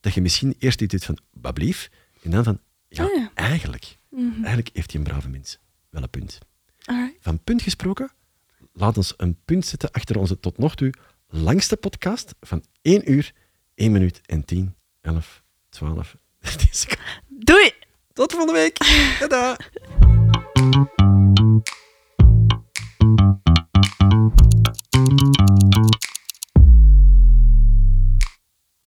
dat 0.00 0.14
je 0.14 0.20
misschien 0.20 0.54
eerst 0.58 0.80
iets 0.80 0.92
doet 0.92 1.04
van, 1.04 1.18
bablief, 1.32 1.90
en 2.22 2.30
dan 2.30 2.44
van, 2.44 2.60
ja, 2.88 3.04
Ah, 3.04 3.14
ja. 3.16 3.30
eigenlijk, 3.34 3.98
Mhm. 4.10 4.32
eigenlijk 4.44 4.70
heeft 4.72 4.90
hij 4.92 5.00
een 5.00 5.06
brave 5.06 5.28
mens. 5.28 5.58
Wel 5.90 6.02
een 6.02 6.10
punt. 6.10 6.38
Alright. 6.84 7.16
Van 7.20 7.42
punt 7.44 7.62
gesproken, 7.62 8.10
laat 8.72 8.96
ons 8.96 9.14
een 9.16 9.38
punt 9.44 9.66
zetten 9.66 9.90
achter 9.90 10.18
onze 10.18 10.40
tot 10.40 10.58
nog 10.58 10.74
toe 10.74 10.92
langste 11.28 11.76
podcast 11.76 12.34
van 12.40 12.64
1 12.82 13.10
uur, 13.10 13.32
1 13.74 13.92
minuut 13.92 14.20
en 14.26 14.44
10, 14.44 14.74
11, 15.00 15.42
12, 15.68 16.16
13 16.38 16.68
seconden. 16.70 17.04
Doei! 17.28 17.70
Tot 18.12 18.32
volgende 18.32 18.52
week. 18.60 18.76
Tada! 19.20 19.56